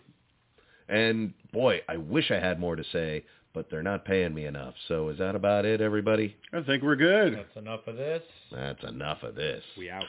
And 0.88 1.32
boy, 1.52 1.82
I 1.88 1.96
wish 1.98 2.32
I 2.32 2.40
had 2.40 2.58
more 2.58 2.74
to 2.74 2.82
say, 2.92 3.24
but 3.54 3.68
they're 3.70 3.84
not 3.84 4.04
paying 4.04 4.34
me 4.34 4.46
enough. 4.46 4.74
So 4.88 5.08
is 5.10 5.18
that 5.18 5.36
about 5.36 5.64
it, 5.64 5.80
everybody? 5.80 6.36
I 6.52 6.62
think 6.62 6.82
we're 6.82 6.96
good. 6.96 7.36
That's 7.36 7.56
enough 7.56 7.86
of 7.86 7.96
this. 7.96 8.22
That's 8.50 8.82
enough 8.82 9.22
of 9.22 9.36
this. 9.36 9.62
We 9.78 9.88
out. 9.88 10.02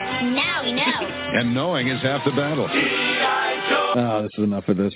Now 0.00 0.62
we 0.64 0.72
know. 0.72 0.82
And 0.82 1.54
knowing 1.54 1.88
is 1.88 2.00
half 2.00 2.24
the 2.24 2.30
battle. 2.30 2.68
Ah, 2.70 4.22
this 4.22 4.30
is 4.38 4.44
enough 4.44 4.66
of 4.68 4.78
this. 4.78 4.94